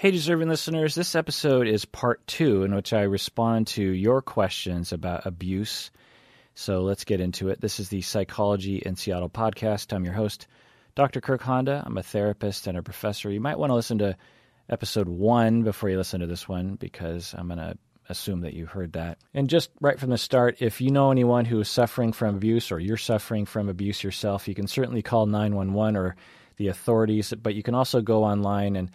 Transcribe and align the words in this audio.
Hey, 0.00 0.12
deserving 0.12 0.48
listeners, 0.48 0.94
this 0.94 1.14
episode 1.14 1.68
is 1.68 1.84
part 1.84 2.26
two 2.26 2.62
in 2.62 2.74
which 2.74 2.94
I 2.94 3.02
respond 3.02 3.66
to 3.66 3.82
your 3.82 4.22
questions 4.22 4.94
about 4.94 5.26
abuse. 5.26 5.90
So 6.54 6.80
let's 6.80 7.04
get 7.04 7.20
into 7.20 7.50
it. 7.50 7.60
This 7.60 7.78
is 7.78 7.90
the 7.90 8.00
Psychology 8.00 8.78
in 8.78 8.96
Seattle 8.96 9.28
podcast. 9.28 9.92
I'm 9.92 10.06
your 10.06 10.14
host, 10.14 10.46
Dr. 10.94 11.20
Kirk 11.20 11.42
Honda. 11.42 11.82
I'm 11.84 11.98
a 11.98 12.02
therapist 12.02 12.66
and 12.66 12.78
a 12.78 12.82
professor. 12.82 13.30
You 13.30 13.42
might 13.42 13.58
want 13.58 13.68
to 13.68 13.74
listen 13.74 13.98
to 13.98 14.16
episode 14.70 15.06
one 15.06 15.64
before 15.64 15.90
you 15.90 15.98
listen 15.98 16.20
to 16.20 16.26
this 16.26 16.48
one 16.48 16.76
because 16.76 17.34
I'm 17.36 17.48
going 17.48 17.58
to 17.58 17.76
assume 18.08 18.40
that 18.40 18.54
you 18.54 18.64
heard 18.64 18.94
that. 18.94 19.18
And 19.34 19.50
just 19.50 19.68
right 19.82 20.00
from 20.00 20.08
the 20.08 20.16
start, 20.16 20.62
if 20.62 20.80
you 20.80 20.90
know 20.90 21.10
anyone 21.10 21.44
who 21.44 21.60
is 21.60 21.68
suffering 21.68 22.14
from 22.14 22.36
abuse 22.36 22.72
or 22.72 22.80
you're 22.80 22.96
suffering 22.96 23.44
from 23.44 23.68
abuse 23.68 24.02
yourself, 24.02 24.48
you 24.48 24.54
can 24.54 24.66
certainly 24.66 25.02
call 25.02 25.26
911 25.26 25.94
or 25.94 26.16
the 26.56 26.68
authorities, 26.68 27.34
but 27.42 27.54
you 27.54 27.62
can 27.62 27.74
also 27.74 28.00
go 28.00 28.24
online 28.24 28.76
and 28.76 28.90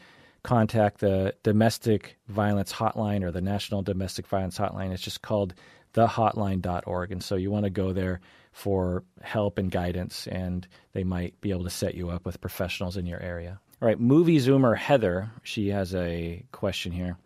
contact 0.46 1.00
the 1.00 1.34
domestic 1.44 2.18
violence 2.28 2.72
hotline 2.72 3.24
or 3.24 3.32
the 3.32 3.42
National 3.42 3.82
Domestic 3.82 4.28
Violence 4.28 4.58
Hotline. 4.58 4.92
It's 4.92 5.02
just 5.02 5.22
called 5.24 5.56
thehotline.org. 5.96 7.12
And 7.12 7.24
so 7.24 7.36
you 7.36 7.50
want 7.50 7.64
to 7.64 7.72
go 7.72 7.94
there 7.94 8.22
for 8.52 9.04
help 9.22 9.58
and 9.58 9.72
guidance, 9.72 10.28
and 10.28 10.66
they 10.94 11.04
might 11.04 11.40
be 11.42 11.50
able 11.50 11.64
to 11.64 11.70
set 11.70 11.96
you 11.96 12.10
up 12.10 12.26
with 12.26 12.40
professionals 12.40 12.96
in 12.96 13.06
your 13.06 13.22
area. 13.22 13.60
All 13.82 13.88
right, 13.88 14.00
movie 14.00 14.38
zoomer 14.38 14.78
Heather, 14.78 15.30
she 15.44 15.70
has 15.70 15.94
a 15.94 16.46
question 16.52 16.92
here 16.92 17.18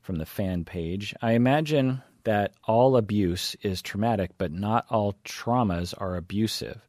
from 0.00 0.16
the 0.16 0.24
fan 0.24 0.64
page. 0.64 1.14
I 1.20 1.32
imagine 1.32 2.02
that 2.24 2.54
all 2.64 2.96
abuse 2.96 3.56
is 3.62 3.82
traumatic, 3.82 4.30
but 4.38 4.52
not 4.52 4.86
all 4.90 5.16
traumas 5.24 5.92
are 5.98 6.16
abusive. 6.16 6.80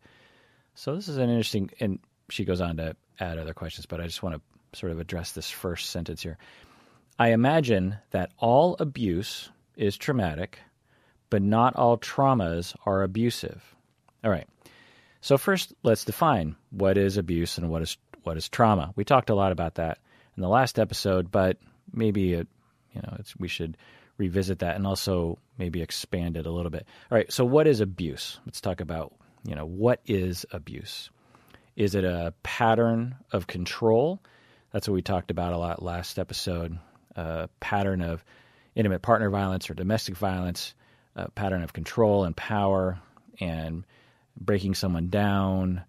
So 0.76 0.96
this 0.96 1.08
is 1.08 1.18
an 1.18 1.30
interesting, 1.30 1.70
and 1.80 2.00
she 2.30 2.46
goes 2.46 2.62
on 2.62 2.78
to 2.78 2.96
add 3.20 3.38
other 3.38 3.54
questions, 3.54 3.86
but 3.86 4.00
I 4.00 4.06
just 4.06 4.24
want 4.24 4.36
to 4.36 4.42
sort 4.74 4.92
of 4.92 5.00
address 5.00 5.32
this 5.32 5.50
first 5.50 5.90
sentence 5.90 6.22
here. 6.22 6.38
I 7.20 7.30
imagine 7.30 7.98
that 8.12 8.32
all 8.38 8.76
abuse 8.80 9.50
is 9.76 9.98
traumatic, 9.98 10.60
but 11.30 11.42
not 11.42 11.76
all 11.76 11.98
traumas 11.98 12.76
are 12.86 13.04
abusive. 13.04 13.64
All 14.24 14.32
right. 14.32 14.48
So 15.22 15.38
first, 15.38 15.74
let's 15.84 16.06
define 16.06 16.56
what 16.72 16.98
is 16.98 17.18
abuse 17.18 17.58
and 17.58 17.70
what 17.70 17.82
is 17.82 17.98
what 18.24 18.38
is 18.38 18.50
trauma. 18.50 18.94
We 18.96 19.04
talked 19.04 19.30
a 19.30 19.36
lot 19.36 19.52
about 19.52 19.76
that 19.76 20.00
in 20.36 20.42
the 20.42 20.50
last 20.50 20.80
episode, 20.80 21.32
but 21.32 21.58
maybe 21.92 22.34
it, 22.34 22.48
you 22.94 23.02
know 23.02 23.18
we 23.40 23.48
should 23.48 23.78
revisit 24.18 24.60
that 24.60 24.76
and 24.76 24.86
also 24.86 25.38
maybe 25.58 25.82
expand 25.82 26.38
it 26.38 26.46
a 26.46 26.52
little 26.52 26.72
bit. 26.72 26.88
All 27.12 27.18
right. 27.18 27.32
So 27.32 27.46
what 27.46 27.68
is 27.68 27.82
abuse? 27.82 28.40
Let's 28.46 28.62
talk 28.62 28.82
about 28.82 29.14
you 29.44 29.56
know 29.56 29.66
what 29.66 30.02
is 30.06 30.46
abuse. 30.52 31.10
Is 31.76 31.96
it 31.96 32.04
a 32.04 32.34
pattern 32.44 33.16
of 33.32 33.48
control? 33.48 34.20
That's 34.72 34.88
what 34.88 34.94
we 34.96 35.02
talked 35.02 35.32
about 35.32 35.54
a 35.54 35.58
lot 35.58 35.84
last 35.84 36.18
episode. 36.18 36.78
A 37.16 37.50
pattern 37.60 38.02
of 38.02 38.24
intimate 38.76 39.02
partner 39.02 39.30
violence 39.30 39.70
or 39.70 39.74
domestic 39.74 40.16
violence, 40.16 40.74
a 41.16 41.30
pattern 41.30 41.64
of 41.64 41.74
control 41.74 42.24
and 42.24 42.36
power, 42.36 43.00
and 43.40 43.86
breaking 44.40 44.76
someone 44.76 45.10
down, 45.10 45.84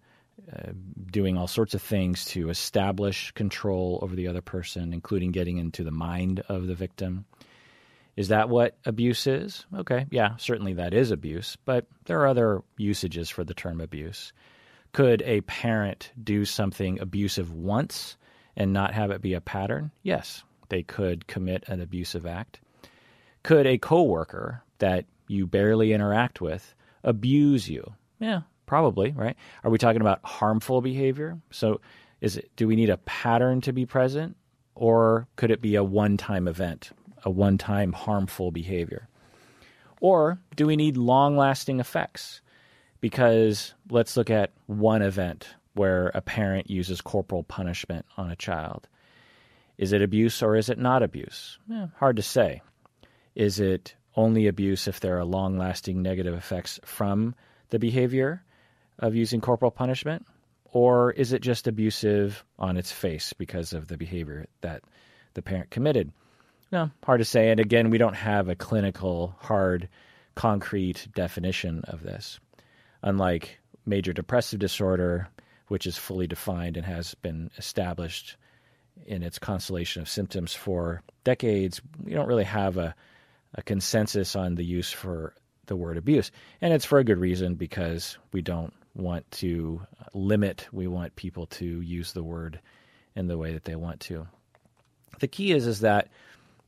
uh, 0.51 0.71
doing 1.09 1.37
all 1.37 1.47
sorts 1.47 1.73
of 1.73 1.81
things 1.81 2.25
to 2.25 2.49
establish 2.49 3.31
control 3.31 3.99
over 4.01 4.15
the 4.15 4.27
other 4.27 4.41
person, 4.41 4.91
including 4.91 5.31
getting 5.31 5.57
into 5.57 5.83
the 5.83 5.91
mind 5.91 6.43
of 6.49 6.67
the 6.67 6.75
victim. 6.75 7.25
Is 8.17 8.27
that 8.27 8.49
what 8.49 8.77
abuse 8.85 9.25
is? 9.25 9.65
Okay, 9.73 10.05
yeah, 10.11 10.35
certainly 10.37 10.73
that 10.73 10.93
is 10.93 11.11
abuse, 11.11 11.57
but 11.63 11.87
there 12.05 12.19
are 12.21 12.27
other 12.27 12.61
usages 12.77 13.29
for 13.29 13.43
the 13.43 13.53
term 13.53 13.79
abuse. 13.79 14.33
Could 14.91 15.23
a 15.23 15.41
parent 15.41 16.11
do 16.21 16.45
something 16.45 16.99
abusive 16.99 17.51
once 17.51 18.17
and 18.55 18.73
not 18.73 18.93
have 18.93 19.11
it 19.11 19.21
be 19.21 19.33
a 19.33 19.41
pattern? 19.41 19.91
Yes, 20.03 20.43
they 20.69 20.83
could 20.83 21.27
commit 21.27 21.63
an 21.67 21.81
abusive 21.81 22.25
act. 22.25 22.59
Could 23.43 23.67
a 23.67 23.77
coworker 23.77 24.63
that 24.79 25.05
you 25.27 25.47
barely 25.47 25.93
interact 25.93 26.41
with 26.41 26.73
abuse 27.03 27.69
you? 27.69 27.93
Yeah, 28.19 28.41
probably, 28.65 29.11
right? 29.11 29.35
Are 29.63 29.71
we 29.71 29.77
talking 29.77 30.01
about 30.01 30.23
harmful 30.23 30.81
behavior? 30.81 31.39
So 31.51 31.81
is 32.21 32.37
it 32.37 32.51
do 32.55 32.67
we 32.67 32.75
need 32.75 32.89
a 32.89 32.97
pattern 32.97 33.61
to 33.61 33.73
be 33.73 33.85
present 33.85 34.35
or 34.75 35.27
could 35.35 35.51
it 35.51 35.61
be 35.61 35.75
a 35.75 35.83
one-time 35.83 36.47
event, 36.47 36.91
a 37.23 37.29
one-time 37.29 37.93
harmful 37.93 38.51
behavior? 38.51 39.07
Or 40.01 40.39
do 40.55 40.65
we 40.65 40.75
need 40.75 40.97
long-lasting 40.97 41.79
effects? 41.79 42.41
Because 42.99 43.73
let's 43.89 44.17
look 44.17 44.29
at 44.29 44.51
one 44.65 45.01
event 45.01 45.49
where 45.73 46.11
a 46.13 46.21
parent 46.21 46.69
uses 46.69 47.01
corporal 47.01 47.43
punishment 47.43 48.05
on 48.17 48.31
a 48.31 48.35
child. 48.35 48.87
Is 49.77 49.91
it 49.91 50.01
abuse 50.01 50.43
or 50.43 50.55
is 50.55 50.69
it 50.69 50.77
not 50.77 51.03
abuse? 51.03 51.57
Eh, 51.71 51.87
hard 51.97 52.17
to 52.17 52.21
say. 52.21 52.61
Is 53.35 53.59
it 53.59 53.95
only 54.15 54.47
abuse 54.47 54.87
if 54.87 54.99
there 54.99 55.17
are 55.17 55.25
long 55.25 55.57
lasting 55.57 56.01
negative 56.01 56.35
effects 56.35 56.79
from 56.83 57.33
the 57.69 57.79
behavior 57.79 58.43
of 58.99 59.15
using 59.15 59.41
corporal 59.41 59.71
punishment? 59.71 60.25
Or 60.71 61.11
is 61.11 61.33
it 61.33 61.41
just 61.41 61.67
abusive 61.67 62.43
on 62.57 62.77
its 62.77 62.91
face 62.91 63.33
because 63.33 63.73
of 63.73 63.87
the 63.87 63.97
behavior 63.97 64.47
that 64.61 64.83
the 65.33 65.41
parent 65.41 65.69
committed? 65.69 66.11
No, 66.71 66.89
hard 67.03 67.19
to 67.19 67.25
say. 67.25 67.51
And 67.51 67.59
again, 67.59 67.91
we 67.91 67.99
don't 67.99 68.15
have 68.15 68.49
a 68.49 68.55
clinical, 68.55 69.35
hard, 69.39 69.89
concrete 70.35 71.07
definition 71.13 71.83
of 71.85 72.01
this. 72.01 72.39
Unlike 73.03 73.59
major 73.85 74.13
depressive 74.13 74.59
disorder, 74.59 75.27
which 75.73 75.87
is 75.87 75.97
fully 75.97 76.27
defined 76.27 76.77
and 76.77 76.85
has 76.85 77.15
been 77.15 77.49
established 77.57 78.37
in 79.07 79.23
its 79.23 79.39
constellation 79.39 80.03
of 80.03 80.07
symptoms 80.07 80.53
for 80.53 81.01
decades, 81.23 81.81
we 82.03 82.13
don't 82.13 82.27
really 82.27 82.43
have 82.43 82.77
a, 82.77 82.93
a 83.55 83.63
consensus 83.63 84.35
on 84.35 84.53
the 84.53 84.63
use 84.63 84.91
for 84.91 85.33
the 85.65 85.75
word 85.75 85.97
abuse. 85.97 86.29
And 86.61 86.75
it's 86.75 86.85
for 86.85 86.99
a 86.99 87.03
good 87.03 87.17
reason 87.17 87.55
because 87.55 88.19
we 88.31 88.43
don't 88.43 88.71
want 88.93 89.31
to 89.31 89.81
limit, 90.13 90.67
we 90.71 90.85
want 90.85 91.15
people 91.15 91.47
to 91.47 91.81
use 91.81 92.13
the 92.13 92.21
word 92.21 92.59
in 93.15 93.25
the 93.25 93.39
way 93.39 93.53
that 93.53 93.65
they 93.65 93.75
want 93.75 93.99
to. 94.01 94.27
The 95.21 95.27
key 95.27 95.53
is 95.53 95.65
is 95.65 95.79
that 95.79 96.09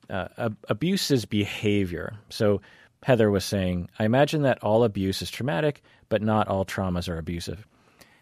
uh, 0.09 0.49
abuse 0.67 1.11
is 1.11 1.25
behavior. 1.25 2.15
So 2.31 2.61
Heather 3.03 3.29
was 3.29 3.45
saying, 3.45 3.87
I 3.99 4.05
imagine 4.05 4.41
that 4.41 4.63
all 4.63 4.83
abuse 4.83 5.21
is 5.21 5.29
traumatic, 5.29 5.83
but 6.09 6.23
not 6.23 6.47
all 6.47 6.65
traumas 6.65 7.07
are 7.07 7.19
abusive. 7.19 7.67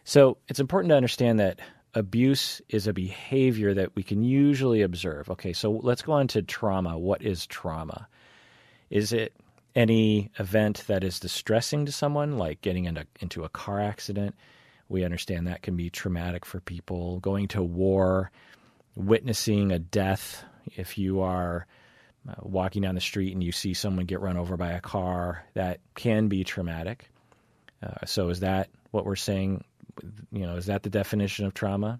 So 0.03 0.37
it's 0.47 0.59
important 0.59 0.91
to 0.91 0.97
understand 0.97 1.39
that 1.39 1.59
abuse 1.93 2.61
is 2.69 2.87
a 2.87 2.93
behavior 2.93 3.73
that 3.73 3.95
we 3.95 4.03
can 4.03 4.23
usually 4.23 4.81
observe. 4.81 5.29
Okay, 5.29 5.53
so 5.53 5.71
let's 5.71 6.01
go 6.01 6.13
on 6.13 6.27
to 6.29 6.41
trauma. 6.41 6.97
What 6.97 7.21
is 7.21 7.45
trauma? 7.47 8.07
Is 8.89 9.13
it 9.13 9.33
any 9.75 10.29
event 10.39 10.83
that 10.87 11.03
is 11.03 11.19
distressing 11.19 11.85
to 11.85 11.91
someone, 11.91 12.37
like 12.37 12.61
getting 12.61 12.85
into, 12.85 13.05
into 13.19 13.43
a 13.43 13.49
car 13.49 13.79
accident? 13.79 14.35
We 14.89 15.05
understand 15.05 15.47
that 15.47 15.61
can 15.61 15.75
be 15.75 15.89
traumatic 15.89 16.45
for 16.45 16.59
people. 16.59 17.19
Going 17.19 17.47
to 17.49 17.63
war, 17.63 18.31
witnessing 18.95 19.71
a 19.71 19.79
death, 19.79 20.43
if 20.75 20.97
you 20.97 21.21
are 21.21 21.65
uh, 22.27 22.33
walking 22.41 22.81
down 22.81 22.95
the 22.95 23.01
street 23.01 23.33
and 23.33 23.43
you 23.43 23.51
see 23.51 23.73
someone 23.73 24.05
get 24.05 24.21
run 24.21 24.37
over 24.37 24.57
by 24.57 24.71
a 24.71 24.81
car, 24.81 25.43
that 25.53 25.79
can 25.95 26.27
be 26.27 26.43
traumatic. 26.43 27.09
Uh, 27.81 28.05
so, 28.05 28.29
is 28.29 28.41
that 28.41 28.69
what 28.91 29.05
we're 29.05 29.15
saying 29.15 29.63
you 30.31 30.45
know, 30.45 30.55
is 30.55 30.65
that 30.67 30.83
the 30.83 30.89
definition 30.89 31.45
of 31.45 31.53
trauma? 31.53 31.99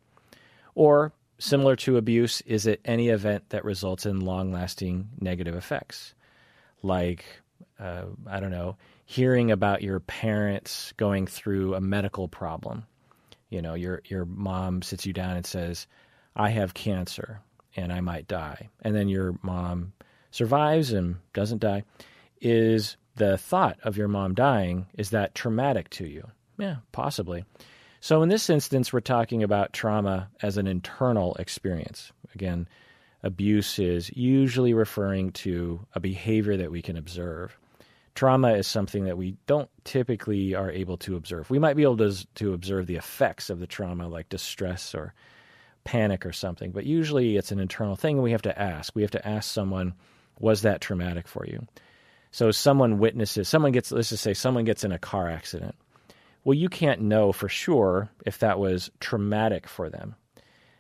Or 0.76 1.14
similar 1.40 1.76
to 1.78 1.98
abuse, 1.98 2.42
is 2.42 2.66
it 2.66 2.82
any 2.86 3.10
event 3.10 3.50
that 3.50 3.66
results 3.66 4.06
in 4.06 4.22
long-lasting 4.22 5.10
negative 5.20 5.56
effects, 5.56 6.16
like 6.82 7.26
uh, 7.80 8.06
I 8.28 8.40
don't 8.40 8.52
know, 8.52 8.78
hearing 9.06 9.52
about 9.52 9.82
your 9.82 10.00
parents 10.00 10.94
going 10.98 11.28
through 11.28 11.76
a 11.76 11.82
medical 11.82 12.28
problem. 12.28 12.86
You 13.50 13.62
know, 13.62 13.74
your 13.74 14.02
your 14.06 14.26
mom 14.26 14.82
sits 14.82 15.06
you 15.06 15.14
down 15.14 15.36
and 15.36 15.46
says, 15.46 15.88
"I 16.36 16.50
have 16.50 16.74
cancer 16.74 17.42
and 17.76 17.92
I 17.92 18.02
might 18.02 18.28
die," 18.28 18.70
and 18.82 18.96
then 18.96 19.10
your 19.10 19.38
mom 19.42 19.94
survives 20.32 20.92
and 20.92 21.18
doesn't 21.34 21.62
die. 21.62 21.84
Is 22.42 22.98
the 23.16 23.38
thought 23.38 23.80
of 23.84 23.98
your 23.98 24.08
mom 24.08 24.34
dying 24.34 24.88
is 24.98 25.12
that 25.12 25.36
traumatic 25.36 25.90
to 25.92 26.08
you? 26.08 26.28
Yeah, 26.58 26.78
possibly. 26.92 27.46
So 28.04 28.22
in 28.22 28.28
this 28.28 28.50
instance, 28.50 28.92
we're 28.92 29.00
talking 29.00 29.44
about 29.44 29.72
trauma 29.72 30.28
as 30.42 30.58
an 30.58 30.68
internal 30.68 31.36
experience. 31.36 32.12
Again, 32.36 32.68
abuse 33.24 33.80
is 33.80 34.12
usually 34.14 34.74
referring 34.74 35.32
to 35.32 35.80
a 35.96 36.02
behavior 36.02 36.58
that 36.58 36.70
we 36.70 36.82
can 36.82 36.98
observe. 36.98 37.58
Trauma 38.14 38.56
is 38.56 38.68
something 38.68 39.06
that 39.06 39.18
we 39.18 39.38
don't 39.48 39.70
typically 39.86 40.54
are 40.54 40.70
able 40.70 40.98
to 40.98 41.16
observe. 41.16 41.50
We 41.50 41.60
might 41.60 41.78
be 41.78 41.84
able 41.84 41.96
to, 41.96 42.28
to 42.36 42.54
observe 42.54 42.88
the 42.88 42.98
effects 42.98 43.50
of 43.50 43.62
the 43.62 43.68
trauma, 43.68 44.10
like 44.10 44.28
distress 44.28 44.94
or 44.94 45.14
panic 45.86 46.26
or 46.26 46.34
something, 46.34 46.72
but 46.72 46.86
usually 46.86 47.38
it's 47.38 47.54
an 47.54 47.60
internal 47.62 47.96
thing, 47.96 48.18
and 48.18 48.24
we 48.24 48.32
have 48.34 48.42
to 48.42 48.62
ask. 48.62 48.94
We 48.94 49.04
have 49.04 49.12
to 49.12 49.26
ask 49.26 49.50
someone, 49.50 49.94
was 50.42 50.64
that 50.64 50.82
traumatic 50.82 51.26
for 51.26 51.46
you? 51.46 51.66
So 52.32 52.52
someone 52.52 53.00
witnesses, 53.00 53.48
someone 53.48 53.72
gets, 53.72 53.94
let's 53.94 54.10
just 54.10 54.24
say 54.24 54.34
someone 54.34 54.66
gets 54.66 54.84
in 54.84 54.92
a 54.92 55.00
car 55.00 55.30
accident 55.30 55.76
well, 56.44 56.54
you 56.54 56.70
can't 56.70 57.02
know 57.02 57.32
for 57.32 57.50
sure 57.50 58.10
if 58.26 58.40
that 58.40 58.60
was 58.60 58.92
traumatic 59.00 59.68
for 59.68 59.90
them 59.90 60.16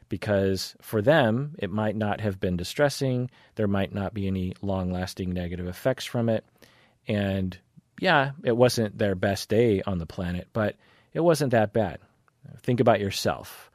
because 0.10 0.76
for 0.80 1.02
them, 1.02 1.56
it 1.58 1.72
might 1.72 1.96
not 1.96 2.22
have 2.22 2.40
been 2.40 2.56
distressing. 2.56 3.32
There 3.56 3.68
might 3.68 3.94
not 3.94 4.14
be 4.14 4.28
any 4.28 4.54
long 4.62 4.92
lasting 4.92 5.34
negative 5.34 5.68
effects 5.68 6.06
from 6.06 6.30
it. 6.30 6.46
And 7.08 7.58
yeah, 8.00 8.34
it 8.44 8.56
wasn't 8.56 8.98
their 8.98 9.16
best 9.16 9.50
day 9.50 9.82
on 9.82 9.98
the 9.98 10.06
planet, 10.06 10.50
but 10.54 10.76
it 11.14 11.22
wasn't 11.22 11.52
that 11.52 11.74
bad. 11.74 12.00
Think 12.62 12.80
about 12.80 13.00
yourself. 13.00 13.72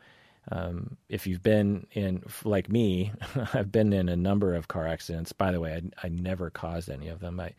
Um, 0.50 0.96
if 1.08 1.26
you've 1.26 1.42
been 1.42 1.86
in, 1.92 2.22
like 2.44 2.70
me, 2.70 3.12
I've 3.54 3.72
been 3.72 3.92
in 3.92 4.08
a 4.08 4.16
number 4.16 4.54
of 4.54 4.68
car 4.68 4.86
accidents. 4.86 5.32
By 5.32 5.50
the 5.50 5.60
way, 5.60 5.74
I, 5.74 6.06
I 6.06 6.08
never 6.08 6.50
caused 6.50 6.88
any 6.88 7.08
of 7.08 7.20
them. 7.20 7.40
I, 7.40 7.52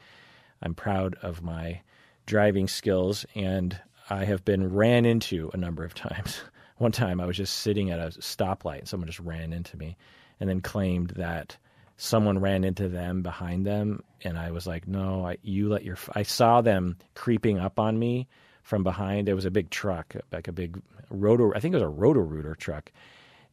I'm 0.61 0.73
proud 0.73 1.15
of 1.21 1.41
my 1.41 1.81
driving 2.25 2.67
skills, 2.67 3.25
and 3.35 3.79
I 4.09 4.25
have 4.25 4.43
been 4.43 4.73
ran 4.73 5.05
into 5.05 5.51
a 5.53 5.57
number 5.57 5.83
of 5.83 5.93
times. 5.93 6.41
One 6.77 6.91
time 6.91 7.19
I 7.19 7.25
was 7.25 7.37
just 7.37 7.57
sitting 7.57 7.91
at 7.91 7.99
a 7.99 8.17
stoplight 8.19 8.79
and 8.79 8.87
someone 8.87 9.07
just 9.07 9.19
ran 9.19 9.53
into 9.53 9.77
me 9.77 9.97
and 10.39 10.49
then 10.49 10.61
claimed 10.61 11.11
that 11.11 11.57
someone 11.97 12.39
ran 12.39 12.63
into 12.63 12.87
them 12.87 13.21
behind 13.21 13.65
them 13.65 14.01
and 14.23 14.37
I 14.37 14.51
was 14.51 14.65
like, 14.65 14.87
"No, 14.87 15.25
I, 15.25 15.37
you 15.43 15.69
let 15.69 15.83
your 15.83 15.97
I 16.13 16.23
saw 16.23 16.61
them 16.61 16.97
creeping 17.13 17.59
up 17.59 17.79
on 17.79 17.99
me 17.99 18.27
from 18.63 18.83
behind. 18.83 19.27
There 19.27 19.35
was 19.35 19.45
a 19.45 19.51
big 19.51 19.69
truck, 19.69 20.15
like 20.31 20.47
a 20.47 20.53
big 20.53 20.81
rotor 21.09 21.55
I 21.55 21.59
think 21.59 21.73
it 21.73 21.77
was 21.77 21.83
a 21.83 21.89
roto-rooter 21.89 22.55
truck. 22.55 22.91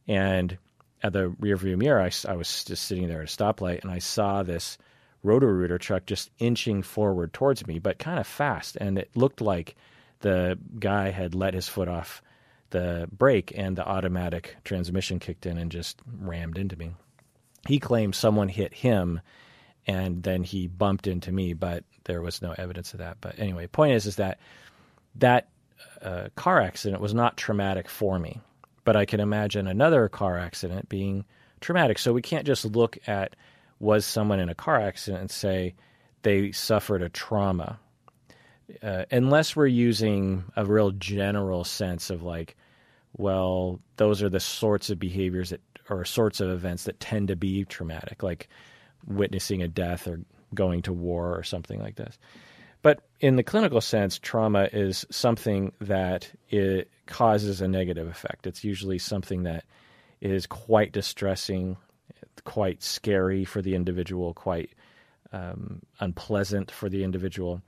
And 0.07 0.57
at 1.03 1.13
the 1.13 1.29
rearview 1.41 1.77
mirror, 1.77 2.01
I, 2.01 2.11
I 2.31 2.35
was 2.35 2.63
just 2.63 2.85
sitting 2.85 3.07
there 3.07 3.21
at 3.21 3.31
a 3.31 3.37
stoplight 3.37 3.81
and 3.81 3.91
I 3.91 3.99
saw 3.99 4.41
this 4.41 4.77
roto-rooter 5.21 5.77
truck 5.77 6.05
just 6.05 6.31
inching 6.39 6.81
forward 6.81 7.33
towards 7.33 7.67
me, 7.67 7.79
but 7.79 7.99
kind 7.99 8.19
of 8.19 8.25
fast 8.25 8.77
and 8.77 8.97
it 8.97 9.09
looked 9.15 9.41
like 9.41 9.75
the 10.19 10.57
guy 10.79 11.09
had 11.09 11.35
let 11.35 11.53
his 11.53 11.67
foot 11.67 11.87
off 11.87 12.21
the 12.69 13.07
brake 13.11 13.53
and 13.55 13.77
the 13.77 13.87
automatic 13.87 14.57
transmission 14.63 15.19
kicked 15.19 15.45
in 15.45 15.57
and 15.57 15.71
just 15.71 16.01
rammed 16.19 16.57
into 16.57 16.75
me. 16.75 16.91
He 17.67 17.79
claimed 17.79 18.15
someone 18.15 18.49
hit 18.49 18.73
him 18.73 19.21
and 19.85 20.21
then 20.21 20.43
he 20.43 20.67
bumped 20.67 21.07
into 21.07 21.31
me, 21.31 21.53
but 21.53 21.83
there 22.03 22.21
was 22.21 22.41
no 22.41 22.53
evidence 22.57 22.93
of 22.93 22.99
that. 22.99 23.17
But 23.21 23.39
anyway, 23.39 23.67
point 23.67 23.93
is 23.93 24.05
is 24.05 24.17
that 24.17 24.39
that 25.15 25.47
uh, 26.01 26.27
car 26.35 26.61
accident 26.61 27.01
was 27.01 27.13
not 27.13 27.37
traumatic 27.37 27.89
for 27.89 28.19
me, 28.19 28.41
but 28.83 28.95
I 28.95 29.05
can 29.05 29.19
imagine 29.19 29.67
another 29.67 30.09
car 30.09 30.37
accident 30.37 30.89
being 30.89 31.25
traumatic. 31.61 31.99
So 31.99 32.13
we 32.13 32.21
can't 32.21 32.45
just 32.45 32.65
look 32.65 32.97
at 33.07 33.35
was 33.79 34.05
someone 34.05 34.39
in 34.39 34.49
a 34.49 34.55
car 34.55 34.79
accident 34.79 35.21
and 35.21 35.31
say 35.31 35.75
they 36.23 36.51
suffered 36.51 37.01
a 37.01 37.09
trauma 37.09 37.79
uh, 38.81 39.05
unless 39.11 39.55
we're 39.55 39.67
using 39.67 40.43
a 40.55 40.65
real 40.65 40.91
general 40.91 41.63
sense 41.63 42.09
of 42.09 42.23
like, 42.23 42.55
well, 43.15 43.79
those 43.97 44.21
are 44.21 44.29
the 44.29 44.39
sorts 44.39 44.89
of 44.89 44.99
behaviors 44.99 45.51
that 45.51 45.61
or 45.89 46.03
sorts 46.03 46.41
of 46.41 46.49
events 46.49 46.83
that 46.83 46.99
tend 46.99 47.29
to 47.29 47.35
be 47.35 47.63
traumatic, 47.65 48.21
like 48.21 48.49
witnessing 49.05 49.61
a 49.61 49.67
death 49.67 50.07
or 50.07 50.19
going 50.53 50.81
to 50.81 50.93
war 50.93 51.35
or 51.35 51.43
something 51.43 51.79
like 51.79 51.95
this. 51.95 52.17
But 52.81 53.01
in 53.19 53.37
the 53.37 53.43
clinical 53.43 53.81
sense, 53.81 54.19
trauma 54.19 54.69
is 54.71 55.05
something 55.09 55.71
that 55.81 56.29
it 56.49 56.89
causes 57.05 57.61
a 57.61 57.67
negative 57.67 58.07
effect. 58.07 58.47
It's 58.47 58.63
usually 58.63 58.99
something 58.99 59.43
that 59.43 59.65
is 60.21 60.45
quite 60.45 60.91
distressing, 60.91 61.77
quite 62.43 62.83
scary 62.83 63.45
for 63.45 63.61
the 63.61 63.75
individual, 63.75 64.33
quite 64.33 64.71
um, 65.31 65.81
unpleasant 65.99 66.71
for 66.71 66.89
the 66.89 67.03
individual 67.03 67.61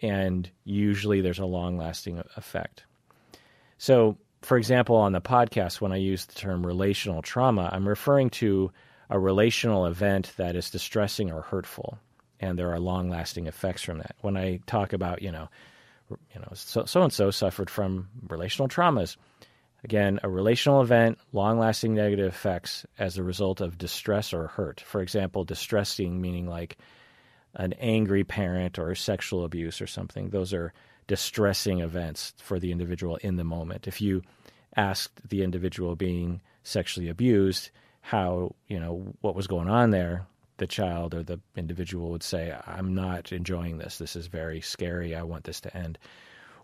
and 0.00 0.48
usually 0.64 1.20
there's 1.20 1.38
a 1.38 1.46
long 1.46 1.76
lasting 1.78 2.22
effect. 2.36 2.84
So, 3.78 4.16
for 4.42 4.56
example, 4.56 4.96
on 4.96 5.12
the 5.12 5.20
podcast, 5.20 5.80
when 5.80 5.92
I 5.92 5.96
use 5.96 6.26
the 6.26 6.34
term 6.34 6.66
relational 6.66 7.22
trauma, 7.22 7.68
I'm 7.72 7.88
referring 7.88 8.30
to 8.30 8.70
a 9.10 9.18
relational 9.18 9.86
event 9.86 10.32
that 10.36 10.56
is 10.56 10.70
distressing 10.70 11.32
or 11.32 11.42
hurtful, 11.42 11.98
and 12.40 12.58
there 12.58 12.72
are 12.72 12.80
long 12.80 13.08
lasting 13.08 13.46
effects 13.46 13.82
from 13.82 13.98
that. 13.98 14.16
When 14.20 14.36
I 14.36 14.60
talk 14.66 14.92
about, 14.92 15.22
you 15.22 15.32
know, 15.32 15.48
you 16.10 16.40
know, 16.40 16.52
so 16.54 17.02
and 17.02 17.12
so 17.12 17.30
suffered 17.30 17.70
from 17.70 18.08
relational 18.28 18.68
traumas. 18.68 19.16
Again, 19.84 20.18
a 20.22 20.28
relational 20.28 20.82
event, 20.82 21.18
long 21.32 21.58
lasting 21.58 21.94
negative 21.94 22.26
effects 22.26 22.84
as 22.98 23.16
a 23.16 23.22
result 23.22 23.60
of 23.60 23.78
distress 23.78 24.32
or 24.32 24.48
hurt. 24.48 24.80
For 24.80 25.00
example, 25.00 25.44
distressing 25.44 26.20
meaning 26.20 26.48
like 26.48 26.78
an 27.58 27.74
angry 27.74 28.24
parent 28.24 28.78
or 28.78 28.94
sexual 28.94 29.44
abuse 29.44 29.80
or 29.80 29.86
something. 29.86 30.30
Those 30.30 30.54
are 30.54 30.72
distressing 31.06 31.80
events 31.80 32.34
for 32.38 32.58
the 32.58 32.72
individual 32.72 33.16
in 33.16 33.36
the 33.36 33.44
moment. 33.44 33.88
If 33.88 34.00
you 34.00 34.22
asked 34.76 35.28
the 35.28 35.42
individual 35.42 35.96
being 35.96 36.40
sexually 36.62 37.08
abused 37.08 37.70
how, 38.00 38.54
you 38.68 38.78
know, 38.78 39.14
what 39.20 39.34
was 39.34 39.46
going 39.46 39.68
on 39.68 39.90
there, 39.90 40.26
the 40.58 40.66
child 40.66 41.14
or 41.14 41.22
the 41.22 41.40
individual 41.56 42.10
would 42.10 42.22
say, 42.22 42.56
I'm 42.66 42.94
not 42.94 43.32
enjoying 43.32 43.78
this. 43.78 43.98
This 43.98 44.16
is 44.16 44.26
very 44.26 44.60
scary. 44.60 45.14
I 45.14 45.22
want 45.22 45.44
this 45.44 45.60
to 45.62 45.76
end. 45.76 45.98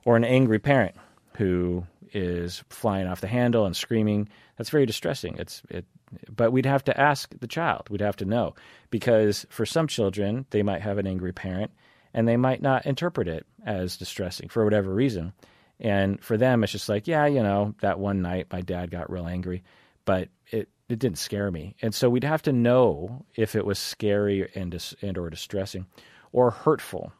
Or 0.05 0.17
an 0.17 0.25
angry 0.25 0.59
parent 0.59 0.97
who 1.37 1.87
is 2.13 2.63
flying 2.69 3.07
off 3.07 3.21
the 3.21 3.27
handle 3.27 3.67
and 3.67 3.77
screaming. 3.77 4.29
That's 4.57 4.71
very 4.71 4.87
distressing. 4.87 5.37
It's 5.39 5.63
it 5.69 5.85
but 6.35 6.53
we'd 6.53 6.67
have 6.67 6.85
to 6.85 7.01
ask 7.01 7.33
the 7.39 7.47
child. 7.47 7.89
We'd 7.91 8.01
have 8.01 8.17
to 8.17 8.25
know 8.25 8.55
because 8.91 9.47
for 9.51 9.67
some 9.67 9.87
children, 9.87 10.47
they 10.51 10.63
might 10.63 10.83
have 10.83 10.99
an 10.99 11.07
angry 11.07 11.33
parent 11.33 11.73
and 12.13 12.29
they 12.29 12.37
might 12.37 12.63
not 12.63 12.87
interpret 12.87 13.29
it 13.29 13.47
as 13.67 13.97
distressing 13.97 14.49
for 14.49 14.65
whatever 14.65 14.93
reason. 14.93 15.33
And 15.81 16.23
for 16.23 16.37
them, 16.37 16.63
it's 16.63 16.73
just 16.73 16.89
like, 16.89 17.09
yeah, 17.09 17.27
you 17.27 17.43
know, 17.43 17.75
that 17.81 17.99
one 17.99 18.23
night 18.23 18.47
my 18.53 18.61
dad 18.61 18.91
got 18.91 19.11
real 19.11 19.27
angry, 19.27 19.65
but 20.05 20.29
it, 20.51 20.69
it 20.89 20.99
didn't 20.99 21.19
scare 21.19 21.51
me. 21.51 21.75
And 21.83 21.95
so 21.95 22.09
we'd 22.09 22.25
have 22.25 22.43
to 22.43 22.53
know 22.53 23.25
if 23.35 23.57
it 23.57 23.67
was 23.67 23.79
scary 23.79 24.49
and, 24.55 24.71
dis- 24.71 24.95
and 25.03 25.19
or 25.19 25.31
distressing 25.31 25.87
or 26.33 26.51
hurtful. 26.51 27.13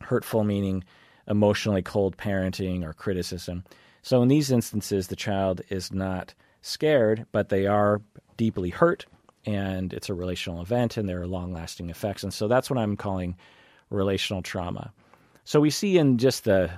Hurtful 0.00 0.44
meaning 0.44 0.84
emotionally 1.26 1.82
cold 1.82 2.16
parenting 2.16 2.84
or 2.84 2.92
criticism. 2.92 3.64
So 4.02 4.22
in 4.22 4.28
these 4.28 4.50
instances, 4.50 5.08
the 5.08 5.16
child 5.16 5.60
is 5.68 5.92
not 5.92 6.34
scared, 6.62 7.26
but 7.32 7.48
they 7.48 7.66
are 7.66 8.00
deeply 8.36 8.70
hurt, 8.70 9.06
and 9.44 9.92
it's 9.92 10.08
a 10.08 10.14
relational 10.14 10.62
event, 10.62 10.96
and 10.96 11.08
there 11.08 11.20
are 11.20 11.26
long 11.26 11.52
lasting 11.52 11.90
effects. 11.90 12.22
And 12.22 12.32
so 12.32 12.48
that's 12.48 12.70
what 12.70 12.78
I'm 12.78 12.96
calling 12.96 13.36
relational 13.90 14.42
trauma. 14.42 14.92
So 15.44 15.60
we 15.60 15.70
see 15.70 15.98
in 15.98 16.18
just 16.18 16.44
the 16.44 16.70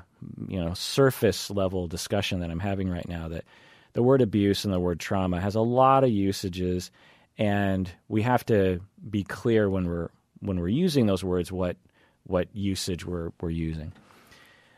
you 0.49 0.63
know 0.63 0.75
surface 0.75 1.51
level 1.51 1.87
discussion 1.89 2.41
that 2.41 2.51
I'm 2.51 2.61
having 2.61 2.89
right 2.89 3.09
now 3.09 3.29
that 3.29 3.45
the 3.93 4.03
word 4.03 4.23
abuse 4.23 4.65
and 4.65 4.73
the 4.73 4.81
word 4.81 5.01
trauma 5.01 5.41
has 5.41 5.55
a 5.55 5.61
lot 5.61 6.05
of 6.05 6.11
usages, 6.11 6.91
and 7.39 7.91
we 8.09 8.23
have 8.23 8.47
to 8.47 8.81
be 9.11 9.25
clear 9.25 9.69
when 9.69 9.87
we're 9.87 10.09
when 10.41 10.59
we're 10.59 10.69
using 10.69 11.07
those 11.07 11.25
words 11.25 11.53
what 11.53 11.77
what 12.25 12.49
usage 12.55 13.05
we're 13.05 13.33
we're 13.41 13.51
using. 13.51 13.93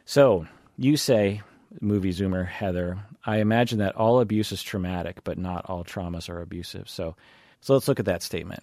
So 0.07 0.47
you 0.77 0.97
say 0.97 1.43
movie 1.81 2.13
zoomer 2.13 2.47
Heather, 2.47 2.99
I 3.27 3.39
imagine 3.39 3.79
that 3.79 3.97
all 3.97 4.21
abuse 4.21 4.53
is 4.53 4.63
traumatic, 4.63 5.25
but 5.25 5.39
not 5.39 5.67
all 5.69 5.85
traumas 5.85 6.29
are 6.29 6.41
abusive. 6.41 6.89
So, 6.89 7.17
so 7.61 7.75
let's 7.75 7.89
look 7.89 8.01
at 8.01 8.07
that 8.07 8.23
statement. 8.23 8.63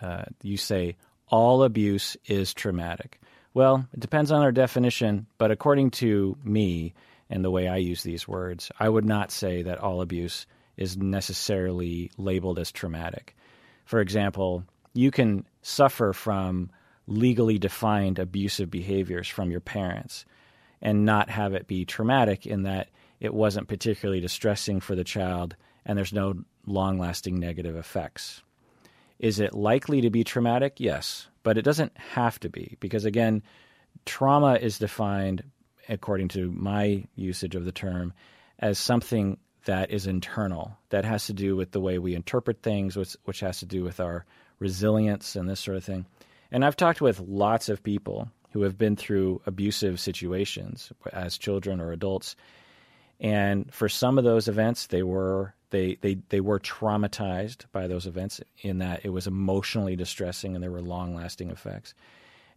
Uh, 0.00 0.24
you 0.42 0.56
say 0.56 0.96
all 1.28 1.62
abuse 1.62 2.16
is 2.26 2.54
traumatic. 2.54 3.20
Well, 3.52 3.86
it 3.92 4.00
depends 4.00 4.30
on 4.30 4.42
our 4.42 4.52
definition, 4.52 5.26
but 5.36 5.50
according 5.50 5.90
to 5.92 6.36
me 6.42 6.94
and 7.28 7.44
the 7.44 7.50
way 7.50 7.68
I 7.68 7.76
use 7.76 8.02
these 8.02 8.26
words, 8.26 8.70
I 8.78 8.88
would 8.88 9.04
not 9.04 9.30
say 9.30 9.62
that 9.62 9.78
all 9.78 10.00
abuse 10.00 10.46
is 10.76 10.96
necessarily 10.96 12.10
labeled 12.16 12.58
as 12.58 12.72
traumatic. 12.72 13.36
For 13.84 14.00
example, 14.00 14.64
you 14.94 15.10
can 15.10 15.44
suffer 15.62 16.12
from 16.12 16.70
legally 17.06 17.58
defined 17.58 18.18
abusive 18.18 18.70
behaviors 18.70 19.28
from 19.28 19.50
your 19.50 19.60
parents 19.60 20.24
and 20.80 21.04
not 21.04 21.30
have 21.30 21.54
it 21.54 21.66
be 21.66 21.84
traumatic 21.84 22.46
in 22.46 22.62
that 22.62 22.88
it 23.20 23.34
wasn't 23.34 23.68
particularly 23.68 24.20
distressing 24.20 24.80
for 24.80 24.94
the 24.94 25.04
child 25.04 25.56
and 25.84 25.96
there's 25.96 26.12
no 26.12 26.34
long 26.66 26.98
lasting 26.98 27.38
negative 27.38 27.76
effects. 27.76 28.42
Is 29.18 29.40
it 29.40 29.54
likely 29.54 30.02
to 30.02 30.10
be 30.10 30.22
traumatic? 30.22 30.74
Yes, 30.78 31.28
but 31.42 31.58
it 31.58 31.62
doesn't 31.62 31.96
have 31.96 32.38
to 32.40 32.48
be 32.48 32.76
because, 32.78 33.04
again, 33.04 33.42
trauma 34.04 34.54
is 34.54 34.78
defined, 34.78 35.42
according 35.88 36.28
to 36.28 36.52
my 36.52 37.04
usage 37.16 37.56
of 37.56 37.64
the 37.64 37.72
term, 37.72 38.12
as 38.58 38.78
something 38.78 39.38
that 39.64 39.90
is 39.90 40.06
internal, 40.06 40.76
that 40.90 41.04
has 41.04 41.26
to 41.26 41.32
do 41.32 41.56
with 41.56 41.72
the 41.72 41.80
way 41.80 41.98
we 41.98 42.14
interpret 42.14 42.62
things, 42.62 42.96
which, 42.96 43.16
which 43.24 43.40
has 43.40 43.58
to 43.58 43.66
do 43.66 43.82
with 43.82 43.98
our 43.98 44.24
resilience 44.60 45.36
and 45.36 45.48
this 45.48 45.60
sort 45.60 45.76
of 45.76 45.84
thing. 45.84 46.06
And 46.50 46.64
I've 46.64 46.76
talked 46.76 47.00
with 47.00 47.20
lots 47.20 47.68
of 47.68 47.82
people 47.82 48.28
who 48.52 48.62
have 48.62 48.78
been 48.78 48.96
through 48.96 49.42
abusive 49.46 50.00
situations 50.00 50.92
as 51.12 51.36
children 51.36 51.80
or 51.80 51.92
adults. 51.92 52.36
And 53.20 53.72
for 53.72 53.88
some 53.88 54.18
of 54.18 54.24
those 54.24 54.48
events, 54.48 54.86
they 54.86 55.02
were 55.02 55.54
they, 55.70 55.98
they, 56.00 56.14
they 56.30 56.40
were 56.40 56.58
traumatized 56.58 57.66
by 57.72 57.86
those 57.86 58.06
events 58.06 58.40
in 58.62 58.78
that 58.78 59.04
it 59.04 59.10
was 59.10 59.26
emotionally 59.26 59.96
distressing 59.96 60.54
and 60.54 60.62
there 60.62 60.70
were 60.70 60.80
long 60.80 61.14
lasting 61.14 61.50
effects. 61.50 61.92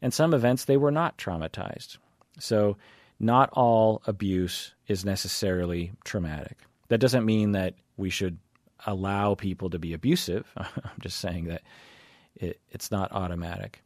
And 0.01 0.13
some 0.13 0.33
events 0.33 0.65
they 0.65 0.77
were 0.77 0.91
not 0.91 1.17
traumatized. 1.17 1.97
So 2.39 2.77
not 3.19 3.49
all 3.51 4.01
abuse 4.05 4.73
is 4.87 5.03
necessarily 5.03 5.91
traumatic. 6.05 6.57
That 6.87 6.99
doesn't 6.99 7.25
mean 7.25 7.51
that 7.51 7.75
we 7.97 8.09
should 8.09 8.37
allow 8.85 9.35
people 9.35 9.69
to 9.71 9.79
be 9.79 9.93
abusive. 9.93 10.49
I'm 10.57 10.67
just 11.01 11.19
saying 11.19 11.45
that 11.45 11.61
it, 12.35 12.59
it's 12.71 12.91
not 12.91 13.11
automatic. 13.11 13.81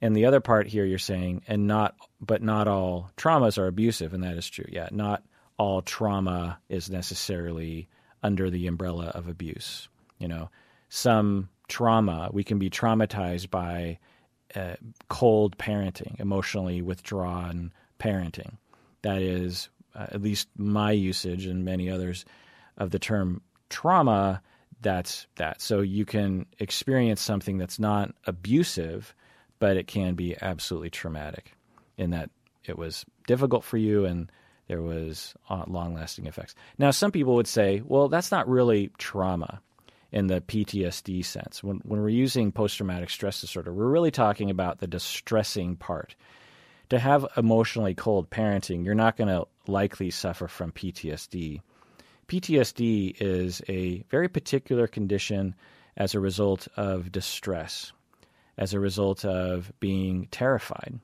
And 0.00 0.16
the 0.16 0.26
other 0.26 0.40
part 0.40 0.66
here, 0.66 0.84
you're 0.84 0.98
saying, 0.98 1.42
and 1.46 1.66
not, 1.66 1.94
but 2.20 2.42
not 2.42 2.66
all 2.66 3.10
traumas 3.16 3.58
are 3.58 3.68
abusive, 3.68 4.14
and 4.14 4.24
that 4.24 4.36
is 4.36 4.48
true. 4.48 4.64
Yeah, 4.68 4.88
not 4.90 5.22
all 5.62 5.80
trauma 5.80 6.58
is 6.68 6.90
necessarily 6.90 7.88
under 8.24 8.50
the 8.50 8.66
umbrella 8.66 9.12
of 9.14 9.28
abuse. 9.28 9.88
You 10.18 10.26
know, 10.26 10.50
some 10.88 11.50
trauma, 11.68 12.30
we 12.32 12.42
can 12.42 12.58
be 12.58 12.68
traumatized 12.68 13.48
by 13.48 14.00
uh, 14.56 14.74
cold 15.08 15.56
parenting, 15.58 16.18
emotionally 16.18 16.82
withdrawn 16.82 17.72
parenting. 18.00 18.56
That 19.02 19.22
is, 19.22 19.68
uh, 19.94 20.06
at 20.10 20.20
least 20.20 20.48
my 20.56 20.90
usage 20.90 21.46
and 21.46 21.64
many 21.64 21.88
others 21.88 22.24
of 22.76 22.90
the 22.90 22.98
term 22.98 23.40
trauma. 23.70 24.42
That's 24.80 25.28
that. 25.36 25.62
So 25.62 25.78
you 25.80 26.04
can 26.04 26.46
experience 26.58 27.22
something 27.22 27.56
that's 27.56 27.78
not 27.78 28.12
abusive, 28.26 29.14
but 29.60 29.76
it 29.76 29.86
can 29.86 30.16
be 30.16 30.34
absolutely 30.42 30.90
traumatic 30.90 31.52
in 31.96 32.10
that 32.10 32.30
it 32.64 32.76
was 32.76 33.04
difficult 33.28 33.62
for 33.62 33.76
you 33.76 34.04
and 34.04 34.28
there 34.68 34.82
was 34.82 35.34
uh, 35.48 35.64
long-lasting 35.66 36.26
effects. 36.26 36.54
Now, 36.78 36.90
some 36.90 37.12
people 37.12 37.34
would 37.34 37.46
say, 37.46 37.82
well, 37.84 38.08
that's 38.08 38.30
not 38.30 38.48
really 38.48 38.90
trauma 38.98 39.60
in 40.10 40.26
the 40.26 40.40
PTSD 40.40 41.24
sense. 41.24 41.62
When, 41.62 41.80
when 41.84 42.00
we're 42.00 42.08
using 42.10 42.52
post-traumatic 42.52 43.10
stress 43.10 43.40
disorder, 43.40 43.72
we're 43.72 43.88
really 43.88 44.10
talking 44.10 44.50
about 44.50 44.78
the 44.78 44.86
distressing 44.86 45.76
part. 45.76 46.14
To 46.90 46.98
have 46.98 47.26
emotionally 47.36 47.94
cold 47.94 48.28
parenting, 48.28 48.84
you're 48.84 48.94
not 48.94 49.16
going 49.16 49.28
to 49.28 49.46
likely 49.66 50.10
suffer 50.10 50.46
from 50.46 50.72
PTSD. 50.72 51.60
PTSD 52.28 53.16
is 53.20 53.62
a 53.68 54.04
very 54.10 54.28
particular 54.28 54.86
condition 54.86 55.54
as 55.96 56.14
a 56.14 56.20
result 56.20 56.68
of 56.76 57.10
distress 57.10 57.92
as 58.58 58.74
a 58.74 58.80
result 58.80 59.24
of 59.24 59.72
being 59.80 60.28
terrified. 60.30 60.98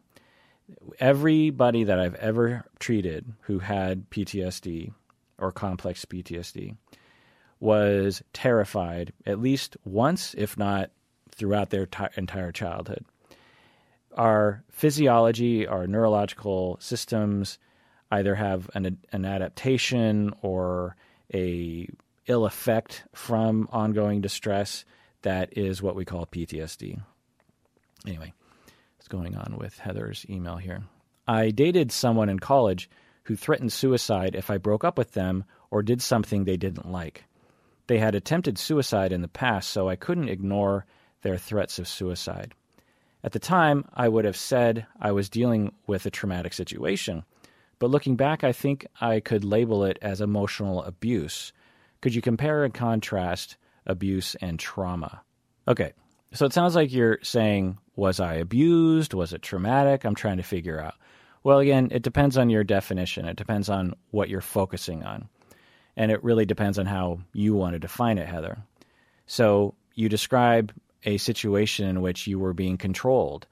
Everybody 1.00 1.84
that 1.84 1.98
I've 1.98 2.14
ever 2.16 2.64
treated 2.78 3.32
who 3.42 3.60
had 3.60 4.10
PTSD 4.10 4.92
or 5.38 5.52
complex 5.52 6.04
PTSD 6.04 6.76
was 7.60 8.22
terrified 8.32 9.12
at 9.26 9.40
least 9.40 9.76
once, 9.84 10.34
if 10.36 10.56
not 10.56 10.90
throughout 11.30 11.70
their 11.70 11.86
t- 11.86 12.04
entire 12.16 12.52
childhood. 12.52 13.04
Our 14.14 14.64
physiology, 14.70 15.66
our 15.66 15.86
neurological 15.86 16.78
systems 16.80 17.58
either 18.10 18.34
have 18.34 18.70
an, 18.74 18.98
an 19.12 19.24
adaptation 19.24 20.32
or 20.42 20.96
a 21.32 21.88
ill 22.26 22.46
effect 22.46 23.04
from 23.14 23.68
ongoing 23.70 24.20
distress 24.20 24.84
that 25.22 25.56
is 25.56 25.82
what 25.82 25.96
we 25.96 26.04
call 26.04 26.26
PTSD. 26.26 27.00
Anyway, 28.06 28.32
going 29.08 29.36
on 29.36 29.56
with 29.58 29.78
Heather's 29.78 30.24
email 30.28 30.56
here? 30.56 30.82
I 31.26 31.50
dated 31.50 31.92
someone 31.92 32.28
in 32.28 32.38
college 32.38 32.88
who 33.24 33.36
threatened 33.36 33.72
suicide 33.72 34.34
if 34.34 34.50
I 34.50 34.56
broke 34.56 34.84
up 34.84 34.96
with 34.96 35.12
them 35.12 35.44
or 35.70 35.82
did 35.82 36.00
something 36.00 36.44
they 36.44 36.56
didn't 36.56 36.90
like. 36.90 37.24
They 37.86 37.98
had 37.98 38.14
attempted 38.14 38.58
suicide 38.58 39.12
in 39.12 39.22
the 39.22 39.28
past, 39.28 39.70
so 39.70 39.88
I 39.88 39.96
couldn't 39.96 40.28
ignore 40.28 40.86
their 41.22 41.36
threats 41.36 41.78
of 41.78 41.88
suicide. 41.88 42.54
At 43.24 43.32
the 43.32 43.38
time, 43.38 43.84
I 43.94 44.08
would 44.08 44.24
have 44.24 44.36
said 44.36 44.86
I 45.00 45.12
was 45.12 45.28
dealing 45.28 45.72
with 45.86 46.06
a 46.06 46.10
traumatic 46.10 46.52
situation, 46.52 47.24
but 47.78 47.90
looking 47.90 48.16
back, 48.16 48.44
I 48.44 48.52
think 48.52 48.86
I 49.00 49.20
could 49.20 49.44
label 49.44 49.84
it 49.84 49.98
as 50.00 50.20
emotional 50.20 50.82
abuse. 50.82 51.52
Could 52.00 52.14
you 52.14 52.22
compare 52.22 52.64
and 52.64 52.72
contrast 52.72 53.56
abuse 53.86 54.36
and 54.40 54.58
trauma? 54.58 55.22
Okay, 55.66 55.92
so 56.32 56.46
it 56.46 56.52
sounds 56.52 56.74
like 56.74 56.92
you're 56.92 57.18
saying, 57.22 57.78
was 57.96 58.20
I 58.20 58.34
abused? 58.34 59.14
Was 59.14 59.32
it 59.32 59.42
traumatic? 59.42 60.04
I'm 60.04 60.14
trying 60.14 60.36
to 60.36 60.42
figure 60.42 60.80
out. 60.80 60.94
Well, 61.42 61.58
again, 61.58 61.88
it 61.90 62.02
depends 62.02 62.36
on 62.36 62.50
your 62.50 62.64
definition. 62.64 63.24
It 63.24 63.36
depends 63.36 63.68
on 63.68 63.94
what 64.10 64.28
you're 64.28 64.40
focusing 64.40 65.04
on. 65.04 65.28
And 65.96 66.12
it 66.12 66.22
really 66.22 66.44
depends 66.44 66.78
on 66.78 66.86
how 66.86 67.20
you 67.32 67.54
want 67.54 67.72
to 67.72 67.78
define 67.78 68.18
it, 68.18 68.28
Heather. 68.28 68.58
So 69.26 69.74
you 69.94 70.08
describe 70.08 70.72
a 71.04 71.16
situation 71.16 71.88
in 71.88 72.02
which 72.02 72.26
you 72.26 72.38
were 72.38 72.52
being 72.52 72.76
controlled. 72.76 73.46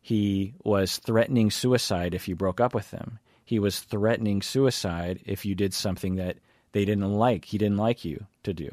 He 0.00 0.54
was 0.64 0.98
threatening 0.98 1.50
suicide 1.50 2.14
if 2.14 2.26
you 2.26 2.34
broke 2.34 2.60
up 2.60 2.74
with 2.74 2.90
him. 2.90 3.18
He 3.44 3.58
was 3.58 3.80
threatening 3.80 4.42
suicide 4.42 5.20
if 5.26 5.44
you 5.44 5.54
did 5.54 5.74
something 5.74 6.16
that 6.16 6.38
they 6.72 6.84
didn't 6.84 7.12
like, 7.12 7.44
he 7.44 7.58
didn't 7.58 7.76
like 7.76 8.04
you 8.04 8.26
to 8.44 8.54
do. 8.54 8.70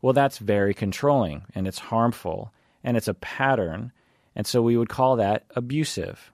Well, 0.00 0.14
that's 0.14 0.38
very 0.38 0.74
controlling 0.74 1.42
and 1.54 1.68
it's 1.68 1.78
harmful 1.78 2.52
and 2.88 2.96
it's 2.96 3.06
a 3.06 3.12
pattern. 3.12 3.92
And 4.34 4.46
so 4.46 4.62
we 4.62 4.78
would 4.78 4.88
call 4.88 5.16
that 5.16 5.44
abusive. 5.54 6.32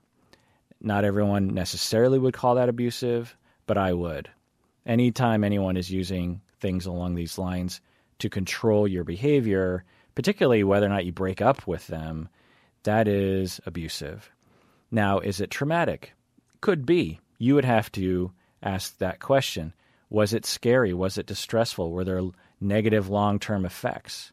Not 0.81 1.05
everyone 1.05 1.53
necessarily 1.53 2.17
would 2.17 2.33
call 2.33 2.55
that 2.55 2.69
abusive, 2.69 3.37
but 3.67 3.77
I 3.77 3.93
would. 3.93 4.31
Anytime 4.87 5.43
anyone 5.43 5.77
is 5.77 5.91
using 5.91 6.43
things 6.61 6.87
along 6.87 7.17
these 7.17 7.39
lines 7.39 7.81
to 8.21 8.31
control 8.31 8.87
your 8.87 9.03
behavior, 9.03 9.83
particularly 10.15 10.63
whether 10.63 10.87
or 10.87 10.91
not 10.91 11.05
you 11.05 11.11
break 11.11 11.43
up 11.43 11.67
with 11.67 11.89
them, 11.89 12.29
that 12.85 13.09
is 13.09 13.61
abusive. 13.67 14.31
Now, 14.93 15.19
is 15.19 15.41
it 15.41 15.51
traumatic? 15.51 16.13
Could 16.61 16.87
be. 16.87 17.19
You 17.37 17.57
would 17.57 17.65
have 17.65 17.91
to 17.93 18.31
ask 18.63 18.97
that 18.99 19.19
question. 19.19 19.75
Was 20.09 20.33
it 20.33 20.47
scary? 20.47 20.95
Was 20.95 21.19
it 21.19 21.27
distressful? 21.27 21.91
Were 21.91 22.05
there 22.05 22.23
negative 22.61 23.09
long 23.09 23.41
term 23.41 23.65
effects? 23.65 24.31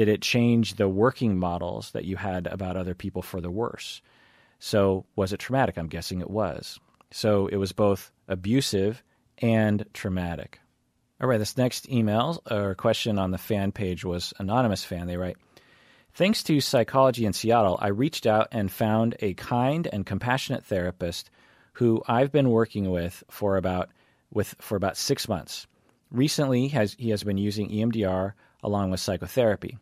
Did 0.00 0.08
it 0.08 0.22
change 0.22 0.76
the 0.76 0.88
working 0.88 1.38
models 1.38 1.90
that 1.90 2.06
you 2.06 2.16
had 2.16 2.46
about 2.46 2.78
other 2.78 2.94
people 2.94 3.20
for 3.20 3.42
the 3.42 3.50
worse? 3.50 4.00
So, 4.58 5.04
was 5.14 5.34
it 5.34 5.40
traumatic? 5.40 5.76
I'm 5.76 5.88
guessing 5.88 6.22
it 6.22 6.30
was. 6.30 6.80
So, 7.10 7.48
it 7.48 7.58
was 7.58 7.72
both 7.72 8.10
abusive 8.26 9.02
and 9.42 9.84
traumatic. 9.92 10.58
All 11.20 11.28
right, 11.28 11.36
this 11.36 11.58
next 11.58 11.86
email 11.90 12.42
or 12.50 12.74
question 12.76 13.18
on 13.18 13.30
the 13.30 13.36
fan 13.36 13.72
page 13.72 14.02
was 14.02 14.32
Anonymous 14.38 14.82
Fan. 14.84 15.06
They 15.06 15.18
write, 15.18 15.36
Thanks 16.14 16.42
to 16.44 16.62
Psychology 16.62 17.26
in 17.26 17.34
Seattle, 17.34 17.76
I 17.78 17.88
reached 17.88 18.26
out 18.26 18.48
and 18.52 18.72
found 18.72 19.16
a 19.20 19.34
kind 19.34 19.86
and 19.86 20.06
compassionate 20.06 20.64
therapist 20.64 21.28
who 21.74 22.02
I've 22.08 22.32
been 22.32 22.48
working 22.48 22.88
with 22.90 23.22
for 23.28 23.58
about 23.58 23.90
with 24.32 24.54
for 24.60 24.76
about 24.76 24.96
six 24.96 25.28
months. 25.28 25.66
Recently, 26.10 26.68
has, 26.68 26.96
he 26.98 27.10
has 27.10 27.22
been 27.22 27.36
using 27.36 27.68
EMDR 27.68 28.32
along 28.62 28.90
with 28.90 29.00
psychotherapy. 29.00 29.76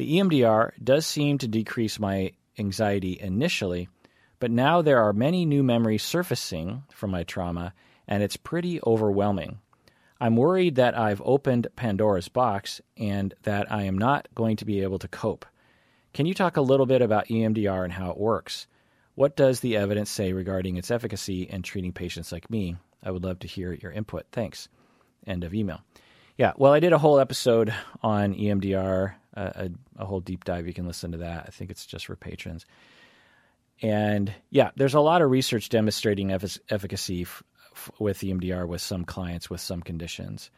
The 0.00 0.16
EMDR 0.16 0.72
does 0.82 1.04
seem 1.04 1.36
to 1.36 1.46
decrease 1.46 2.00
my 2.00 2.32
anxiety 2.58 3.18
initially, 3.20 3.90
but 4.38 4.50
now 4.50 4.80
there 4.80 5.02
are 5.02 5.12
many 5.12 5.44
new 5.44 5.62
memories 5.62 6.02
surfacing 6.02 6.84
from 6.88 7.10
my 7.10 7.22
trauma, 7.24 7.74
and 8.08 8.22
it's 8.22 8.38
pretty 8.38 8.80
overwhelming. 8.86 9.58
I'm 10.18 10.36
worried 10.36 10.76
that 10.76 10.96
I've 10.96 11.20
opened 11.22 11.68
Pandora's 11.76 12.28
box 12.28 12.80
and 12.96 13.34
that 13.42 13.70
I 13.70 13.82
am 13.82 13.98
not 13.98 14.26
going 14.34 14.56
to 14.56 14.64
be 14.64 14.80
able 14.80 14.98
to 15.00 15.08
cope. 15.08 15.44
Can 16.14 16.24
you 16.24 16.32
talk 16.32 16.56
a 16.56 16.62
little 16.62 16.86
bit 16.86 17.02
about 17.02 17.28
EMDR 17.28 17.84
and 17.84 17.92
how 17.92 18.10
it 18.10 18.16
works? 18.16 18.66
What 19.16 19.36
does 19.36 19.60
the 19.60 19.76
evidence 19.76 20.08
say 20.08 20.32
regarding 20.32 20.78
its 20.78 20.90
efficacy 20.90 21.42
in 21.42 21.60
treating 21.60 21.92
patients 21.92 22.32
like 22.32 22.48
me? 22.48 22.76
I 23.02 23.10
would 23.10 23.24
love 23.24 23.40
to 23.40 23.46
hear 23.46 23.74
your 23.74 23.92
input. 23.92 24.24
Thanks. 24.32 24.70
End 25.26 25.44
of 25.44 25.52
email. 25.52 25.82
Yeah, 26.38 26.54
well, 26.56 26.72
I 26.72 26.80
did 26.80 26.94
a 26.94 26.98
whole 26.98 27.20
episode 27.20 27.74
on 28.02 28.34
EMDR 28.34 29.16
a, 29.34 29.70
a, 29.96 30.04
whole 30.04 30.20
deep 30.20 30.44
dive. 30.44 30.66
You 30.66 30.74
can 30.74 30.86
listen 30.86 31.12
to 31.12 31.18
that. 31.18 31.44
I 31.46 31.50
think 31.50 31.70
it's 31.70 31.86
just 31.86 32.06
for 32.06 32.16
patrons. 32.16 32.66
And 33.82 34.32
yeah, 34.50 34.70
there's 34.76 34.94
a 34.94 35.00
lot 35.00 35.22
of 35.22 35.30
research 35.30 35.68
demonstrating 35.68 36.30
efficacy 36.32 37.22
f- 37.22 37.42
f- 37.72 37.90
with 37.98 38.18
EMDR 38.18 38.66
with 38.66 38.80
some 38.80 39.04
clients 39.04 39.48
with 39.48 39.60
some 39.60 39.80
conditions. 39.80 40.50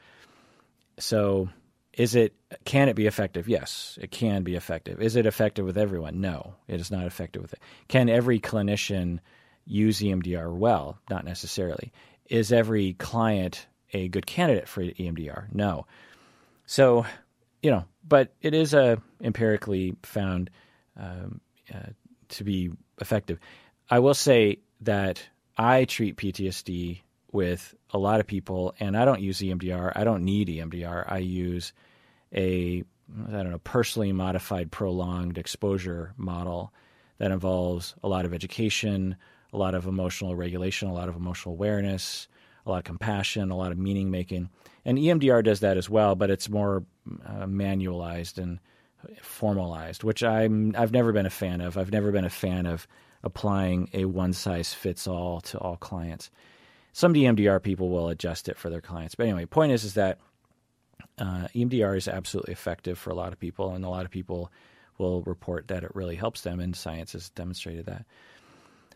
So, 0.99 1.49
is 1.93 2.14
it 2.14 2.35
can 2.64 2.88
it 2.88 2.97
be 2.97 3.07
effective? 3.07 3.49
Yes, 3.49 3.99
it 4.00 4.11
can 4.11 4.43
be 4.43 4.57
effective. 4.57 5.00
Is 5.00 5.17
it 5.17 5.26
effective 5.26 5.64
with 5.64 5.79
everyone? 5.79 6.21
No, 6.21 6.55
it 6.67 6.81
is 6.81 6.91
not 6.91 7.07
effective 7.07 7.43
with 7.43 7.52
it. 7.52 7.61
Can 7.88 8.09
every 8.09 8.41
clinician 8.41 9.21
use 9.67 10.00
EMDR 10.00 10.52
well? 10.52 10.99
Not 11.11 11.25
necessarily. 11.25 11.93
Is 12.29 12.52
every 12.52 12.95
client 12.95 13.67
a 13.93 14.09
good 14.09 14.26
candidate 14.26 14.69
for 14.69 14.83
EMDR? 14.83 15.52
No. 15.52 15.87
So 16.67 17.05
you 17.62 17.71
know, 17.71 17.85
but 18.06 18.32
it 18.40 18.54
is 18.54 18.75
uh, 18.75 18.97
empirically 19.23 19.97
found 20.02 20.50
um, 20.99 21.40
uh, 21.73 21.90
to 22.28 22.44
be 22.44 22.71
effective. 23.00 23.38
I 23.90 23.99
will 23.99 24.14
say 24.14 24.59
that 24.82 25.23
I 25.56 25.85
treat 25.85 26.16
PTSD 26.16 27.00
with 27.30 27.75
a 27.90 27.99
lot 27.99 28.21
of 28.21 28.26
people, 28.26 28.75
and 28.78 28.97
I 28.97 29.04
don't 29.04 29.21
use 29.21 29.38
EMDR. 29.38 29.92
I 29.94 30.04
don't 30.04 30.25
need 30.25 30.49
EMDR. 30.49 31.11
I 31.11 31.18
use 31.18 31.73
a 32.35 32.85
I 33.28 33.30
don't 33.30 33.50
know 33.50 33.59
personally 33.59 34.12
modified 34.12 34.71
prolonged 34.71 35.37
exposure 35.37 36.14
model 36.16 36.73
that 37.18 37.30
involves 37.30 37.94
a 38.02 38.09
lot 38.09 38.25
of 38.25 38.32
education, 38.32 39.16
a 39.52 39.59
lot 39.59 39.75
of 39.75 39.87
emotional 39.87 40.35
regulation, 40.35 40.88
a 40.88 40.94
lot 40.94 41.09
of 41.09 41.16
emotional 41.16 41.54
awareness, 41.54 42.26
a 42.64 42.71
lot 42.71 42.78
of 42.78 42.85
compassion, 42.85 43.50
a 43.50 43.57
lot 43.57 43.73
of 43.73 43.78
meaning 43.78 44.11
making. 44.11 44.50
And 44.85 44.99
EMDR 44.99 45.45
does 45.45 45.61
that 45.61 45.76
as 45.76 45.88
well, 45.88 46.14
but 46.14 46.31
it's 46.31 46.49
more 46.49 46.85
uh, 47.26 47.47
manualized 47.47 48.38
and 48.38 48.59
formalized, 49.21 50.04
which 50.04 50.23
I'm 50.23 50.75
I've 50.76 50.92
never 50.92 51.12
been 51.12 51.26
a 51.26 51.31
fan 51.31 51.61
of. 51.61 51.76
I've 51.76 51.92
never 51.92 52.12
been 52.12 52.25
a 52.25 52.31
fan 52.31 52.66
of 52.66 52.87
applying 53.23 53.88
a 53.92 54.04
one 54.04 54.33
size 54.33 54.75
fits 54.75 55.07
all 55.07 55.40
to 55.42 55.59
all 55.59 55.76
clients. 55.76 56.31
Some 56.92 57.14
EMDR 57.14 57.62
people 57.62 57.88
will 57.88 58.09
adjust 58.09 58.49
it 58.49 58.59
for 58.59 58.71
their 58.71 58.81
clients, 58.81 59.14
but 59.14 59.25
anyway, 59.26 59.47
point 59.47 59.73
is 59.73 59.85
is 59.85 59.95
that 59.95 60.19
uh, 61.19 61.49
EMDR 61.54 61.97
is 61.97 62.09
absolutely 62.09 62.52
effective 62.52 62.99
for 62.99 63.11
a 63.11 63.14
lot 63.14 63.33
of 63.33 63.40
people, 63.40 63.75
and 63.75 63.85
a 63.85 63.88
lot 63.88 64.04
of 64.04 64.11
people 64.11 64.52
will 64.99 65.23
report 65.23 65.69
that 65.69 65.85
it 65.85 65.95
really 65.95 66.16
helps 66.16 66.42
them, 66.42 66.61
and 66.61 66.76
science 66.76 67.12
has 67.12 67.31
demonstrated 67.31 67.87
that. 67.87 68.04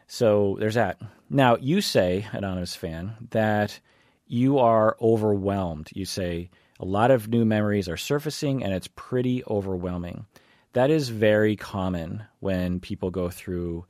So 0.07 0.57
there's 0.59 0.75
that. 0.75 1.01
Now 1.29 1.57
you 1.57 1.81
say, 1.81 2.27
anonymous 2.33 2.77
fan, 2.77 3.15
that 3.31 3.81
you 4.27 4.59
are 4.59 4.97
overwhelmed. 5.01 5.91
You 5.93 6.05
say 6.05 6.51
a 6.79 6.85
lot 6.85 7.11
of 7.11 7.29
new 7.29 7.45
memories 7.45 7.89
are 7.89 7.97
surfacing, 7.97 8.63
and 8.63 8.73
it's 8.73 8.89
pretty 8.95 9.43
overwhelming. 9.45 10.27
That 10.75 10.91
is 10.91 11.09
very 11.09 11.57
common 11.57 12.25
when 12.41 12.81
people 12.81 13.11
go 13.11 13.31
through 13.31 13.87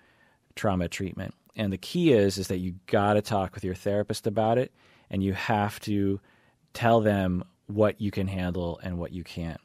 trauma 0.54 0.88
treatment. 0.88 1.34
And 1.56 1.72
the 1.72 1.78
key 1.78 2.12
is 2.12 2.38
is 2.38 2.48
that 2.48 2.58
you 2.58 2.74
got 2.86 3.14
to 3.14 3.22
talk 3.22 3.54
with 3.54 3.64
your 3.64 3.74
therapist 3.74 4.26
about 4.26 4.58
it 4.58 4.72
and 5.10 5.22
you 5.22 5.32
have 5.32 5.80
to 5.80 6.20
tell 6.74 7.00
them 7.00 7.44
what 7.66 8.00
you 8.00 8.10
can 8.10 8.26
handle 8.26 8.78
and 8.82 8.98
what 8.98 9.12
you 9.12 9.24
can't. 9.24 9.60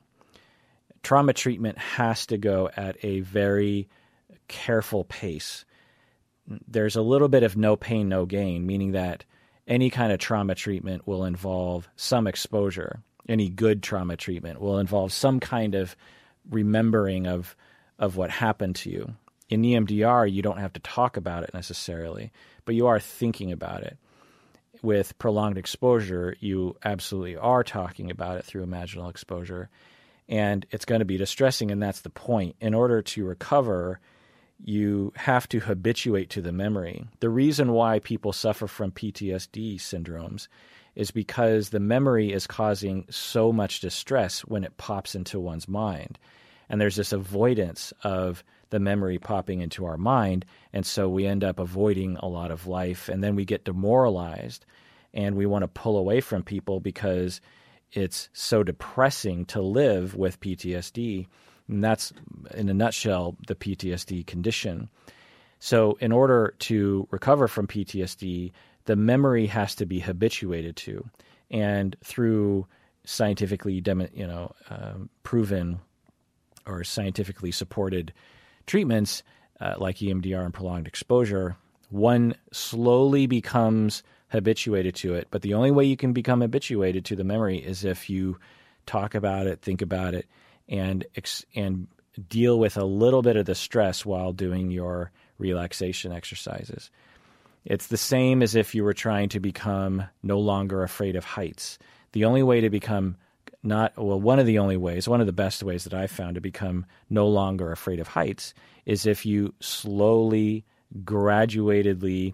Trauma 1.03 1.33
treatment 1.33 1.77
has 1.77 2.25
to 2.27 2.37
go 2.37 2.69
at 2.75 2.97
a 3.03 3.21
very 3.21 3.89
careful 4.47 5.03
pace. 5.05 5.65
There's 6.67 6.95
a 6.95 7.01
little 7.01 7.29
bit 7.29 7.43
of 7.43 7.57
no 7.57 7.75
pain, 7.75 8.09
no 8.09 8.25
gain, 8.25 8.65
meaning 8.65 8.91
that 8.93 9.23
any 9.67 9.89
kind 9.89 10.11
of 10.11 10.19
trauma 10.19 10.55
treatment 10.55 11.07
will 11.07 11.25
involve 11.25 11.87
some 11.95 12.27
exposure. 12.27 13.01
Any 13.29 13.49
good 13.49 13.83
trauma 13.83 14.17
treatment 14.17 14.59
will 14.59 14.79
involve 14.79 15.13
some 15.13 15.39
kind 15.39 15.75
of 15.75 15.95
remembering 16.49 17.27
of 17.27 17.55
of 17.99 18.17
what 18.17 18.31
happened 18.31 18.75
to 18.75 18.89
you 18.89 19.15
in 19.51 19.63
EMDR, 19.63 20.31
you 20.31 20.41
don't 20.41 20.59
have 20.59 20.73
to 20.73 20.79
talk 20.79 21.17
about 21.17 21.43
it 21.43 21.53
necessarily, 21.53 22.31
but 22.63 22.73
you 22.73 22.87
are 22.87 23.01
thinking 23.01 23.51
about 23.51 23.83
it. 23.83 23.97
With 24.81 25.19
prolonged 25.19 25.57
exposure, 25.57 26.35
you 26.39 26.77
absolutely 26.83 27.35
are 27.35 27.63
talking 27.63 28.09
about 28.09 28.37
it 28.37 28.45
through 28.45 28.65
imaginal 28.65 29.09
exposure, 29.09 29.69
and 30.29 30.65
it's 30.71 30.85
going 30.85 30.99
to 30.99 31.05
be 31.05 31.17
distressing, 31.17 31.69
and 31.69 31.83
that's 31.83 32.01
the 32.01 32.09
point. 32.09 32.55
In 32.61 32.73
order 32.73 33.01
to 33.01 33.25
recover, 33.25 33.99
you 34.63 35.11
have 35.15 35.47
to 35.49 35.59
habituate 35.59 36.29
to 36.31 36.41
the 36.41 36.51
memory. 36.51 37.05
The 37.19 37.29
reason 37.29 37.71
why 37.71 37.99
people 37.99 38.33
suffer 38.33 38.67
from 38.67 38.91
PTSD 38.91 39.75
syndromes 39.75 40.47
is 40.95 41.11
because 41.11 41.69
the 41.69 41.79
memory 41.79 42.31
is 42.31 42.47
causing 42.47 43.05
so 43.09 43.51
much 43.51 43.79
distress 43.79 44.41
when 44.41 44.63
it 44.63 44.77
pops 44.77 45.15
into 45.15 45.39
one's 45.39 45.67
mind. 45.67 46.19
And 46.69 46.79
there's 46.79 46.95
this 46.95 47.13
avoidance 47.13 47.93
of 48.03 48.43
the 48.69 48.79
memory 48.79 49.17
popping 49.17 49.61
into 49.61 49.85
our 49.85 49.97
mind. 49.97 50.45
And 50.73 50.85
so 50.85 51.09
we 51.09 51.25
end 51.25 51.43
up 51.43 51.59
avoiding 51.59 52.17
a 52.17 52.27
lot 52.27 52.51
of 52.51 52.67
life. 52.67 53.09
And 53.09 53.23
then 53.23 53.35
we 53.35 53.45
get 53.45 53.65
demoralized 53.65 54.65
and 55.13 55.35
we 55.35 55.45
want 55.45 55.63
to 55.63 55.67
pull 55.67 55.97
away 55.97 56.21
from 56.21 56.43
people 56.43 56.79
because 56.79 57.41
it's 57.91 58.29
so 58.33 58.63
depressing 58.63 59.45
to 59.45 59.61
live 59.61 60.15
with 60.15 60.39
PTSD. 60.39 61.27
And 61.71 61.83
that's, 61.83 62.11
in 62.53 62.69
a 62.69 62.73
nutshell, 62.73 63.35
the 63.47 63.55
PTSD 63.55 64.27
condition. 64.27 64.89
So, 65.59 65.97
in 66.01 66.11
order 66.11 66.53
to 66.59 67.07
recover 67.11 67.47
from 67.47 67.67
PTSD, 67.67 68.51
the 68.85 68.95
memory 68.95 69.45
has 69.47 69.75
to 69.75 69.85
be 69.85 69.99
habituated 69.99 70.75
to. 70.77 71.09
And 71.49 71.95
through 72.03 72.67
scientifically, 73.05 73.81
you 74.13 74.27
know, 74.27 74.53
uh, 74.69 74.93
proven 75.23 75.79
or 76.65 76.83
scientifically 76.83 77.51
supported 77.51 78.13
treatments 78.67 79.23
uh, 79.59 79.75
like 79.77 79.97
EMDR 79.97 80.43
and 80.43 80.53
prolonged 80.53 80.87
exposure, 80.87 81.55
one 81.89 82.35
slowly 82.51 83.27
becomes 83.27 84.03
habituated 84.29 84.95
to 84.95 85.13
it. 85.13 85.27
But 85.31 85.41
the 85.41 85.53
only 85.53 85.71
way 85.71 85.85
you 85.85 85.97
can 85.97 86.13
become 86.13 86.41
habituated 86.41 87.05
to 87.05 87.15
the 87.15 87.23
memory 87.23 87.57
is 87.57 87.85
if 87.85 88.09
you 88.09 88.37
talk 88.85 89.13
about 89.13 89.47
it, 89.47 89.61
think 89.61 89.81
about 89.81 90.13
it, 90.13 90.27
and 90.69 91.05
and 91.55 91.87
deal 92.27 92.59
with 92.59 92.77
a 92.77 92.85
little 92.85 93.21
bit 93.21 93.37
of 93.37 93.45
the 93.45 93.55
stress 93.55 94.05
while 94.05 94.33
doing 94.33 94.71
your 94.71 95.11
relaxation 95.37 96.11
exercises. 96.11 96.91
It's 97.63 97.87
the 97.87 97.97
same 97.97 98.41
as 98.41 98.55
if 98.55 98.73
you 98.73 98.83
were 98.83 98.93
trying 98.93 99.29
to 99.29 99.39
become 99.39 100.03
no 100.23 100.39
longer 100.39 100.83
afraid 100.83 101.15
of 101.15 101.23
heights. 101.23 101.77
The 102.11 102.25
only 102.25 102.43
way 102.43 102.61
to 102.61 102.69
become 102.69 103.17
not 103.63 103.93
well 103.97 104.19
one 104.19 104.39
of 104.39 104.45
the 104.45 104.57
only 104.57 104.77
ways 104.77 105.07
one 105.07 105.21
of 105.21 105.27
the 105.27 105.33
best 105.33 105.61
ways 105.61 105.83
that 105.83 105.93
i've 105.93 106.11
found 106.11 106.35
to 106.35 106.41
become 106.41 106.85
no 107.09 107.27
longer 107.27 107.71
afraid 107.71 107.99
of 107.99 108.07
heights 108.07 108.53
is 108.85 109.05
if 109.05 109.25
you 109.25 109.53
slowly 109.59 110.65
graduatedly 111.03 112.33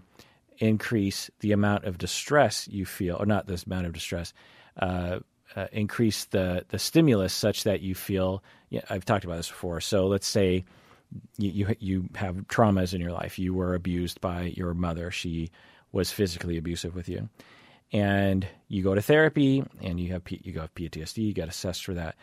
increase 0.58 1.30
the 1.40 1.52
amount 1.52 1.84
of 1.84 1.98
distress 1.98 2.66
you 2.68 2.86
feel 2.86 3.16
or 3.20 3.26
not 3.26 3.46
this 3.46 3.64
amount 3.64 3.86
of 3.86 3.92
distress 3.92 4.32
uh, 4.78 5.18
uh, 5.56 5.66
increase 5.72 6.24
the 6.26 6.64
the 6.68 6.78
stimulus 6.78 7.32
such 7.32 7.64
that 7.64 7.80
you 7.80 7.94
feel 7.94 8.42
i've 8.90 9.04
talked 9.04 9.24
about 9.24 9.36
this 9.36 9.48
before. 9.48 9.80
So 9.80 10.06
let's 10.06 10.26
say 10.26 10.64
you, 11.38 11.50
you 11.50 11.76
you 11.78 12.08
have 12.14 12.36
traumas 12.48 12.94
in 12.94 13.00
your 13.00 13.12
life. 13.12 13.38
You 13.38 13.54
were 13.54 13.74
abused 13.74 14.20
by 14.20 14.52
your 14.56 14.74
mother. 14.74 15.10
She 15.10 15.50
was 15.92 16.10
physically 16.10 16.58
abusive 16.58 16.94
with 16.94 17.08
you. 17.08 17.28
And 17.92 18.46
you 18.68 18.82
go 18.82 18.94
to 18.94 19.00
therapy 19.00 19.64
and 19.80 19.98
you 19.98 20.12
have 20.12 20.24
P- 20.24 20.40
you 20.44 20.52
go 20.52 20.60
have 20.62 20.74
PTSD, 20.74 21.24
you 21.24 21.32
get 21.32 21.48
assessed 21.48 21.84
for 21.84 21.94
that, 21.94 22.16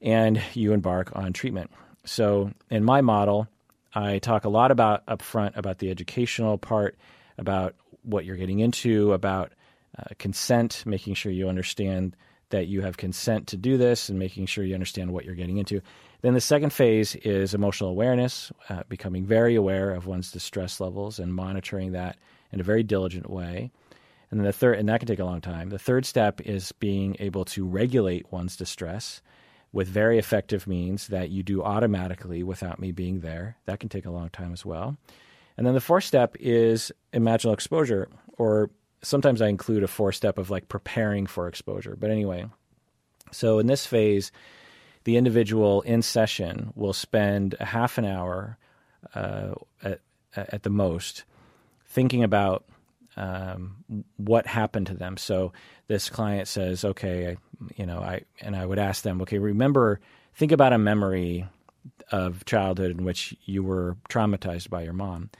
and 0.00 0.40
you 0.54 0.72
embark 0.72 1.14
on 1.14 1.32
treatment. 1.32 1.70
So 2.04 2.52
in 2.70 2.84
my 2.84 3.02
model, 3.02 3.46
I 3.94 4.18
talk 4.18 4.44
a 4.44 4.48
lot 4.48 4.70
about 4.70 5.04
upfront 5.06 5.56
about 5.56 5.78
the 5.78 5.90
educational 5.90 6.56
part, 6.56 6.96
about 7.36 7.74
what 8.02 8.24
you're 8.24 8.36
getting 8.36 8.60
into, 8.60 9.12
about 9.12 9.52
uh, 9.98 10.04
consent, 10.18 10.82
making 10.86 11.14
sure 11.14 11.30
you 11.30 11.50
understand 11.50 12.16
that 12.52 12.68
you 12.68 12.80
have 12.80 12.96
consent 12.96 13.48
to 13.48 13.56
do 13.56 13.76
this, 13.76 14.08
and 14.08 14.18
making 14.18 14.46
sure 14.46 14.64
you 14.64 14.74
understand 14.74 15.10
what 15.10 15.24
you're 15.24 15.34
getting 15.34 15.58
into. 15.58 15.82
Then 16.22 16.34
the 16.34 16.40
second 16.40 16.72
phase 16.72 17.16
is 17.16 17.52
emotional 17.52 17.90
awareness, 17.90 18.52
uh, 18.68 18.84
becoming 18.88 19.26
very 19.26 19.56
aware 19.56 19.90
of 19.90 20.06
one's 20.06 20.30
distress 20.30 20.80
levels 20.80 21.18
and 21.18 21.34
monitoring 21.34 21.92
that 21.92 22.16
in 22.52 22.60
a 22.60 22.62
very 22.62 22.84
diligent 22.84 23.28
way. 23.28 23.72
And 24.30 24.38
then 24.38 24.46
the 24.46 24.52
third, 24.52 24.78
and 24.78 24.88
that 24.88 25.00
can 25.00 25.08
take 25.08 25.18
a 25.18 25.24
long 25.24 25.40
time. 25.40 25.70
The 25.70 25.78
third 25.78 26.06
step 26.06 26.40
is 26.40 26.72
being 26.72 27.16
able 27.18 27.44
to 27.46 27.66
regulate 27.66 28.30
one's 28.30 28.56
distress 28.56 29.20
with 29.72 29.88
very 29.88 30.18
effective 30.18 30.66
means 30.66 31.08
that 31.08 31.30
you 31.30 31.42
do 31.42 31.62
automatically 31.62 32.42
without 32.42 32.78
me 32.78 32.92
being 32.92 33.20
there. 33.20 33.56
That 33.66 33.80
can 33.80 33.88
take 33.88 34.06
a 34.06 34.10
long 34.10 34.28
time 34.30 34.52
as 34.52 34.64
well. 34.64 34.96
And 35.56 35.66
then 35.66 35.74
the 35.74 35.80
fourth 35.80 36.04
step 36.04 36.36
is 36.38 36.92
imaginal 37.12 37.52
exposure, 37.52 38.08
or 38.38 38.70
sometimes 39.02 39.42
I 39.42 39.48
include 39.48 39.82
a 39.82 39.88
four 39.88 40.12
step 40.12 40.38
of 40.38 40.50
like 40.50 40.68
preparing 40.68 41.26
for 41.26 41.48
exposure. 41.48 41.96
But 41.98 42.10
anyway, 42.10 42.46
so 43.30 43.58
in 43.58 43.66
this 43.66 43.86
phase, 43.86 44.32
the 45.04 45.16
individual 45.16 45.82
in 45.82 46.02
session 46.02 46.72
will 46.74 46.92
spend 46.92 47.56
a 47.58 47.64
half 47.64 47.98
an 47.98 48.04
hour 48.04 48.56
uh, 49.14 49.54
at, 49.82 50.00
at 50.36 50.62
the 50.62 50.70
most 50.70 51.24
thinking 51.86 52.22
about 52.22 52.64
um, 53.16 53.76
what 54.16 54.46
happened 54.46 54.86
to 54.86 54.94
them. 54.94 55.16
So 55.16 55.52
this 55.86 56.08
client 56.08 56.48
says, 56.48 56.84
okay, 56.84 57.36
you 57.76 57.86
know, 57.86 57.98
I 57.98 58.22
and 58.40 58.56
I 58.56 58.64
would 58.64 58.78
ask 58.78 59.02
them, 59.02 59.20
okay, 59.22 59.38
remember, 59.38 60.00
think 60.34 60.52
about 60.52 60.72
a 60.72 60.78
memory 60.78 61.46
of 62.10 62.44
childhood 62.44 62.90
in 62.90 63.04
which 63.04 63.34
you 63.44 63.62
were 63.62 63.96
traumatized 64.08 64.70
by 64.70 64.82
your 64.82 64.92
mom. 64.92 65.30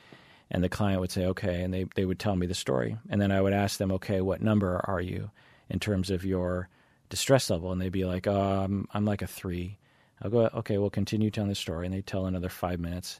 And 0.52 0.62
the 0.62 0.68
client 0.68 1.00
would 1.00 1.10
say, 1.10 1.26
okay, 1.26 1.62
and 1.62 1.72
they, 1.72 1.86
they 1.96 2.04
would 2.04 2.18
tell 2.18 2.36
me 2.36 2.46
the 2.46 2.54
story. 2.54 2.98
And 3.08 3.20
then 3.20 3.32
I 3.32 3.40
would 3.40 3.54
ask 3.54 3.78
them, 3.78 3.90
okay, 3.92 4.20
what 4.20 4.42
number 4.42 4.80
are 4.84 5.00
you 5.00 5.30
in 5.70 5.80
terms 5.80 6.10
of 6.10 6.26
your 6.26 6.68
distress 7.08 7.48
level? 7.48 7.72
And 7.72 7.80
they'd 7.80 7.90
be 7.90 8.04
like, 8.04 8.26
oh, 8.26 8.62
I'm, 8.64 8.86
I'm 8.92 9.06
like 9.06 9.22
a 9.22 9.26
three. 9.26 9.78
I'll 10.20 10.30
go, 10.30 10.50
okay, 10.56 10.76
we'll 10.76 10.90
continue 10.90 11.30
telling 11.30 11.48
the 11.48 11.54
story. 11.54 11.86
And 11.86 11.94
they 11.94 12.02
tell 12.02 12.26
another 12.26 12.50
five 12.50 12.78
minutes. 12.78 13.18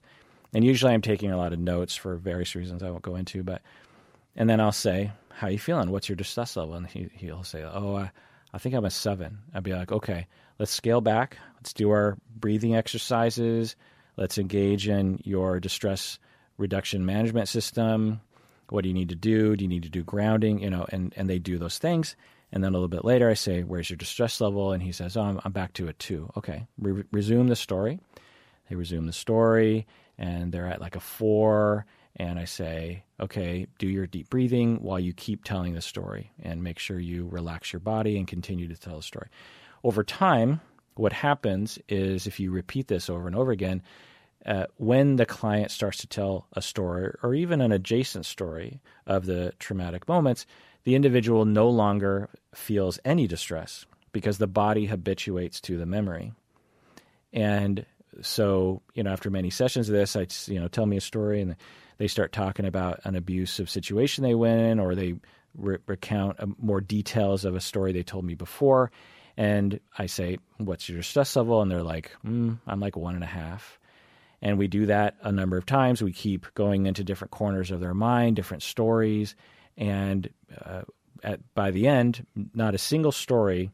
And 0.54 0.62
usually 0.62 0.92
I'm 0.92 1.00
taking 1.00 1.30
a 1.30 1.38
lot 1.38 1.54
of 1.54 1.58
notes 1.58 1.96
for 1.96 2.16
various 2.16 2.54
reasons 2.54 2.82
I 2.82 2.90
won't 2.90 3.02
go 3.02 3.16
into, 3.16 3.42
but 3.42 3.62
and 4.36 4.48
then 4.48 4.60
I'll 4.60 4.72
say, 4.72 5.10
"How 5.30 5.46
are 5.46 5.50
you 5.50 5.58
feeling? 5.58 5.90
What's 5.90 6.08
your 6.08 6.16
distress 6.16 6.56
level?" 6.56 6.74
And 6.74 6.86
he 6.86 7.08
he'll 7.14 7.42
say, 7.42 7.62
"Oh, 7.62 7.96
I, 7.96 8.10
I 8.52 8.58
think 8.58 8.74
I'm 8.74 8.84
a 8.84 8.90
seven. 8.90 9.38
I'd 9.54 9.62
be 9.62 9.72
like, 9.74 9.92
"Okay, 9.92 10.26
let's 10.58 10.72
scale 10.72 11.00
back. 11.00 11.38
Let's 11.56 11.72
do 11.72 11.90
our 11.90 12.16
breathing 12.36 12.74
exercises. 12.76 13.76
Let's 14.16 14.38
engage 14.38 14.88
in 14.88 15.20
your 15.24 15.58
distress 15.58 16.18
reduction 16.62 17.04
management 17.04 17.48
system. 17.48 18.20
What 18.70 18.82
do 18.82 18.88
you 18.88 18.94
need 18.94 19.10
to 19.10 19.14
do? 19.14 19.54
Do 19.56 19.64
you 19.64 19.68
need 19.68 19.82
to 19.82 19.90
do 19.90 20.02
grounding? 20.02 20.60
You 20.60 20.70
know?" 20.70 20.86
And 20.88 21.12
and 21.16 21.28
they 21.28 21.38
do 21.38 21.58
those 21.58 21.78
things. 21.78 22.16
And 22.54 22.62
then 22.62 22.72
a 22.72 22.76
little 22.76 22.88
bit 22.88 23.04
later, 23.04 23.28
I 23.28 23.34
say, 23.34 23.62
"Where's 23.62 23.90
your 23.90 23.96
distress 23.98 24.40
level?" 24.40 24.72
And 24.72 24.82
he 24.82 24.92
says, 24.92 25.16
"Oh, 25.16 25.22
I'm, 25.22 25.40
I'm 25.44 25.52
back 25.52 25.74
to 25.74 25.88
a 25.88 25.92
two. 25.92 26.30
Okay, 26.36 26.66
Re- 26.78 27.04
resume 27.12 27.48
the 27.48 27.56
story." 27.56 28.00
They 28.70 28.76
resume 28.76 29.06
the 29.06 29.12
story, 29.12 29.86
and 30.16 30.52
they're 30.52 30.68
at 30.68 30.80
like 30.80 30.96
a 30.96 31.00
four 31.00 31.84
and 32.16 32.38
I 32.38 32.44
say, 32.44 33.04
okay, 33.20 33.66
do 33.78 33.88
your 33.88 34.06
deep 34.06 34.28
breathing 34.28 34.82
while 34.82 35.00
you 35.00 35.12
keep 35.14 35.44
telling 35.44 35.74
the 35.74 35.80
story 35.80 36.30
and 36.42 36.62
make 36.62 36.78
sure 36.78 36.98
you 36.98 37.26
relax 37.28 37.72
your 37.72 37.80
body 37.80 38.18
and 38.18 38.28
continue 38.28 38.68
to 38.68 38.76
tell 38.76 38.96
the 38.96 39.02
story. 39.02 39.28
Over 39.82 40.04
time, 40.04 40.60
what 40.94 41.12
happens 41.12 41.78
is 41.88 42.26
if 42.26 42.38
you 42.38 42.50
repeat 42.50 42.88
this 42.88 43.08
over 43.08 43.26
and 43.26 43.34
over 43.34 43.50
again, 43.50 43.82
uh, 44.46 44.66
when 44.76 45.16
the 45.16 45.26
client 45.26 45.70
starts 45.70 45.98
to 45.98 46.06
tell 46.06 46.46
a 46.54 46.62
story 46.62 47.14
or 47.22 47.34
even 47.34 47.60
an 47.60 47.72
adjacent 47.72 48.26
story 48.26 48.80
of 49.06 49.26
the 49.26 49.52
traumatic 49.58 50.08
moments, 50.08 50.46
the 50.84 50.94
individual 50.94 51.44
no 51.44 51.68
longer 51.68 52.28
feels 52.54 52.98
any 53.04 53.26
distress 53.26 53.86
because 54.12 54.38
the 54.38 54.46
body 54.46 54.86
habituates 54.86 55.60
to 55.60 55.78
the 55.78 55.86
memory. 55.86 56.32
And 57.32 57.86
so, 58.20 58.82
you 58.94 59.02
know, 59.02 59.10
after 59.10 59.30
many 59.30 59.50
sessions 59.50 59.88
of 59.88 59.94
this, 59.94 60.16
I, 60.16 60.26
you 60.52 60.60
know, 60.60 60.68
tell 60.68 60.86
me 60.86 60.96
a 60.96 61.00
story 61.00 61.40
and 61.40 61.56
they 61.98 62.08
start 62.08 62.32
talking 62.32 62.66
about 62.66 63.00
an 63.04 63.14
abusive 63.14 63.70
situation 63.70 64.24
they 64.24 64.34
went 64.34 64.60
in 64.60 64.80
or 64.80 64.94
they 64.94 65.14
re- 65.56 65.78
recount 65.86 66.40
uh, 66.40 66.46
more 66.58 66.80
details 66.80 67.44
of 67.44 67.54
a 67.54 67.60
story 67.60 67.92
they 67.92 68.02
told 68.02 68.24
me 68.24 68.34
before. 68.34 68.90
And 69.36 69.80
I 69.96 70.06
say, 70.06 70.38
What's 70.58 70.88
your 70.88 71.02
stress 71.02 71.36
level? 71.36 71.62
And 71.62 71.70
they're 71.70 71.82
like, 71.82 72.10
mm, 72.24 72.58
I'm 72.66 72.80
like 72.80 72.96
one 72.96 73.14
and 73.14 73.24
a 73.24 73.28
half. 73.28 73.78
And 74.42 74.58
we 74.58 74.66
do 74.66 74.86
that 74.86 75.16
a 75.22 75.30
number 75.30 75.56
of 75.56 75.64
times. 75.64 76.02
We 76.02 76.12
keep 76.12 76.52
going 76.54 76.86
into 76.86 77.04
different 77.04 77.30
corners 77.30 77.70
of 77.70 77.80
their 77.80 77.94
mind, 77.94 78.36
different 78.36 78.64
stories. 78.64 79.36
And 79.76 80.28
uh, 80.60 80.82
at, 81.22 81.40
by 81.54 81.70
the 81.70 81.86
end, 81.86 82.26
not 82.52 82.74
a 82.74 82.78
single 82.78 83.12
story 83.12 83.70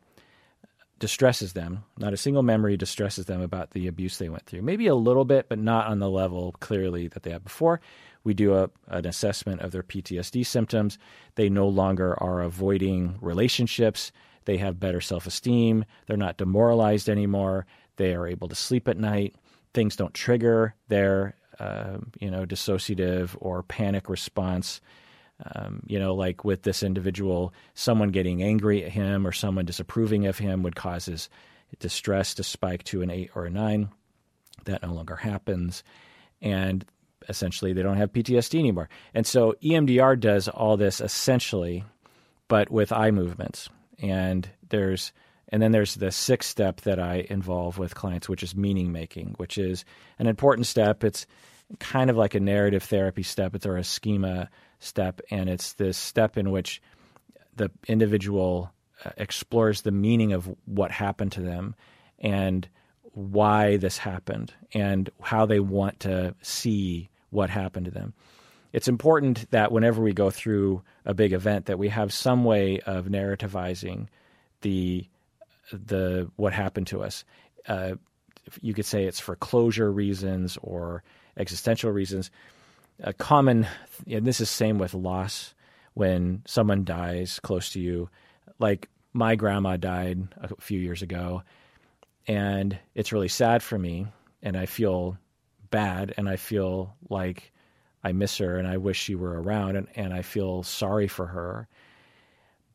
distresses 0.98 1.52
them. 1.52 1.85
Not 1.96 2.12
a 2.12 2.16
single 2.18 2.42
memory 2.42 2.76
distresses 2.76 3.26
them 3.26 3.40
about 3.40 3.70
the 3.70 3.87
abuse 3.87 4.18
they 4.18 4.28
went 4.28 4.46
through. 4.46 4.62
Maybe 4.62 4.87
a 4.88 4.94
little 4.94 5.24
bit, 5.24 5.48
but 5.48 5.59
not 5.59 5.87
on 5.87 6.00
the 6.00 6.11
level 6.11 6.54
clearly 6.61 7.09
that 7.09 7.22
they 7.22 7.31
had 7.31 7.44
before. 7.44 7.81
We 8.24 8.35
do 8.35 8.54
a, 8.54 8.70
an 8.88 9.07
assessment 9.07 9.61
of 9.61 9.70
their 9.70 9.83
PTSD 9.83 10.44
symptoms. 10.44 10.98
They 11.37 11.48
no 11.48 11.68
longer 11.68 12.20
are 12.22 12.42
avoiding 12.42 13.16
relationships. 13.20 14.12
They 14.44 14.57
have 14.59 14.81
better 14.81 15.00
self 15.00 15.26
esteem. 15.26 15.85
They're 16.07 16.16
not 16.16 16.37
demoralized 16.37 17.09
anymore. 17.09 17.66
They 17.96 18.14
are 18.14 18.26
able 18.26 18.48
to 18.48 18.54
sleep 18.54 18.88
at 18.88 18.98
night. 18.98 19.35
Things 19.74 19.96
don't 19.96 20.14
trigger 20.14 20.74
their 20.88 21.35
uh, 21.59 21.98
you 22.20 22.31
know 22.31 22.44
dissociative 22.46 23.37
or 23.40 23.62
panic 23.62 24.09
response. 24.09 24.81
Um, 25.54 25.83
you 25.87 26.00
know, 26.00 26.14
like 26.14 26.44
with 26.44 26.62
this 26.62 26.83
individual, 26.83 27.54
someone 27.74 28.09
getting 28.09 28.42
angry 28.42 28.85
at 28.85 28.90
him 28.90 29.24
or 29.26 29.31
someone 29.31 29.66
disapproving 29.66 30.26
of 30.26 30.38
him 30.38 30.64
would 30.64 30.74
cause 30.74 31.07
his 31.07 31.28
distress 31.78 32.35
to 32.35 32.42
spike 32.42 32.83
to 32.85 33.02
an 33.02 33.11
eight 33.11 33.31
or 33.35 33.44
a 33.44 33.50
nine. 33.50 33.90
That 34.64 34.83
no 34.83 34.92
longer 34.92 35.14
happens. 35.14 35.85
And 36.42 36.85
essentially, 37.28 37.72
they 37.72 37.83
don't 37.83 37.96
have 37.96 38.12
PTSD 38.12 38.59
anymore. 38.59 38.88
And 39.14 39.26
so 39.26 39.54
EMDR 39.62 40.18
does 40.18 40.48
all 40.48 40.76
this 40.76 41.00
essentially, 41.00 41.85
but 42.48 42.70
with 42.70 42.92
eye 42.92 43.11
movements. 43.12 43.68
And 44.00 44.48
there's 44.68 45.12
and 45.48 45.62
then 45.62 45.72
there's 45.72 45.94
the 45.94 46.11
sixth 46.11 46.50
step 46.50 46.82
that 46.82 46.98
I 46.98 47.26
involve 47.30 47.78
with 47.78 47.94
clients, 47.94 48.28
which 48.28 48.42
is 48.42 48.54
meaning 48.54 48.92
making, 48.92 49.34
which 49.38 49.56
is 49.58 49.84
an 50.18 50.26
important 50.26 50.66
step. 50.66 51.04
It's 51.04 51.26
kind 51.78 52.11
of 52.11 52.16
like 52.16 52.34
a 52.34 52.40
narrative 52.40 52.82
therapy 52.82 53.22
step, 53.22 53.54
it's 53.54 53.66
or 53.66 53.76
a 53.76 53.84
schema 53.84 54.50
step, 54.78 55.20
and 55.30 55.48
it's 55.48 55.74
this 55.74 55.96
step 55.96 56.37
in 56.37 56.50
which 56.50 56.82
the 57.56 57.70
individual 57.87 58.72
uh, 59.04 59.11
explores 59.16 59.82
the 59.82 59.90
meaning 59.90 60.32
of 60.32 60.54
what 60.66 60.90
happened 60.90 61.32
to 61.32 61.40
them 61.40 61.74
and 62.18 62.68
why 63.12 63.76
this 63.76 63.98
happened 63.98 64.52
and 64.74 65.11
how 65.20 65.46
they 65.46 65.61
want 65.61 66.00
to 66.00 66.34
see 66.42 67.08
what 67.30 67.50
happened 67.50 67.87
to 67.87 67.90
them. 67.90 68.14
It's 68.72 68.88
important 68.88 69.50
that 69.50 69.72
whenever 69.72 70.02
we 70.02 70.12
go 70.12 70.30
through 70.30 70.82
a 71.04 71.14
big 71.14 71.32
event 71.32 71.66
that 71.66 71.78
we 71.78 71.88
have 71.88 72.12
some 72.12 72.44
way 72.44 72.80
of 72.80 73.06
narrativizing 73.06 74.08
the 74.61 75.06
the 75.72 76.31
what 76.37 76.52
happened 76.52 76.88
to 76.88 77.02
us. 77.02 77.24
Uh, 77.66 77.94
you 78.62 78.74
could 78.74 78.87
say 78.87 79.04
it's 79.04 79.20
for 79.20 79.37
closure 79.37 79.90
reasons 79.90 80.59
or 80.62 81.02
existential 81.37 81.90
reasons. 81.90 82.31
A 83.00 83.12
common, 83.12 83.66
and 84.07 84.26
this 84.26 84.40
is 84.40 84.50
same 84.50 84.78
with 84.78 84.94
loss. 84.94 85.54
When 85.94 86.42
someone 86.46 86.85
dies 86.85 87.40
close 87.40 87.70
to 87.70 87.81
you, 87.81 88.09
like 88.61 88.88
my 89.12 89.35
grandma 89.35 89.76
died 89.76 90.28
a 90.40 90.48
few 90.61 90.78
years 90.78 91.02
ago, 91.02 91.42
and 92.28 92.78
it's 92.94 93.12
really 93.12 93.28
sad 93.28 93.64
for 93.64 93.76
me, 93.76 94.07
and 94.40 94.57
I 94.57 94.66
feel 94.66 95.18
bad, 95.70 96.14
and 96.16 96.28
I 96.28 96.37
feel 96.37 96.94
like 97.11 97.52
I 98.04 98.12
miss 98.12 98.38
her, 98.38 98.59
and 98.59 98.68
I 98.68 98.76
wish 98.76 98.98
she 98.98 99.16
were 99.16 99.42
around, 99.42 99.74
and, 99.74 99.88
and 99.96 100.14
I 100.14 100.22
feel 100.22 100.62
sorry 100.62 101.09
for 101.09 101.26
her. 101.26 101.66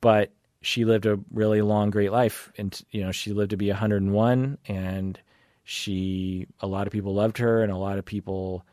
But 0.01 0.33
she 0.63 0.85
lived 0.85 1.05
a 1.05 1.19
really 1.29 1.61
long, 1.61 1.89
great 1.89 2.11
life, 2.11 2.51
and 2.57 2.81
you 2.89 3.03
know 3.03 3.11
she 3.11 3.33
lived 3.33 3.51
to 3.51 3.57
be 3.57 3.69
101, 3.69 4.57
and 4.67 5.19
she 5.63 6.47
a 6.61 6.67
lot 6.67 6.87
of 6.87 6.93
people 6.93 7.13
loved 7.13 7.37
her, 7.37 7.61
and 7.61 7.71
a 7.71 7.77
lot 7.77 7.99
of 7.99 8.05
people 8.05 8.65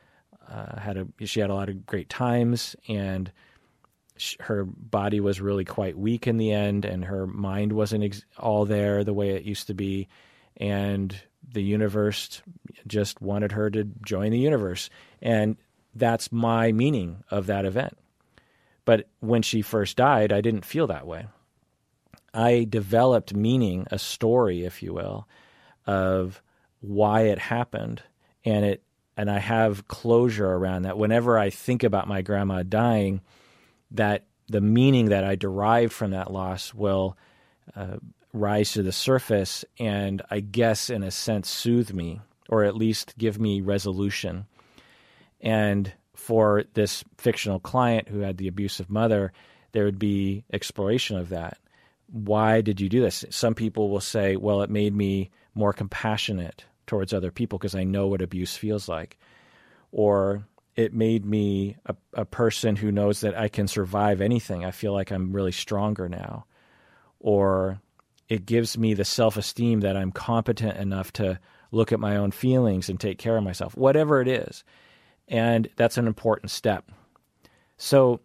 uh, 0.49 0.79
had 0.79 0.97
a 0.97 1.07
she 1.27 1.41
had 1.41 1.51
a 1.51 1.55
lot 1.55 1.69
of 1.69 1.85
great 1.85 2.09
times, 2.09 2.77
and 2.89 3.31
her 4.39 4.65
body 4.65 5.19
was 5.19 5.41
really 5.41 5.65
quite 5.65 5.99
weak 5.99 6.27
in 6.29 6.37
the 6.37 6.53
end, 6.53 6.85
and 6.85 7.05
her 7.05 7.27
mind 7.27 7.73
wasn't 7.73 8.05
ex- 8.05 8.25
all 8.39 8.65
there 8.65 9.03
the 9.03 9.15
way 9.15 9.31
it 9.31 9.43
used 9.43 9.67
to 9.67 9.75
be, 9.75 10.07
and 10.57 11.21
the 11.53 11.63
universe 11.63 12.41
just 12.87 13.21
wanted 13.21 13.51
her 13.51 13.69
to 13.69 13.85
join 14.07 14.31
the 14.31 14.39
universe, 14.39 14.91
and 15.21 15.57
that's 15.97 16.31
my 16.31 16.71
meaning 16.71 17.25
of 17.33 17.47
that 17.47 17.65
event. 17.65 17.99
But 18.85 19.09
when 19.19 19.43
she 19.43 19.61
first 19.61 19.97
died, 19.97 20.33
I 20.33 20.41
didn't 20.41 20.65
feel 20.65 20.87
that 20.87 21.07
way. 21.07 21.27
I 22.33 22.67
developed 22.69 23.35
meaning, 23.35 23.87
a 23.91 23.99
story, 23.99 24.65
if 24.65 24.83
you 24.83 24.95
will, 24.95 25.27
of 25.87 26.43
why 26.81 27.23
it 27.23 27.39
happened, 27.39 28.03
and 28.45 28.65
it 28.65 28.83
and 29.17 29.31
I 29.31 29.39
have 29.39 29.87
closure 29.89 30.49
around 30.49 30.83
that. 30.83 30.97
Whenever 30.97 31.39
I 31.39 31.51
think 31.51 31.83
about 31.83 32.09
my 32.09 32.23
grandma 32.23 32.63
dying, 32.63 33.21
that 33.91 34.25
the 34.49 34.61
meaning 34.61 35.07
that 35.07 35.25
I 35.25 35.35
derived 35.35 35.93
from 35.93 36.13
that 36.13 36.33
loss 36.33 36.73
will 36.73 37.19
uh, 37.77 37.97
rise 38.33 38.73
to 38.73 38.83
the 38.83 38.93
surface, 38.93 39.65
and 39.79 40.23
I 40.31 40.41
guess 40.41 40.89
in 40.89 41.03
a 41.03 41.11
sense 41.11 41.51
soothe 41.51 41.93
me, 41.93 42.21
or 42.49 42.65
at 42.65 42.77
least 42.77 43.15
give 43.19 43.39
me 43.39 43.61
resolution. 43.61 44.47
And 45.41 45.93
for 46.15 46.65
this 46.75 47.05
fictional 47.19 47.61
client 47.61 48.09
who 48.09 48.21
had 48.21 48.39
the 48.39 48.49
abusive 48.49 48.89
mother, 48.89 49.33
there 49.73 49.85
would 49.85 49.99
be 49.99 50.45
exploration 50.53 51.17
of 51.17 51.29
that 51.31 51.59
why 52.13 52.61
did 52.61 52.81
you 52.81 52.89
do 52.89 53.01
this? 53.01 53.25
Some 53.31 53.55
people 53.55 53.91
will 53.91 54.01
say, 54.01 54.37
well, 54.37 54.63
it 54.63 54.71
made 54.71 54.95
me 54.95 55.31
more 55.55 55.73
compassionate 55.73 56.65
towards 56.87 57.13
other 57.13 57.31
people 57.31 57.59
because 57.59 57.75
I 57.75 57.85
know 57.85 58.09
what 58.09 58.23
abuse 58.23 58.57
feels 58.57 58.89
like. 58.89 59.19
Or 59.93 60.45
it 60.77 60.93
made 60.93 61.25
me 61.25 61.77
a, 61.87 61.95
a, 62.15 62.25
person 62.25 62.77
who 62.77 62.93
knows 62.93 63.21
that 63.21 63.37
I 63.37 63.49
can 63.49 63.69
survive 63.69 64.21
anything. 64.21 64.65
I 64.65 64.71
feel 64.71 64.93
like 64.93 65.11
I'm 65.11 65.33
really 65.33 65.53
stronger 65.53 66.09
now. 66.09 66.47
Or 67.19 67.81
it 68.29 68.47
gives 68.47 68.79
me 68.79 68.95
the 68.95 69.05
self 69.05 69.37
esteem 69.37 69.81
that 69.81 69.97
I'm 69.97 70.13
competent 70.13 70.79
enough 70.79 71.13
to 71.15 71.39
look 71.71 71.93
at 71.93 72.01
my 72.01 72.17
own 72.17 72.31
feelings 72.31 72.89
and 72.89 72.99
take 72.99 73.19
care 73.19 73.37
of 73.37 73.45
myself, 73.45 73.77
whatever 73.77 74.21
it 74.21 74.29
is. 74.29 74.65
And 75.29 75.69
that's 75.77 75.99
an 75.99 76.07
important 76.07 76.51
step. 76.51 76.91
So 77.77 78.21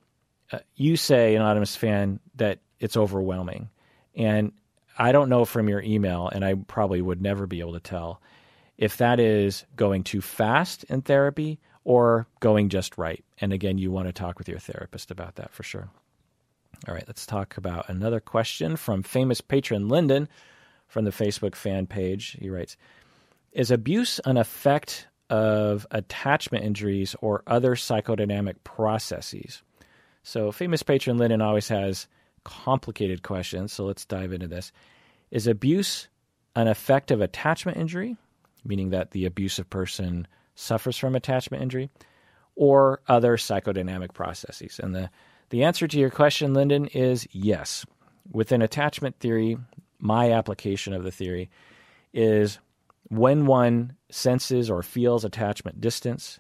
uh, 0.52 0.60
you 0.76 0.96
say, 0.96 1.36
Anonymous 1.36 1.76
fan, 1.76 2.20
that 2.36 2.60
it's 2.80 2.98
overwhelming. 2.98 3.70
And 4.16 4.52
I 4.98 5.12
don't 5.12 5.30
know 5.30 5.46
from 5.46 5.68
your 5.68 5.82
email, 5.82 6.30
and 6.30 6.46
I 6.46 6.54
probably 6.54 7.02
would 7.02 7.22
never 7.22 7.48
be 7.48 7.60
able 7.60 7.74
to 7.74 7.80
tell 7.80 8.22
if 8.78 8.98
that 8.98 9.20
is 9.20 9.66
going 9.76 10.04
too 10.04 10.22
fast 10.22 10.84
in 10.86 11.02
therapy 11.02 11.60
or 11.84 12.28
going 12.40 12.70
just 12.70 12.98
right. 12.98 13.24
And 13.40 13.54
again, 13.54 13.78
you 13.78 13.92
want 13.92 14.08
to 14.08 14.14
talk 14.14 14.38
with 14.38 14.50
your 14.50 14.60
therapist 14.60 15.12
about 15.12 15.36
that 15.36 15.54
for 15.54 15.64
sure. 15.64 15.90
All 16.88 16.94
right, 16.94 17.06
let's 17.08 17.26
talk 17.26 17.58
about 17.58 17.90
another 17.90 18.20
question 18.20 18.76
from 18.76 19.04
famous 19.04 19.42
patron 19.42 19.88
Lyndon 19.88 20.28
from 20.88 21.06
the 21.06 21.12
Facebook 21.12 21.56
fan 21.56 21.88
page. 21.88 22.38
He 22.40 22.50
writes 22.50 22.76
Is 23.54 23.72
abuse 23.72 24.20
an 24.26 24.38
effect 24.38 25.08
of 25.30 25.88
attachment 25.92 26.66
injuries 26.66 27.16
or 27.22 27.44
other 27.48 27.76
psychodynamic 27.76 28.56
processes? 28.64 29.64
So, 30.24 30.52
famous 30.52 30.84
patron 30.84 31.18
Lyndon 31.18 31.42
always 31.42 31.70
has 31.70 32.08
complicated 32.46 33.24
question, 33.24 33.68
so 33.68 33.86
let's 33.86 34.06
dive 34.06 34.32
into 34.32 34.48
this. 34.48 34.72
Is 35.32 35.48
abuse 35.48 36.08
an 36.56 36.70
effect 36.70 37.12
of 37.12 37.20
attachment 37.20 37.78
injury, 37.78 38.16
meaning 38.64 38.92
that 38.92 39.12
the 39.12 39.26
abusive 39.26 39.70
person 39.70 40.28
suffers 40.56 40.98
from 40.98 41.16
attachment 41.16 41.62
injury, 41.62 41.90
or 42.56 43.02
other 43.08 43.36
psychodynamic 43.36 44.14
processes? 44.14 44.80
And 44.82 44.96
the, 44.96 45.10
the 45.50 45.64
answer 45.64 45.88
to 45.88 46.00
your 46.00 46.10
question, 46.10 46.54
Lyndon, 46.54 46.86
is 46.88 47.28
yes. 47.32 47.86
Within 48.32 48.62
attachment 48.62 49.20
theory, 49.20 49.58
my 50.00 50.32
application 50.32 50.94
of 50.94 51.04
the 51.04 51.12
theory 51.12 51.50
is 52.14 52.60
when 53.10 53.46
one 53.46 53.96
senses 54.10 54.70
or 54.70 54.82
feels 54.82 55.26
attachment 55.26 55.82
distance, 55.82 56.40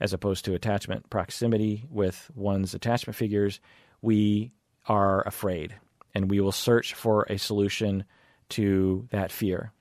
as 0.00 0.12
opposed 0.12 0.44
to 0.44 0.54
attachment 0.54 1.10
proximity 1.10 1.84
with 1.90 2.30
one's 2.34 2.74
attachment 2.74 3.16
figures, 3.16 3.60
we 4.00 4.52
are 4.86 5.22
afraid 5.26 5.74
and 6.14 6.30
we 6.30 6.40
will 6.40 6.52
search 6.52 6.94
for 6.94 7.26
a 7.28 7.38
solution 7.38 8.04
to 8.50 9.06
that 9.10 9.32
fear 9.32 9.72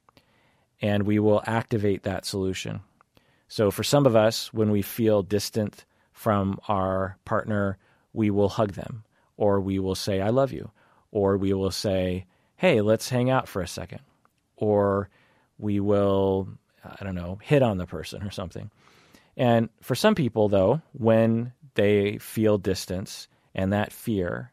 and 0.81 1.03
we 1.03 1.19
will 1.19 1.43
activate 1.45 2.03
that 2.03 2.25
solution. 2.25 2.81
So, 3.47 3.69
for 3.69 3.83
some 3.83 4.05
of 4.05 4.15
us, 4.15 4.53
when 4.53 4.71
we 4.71 4.81
feel 4.81 5.21
distant 5.21 5.85
from 6.13 6.59
our 6.67 7.17
partner, 7.25 7.77
we 8.13 8.29
will 8.31 8.49
hug 8.49 8.73
them, 8.73 9.03
or 9.37 9.59
we 9.59 9.79
will 9.79 9.95
say, 9.95 10.21
I 10.21 10.29
love 10.29 10.51
you, 10.51 10.71
or 11.11 11.37
we 11.37 11.53
will 11.53 11.71
say, 11.71 12.25
Hey, 12.55 12.81
let's 12.81 13.09
hang 13.09 13.29
out 13.29 13.47
for 13.47 13.61
a 13.61 13.67
second, 13.67 14.01
or 14.55 15.09
we 15.57 15.79
will, 15.79 16.47
I 16.83 17.03
don't 17.03 17.15
know, 17.15 17.39
hit 17.41 17.61
on 17.61 17.77
the 17.77 17.85
person 17.85 18.23
or 18.23 18.31
something. 18.31 18.69
And 19.35 19.69
for 19.81 19.95
some 19.95 20.15
people, 20.15 20.47
though, 20.49 20.81
when 20.93 21.53
they 21.75 22.17
feel 22.19 22.57
distance 22.57 23.27
and 23.55 23.73
that 23.73 23.91
fear, 23.91 24.51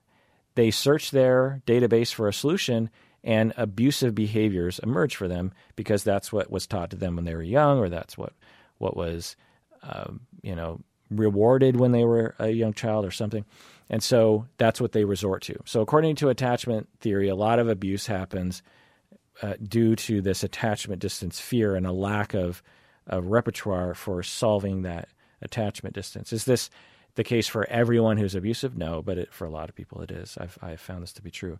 they 0.58 0.72
search 0.72 1.12
their 1.12 1.62
database 1.68 2.12
for 2.12 2.26
a 2.26 2.32
solution 2.32 2.90
and 3.22 3.54
abusive 3.56 4.12
behaviors 4.12 4.80
emerge 4.80 5.14
for 5.14 5.28
them 5.28 5.52
because 5.76 6.02
that's 6.02 6.32
what 6.32 6.50
was 6.50 6.66
taught 6.66 6.90
to 6.90 6.96
them 6.96 7.14
when 7.14 7.24
they 7.24 7.34
were 7.36 7.44
young 7.44 7.78
or 7.78 7.88
that's 7.88 8.18
what 8.18 8.32
what 8.78 8.96
was 8.96 9.36
um, 9.84 10.22
you 10.42 10.56
know 10.56 10.80
rewarded 11.12 11.76
when 11.76 11.92
they 11.92 12.02
were 12.04 12.34
a 12.40 12.48
young 12.48 12.72
child 12.72 13.04
or 13.04 13.12
something. 13.12 13.44
And 13.88 14.02
so 14.02 14.46
that's 14.56 14.80
what 14.80 14.90
they 14.90 15.04
resort 15.04 15.42
to. 15.42 15.60
So 15.64 15.80
according 15.80 16.16
to 16.16 16.28
attachment 16.28 16.88
theory 16.98 17.28
a 17.28 17.36
lot 17.36 17.60
of 17.60 17.68
abuse 17.68 18.08
happens 18.08 18.60
uh, 19.40 19.54
due 19.62 19.94
to 19.94 20.20
this 20.20 20.42
attachment 20.42 21.00
distance 21.00 21.38
fear 21.38 21.76
and 21.76 21.86
a 21.86 21.92
lack 21.92 22.34
of, 22.34 22.64
of 23.06 23.26
repertoire 23.26 23.94
for 23.94 24.24
solving 24.24 24.82
that 24.82 25.08
attachment 25.40 25.94
distance. 25.94 26.32
Is 26.32 26.46
this 26.46 26.68
the 27.18 27.24
case 27.24 27.46
for 27.46 27.68
everyone 27.68 28.16
who's 28.16 28.34
abusive 28.34 28.78
no 28.78 29.02
but 29.02 29.18
it, 29.18 29.32
for 29.32 29.44
a 29.44 29.50
lot 29.50 29.68
of 29.68 29.74
people 29.74 30.00
it 30.00 30.10
is 30.10 30.38
I've, 30.40 30.56
I've 30.62 30.80
found 30.80 31.02
this 31.02 31.12
to 31.14 31.22
be 31.22 31.30
true 31.30 31.58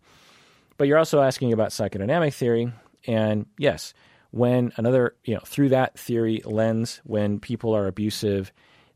but 0.79 0.87
you're 0.87 0.99
also 0.99 1.21
asking 1.21 1.53
about 1.53 1.71
psychodynamic 1.71 2.33
theory. 2.33 2.73
And 3.07 3.47
yes, 3.59 3.93
when 4.31 4.73
another, 4.77 5.15
you 5.25 5.35
know, 5.35 5.41
through 5.45 5.71
that 5.71 5.99
theory 5.99 6.41
lens, 6.45 7.01
when 7.05 7.41
people 7.41 7.75
are 7.75 7.87
abusive, 7.87 8.53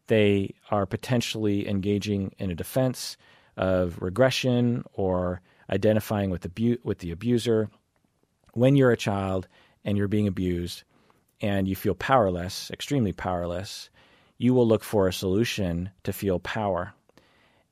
they 0.07 0.55
are 0.71 0.87
potentially 0.87 1.69
engaging 1.69 2.35
in 2.39 2.51
a 2.51 2.55
defense 2.55 3.17
of 3.57 4.01
regression 4.01 4.85
or 4.95 5.43
identifying 5.69 6.31
with 6.31 6.43
the, 6.43 6.79
with 6.85 6.99
the 6.99 7.11
abuser. 7.11 7.69
When 8.55 8.77
you're 8.77 8.93
a 8.93 8.97
child 8.97 9.49
and 9.85 9.99
you're 9.99 10.09
being 10.09 10.29
abused 10.29 10.85
and 11.41 11.67
you 11.67 11.75
feel 11.75 11.95
powerless, 11.95 12.71
extremely 12.71 13.13
powerless, 13.13 13.91
you 14.43 14.53
will 14.53 14.67
look 14.67 14.83
for 14.83 15.07
a 15.07 15.13
solution 15.13 15.91
to 16.03 16.13
feel 16.13 16.41
power. 16.41 16.93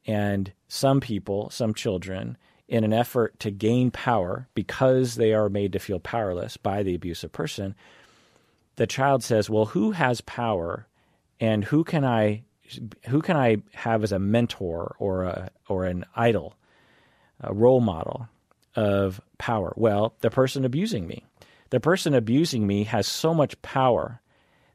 And 0.07 0.53
some 0.69 1.01
people, 1.01 1.51
some 1.51 1.75
children, 1.75 2.39
in 2.69 2.85
an 2.85 2.93
effort 2.93 3.39
to 3.41 3.51
gain 3.51 3.91
power 3.91 4.47
because 4.55 5.17
they 5.17 5.35
are 5.35 5.49
made 5.49 5.73
to 5.73 5.81
feel 5.81 5.99
powerless 5.99 6.57
by 6.57 6.85
the 6.85 6.95
abusive 6.95 7.33
person, 7.33 7.75
the 8.77 8.87
child 8.87 9.25
says, 9.25 9.51
"Well, 9.51 9.67
who 9.67 9.91
has 9.91 10.21
power, 10.21 10.87
and 11.41 11.65
who 11.65 11.83
can 11.83 12.05
I, 12.05 12.45
who 13.09 13.21
can 13.21 13.37
I 13.37 13.57
have 13.75 14.05
as 14.05 14.13
a 14.13 14.21
mentor 14.21 14.95
or 15.01 15.25
a 15.25 15.51
or 15.69 15.87
an 15.87 16.05
idol, 16.15 16.55
a 17.41 17.53
role 17.53 17.81
model 17.81 18.29
of 18.77 19.21
power?" 19.39 19.75
Well, 19.77 20.15
the 20.21 20.31
person 20.31 20.65
abusing 20.65 21.09
me. 21.09 21.25
The 21.71 21.81
person 21.81 22.15
abusing 22.15 22.65
me 22.67 22.85
has 22.85 23.09
so 23.09 23.35
much 23.35 23.61
power 23.61 24.21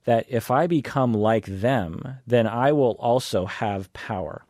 that 0.05 0.25
if 0.29 0.49
I 0.49 0.67
become 0.67 1.13
like 1.13 1.45
them, 1.45 2.19
then 2.25 2.47
I 2.47 2.71
will 2.71 2.93
also 2.99 3.45
have 3.45 3.91
power. 3.93 4.45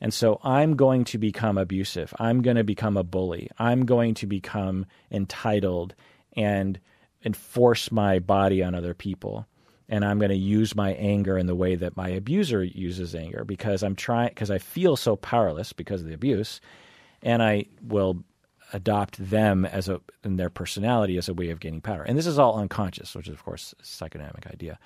And 0.00 0.12
so 0.12 0.40
I'm 0.42 0.76
going 0.76 1.04
to 1.04 1.18
become 1.18 1.58
abusive. 1.58 2.14
I'm 2.18 2.42
going 2.42 2.56
to 2.56 2.64
become 2.64 2.96
a 2.96 3.04
bully. 3.04 3.50
I'm 3.58 3.86
going 3.86 4.14
to 4.14 4.26
become 4.26 4.86
entitled 5.10 5.94
and 6.36 6.80
enforce 7.24 7.92
my 7.92 8.18
body 8.18 8.62
on 8.62 8.74
other 8.74 8.94
people. 8.94 9.46
And 9.88 10.04
I'm 10.04 10.18
going 10.18 10.30
to 10.30 10.36
use 10.36 10.74
my 10.74 10.92
anger 10.94 11.36
in 11.36 11.46
the 11.46 11.54
way 11.54 11.74
that 11.74 11.96
my 11.96 12.08
abuser 12.08 12.62
uses 12.62 13.14
anger 13.14 13.44
because 13.44 13.82
I'm 13.82 13.96
trying 13.96 14.28
because 14.28 14.50
I 14.50 14.58
feel 14.58 14.96
so 14.96 15.16
powerless 15.16 15.72
because 15.72 16.00
of 16.00 16.06
the 16.06 16.14
abuse, 16.14 16.60
and 17.22 17.42
I 17.42 17.66
will 17.82 18.22
adopt 18.72 19.18
them 19.30 19.64
as 19.64 19.88
a 19.88 20.00
in 20.24 20.36
their 20.36 20.50
personality 20.50 21.16
as 21.16 21.28
a 21.28 21.34
way 21.34 21.50
of 21.50 21.60
gaining 21.60 21.80
power. 21.80 22.02
And 22.02 22.16
this 22.16 22.26
is 22.26 22.38
all 22.38 22.58
unconscious, 22.58 23.14
which 23.14 23.28
is 23.28 23.34
of 23.34 23.44
course 23.44 23.74
a 23.80 23.82
psychodynamic 23.82 24.50
idea. 24.50 24.78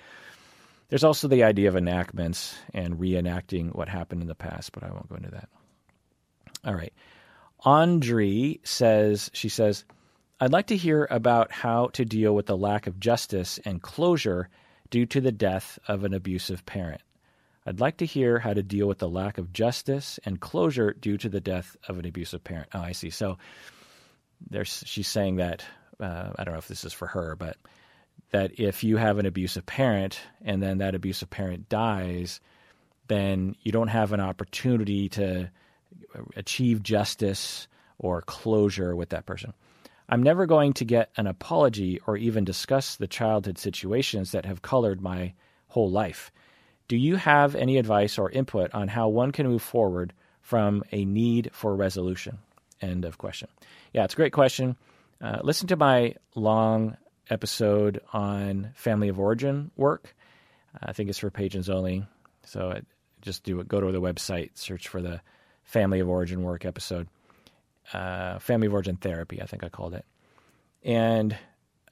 There's 0.89 1.05
also 1.05 1.29
the 1.29 1.45
idea 1.45 1.69
of 1.69 1.77
enactments 1.77 2.55
and 2.73 2.99
reenacting 2.99 3.75
what 3.75 3.89
happened 3.89 4.23
in 4.23 4.29
the 4.29 4.35
past, 4.35 4.73
but 4.73 4.85
I 4.85 4.91
won't 4.91 5.09
go 5.09 5.17
into 5.17 5.31
that. 5.31 5.49
All 6.65 6.75
right. 6.75 6.93
Andre 7.61 8.59
says, 8.63 9.31
she 9.33 9.49
says, 9.49 9.85
I'd 10.41 10.53
like 10.53 10.67
to 10.69 10.77
hear 10.77 11.07
about 11.11 11.53
how 11.53 11.89
to 11.95 12.05
deal 12.05 12.35
with 12.35 12.47
the 12.47 12.57
lack 12.57 12.87
of 12.87 13.01
justice 13.01 13.59
and 13.65 13.81
closure 13.81 14.49
due 14.91 15.07
to 15.07 15.21
the 15.21 15.33
death 15.33 15.79
of 15.89 16.05
an 16.05 16.13
abusive 16.13 16.67
parent. 16.67 17.01
I'd 17.67 17.81
like 17.81 17.99
to 17.99 18.07
hear 18.07 18.39
how 18.39 18.53
to 18.53 18.63
deal 18.63 18.87
with 18.87 18.99
the 18.99 19.09
lack 19.09 19.39
of 19.39 19.53
justice 19.53 20.21
and 20.25 20.41
closure 20.41 20.93
due 20.93 21.17
to 21.19 21.29
the 21.29 21.41
death 21.41 21.77
of 21.89 21.99
an 21.99 22.07
abusive 22.07 22.45
parent. 22.45 22.69
Oh, 22.75 22.81
I 22.81 22.93
see. 22.93 23.11
So 23.11 23.39
there's, 24.51 24.83
she's 24.87 25.09
saying 25.09 25.37
that, 25.37 25.65
uh, 25.99 26.31
I 26.37 26.45
don't 26.45 26.53
know 26.53 26.59
if 26.59 26.69
this 26.69 26.85
is 26.85 26.93
for 26.93 27.07
her, 27.07 27.37
but 27.37 27.57
that 28.33 28.59
if 28.61 28.85
you 28.85 28.97
have 28.97 29.19
an 29.19 29.27
abusive 29.27 29.65
parent 29.65 30.21
and 30.43 30.63
then 30.63 30.79
that 30.79 30.95
abusive 30.95 31.31
parent 31.31 31.69
dies, 31.69 32.41
then 33.09 33.57
you 33.63 33.73
don't 33.73 33.89
have 33.89 34.13
an 34.13 34.21
opportunity 34.21 35.09
to 35.11 35.51
achieve 36.37 36.83
justice 36.83 37.69
or 37.99 38.23
closure 38.23 38.95
with 38.95 39.11
that 39.11 39.27
person. 39.27 39.55
I'm 40.09 40.23
never 40.23 40.47
going 40.47 40.75
to 40.75 40.85
get 40.85 41.11
an 41.17 41.27
apology 41.27 42.01
or 42.07 42.17
even 42.17 42.45
discuss 42.45 42.97
the 42.97 43.07
childhood 43.07 43.57
situations 43.57 44.33
that 44.33 44.45
have 44.45 44.61
colored 44.61 45.01
my 45.01 45.33
whole 45.69 45.91
life. 45.91 46.31
Do 46.95 47.01
you 47.01 47.17
have 47.17 47.57
any 47.57 47.79
advice 47.79 48.19
or 48.19 48.31
input 48.31 48.73
on 48.73 48.87
how 48.87 49.09
one 49.09 49.33
can 49.33 49.49
move 49.49 49.63
forward 49.63 50.13
from 50.43 50.85
a 50.93 51.05
need 51.05 51.51
for 51.53 51.75
resolution? 51.75 52.39
End 52.81 53.05
of 53.05 53.19
question. 53.19 53.49
Yeah, 53.93 54.05
it's 54.05 54.15
a 54.15 54.17
great 54.17 54.33
question. 54.33 54.77
Uh, 55.21 55.41
listen 55.43 55.67
to 55.67 55.77
my 55.77 56.15
long 56.37 56.97
episode 57.29 58.01
on 58.13 58.71
family 58.77 59.09
of 59.09 59.19
origin 59.19 59.73
work. 59.77 60.15
I 60.81 60.93
think 60.93 61.11
it's 61.11 61.19
for 61.19 61.33
patrons 61.33 61.69
only. 61.69 62.07
So 62.45 62.81
just 63.23 63.43
do 63.43 63.59
it. 63.59 63.67
Go 63.67 63.81
to 63.81 63.91
the 63.91 64.01
website, 64.01 64.51
search 64.55 64.87
for 64.87 65.03
the 65.03 65.21
family 65.65 65.99
of 65.99 66.09
origin 66.09 66.45
work 66.45 66.65
episode. 66.65 67.09
Uh, 67.93 68.39
family 68.39 68.69
of 68.69 68.73
origin 68.73 68.99
therapy, 68.99 69.43
I 69.43 69.47
think 69.47 69.65
I 69.65 69.69
called 69.69 69.95
it. 69.95 70.05
And 70.85 71.37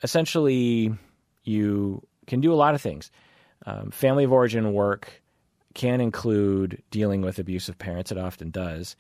essentially, 0.01 0.95
you 1.43 2.07
can 2.29 2.41
do 2.41 2.53
a 2.53 2.55
lot 2.55 2.77
of 2.77 2.81
things. 2.81 3.11
Um, 3.67 3.91
family 3.91 4.25
of 4.25 4.33
origin 4.33 4.73
work 4.73 5.23
can 5.75 6.01
include 6.01 6.83
dealing 6.91 7.23
with 7.23 7.39
abusive 7.39 7.79
parents. 7.79 8.13
It 8.13 8.19
often 8.19 8.51
does. 8.51 8.97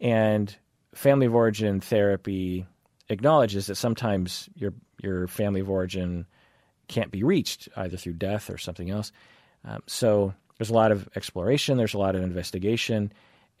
And 0.00 0.54
family 0.94 1.26
of 1.26 1.34
origin 1.34 1.80
therapy 1.80 2.66
acknowledges 3.08 3.66
that 3.66 3.76
sometimes 3.76 4.48
your 4.54 4.72
your 5.02 5.28
family 5.28 5.60
of 5.60 5.70
origin 5.70 6.26
can't 6.88 7.10
be 7.10 7.22
reached 7.22 7.68
either 7.76 7.96
through 7.96 8.14
death 8.14 8.48
or 8.50 8.58
something 8.58 8.90
else. 8.90 9.12
Um, 9.64 9.82
so 9.86 10.32
there's 10.58 10.70
a 10.70 10.74
lot 10.74 10.92
of 10.92 11.08
exploration, 11.16 11.76
there's 11.76 11.94
a 11.94 11.98
lot 11.98 12.14
of 12.14 12.22
investigation, 12.22 13.12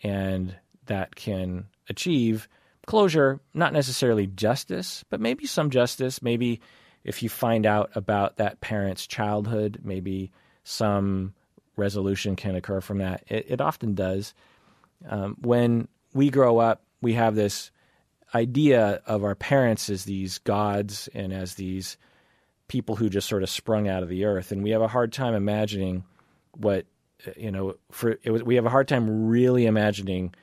and 0.02 0.54
that 0.86 1.14
can 1.14 1.66
achieve 1.88 2.48
closure, 2.86 3.40
not 3.52 3.72
necessarily 3.72 4.26
justice, 4.26 5.04
but 5.10 5.20
maybe 5.20 5.46
some 5.46 5.70
justice. 5.70 6.22
Maybe 6.22 6.60
if 7.06 7.22
you 7.22 7.28
find 7.28 7.64
out 7.66 7.90
about 7.94 8.36
that 8.36 8.60
parent's 8.60 9.06
childhood, 9.06 9.78
maybe 9.84 10.32
some 10.64 11.32
resolution 11.76 12.34
can 12.34 12.56
occur 12.56 12.80
from 12.80 12.98
that. 12.98 13.22
It, 13.28 13.46
it 13.48 13.60
often 13.60 13.94
does. 13.94 14.34
Um, 15.08 15.36
when 15.40 15.86
we 16.12 16.30
grow 16.30 16.58
up, 16.58 16.82
we 17.00 17.12
have 17.12 17.36
this 17.36 17.70
idea 18.34 19.00
of 19.06 19.22
our 19.22 19.36
parents 19.36 19.88
as 19.88 20.04
these 20.04 20.38
gods 20.38 21.08
and 21.14 21.32
as 21.32 21.54
these 21.54 21.96
people 22.66 22.96
who 22.96 23.08
just 23.08 23.28
sort 23.28 23.44
of 23.44 23.50
sprung 23.50 23.86
out 23.86 24.02
of 24.02 24.08
the 24.08 24.24
earth, 24.24 24.50
and 24.50 24.64
we 24.64 24.70
have 24.70 24.82
a 24.82 24.88
hard 24.88 25.12
time 25.12 25.34
imagining 25.34 26.02
what 26.56 26.86
you 27.36 27.52
know. 27.52 27.76
For 27.92 28.18
was, 28.26 28.42
we 28.42 28.56
have 28.56 28.66
a 28.66 28.70
hard 28.70 28.88
time 28.88 29.28
really 29.28 29.66
imagining. 29.66 30.34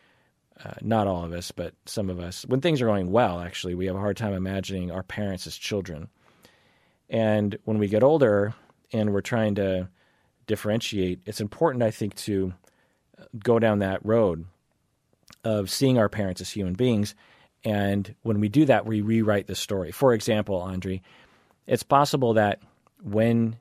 Uh, 0.64 0.76
not 0.82 1.08
all 1.08 1.26
of 1.26 1.34
us, 1.34 1.52
but 1.52 1.74
some 1.88 2.10
of 2.10 2.20
us, 2.20 2.46
when 2.48 2.62
things 2.62 2.82
are 2.82 2.86
going 2.86 3.12
well, 3.12 3.42
actually, 3.42 3.74
we 3.74 3.88
have 3.88 3.96
a 3.96 4.00
hard 4.00 4.16
time 4.16 4.34
imagining 4.34 4.92
our 4.92 5.04
parents 5.04 5.46
as 5.46 5.58
children. 5.58 6.08
And 7.10 7.58
when 7.66 7.78
we 7.78 7.88
get 7.88 8.04
older 8.04 8.54
and 8.92 9.14
we're 9.14 9.22
trying 9.22 9.56
to 9.56 9.90
differentiate, 10.48 11.22
it's 11.26 11.42
important, 11.42 11.84
I 11.84 11.92
think, 11.92 12.16
to 12.16 12.54
go 13.38 13.60
down 13.60 13.80
that 13.80 14.06
road 14.06 14.46
of 15.44 15.70
seeing 15.70 15.98
our 15.98 16.10
parents 16.10 16.42
as 16.42 16.50
human 16.50 16.74
beings 16.74 17.16
and 17.66 18.14
when 18.24 18.40
we 18.40 18.50
do 18.50 18.66
that, 18.66 18.86
we 18.86 19.02
rewrite 19.02 19.48
the 19.48 19.56
story. 19.56 19.92
For 19.92 20.14
example, 20.14 20.58
Andre, 20.58 21.02
it's 21.66 21.84
possible 21.84 22.34
that 22.34 22.62
when 23.02 23.58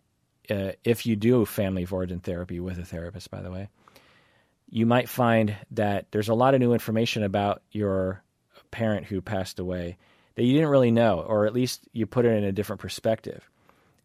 uh, 0.50 0.72
if 0.84 1.06
you 1.06 1.14
do 1.16 1.44
family 1.44 1.84
of 1.84 1.92
origin 1.92 2.20
therapy 2.20 2.58
with 2.58 2.78
a 2.78 2.84
therapist, 2.84 3.30
by 3.30 3.42
the 3.42 3.50
way, 3.50 3.68
you 4.68 4.86
might 4.86 5.08
find 5.08 5.54
that 5.70 6.06
there's 6.10 6.28
a 6.28 6.34
lot 6.34 6.54
of 6.54 6.60
new 6.60 6.72
information 6.72 7.22
about 7.22 7.62
your 7.70 8.22
parent 8.70 9.06
who 9.06 9.20
passed 9.20 9.60
away 9.60 9.98
that 10.34 10.44
you 10.44 10.54
didn't 10.54 10.70
really 10.70 10.90
know, 10.90 11.20
or 11.20 11.46
at 11.46 11.52
least 11.52 11.82
you 11.92 12.06
put 12.06 12.24
it 12.24 12.36
in 12.36 12.44
a 12.44 12.52
different 12.52 12.80
perspective. 12.80 13.48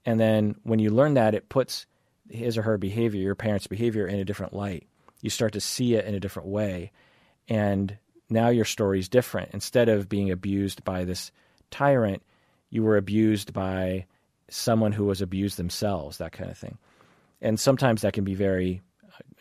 And 0.06 0.20
then 0.20 0.56
when 0.64 0.80
you 0.80 0.90
learn 0.90 1.16
that, 1.16 1.36
it 1.36 1.50
puts 1.50 1.86
his 2.30 2.58
or 2.58 2.62
her 2.64 2.78
behavior, 2.78 3.22
your 3.22 3.36
parent's 3.36 3.68
behavior, 3.68 4.08
in 4.08 4.20
a 4.20 4.26
different 4.26 4.54
light. 4.54 4.88
You 5.22 5.30
start 5.30 5.54
to 5.54 5.62
see 5.62 5.96
it 5.96 6.06
in 6.06 6.16
a 6.16 6.20
different 6.20 6.50
way. 6.50 6.92
And 7.48 7.98
now 8.30 8.50
your 8.50 8.66
story 8.66 9.00
is 9.00 9.10
different. 9.10 9.52
Instead 9.54 9.90
of 9.90 10.10
being 10.10 10.32
abused 10.32 10.84
by 10.84 11.06
this 11.06 11.32
tyrant, 11.72 12.24
you 12.70 12.84
were 12.84 12.98
abused 12.98 13.54
by 13.54 14.06
someone 14.50 14.92
who 14.92 15.06
was 15.06 15.22
abused 15.22 15.58
themselves, 15.58 16.18
that 16.18 16.32
kind 16.32 16.50
of 16.50 16.58
thing. 16.58 16.78
And 17.42 17.60
sometimes 17.60 18.02
that 18.02 18.14
can 18.14 18.24
be 18.24 18.34
very, 18.34 18.82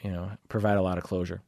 you 0.02 0.10
know, 0.10 0.30
provide 0.48 0.76
a 0.76 0.82
lot 0.82 0.98
of 0.98 1.04
closure. 1.04 1.42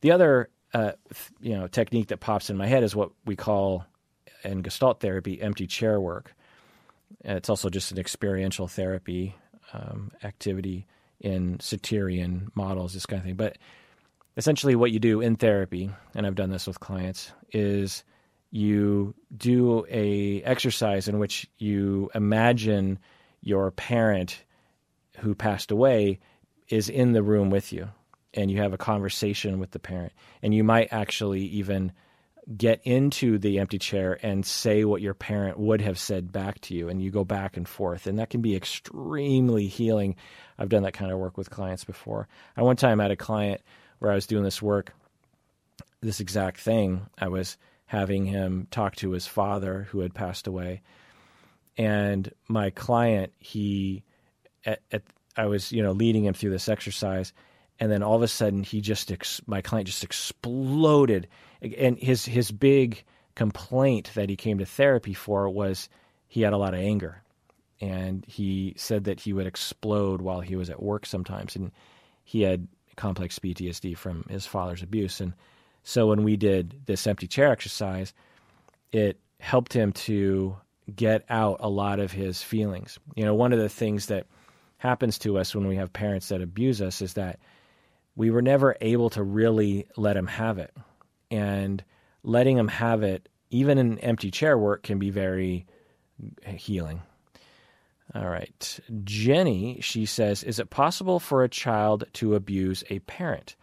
The 0.00 0.12
other, 0.12 0.48
uh, 0.74 0.92
you 1.40 1.56
know, 1.56 1.66
technique 1.66 2.08
that 2.08 2.20
pops 2.20 2.50
in 2.50 2.56
my 2.56 2.66
head 2.66 2.84
is 2.84 2.94
what 2.94 3.10
we 3.24 3.36
call 3.36 3.84
in 4.44 4.62
Gestalt 4.62 5.00
therapy 5.00 5.40
empty 5.40 5.66
chair 5.66 6.00
work. 6.00 6.34
It's 7.24 7.48
also 7.48 7.68
just 7.68 7.92
an 7.92 7.98
experiential 7.98 8.68
therapy 8.68 9.34
um, 9.72 10.12
activity 10.22 10.86
in 11.20 11.58
Satirian 11.58 12.48
models, 12.54 12.94
this 12.94 13.06
kind 13.06 13.20
of 13.20 13.24
thing. 13.26 13.34
But 13.34 13.58
essentially, 14.36 14.76
what 14.76 14.92
you 14.92 14.98
do 14.98 15.20
in 15.20 15.36
therapy, 15.36 15.90
and 16.14 16.26
I've 16.26 16.34
done 16.34 16.50
this 16.50 16.66
with 16.66 16.80
clients, 16.80 17.32
is 17.52 18.04
you 18.50 19.14
do 19.36 19.84
a 19.90 20.42
exercise 20.42 21.08
in 21.08 21.18
which 21.18 21.48
you 21.58 22.10
imagine 22.14 22.98
your 23.42 23.70
parent 23.72 24.44
who 25.18 25.34
passed 25.34 25.70
away 25.70 26.18
is 26.68 26.88
in 26.88 27.12
the 27.12 27.22
room 27.22 27.50
with 27.50 27.72
you 27.72 27.88
and 28.34 28.50
you 28.50 28.58
have 28.58 28.72
a 28.72 28.78
conversation 28.78 29.58
with 29.58 29.70
the 29.72 29.78
parent 29.78 30.12
and 30.42 30.54
you 30.54 30.64
might 30.64 30.92
actually 30.92 31.42
even 31.42 31.92
get 32.56 32.80
into 32.84 33.38
the 33.38 33.58
empty 33.58 33.78
chair 33.78 34.18
and 34.22 34.44
say 34.44 34.84
what 34.84 35.02
your 35.02 35.14
parent 35.14 35.58
would 35.58 35.80
have 35.82 35.98
said 35.98 36.32
back 36.32 36.60
to 36.60 36.74
you 36.74 36.88
and 36.88 37.02
you 37.02 37.10
go 37.10 37.24
back 37.24 37.56
and 37.56 37.68
forth 37.68 38.06
and 38.06 38.18
that 38.18 38.30
can 38.30 38.40
be 38.40 38.56
extremely 38.56 39.66
healing. 39.66 40.16
I've 40.58 40.70
done 40.70 40.84
that 40.84 40.94
kind 40.94 41.12
of 41.12 41.18
work 41.18 41.36
with 41.36 41.50
clients 41.50 41.84
before. 41.84 42.26
I 42.56 42.62
one 42.62 42.76
time 42.76 43.00
I 43.00 43.04
had 43.04 43.10
a 43.10 43.16
client 43.16 43.60
where 43.98 44.10
i 44.10 44.14
was 44.14 44.26
doing 44.26 44.44
this 44.44 44.62
work 44.62 44.94
this 46.00 46.20
exact 46.20 46.60
thing. 46.60 47.06
I 47.18 47.28
was 47.28 47.56
having 47.86 48.24
him 48.24 48.68
talk 48.70 48.94
to 48.96 49.10
his 49.10 49.26
father 49.26 49.88
who 49.90 50.00
had 50.00 50.14
passed 50.14 50.46
away 50.46 50.82
and 51.78 52.32
my 52.48 52.70
client 52.70 53.32
he 53.38 54.02
at, 54.66 54.80
at 54.92 55.02
i 55.36 55.46
was 55.46 55.72
you 55.72 55.82
know 55.82 55.92
leading 55.92 56.24
him 56.24 56.34
through 56.34 56.50
this 56.50 56.68
exercise 56.68 57.32
and 57.80 57.90
then 57.90 58.02
all 58.02 58.16
of 58.16 58.22
a 58.22 58.28
sudden 58.28 58.62
he 58.62 58.80
just 58.80 59.10
ex- 59.10 59.40
my 59.46 59.62
client 59.62 59.86
just 59.86 60.04
exploded 60.04 61.28
and 61.62 61.98
his 61.98 62.24
his 62.24 62.50
big 62.50 63.02
complaint 63.34 64.10
that 64.14 64.28
he 64.28 64.36
came 64.36 64.58
to 64.58 64.66
therapy 64.66 65.14
for 65.14 65.48
was 65.48 65.88
he 66.26 66.42
had 66.42 66.52
a 66.52 66.58
lot 66.58 66.74
of 66.74 66.80
anger. 66.80 67.22
And 67.80 68.24
he 68.26 68.74
said 68.76 69.04
that 69.04 69.20
he 69.20 69.32
would 69.32 69.46
explode 69.46 70.20
while 70.20 70.40
he 70.40 70.56
was 70.56 70.68
at 70.68 70.82
work 70.82 71.06
sometimes. 71.06 71.54
And 71.54 71.70
he 72.24 72.42
had 72.42 72.66
complex 72.96 73.38
PTSD 73.38 73.96
from 73.96 74.24
his 74.28 74.44
father's 74.44 74.82
abuse. 74.82 75.20
And 75.20 75.34
so 75.84 76.08
when 76.08 76.24
we 76.24 76.36
did 76.36 76.74
this 76.86 77.06
empty 77.06 77.28
chair 77.28 77.52
exercise 77.52 78.12
it 78.92 79.18
helped 79.40 79.72
him 79.72 79.92
to 79.92 80.56
get 80.94 81.24
out 81.28 81.58
a 81.60 81.68
lot 81.68 82.00
of 82.00 82.12
his 82.12 82.42
feelings. 82.42 82.98
You 83.14 83.24
know 83.24 83.34
one 83.34 83.52
of 83.52 83.58
the 83.58 83.68
things 83.68 84.06
that 84.06 84.26
happens 84.78 85.18
to 85.18 85.38
us 85.38 85.54
when 85.54 85.66
we 85.66 85.76
have 85.76 85.92
parents 85.92 86.28
that 86.28 86.40
abuse 86.40 86.80
us 86.80 87.02
is 87.02 87.14
that 87.14 87.38
we 88.16 88.30
were 88.30 88.42
never 88.42 88.76
able 88.80 89.10
to 89.10 89.22
really 89.22 89.86
let 89.96 90.16
him 90.16 90.26
have 90.26 90.58
it. 90.58 90.74
And 91.30 91.82
letting 92.22 92.56
them 92.56 92.68
have 92.68 93.02
it, 93.02 93.28
even 93.50 93.78
in 93.78 93.98
empty 93.98 94.30
chair 94.30 94.56
work, 94.56 94.82
can 94.82 94.98
be 94.98 95.10
very 95.10 95.66
healing. 96.46 97.02
All 98.14 98.28
right. 98.28 98.80
Jenny, 99.04 99.80
she 99.80 100.06
says, 100.06 100.42
Is 100.42 100.58
it 100.58 100.70
possible 100.70 101.20
for 101.20 101.44
a 101.44 101.48
child 101.48 102.04
to 102.14 102.34
abuse 102.34 102.82
a 102.88 103.00
parent? 103.00 103.56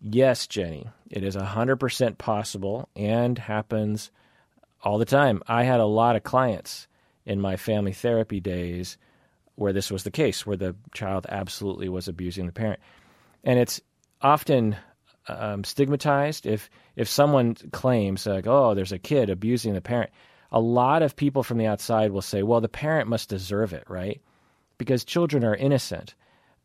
Yes, 0.00 0.46
Jenny. 0.46 0.86
It 1.10 1.24
is 1.24 1.34
100% 1.34 2.18
possible 2.18 2.88
and 2.94 3.36
happens 3.36 4.12
all 4.82 4.98
the 4.98 5.04
time. 5.04 5.42
I 5.48 5.64
had 5.64 5.80
a 5.80 5.86
lot 5.86 6.14
of 6.14 6.22
clients 6.22 6.86
in 7.26 7.40
my 7.40 7.56
family 7.56 7.92
therapy 7.92 8.38
days 8.38 8.96
where 9.56 9.72
this 9.72 9.90
was 9.90 10.04
the 10.04 10.10
case, 10.12 10.46
where 10.46 10.56
the 10.56 10.76
child 10.94 11.26
absolutely 11.28 11.88
was 11.88 12.06
abusing 12.06 12.46
the 12.46 12.52
parent 12.52 12.78
and 13.44 13.58
it's 13.58 13.80
often 14.20 14.76
um, 15.28 15.64
stigmatized. 15.64 16.46
If 16.46 16.70
if 16.96 17.08
someone 17.08 17.54
claims 17.72 18.26
like, 18.26 18.46
"Oh, 18.46 18.74
there's 18.74 18.92
a 18.92 18.98
kid 18.98 19.30
abusing 19.30 19.74
the 19.74 19.80
parent," 19.80 20.10
a 20.50 20.60
lot 20.60 21.02
of 21.02 21.16
people 21.16 21.42
from 21.42 21.58
the 21.58 21.66
outside 21.66 22.10
will 22.10 22.22
say, 22.22 22.42
"Well, 22.42 22.60
the 22.60 22.68
parent 22.68 23.08
must 23.08 23.28
deserve 23.28 23.72
it, 23.72 23.84
right?" 23.88 24.20
Because 24.78 25.04
children 25.04 25.44
are 25.44 25.54
innocent. 25.54 26.14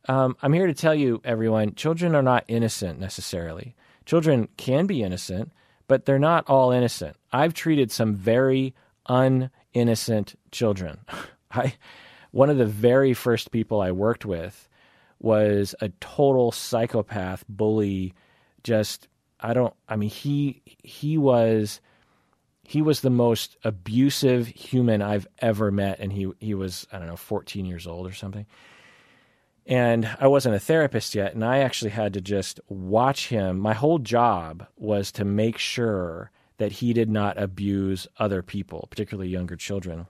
Um, 0.08 0.36
I'm 0.42 0.52
here 0.52 0.66
to 0.66 0.74
tell 0.74 0.94
you, 0.94 1.20
everyone, 1.24 1.74
children 1.74 2.14
are 2.14 2.22
not 2.22 2.44
innocent 2.46 3.00
necessarily. 3.00 3.74
Children 4.04 4.48
can 4.56 4.86
be 4.86 5.02
innocent, 5.02 5.50
but 5.88 6.04
they're 6.04 6.18
not 6.18 6.48
all 6.48 6.70
innocent. 6.72 7.16
I've 7.32 7.54
treated 7.54 7.90
some 7.90 8.14
very 8.14 8.74
uninnocent 9.08 10.34
children. 10.50 11.00
I, 11.50 11.74
one 12.32 12.50
of 12.50 12.58
the 12.58 12.66
very 12.66 13.14
first 13.14 13.50
people 13.50 13.80
I 13.80 13.92
worked 13.92 14.24
with 14.24 14.68
was 15.20 15.74
a 15.80 15.88
total 16.00 16.52
psychopath, 16.52 17.44
bully, 17.48 18.14
just 18.64 19.06
I 19.38 19.52
don't 19.52 19.74
I 19.88 19.96
mean 19.96 20.10
he 20.10 20.62
he 20.82 21.16
was 21.16 21.80
he 22.64 22.82
was 22.82 23.02
the 23.02 23.10
most 23.10 23.56
abusive 23.62 24.46
human 24.46 25.02
I've 25.02 25.28
ever 25.38 25.70
met 25.70 26.00
and 26.00 26.12
he 26.12 26.32
he 26.40 26.54
was 26.54 26.86
I 26.90 26.98
don't 26.98 27.08
know 27.08 27.16
14 27.16 27.66
years 27.66 27.86
old 27.86 28.06
or 28.08 28.14
something. 28.14 28.46
And 29.66 30.08
I 30.20 30.26
wasn't 30.26 30.56
a 30.56 30.60
therapist 30.60 31.14
yet 31.14 31.34
and 31.34 31.44
I 31.44 31.58
actually 31.58 31.92
had 31.92 32.14
to 32.14 32.20
just 32.20 32.58
watch 32.68 33.28
him. 33.28 33.58
My 33.58 33.74
whole 33.74 33.98
job 33.98 34.66
was 34.76 35.12
to 35.12 35.24
make 35.24 35.58
sure 35.58 36.30
that 36.58 36.72
he 36.72 36.92
did 36.92 37.10
not 37.10 37.40
abuse 37.40 38.06
other 38.18 38.42
people, 38.42 38.86
particularly 38.90 39.28
younger 39.28 39.56
children. 39.56 40.06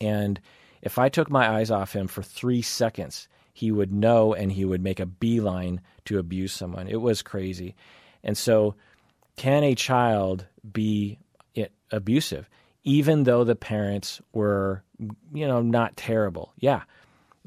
And 0.00 0.40
if 0.82 0.98
I 0.98 1.08
took 1.08 1.30
my 1.30 1.48
eyes 1.48 1.70
off 1.70 1.94
him 1.94 2.08
for 2.08 2.22
3 2.22 2.60
seconds, 2.60 3.28
he 3.54 3.72
would 3.72 3.92
know 3.92 4.34
and 4.34 4.52
he 4.52 4.66
would 4.66 4.82
make 4.82 5.00
a 5.00 5.06
beeline 5.06 5.80
to 6.04 6.18
abuse 6.18 6.52
someone. 6.52 6.88
It 6.88 7.00
was 7.00 7.22
crazy. 7.22 7.74
And 8.22 8.36
so, 8.36 8.74
can 9.36 9.64
a 9.64 9.74
child 9.74 10.46
be 10.70 11.18
abusive, 11.90 12.48
even 12.82 13.22
though 13.22 13.44
the 13.44 13.56
parents 13.56 14.20
were, 14.32 14.82
you 15.32 15.46
know, 15.46 15.62
not 15.62 15.96
terrible? 15.96 16.52
Yeah. 16.58 16.82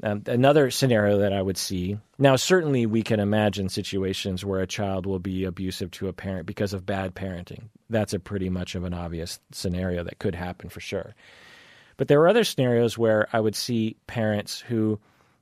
Um, 0.02 0.22
another 0.26 0.70
scenario 0.70 1.18
that 1.18 1.32
I 1.32 1.42
would 1.42 1.56
see 1.56 1.98
now, 2.20 2.34
certainly 2.34 2.84
we 2.84 3.02
can 3.02 3.20
imagine 3.20 3.68
situations 3.68 4.44
where 4.44 4.60
a 4.60 4.66
child 4.66 5.06
will 5.06 5.20
be 5.20 5.44
abusive 5.44 5.92
to 5.92 6.08
a 6.08 6.12
parent 6.12 6.46
because 6.46 6.72
of 6.72 6.84
bad 6.84 7.14
parenting. 7.14 7.68
That's 7.90 8.12
a 8.12 8.18
pretty 8.18 8.50
much 8.50 8.74
of 8.74 8.82
an 8.82 8.92
obvious 8.92 9.38
scenario 9.52 10.02
that 10.02 10.18
could 10.18 10.34
happen 10.34 10.68
for 10.68 10.80
sure. 10.80 11.14
But 11.96 12.08
there 12.08 12.20
are 12.20 12.28
other 12.28 12.42
scenarios 12.42 12.98
where 12.98 13.28
I 13.32 13.38
would 13.38 13.54
see 13.54 13.96
parents 14.08 14.58
who 14.58 14.98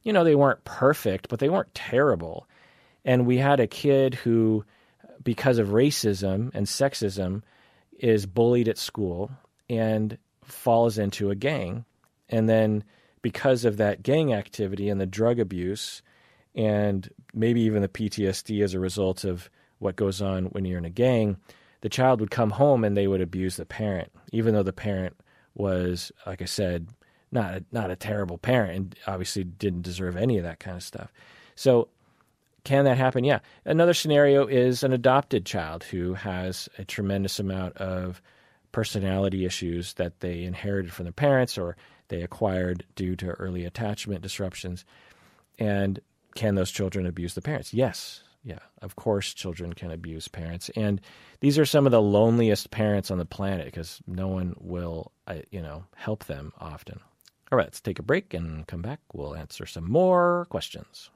you 0.06 0.12
know, 0.12 0.22
they 0.22 0.36
weren't 0.36 0.62
perfect, 0.62 1.28
but 1.28 1.40
they 1.40 1.48
weren't 1.48 1.74
terrible. 1.74 2.46
And 3.04 3.26
we 3.26 3.38
had 3.38 3.58
a 3.58 3.66
kid 3.66 4.14
who, 4.14 4.64
because 5.24 5.58
of 5.58 5.70
racism 5.70 6.52
and 6.54 6.64
sexism, 6.64 7.42
is 7.98 8.24
bullied 8.24 8.68
at 8.68 8.78
school 8.78 9.32
and 9.68 10.16
falls 10.44 10.96
into 10.96 11.30
a 11.30 11.34
gang. 11.34 11.84
And 12.28 12.48
then, 12.48 12.84
because 13.20 13.64
of 13.64 13.78
that 13.78 14.04
gang 14.04 14.32
activity 14.32 14.88
and 14.88 15.00
the 15.00 15.06
drug 15.06 15.40
abuse, 15.40 16.02
and 16.54 17.10
maybe 17.34 17.62
even 17.62 17.82
the 17.82 17.88
PTSD 17.88 18.62
as 18.62 18.74
a 18.74 18.80
result 18.80 19.24
of 19.24 19.50
what 19.80 19.96
goes 19.96 20.22
on 20.22 20.44
when 20.46 20.64
you're 20.64 20.78
in 20.78 20.84
a 20.84 20.90
gang, 20.90 21.36
the 21.80 21.88
child 21.88 22.20
would 22.20 22.30
come 22.30 22.50
home 22.50 22.84
and 22.84 22.96
they 22.96 23.08
would 23.08 23.20
abuse 23.20 23.56
the 23.56 23.66
parent, 23.66 24.12
even 24.30 24.54
though 24.54 24.62
the 24.62 24.72
parent 24.72 25.16
was, 25.56 26.12
like 26.26 26.42
I 26.42 26.46
said, 26.46 26.86
not 27.36 27.54
a, 27.54 27.64
not 27.70 27.90
a 27.90 27.96
terrible 27.96 28.38
parent 28.38 28.72
and 28.72 28.96
obviously 29.06 29.44
didn't 29.44 29.82
deserve 29.82 30.16
any 30.16 30.38
of 30.38 30.44
that 30.44 30.58
kind 30.58 30.76
of 30.76 30.82
stuff. 30.82 31.12
So 31.54 31.88
can 32.64 32.84
that 32.86 32.96
happen? 32.96 33.22
Yeah. 33.22 33.38
Another 33.64 33.94
scenario 33.94 34.46
is 34.46 34.82
an 34.82 34.92
adopted 34.92 35.46
child 35.46 35.84
who 35.84 36.14
has 36.14 36.68
a 36.78 36.84
tremendous 36.84 37.38
amount 37.38 37.76
of 37.76 38.20
personality 38.72 39.44
issues 39.44 39.94
that 39.94 40.18
they 40.20 40.42
inherited 40.42 40.92
from 40.92 41.04
their 41.04 41.12
parents 41.12 41.56
or 41.56 41.76
they 42.08 42.22
acquired 42.22 42.84
due 42.96 43.14
to 43.16 43.30
early 43.30 43.64
attachment 43.64 44.22
disruptions. 44.22 44.84
And 45.58 46.00
can 46.34 46.56
those 46.56 46.70
children 46.70 47.06
abuse 47.06 47.34
the 47.34 47.42
parents? 47.42 47.72
Yes. 47.72 48.24
Yeah. 48.42 48.58
Of 48.82 48.96
course, 48.96 49.34
children 49.34 49.72
can 49.72 49.90
abuse 49.90 50.28
parents. 50.28 50.70
And 50.76 51.00
these 51.40 51.58
are 51.58 51.66
some 51.66 51.86
of 51.86 51.92
the 51.92 52.02
loneliest 52.02 52.70
parents 52.70 53.10
on 53.10 53.18
the 53.18 53.24
planet 53.24 53.66
because 53.66 54.00
no 54.06 54.28
one 54.28 54.54
will, 54.58 55.12
uh, 55.26 55.36
you 55.50 55.62
know, 55.62 55.84
help 55.94 56.24
them 56.24 56.52
often. 56.60 57.00
All 57.52 57.56
right, 57.56 57.66
let's 57.66 57.80
take 57.80 57.98
a 57.98 58.02
break 58.02 58.34
and 58.34 58.66
come 58.66 58.82
back. 58.82 59.00
We'll 59.12 59.36
answer 59.36 59.66
some 59.66 59.90
more 59.90 60.46
questions. 60.50 61.10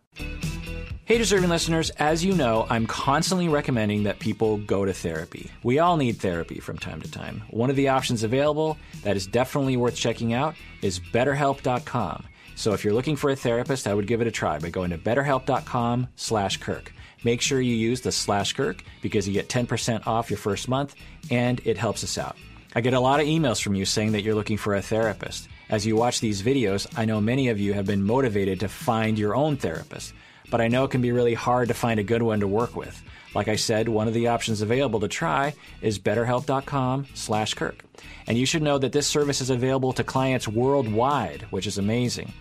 Hey, 1.04 1.18
deserving 1.18 1.50
listeners, 1.50 1.90
as 1.90 2.24
you 2.24 2.34
know, 2.34 2.68
I'm 2.70 2.86
constantly 2.86 3.48
recommending 3.48 4.04
that 4.04 4.20
people 4.20 4.58
go 4.58 4.84
to 4.84 4.92
therapy. 4.92 5.50
We 5.64 5.80
all 5.80 5.96
need 5.96 6.18
therapy 6.18 6.60
from 6.60 6.78
time 6.78 7.02
to 7.02 7.10
time. 7.10 7.42
One 7.50 7.68
of 7.68 7.74
the 7.74 7.88
options 7.88 8.22
available 8.22 8.78
that 9.02 9.16
is 9.16 9.26
definitely 9.26 9.76
worth 9.76 9.96
checking 9.96 10.32
out 10.32 10.54
is 10.82 11.00
betterhelp.com. 11.00 12.26
So 12.54 12.74
if 12.74 12.84
you're 12.84 12.94
looking 12.94 13.16
for 13.16 13.30
a 13.30 13.36
therapist, 13.36 13.88
I 13.88 13.94
would 13.94 14.06
give 14.06 14.20
it 14.20 14.28
a 14.28 14.30
try 14.30 14.60
by 14.60 14.70
going 14.70 14.90
to 14.90 14.98
betterhelp.com 14.98 16.06
slash 16.14 16.58
Kirk. 16.58 16.92
Make 17.24 17.40
sure 17.40 17.60
you 17.60 17.74
use 17.74 18.02
the 18.02 18.12
slash 18.12 18.52
Kirk 18.52 18.84
because 19.02 19.26
you 19.26 19.34
get 19.34 19.48
10% 19.48 20.06
off 20.06 20.30
your 20.30 20.38
first 20.38 20.68
month 20.68 20.94
and 21.30 21.60
it 21.64 21.76
helps 21.76 22.04
us 22.04 22.18
out. 22.18 22.36
I 22.76 22.82
get 22.82 22.94
a 22.94 23.00
lot 23.00 23.18
of 23.18 23.26
emails 23.26 23.60
from 23.60 23.74
you 23.74 23.84
saying 23.84 24.12
that 24.12 24.22
you're 24.22 24.36
looking 24.36 24.58
for 24.58 24.76
a 24.76 24.82
therapist. 24.82 25.48
As 25.70 25.86
you 25.86 25.96
watch 25.96 26.20
these 26.20 26.42
videos, 26.42 26.86
I 26.98 27.06
know 27.06 27.20
many 27.20 27.48
of 27.48 27.58
you 27.58 27.72
have 27.72 27.86
been 27.86 28.02
motivated 28.02 28.60
to 28.60 28.68
find 28.68 29.18
your 29.18 29.34
own 29.34 29.56
therapist 29.56 30.12
but 30.50 30.60
I 30.60 30.68
know 30.68 30.84
it 30.84 30.90
can 30.90 31.00
be 31.00 31.12
really 31.12 31.34
hard 31.34 31.68
to 31.68 31.74
find 31.74 32.00
a 32.00 32.04
good 32.04 32.22
one 32.22 32.40
to 32.40 32.48
work 32.48 32.76
with. 32.76 33.02
Like 33.34 33.48
I 33.48 33.56
said, 33.56 33.88
one 33.88 34.08
of 34.08 34.14
the 34.14 34.26
options 34.26 34.60
available 34.60 35.00
to 35.00 35.08
try 35.08 35.54
is 35.80 35.98
betterhelp.com/kirk. 35.98 37.84
And 38.26 38.36
you 38.36 38.44
should 38.44 38.62
know 38.62 38.78
that 38.78 38.92
this 38.92 39.06
service 39.06 39.40
is 39.40 39.50
available 39.50 39.92
to 39.92 40.04
clients 40.04 40.48
worldwide, 40.48 41.46
which 41.50 41.66
is 41.66 41.78
amazing. 41.78 42.32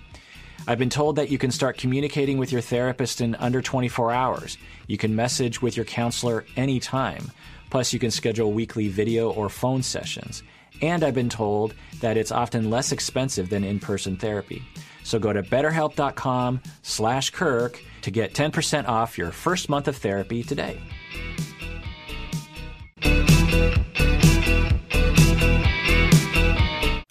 I've 0.67 0.79
been 0.79 0.89
told 0.89 1.15
that 1.15 1.29
you 1.29 1.37
can 1.37 1.51
start 1.51 1.77
communicating 1.77 2.37
with 2.37 2.51
your 2.51 2.61
therapist 2.61 3.21
in 3.21 3.35
under 3.35 3.61
24 3.61 4.11
hours. 4.11 4.57
You 4.87 4.97
can 4.97 5.15
message 5.15 5.61
with 5.61 5.77
your 5.77 5.85
counselor 5.85 6.45
anytime. 6.57 7.31
Plus, 7.69 7.93
you 7.93 7.99
can 7.99 8.11
schedule 8.11 8.51
weekly 8.51 8.87
video 8.87 9.31
or 9.31 9.47
phone 9.49 9.83
sessions. 9.83 10.43
And 10.81 11.03
I've 11.03 11.13
been 11.13 11.29
told 11.29 11.73
that 12.01 12.17
it's 12.17 12.31
often 12.31 12.69
less 12.69 12.91
expensive 12.91 13.49
than 13.49 13.63
in-person 13.63 14.17
therapy. 14.17 14.63
So 15.03 15.19
go 15.19 15.33
to 15.33 15.43
betterhelp.com 15.43 16.61
slash 16.81 17.31
Kirk 17.31 17.81
to 18.03 18.11
get 18.11 18.33
10% 18.33 18.87
off 18.87 19.17
your 19.17 19.31
first 19.31 19.69
month 19.69 19.87
of 19.87 19.97
therapy 19.97 20.43
today. 20.43 20.79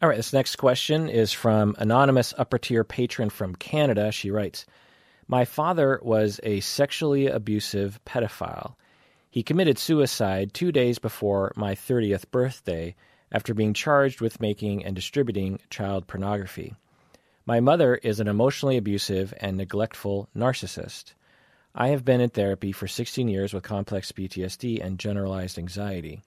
All 0.00 0.08
right, 0.08 0.16
this 0.16 0.32
next 0.32 0.56
question 0.56 1.08
is 1.08 1.32
from 1.32 1.74
anonymous 1.78 2.32
upper 2.38 2.56
tier 2.56 2.84
patron 2.84 3.30
from 3.30 3.56
Canada. 3.56 4.12
She 4.12 4.30
writes, 4.30 4.64
"My 5.26 5.44
father 5.44 5.98
was 6.02 6.38
a 6.44 6.60
sexually 6.60 7.26
abusive 7.26 7.98
pedophile. 8.06 8.76
He 9.28 9.42
committed 9.42 9.76
suicide 9.76 10.54
2 10.54 10.70
days 10.70 11.00
before 11.00 11.52
my 11.56 11.74
30th 11.74 12.30
birthday 12.30 12.94
after 13.33 13.55
being 13.55 13.74
charged 13.74 14.20
with 14.20 14.41
making 14.41 14.85
and 14.85 14.95
distributing 14.95 15.59
child 15.70 16.07
pornography. 16.07 16.74
My 17.47 17.61
mother 17.61 17.95
is 17.97 18.20
an 18.20 18.29
emotionally 18.29 18.76
abusive 18.76 19.33
and 19.41 19.57
neglectful 19.57 20.29
narcissist. 20.37 21.14
I 21.74 21.89
have 21.89 22.05
been 22.05 22.20
in 22.20 22.31
therapy 22.31 22.72
for 22.72 22.87
16 22.87 23.29
years 23.29 23.55
with 23.55 23.62
complex 23.62 24.12
PTSD 24.12 24.85
and 24.85 24.99
generalized 24.99 25.59
anxiety. 25.59 26.22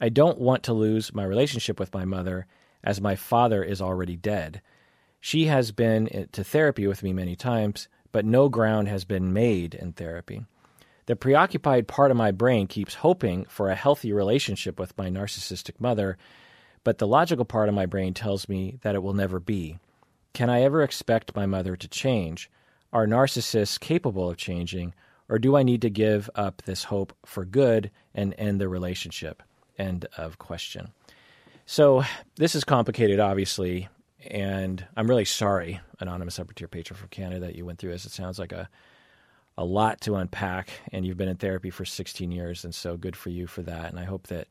I 0.00 0.08
don't 0.08 0.38
want 0.38 0.62
to 0.64 0.72
lose 0.72 1.12
my 1.12 1.24
relationship 1.24 1.80
with 1.80 1.92
my 1.92 2.04
mother 2.04 2.46
as 2.84 3.00
my 3.00 3.16
father 3.16 3.62
is 3.62 3.82
already 3.82 4.16
dead. 4.16 4.62
She 5.20 5.46
has 5.46 5.72
been 5.72 6.28
to 6.32 6.44
therapy 6.44 6.86
with 6.86 7.02
me 7.02 7.12
many 7.12 7.34
times, 7.34 7.88
but 8.12 8.24
no 8.24 8.48
ground 8.48 8.88
has 8.88 9.04
been 9.04 9.32
made 9.32 9.74
in 9.74 9.92
therapy. 9.92 10.46
The 11.08 11.16
preoccupied 11.16 11.88
part 11.88 12.10
of 12.10 12.18
my 12.18 12.32
brain 12.32 12.66
keeps 12.66 12.96
hoping 12.96 13.46
for 13.46 13.70
a 13.70 13.74
healthy 13.74 14.12
relationship 14.12 14.78
with 14.78 14.96
my 14.98 15.08
narcissistic 15.08 15.80
mother, 15.80 16.18
but 16.84 16.98
the 16.98 17.06
logical 17.06 17.46
part 17.46 17.70
of 17.70 17.74
my 17.74 17.86
brain 17.86 18.12
tells 18.12 18.46
me 18.46 18.78
that 18.82 18.94
it 18.94 19.02
will 19.02 19.14
never 19.14 19.40
be. 19.40 19.78
Can 20.34 20.50
I 20.50 20.60
ever 20.60 20.82
expect 20.82 21.34
my 21.34 21.46
mother 21.46 21.76
to 21.76 21.88
change? 21.88 22.50
Are 22.92 23.06
narcissists 23.06 23.80
capable 23.80 24.28
of 24.28 24.36
changing? 24.36 24.92
Or 25.30 25.38
do 25.38 25.56
I 25.56 25.62
need 25.62 25.80
to 25.80 25.88
give 25.88 26.28
up 26.34 26.60
this 26.66 26.84
hope 26.84 27.16
for 27.24 27.46
good 27.46 27.90
and 28.14 28.34
end 28.36 28.60
the 28.60 28.68
relationship? 28.68 29.42
End 29.78 30.04
of 30.18 30.36
question. 30.36 30.92
So, 31.64 32.04
this 32.36 32.54
is 32.54 32.64
complicated, 32.64 33.18
obviously, 33.18 33.88
and 34.26 34.84
I'm 34.94 35.08
really 35.08 35.24
sorry, 35.24 35.80
anonymous 36.00 36.38
upper 36.38 36.52
tier 36.52 36.68
patron 36.68 36.98
from 36.98 37.08
Canada, 37.08 37.46
that 37.46 37.54
you 37.54 37.64
went 37.64 37.78
through 37.78 37.92
this. 37.92 38.04
It 38.04 38.12
sounds 38.12 38.38
like 38.38 38.52
a 38.52 38.68
a 39.58 39.64
lot 39.64 40.00
to 40.02 40.14
unpack, 40.14 40.70
and 40.92 41.04
you've 41.04 41.16
been 41.16 41.28
in 41.28 41.36
therapy 41.36 41.70
for 41.70 41.84
16 41.84 42.30
years, 42.30 42.64
and 42.64 42.72
so 42.72 42.96
good 42.96 43.16
for 43.16 43.28
you 43.28 43.48
for 43.48 43.62
that. 43.62 43.90
And 43.90 43.98
I 43.98 44.04
hope 44.04 44.28
that 44.28 44.46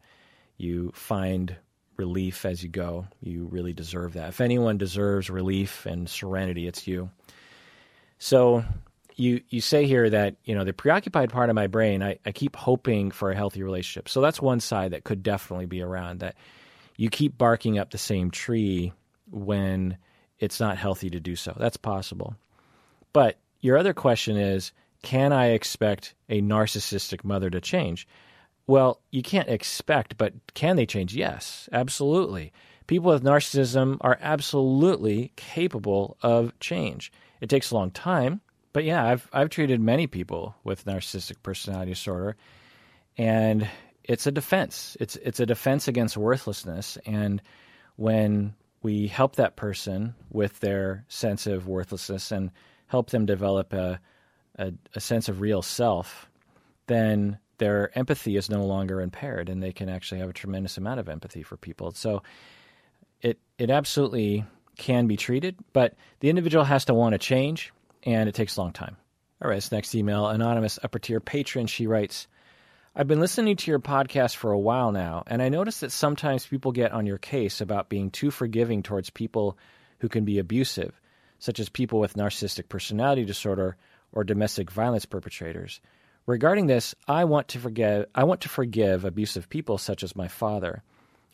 you 0.58 0.92
find 0.94 1.56
relief 1.96 2.46
as 2.46 2.62
you 2.62 2.68
go. 2.68 3.08
You 3.22 3.46
really 3.46 3.72
deserve 3.72 4.14
that. 4.14 4.28
If 4.28 4.42
anyone 4.42 4.78
deserves 4.78 5.30
relief 5.30 5.86
and 5.86 6.10
serenity, 6.10 6.68
it's 6.68 6.88
you. 6.88 7.10
So 8.20 8.66
you 9.16 9.42
you 9.50 9.62
say 9.62 9.86
here 9.86 10.10
that 10.10 10.36
you 10.44 10.56
know 10.56 10.66
the 10.66 10.74
preoccupied 10.74 11.32
part 11.32 11.50
of 11.50 11.56
my 11.56 11.68
brain, 11.68 12.04
I, 12.04 12.20
I 12.26 12.34
keep 12.34 12.58
hoping 12.58 13.10
for 13.12 13.32
a 13.32 13.36
healthy 13.36 13.64
relationship. 13.64 14.10
So 14.10 14.20
that's 14.20 14.42
one 14.42 14.60
side 14.60 14.92
that 14.92 15.06
could 15.06 15.24
definitely 15.24 15.68
be 15.68 15.82
around 15.82 16.20
that 16.20 16.36
you 16.98 17.10
keep 17.10 17.38
barking 17.38 17.80
up 17.80 17.92
the 17.92 17.98
same 17.98 18.30
tree 18.30 18.92
when 19.32 19.98
it's 20.38 20.60
not 20.60 20.78
healthy 20.78 21.10
to 21.12 21.22
do 21.22 21.38
so. 21.38 21.56
That's 21.58 21.78
possible. 21.78 22.36
But 23.14 23.38
your 23.62 23.78
other 23.78 23.94
question 23.94 24.36
is, 24.36 24.74
can 25.02 25.32
I 25.32 25.48
expect 25.48 26.16
a 26.30 26.42
narcissistic 26.42 27.24
mother 27.24 27.50
to 27.50 27.62
change? 27.62 28.08
Well, 28.66 29.02
you 29.12 29.24
can't 29.24 29.50
expect, 29.50 30.18
but 30.18 30.34
can 30.54 30.76
they 30.76 30.86
change? 30.86 31.16
Yes, 31.16 31.70
absolutely. 31.72 32.52
People 32.88 33.12
with 33.12 33.24
narcissism 33.24 33.98
are 34.02 34.18
absolutely 34.22 35.32
capable 35.36 36.18
of 36.22 36.58
change. 36.60 37.12
It 37.40 37.50
takes 37.50 37.72
a 37.72 37.76
long 37.76 37.92
time, 37.92 38.42
but 38.74 38.84
yeah, 38.84 39.06
I've 39.06 39.30
I've 39.32 39.50
treated 39.50 39.80
many 39.80 40.08
people 40.08 40.56
with 40.64 40.86
narcissistic 40.86 41.42
personality 41.44 41.92
disorder, 41.92 42.36
and 43.18 43.68
it's 44.04 44.28
a 44.28 44.32
defense. 44.32 44.96
It's 45.00 45.16
it's 45.18 45.40
a 45.40 45.46
defense 45.46 45.88
against 45.88 46.18
worthlessness. 46.18 46.98
And 47.06 47.42
when 47.96 48.56
we 48.82 49.08
help 49.08 49.36
that 49.36 49.56
person 49.56 50.16
with 50.30 50.60
their 50.60 51.06
sense 51.10 51.48
of 51.48 51.68
worthlessness 51.68 52.32
and 52.32 52.52
help 52.88 53.10
them 53.10 53.26
develop 53.26 53.74
a, 53.74 54.00
a, 54.58 54.74
a 54.96 55.00
sense 55.00 55.30
of 55.30 55.42
real 55.42 55.62
self, 55.62 56.30
then 56.88 57.38
their 57.58 57.98
empathy 57.98 58.38
is 58.38 58.50
no 58.50 58.66
longer 58.66 59.02
impaired 59.02 59.50
and 59.50 59.62
they 59.62 59.72
can 59.72 59.90
actually 59.90 60.20
have 60.20 60.30
a 60.30 60.34
tremendous 60.34 60.78
amount 60.78 61.00
of 61.00 61.10
empathy 61.10 61.44
for 61.44 61.58
people. 61.58 61.92
So 61.92 62.24
it 63.22 63.40
it 63.58 63.70
absolutely 63.70 64.46
can 64.78 65.08
be 65.08 65.18
treated, 65.18 65.56
but 65.74 65.96
the 66.20 66.30
individual 66.30 66.64
has 66.64 66.86
to 66.86 66.94
want 66.94 67.14
to 67.14 67.20
change 67.20 67.74
and 68.04 68.30
it 68.30 68.36
takes 68.36 68.58
a 68.58 68.62
long 68.62 68.74
time. 68.74 68.96
All 69.42 69.50
right, 69.50 69.56
this 69.56 69.72
next 69.72 69.94
email, 69.96 70.28
anonymous 70.28 70.80
upper 70.84 71.00
tier 71.00 71.20
patron, 71.20 71.68
she 71.68 71.88
writes, 71.88 72.28
I've 72.96 73.08
been 73.08 73.20
listening 73.20 73.56
to 73.58 73.70
your 73.70 73.80
podcast 73.80 74.36
for 74.36 74.52
a 74.52 74.58
while 74.58 74.92
now, 74.92 75.24
and 75.28 75.40
I 75.40 75.50
notice 75.50 75.82
that 75.82 75.92
sometimes 75.92 76.48
people 76.48 76.72
get 76.72 76.92
on 76.92 77.06
your 77.06 77.20
case 77.20 77.62
about 77.62 77.90
being 77.90 78.10
too 78.10 78.32
forgiving 78.32 78.82
towards 78.82 79.12
people 79.12 79.56
who 80.00 80.10
can 80.10 80.26
be 80.26 80.40
abusive, 80.40 81.00
such 81.38 81.60
as 81.60 81.70
people 81.70 82.00
with 82.00 82.16
narcissistic 82.16 82.70
personality 82.70 83.24
disorder 83.24 83.78
or 84.12 84.24
domestic 84.24 84.72
violence 84.72 85.06
perpetrators. 85.06 85.82
Regarding 86.26 86.68
this, 86.68 86.94
I 87.08 87.24
want 87.24 87.48
to 87.50 87.60
forgive 87.60 88.06
I 88.14 88.24
want 88.26 88.42
to 88.42 88.50
forgive 88.50 89.06
abusive 89.06 89.50
people 89.50 89.78
such 89.78 90.04
as 90.04 90.16
my 90.16 90.28
father. 90.28 90.84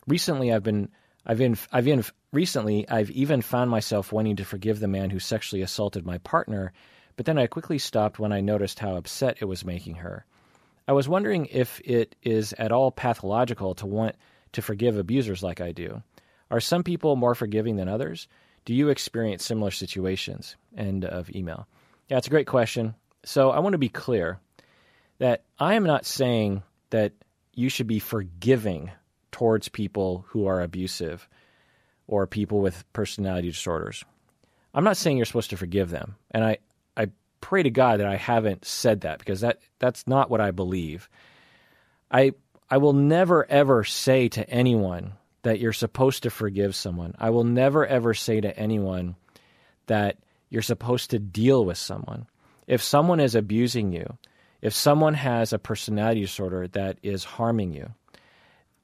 Recently 0.07 0.53
I've 0.53 0.63
been 0.63 0.89
I've 1.26 1.38
been 1.38 1.57
I've 1.71 1.86
been 1.86 2.03
recently 2.32 2.88
I've 2.89 3.09
even 3.11 3.41
found 3.41 3.71
myself 3.71 4.11
wanting 4.11 4.36
to 4.36 4.45
forgive 4.45 4.80
the 4.80 4.88
man 4.88 5.09
who 5.09 5.19
sexually 5.19 5.61
assaulted 5.61 6.05
my 6.05 6.19
partner, 6.19 6.74
but 7.15 7.26
then 7.26 7.39
I 7.39 7.47
quickly 7.47 7.80
stopped 7.80 8.19
when 8.19 8.32
I 8.32 8.41
noticed 8.41 8.80
how 8.80 8.95
upset 8.95 9.38
it 9.39 9.45
was 9.45 9.65
making 9.65 9.95
her. 9.95 10.26
I 10.88 10.91
was 10.91 11.07
wondering 11.07 11.47
if 11.47 11.80
it 11.86 12.15
is 12.21 12.53
at 12.59 12.71
all 12.71 12.91
pathological 12.91 13.74
to 13.76 13.86
want 13.86 14.15
to 14.51 14.61
forgive 14.61 14.97
abusers 14.97 15.41
like 15.41 15.61
I 15.61 15.71
do. 15.71 16.03
Are 16.51 16.59
some 16.59 16.84
people 16.84 17.15
more 17.15 17.36
forgiving 17.36 17.78
than 17.78 17.88
others? 17.88 18.28
Do 18.65 18.74
you 18.74 18.89
experience 18.89 19.43
similar 19.43 19.71
situations? 19.71 20.55
End 20.78 21.03
of 21.05 21.34
email. 21.36 21.67
Yeah, 22.10 22.18
it's 22.18 22.28
a 22.28 22.32
great 22.32 22.47
question. 22.47 22.95
So 23.26 23.51
I 23.51 23.60
want 23.60 23.74
to 23.74 23.80
be 23.80 23.89
clear 23.89 24.39
that 25.20 25.43
I 25.58 25.76
am 25.76 25.84
not 25.84 26.06
saying 26.06 26.64
that 26.89 27.14
you 27.54 27.70
should 27.70 27.88
be 27.88 27.99
forgiving 27.99 28.91
towards 29.32 29.70
people 29.70 30.26
who 30.30 30.47
are 30.47 30.62
abusive 30.62 31.28
or 32.08 32.28
people 32.28 32.60
with 32.60 32.84
personality 32.93 33.49
disorders. 33.49 34.04
I'm 34.74 34.84
not 34.84 34.97
saying 34.97 35.18
you're 35.18 35.26
supposed 35.26 35.51
to 35.51 35.58
forgive 35.58 35.89
them. 35.89 36.16
And 36.32 36.43
I, 36.43 36.58
I 36.97 37.08
pray 37.41 37.64
to 37.64 37.70
God 37.70 37.99
that 37.99 38.08
I 38.08 38.16
haven't 38.16 38.66
said 38.66 39.01
that 39.01 39.20
because 39.20 39.41
that, 39.41 39.60
that's 39.80 40.08
not 40.08 40.30
what 40.30 40.41
I 40.41 40.51
believe. 40.51 41.10
I, 42.12 42.34
I 42.70 42.78
will 42.78 42.93
never 42.93 43.49
ever 43.49 43.84
say 43.84 44.30
to 44.30 44.49
anyone 44.49 45.14
that 45.43 45.60
you're 45.60 45.74
supposed 45.74 46.24
to 46.24 46.30
forgive 46.30 46.76
someone. 46.76 47.16
I 47.20 47.30
will 47.30 47.43
never 47.43 47.86
ever 47.86 48.14
say 48.14 48.41
to 48.41 48.58
anyone 48.58 49.16
that 49.88 50.18
you're 50.54 50.62
supposed 50.62 51.10
to 51.10 51.20
deal 51.20 51.66
with 51.66 51.80
someone. 51.80 52.28
If 52.68 52.84
someone 52.84 53.20
is 53.20 53.34
abusing 53.34 53.91
you, 53.91 54.18
if 54.62 54.74
someone 54.74 55.16
has 55.16 55.51
a 55.51 55.58
personality 55.60 56.22
disorder 56.22 56.68
that 56.70 56.99
is 57.01 57.24
harming 57.24 57.74
you, 57.74 57.89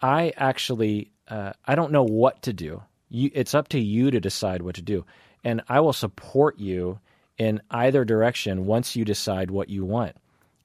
I 0.01 0.33
actually 0.35 1.11
uh, 1.29 1.53
I 1.65 1.75
don't 1.75 1.91
know 1.91 2.03
what 2.03 2.41
to 2.41 2.53
do 2.53 2.81
You, 3.09 3.29
it's 3.33 3.53
up 3.53 3.69
to 3.69 3.79
you 3.79 4.09
to 4.11 4.19
decide 4.19 4.63
what 4.63 4.75
to 4.75 4.81
do. 4.81 5.05
And 5.43 5.61
I 5.69 5.79
will 5.79 5.93
support 5.93 6.59
you 6.59 6.99
in 7.37 7.61
either 7.69 8.03
direction 8.03 8.65
once 8.65 8.95
you 8.95 9.05
decide 9.05 9.51
what 9.51 9.69
you 9.69 9.85
want. 9.85 10.15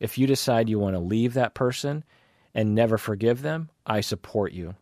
If 0.01 0.19
you 0.19 0.27
decide 0.27 0.69
you 0.69 0.79
want 0.79 0.95
to 0.95 1.01
leave 1.01 1.35
that 1.35 1.55
person 1.55 2.03
and 2.55 2.75
never 2.75 2.99
forgive 2.99 3.43
them, 3.43 3.69
I 3.87 4.01
support 4.01 4.53
you. 4.53 4.75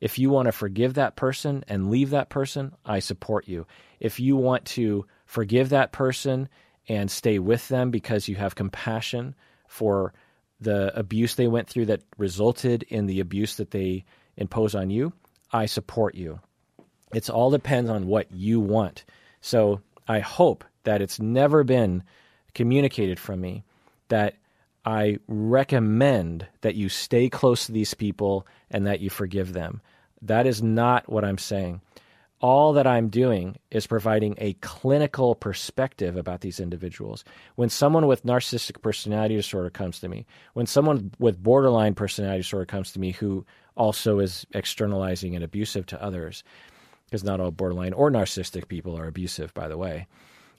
If 0.00 0.18
you 0.18 0.30
want 0.30 0.46
to 0.46 0.52
forgive 0.52 0.94
that 0.94 1.16
person 1.16 1.64
and 1.68 1.90
leave 1.90 2.10
that 2.10 2.30
person, 2.30 2.72
I 2.84 3.00
support 3.00 3.48
you. 3.48 3.66
If 3.98 4.20
you 4.20 4.36
want 4.36 4.64
to 4.66 5.06
forgive 5.30 5.68
that 5.68 5.92
person 5.92 6.48
and 6.88 7.08
stay 7.08 7.38
with 7.38 7.68
them 7.68 7.92
because 7.92 8.26
you 8.26 8.34
have 8.34 8.56
compassion 8.56 9.32
for 9.68 10.12
the 10.60 10.92
abuse 10.98 11.36
they 11.36 11.46
went 11.46 11.68
through 11.68 11.86
that 11.86 12.02
resulted 12.18 12.82
in 12.82 13.06
the 13.06 13.20
abuse 13.20 13.54
that 13.54 13.70
they 13.70 14.04
impose 14.36 14.74
on 14.74 14.90
you, 14.90 15.12
I 15.52 15.66
support 15.66 16.16
you. 16.16 16.40
It's 17.14 17.30
all 17.30 17.52
depends 17.52 17.88
on 17.88 18.08
what 18.08 18.32
you 18.32 18.58
want. 18.58 19.04
So 19.40 19.80
I 20.08 20.18
hope 20.18 20.64
that 20.82 21.00
it's 21.00 21.20
never 21.20 21.62
been 21.62 22.02
communicated 22.52 23.20
from 23.20 23.40
me 23.40 23.62
that 24.08 24.34
I 24.84 25.20
recommend 25.28 26.48
that 26.62 26.74
you 26.74 26.88
stay 26.88 27.28
close 27.28 27.66
to 27.66 27.72
these 27.72 27.94
people 27.94 28.48
and 28.68 28.84
that 28.88 28.98
you 28.98 29.10
forgive 29.10 29.52
them. 29.52 29.80
That 30.22 30.48
is 30.48 30.60
not 30.60 31.08
what 31.08 31.24
I'm 31.24 31.38
saying. 31.38 31.82
All 32.40 32.72
that 32.72 32.86
I'm 32.86 33.08
doing 33.08 33.56
is 33.70 33.86
providing 33.86 34.34
a 34.38 34.54
clinical 34.54 35.34
perspective 35.34 36.16
about 36.16 36.40
these 36.40 36.58
individuals. 36.58 37.22
When 37.56 37.68
someone 37.68 38.06
with 38.06 38.24
narcissistic 38.24 38.80
personality 38.80 39.36
disorder 39.36 39.68
comes 39.68 40.00
to 40.00 40.08
me, 40.08 40.26
when 40.54 40.66
someone 40.66 41.12
with 41.18 41.42
borderline 41.42 41.94
personality 41.94 42.40
disorder 42.40 42.64
comes 42.64 42.92
to 42.92 42.98
me 43.00 43.12
who 43.12 43.44
also 43.76 44.20
is 44.20 44.46
externalizing 44.54 45.34
and 45.34 45.44
abusive 45.44 45.84
to 45.86 46.02
others, 46.02 46.42
because 47.06 47.24
not 47.24 47.40
all 47.40 47.50
borderline 47.50 47.92
or 47.92 48.10
narcissistic 48.10 48.68
people 48.68 48.96
are 48.96 49.06
abusive, 49.06 49.52
by 49.52 49.68
the 49.68 49.76
way, 49.76 50.06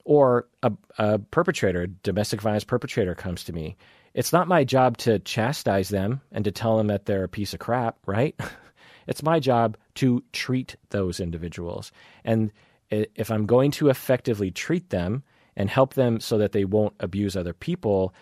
or 0.06 0.48
a, 0.62 0.72
a 0.98 1.18
perpetrator, 1.20 1.88
domestic 1.88 2.42
violence 2.42 2.64
perpetrator 2.64 3.16
comes 3.16 3.44
to 3.46 3.54
me, 3.54 3.76
it's 4.14 4.34
not 4.34 4.48
my 4.48 4.64
job 4.64 4.98
to 4.98 5.20
chastise 5.20 5.90
them 5.90 6.22
and 6.32 6.46
to 6.46 6.52
tell 6.52 6.78
them 6.78 6.88
that 6.88 7.06
they're 7.06 7.24
a 7.24 7.30
piece 7.30 7.54
of 7.54 7.60
crap, 7.60 7.98
right? 8.06 8.36
It's 9.08 9.24
my 9.24 9.40
job 9.40 9.78
to 9.96 10.24
treat 10.34 10.76
those 10.90 11.20
individuals. 11.20 11.92
And 12.24 12.52
if 12.90 13.32
I'm 13.32 13.46
going 13.46 13.72
to 13.72 13.90
effectively 13.90 14.52
treat 14.52 14.90
them 14.90 15.24
and 15.56 15.70
help 15.70 15.94
them 15.94 16.20
so 16.20 16.38
that 16.38 16.52
they 16.52 16.66
won't 16.66 16.96
abuse 17.00 17.36
other 17.36 17.54
people, 17.54 18.14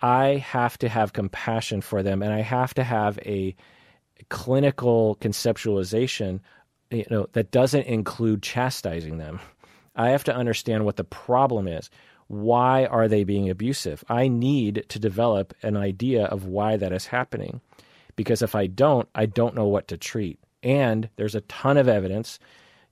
I 0.00 0.36
have 0.36 0.78
to 0.78 0.88
have 0.88 1.12
compassion 1.12 1.80
for 1.80 2.02
them 2.02 2.22
and 2.22 2.32
I 2.32 2.40
have 2.40 2.74
to 2.74 2.84
have 2.84 3.18
a 3.24 3.56
clinical 4.28 5.16
conceptualization 5.20 6.40
you 6.90 7.04
know 7.10 7.26
that 7.32 7.50
doesn't 7.50 7.86
include 7.86 8.42
chastising 8.42 9.18
them. 9.18 9.40
I 9.94 10.10
have 10.10 10.24
to 10.24 10.34
understand 10.34 10.84
what 10.84 10.96
the 10.96 11.04
problem 11.04 11.68
is. 11.68 11.90
Why 12.28 12.86
are 12.86 13.08
they 13.08 13.24
being 13.24 13.50
abusive? 13.50 14.04
I 14.08 14.28
need 14.28 14.84
to 14.88 14.98
develop 14.98 15.54
an 15.62 15.76
idea 15.76 16.26
of 16.26 16.46
why 16.46 16.76
that 16.76 16.92
is 16.92 17.06
happening 17.06 17.60
because 18.18 18.42
if 18.42 18.56
I 18.56 18.66
don't, 18.66 19.08
I 19.14 19.26
don't 19.26 19.54
know 19.54 19.68
what 19.68 19.86
to 19.88 19.96
treat. 19.96 20.40
And 20.64 21.08
there's 21.14 21.36
a 21.36 21.40
ton 21.42 21.76
of 21.76 21.86
evidence, 21.86 22.40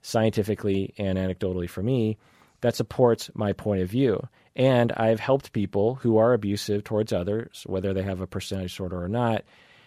scientifically 0.00 0.94
and 0.98 1.18
anecdotally 1.18 1.68
for 1.68 1.82
me, 1.82 2.16
that 2.60 2.76
supports 2.76 3.28
my 3.34 3.52
point 3.52 3.82
of 3.82 3.90
view. 3.90 4.24
And 4.54 4.92
I've 4.92 5.18
helped 5.18 5.52
people 5.52 5.96
who 5.96 6.16
are 6.16 6.32
abusive 6.32 6.84
towards 6.84 7.12
others, 7.12 7.64
whether 7.66 7.92
they 7.92 8.04
have 8.04 8.20
a 8.20 8.26
personality 8.28 8.68
disorder 8.68 9.02
or 9.02 9.08
not, 9.08 9.42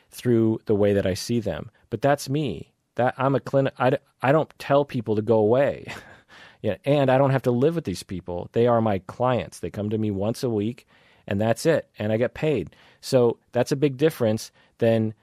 through 0.09 0.59
the 0.65 0.75
way 0.75 0.91
that 0.91 1.07
I 1.07 1.13
see 1.13 1.39
them. 1.39 1.71
But 1.89 2.01
that's 2.01 2.27
me. 2.27 2.73
That 2.95 3.13
I'm 3.17 3.33
a 3.33 3.39
clinic. 3.39 3.73
I, 3.79 3.97
I 4.21 4.33
don't 4.33 4.51
tell 4.59 4.83
people 4.83 5.15
to 5.15 5.21
go 5.21 5.37
away. 5.37 5.85
yeah, 6.61 6.75
and 6.83 7.09
I 7.09 7.17
don't 7.17 7.31
have 7.31 7.43
to 7.43 7.51
live 7.51 7.75
with 7.75 7.85
these 7.85 8.03
people. 8.03 8.49
They 8.51 8.67
are 8.67 8.81
my 8.81 8.99
clients. 9.07 9.59
They 9.59 9.69
come 9.69 9.89
to 9.91 9.97
me 9.97 10.11
once 10.11 10.43
a 10.43 10.49
week, 10.49 10.85
and 11.25 11.39
that's 11.39 11.65
it. 11.65 11.89
And 11.97 12.11
I 12.11 12.17
get 12.17 12.33
paid. 12.33 12.75
So 12.99 13.37
that's 13.53 13.71
a 13.71 13.77
big 13.77 13.95
difference 13.95 14.51
than 14.79 15.13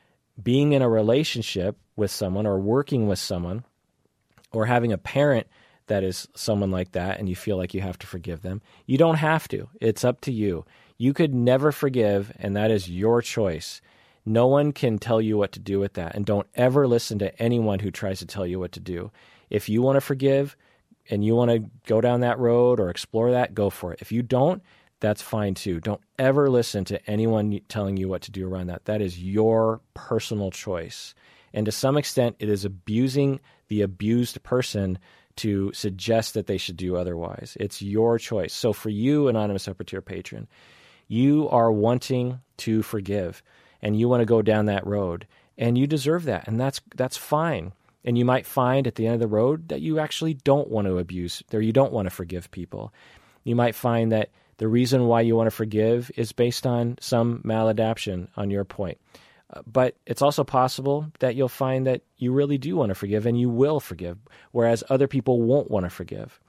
being 0.43 0.73
in 0.73 0.83
a 0.83 0.89
relationship 0.89 1.77
with 1.97 2.11
someone 2.11 2.47
or 2.47 2.59
working 2.59 3.09
with 3.09 3.19
someone 3.19 3.65
or 4.53 4.67
having 4.67 4.93
a 4.93 4.99
parent 4.99 5.47
that 5.87 6.03
is 6.03 6.29
someone 6.35 6.71
like 6.71 6.93
that 6.93 7.19
and 7.19 7.29
you 7.29 7.37
feel 7.37 7.57
like 7.57 7.75
you 7.75 7.81
have 7.81 7.99
to 7.99 8.07
forgive 8.07 8.43
them, 8.43 8.61
you 8.87 8.99
don't 8.99 9.17
have 9.17 9.49
to. 9.49 9.69
It's 9.81 10.05
up 10.05 10.21
to 10.23 10.33
you. 10.33 10.65
You 10.99 11.13
could 11.13 11.35
never 11.35 11.73
forgive, 11.73 12.33
and 12.39 12.57
that 12.57 12.71
is 12.71 12.91
your 12.91 13.21
choice. 13.23 13.81
No 14.25 14.47
one 14.47 14.73
can 14.73 14.99
tell 14.99 15.21
you 15.21 15.37
what 15.37 15.53
to 15.53 15.61
do 15.61 15.79
with 15.79 15.95
that. 15.95 16.15
And 16.15 16.27
don't 16.27 16.49
ever 16.55 16.89
listen 16.89 17.19
to 17.21 17.41
anyone 17.41 17.79
who 17.79 17.91
tries 17.91 18.19
to 18.19 18.27
tell 18.27 18.47
you 18.47 18.59
what 18.59 18.73
to 18.73 18.81
do. 18.81 19.13
If 19.51 19.69
you 19.69 19.83
want 19.83 19.97
to 19.97 20.01
forgive 20.01 20.57
and 21.09 21.25
you 21.25 21.37
want 21.37 21.51
to 21.51 21.71
go 21.87 22.01
down 22.01 22.21
that 22.21 22.39
road 22.39 22.81
or 22.81 22.91
explore 22.91 23.31
that, 23.31 23.55
go 23.55 23.71
for 23.71 23.93
it. 23.93 24.01
If 24.01 24.11
you 24.11 24.23
don't, 24.23 24.63
that's 25.01 25.23
fine 25.23 25.55
too. 25.55 25.81
Don't 25.81 26.01
ever 26.19 26.49
listen 26.49 26.85
to 26.87 27.11
anyone 27.11 27.61
telling 27.69 27.97
you 27.97 28.09
what 28.09 28.23
to 28.23 28.31
do 28.31 28.49
around 28.49 28.69
that. 28.69 28.87
That 28.87 29.03
is 29.03 29.23
your 29.23 29.81
personal 29.95 30.51
choice. 30.51 31.15
And 31.53 31.67
to 31.67 31.73
some 31.73 31.97
extent, 31.97 32.37
it 32.39 32.49
is 32.49 32.65
abusing 32.65 33.41
the 33.69 33.83
abused 33.83 34.43
person 34.43 34.99
to 35.37 35.73
suggest 35.73 36.35
that 36.35 36.47
they 36.47 36.57
should 36.57 36.77
do 36.77 36.97
otherwise. 36.97 37.57
It's 37.61 37.83
your 37.83 38.19
choice. 38.19 38.55
So 38.55 38.73
for 38.73 38.89
you, 38.89 39.29
Anonymous 39.29 39.69
Upper 39.69 39.85
Tier 39.85 40.01
patron, 40.01 40.49
you 41.09 41.49
are 41.51 41.71
wanting 41.71 42.41
to 42.59 42.83
forgive 42.83 43.43
and 43.83 43.99
you 43.99 44.09
want 44.09 44.23
to 44.23 44.27
go 44.27 44.43
down 44.43 44.67
that 44.67 44.87
road 44.87 45.27
and 45.59 45.77
you 45.77 45.87
deserve 45.87 46.25
that. 46.25 46.49
And 46.49 46.59
that's, 46.59 46.81
that's 46.95 47.17
fine. 47.17 47.73
And 48.05 48.17
you 48.17 48.25
might 48.25 48.47
find 48.47 48.87
at 48.87 48.95
the 48.95 49.07
end 49.07 49.15
of 49.15 49.21
the 49.21 49.27
road 49.27 49.69
that 49.69 49.83
you 49.83 49.99
actually 49.99 50.35
don't 50.35 50.69
want 50.71 50.87
to 50.87 50.99
abuse 50.99 51.43
or 51.53 51.61
you 51.61 51.73
don't 51.73 51.93
want 51.93 52.07
to 52.07 52.15
forgive 52.15 52.51
people. 52.51 52.93
You 53.45 53.57
might 53.57 53.75
find 53.75 54.13
that 54.13 54.31
the 54.59 54.69
reason 54.69 55.07
why 55.07 55.21
you 55.21 55.37
want 55.37 55.47
to 55.47 55.57
forgive 55.57 56.11
is 56.17 56.33
based 56.33 56.67
on 56.67 56.97
some 57.01 57.43
maladaption 57.45 58.29
on 58.37 58.51
your 58.51 58.65
point. 58.65 58.99
Uh, 59.53 59.63
but 59.67 59.97
it's 60.07 60.23
also 60.23 60.43
possible 60.43 61.07
that 61.21 61.37
you'll 61.37 61.49
find 61.49 61.87
that 61.87 62.03
you 62.17 62.33
really 62.33 62.59
do 62.59 62.77
want 62.77 62.91
to 62.91 62.95
forgive 62.95 63.27
and 63.27 63.39
you 63.39 63.49
will 63.49 63.79
forgive, 63.79 64.19
whereas 64.53 64.83
other 64.89 65.07
people 65.07 65.41
won't 65.43 65.71
want 65.71 65.85
to 65.87 65.91
forgive. 65.91 66.41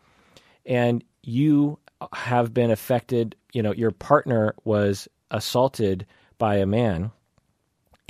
And 0.66 1.04
you 1.22 1.78
have 2.14 2.54
been 2.54 2.72
affected, 2.72 3.36
you 3.54 3.62
know, 3.62 3.74
your 3.74 3.92
partner 3.92 4.56
was 4.64 5.08
assaulted 5.30 6.06
by 6.38 6.58
a 6.58 6.66
man 6.66 7.12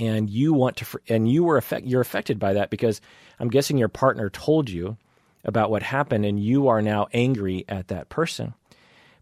and 0.00 0.30
you 0.30 0.52
want 0.52 0.76
to 0.76 0.86
and 1.08 1.30
you 1.30 1.44
were 1.44 1.56
affect, 1.56 1.86
you're 1.86 2.00
affected 2.00 2.38
by 2.38 2.52
that 2.54 2.70
because 2.70 3.00
I'm 3.40 3.48
guessing 3.48 3.78
your 3.78 3.88
partner 3.88 4.30
told 4.30 4.70
you 4.70 4.96
about 5.44 5.70
what 5.70 5.82
happened 5.82 6.24
and 6.24 6.38
you 6.38 6.68
are 6.68 6.82
now 6.82 7.08
angry 7.12 7.64
at 7.68 7.88
that 7.88 8.08
person. 8.08 8.54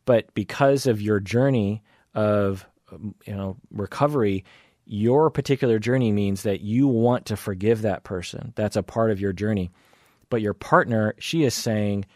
But 0.07 0.33
because 0.33 0.87
of 0.87 1.03
your 1.03 1.21
journey 1.21 1.83
of 2.15 2.67
um, 2.91 3.15
you 3.27 3.35
know 3.35 3.59
recovery, 3.71 4.45
your 4.87 5.31
particular 5.31 5.79
journey 5.79 6.13
means 6.13 6.45
that 6.45 6.63
you 6.63 6.89
want 6.89 7.27
to 7.27 7.37
forgive 7.37 7.83
that 7.83 8.05
person. 8.05 8.55
That's 8.57 8.77
a 8.77 8.83
part 8.83 9.11
of 9.11 9.21
your 9.21 9.35
journey. 9.35 9.71
But 10.31 10.41
your 10.41 10.55
partner, 10.55 11.15
she 11.19 11.45
is 11.45 11.55
saying, 11.55 12.07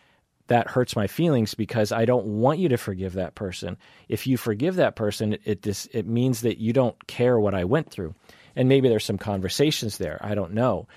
that 0.50 0.68
hurts 0.68 0.96
my 0.96 1.06
feelings 1.06 1.54
because 1.54 1.92
I 1.92 2.04
don't 2.04 2.26
want 2.26 2.58
you 2.58 2.68
to 2.70 2.76
forgive 2.76 3.12
that 3.12 3.36
person. 3.36 3.76
If 4.08 4.26
you 4.26 4.36
forgive 4.36 4.76
that 4.76 4.96
person, 4.96 5.34
it 5.44 5.64
it, 5.64 5.88
it 5.92 6.06
means 6.08 6.40
that 6.40 6.58
you 6.58 6.72
don't 6.72 7.06
care 7.06 7.38
what 7.38 7.54
I 7.54 7.64
went 7.64 7.90
through. 7.90 8.16
And 8.56 8.68
maybe 8.68 8.88
there's 8.88 9.04
some 9.04 9.18
conversations 9.18 9.98
there. 9.98 10.18
I 10.20 10.34
don't 10.34 10.52
know. 10.52 10.88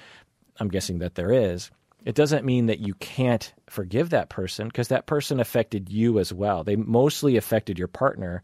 I'm 0.59 0.69
guessing 0.69 0.99
that 0.99 1.13
there 1.13 1.31
is. 1.31 1.69
It 2.06 2.16
doesn't 2.16 2.45
mean 2.45 2.66
that 2.66 2.80
you 2.80 2.93
can't 2.95 3.54
forgive 3.68 4.10
that 4.10 4.30
person 4.30 4.68
because 4.68 4.89
that 4.89 5.06
person 5.06 5.39
affected 5.39 5.89
you 5.89 6.20
as 6.20 6.34
well. 6.34 6.64
They 6.64 6.76
mostly 6.76 7.38
affected 7.38 7.80
your 7.80 7.88
partner. 7.88 8.43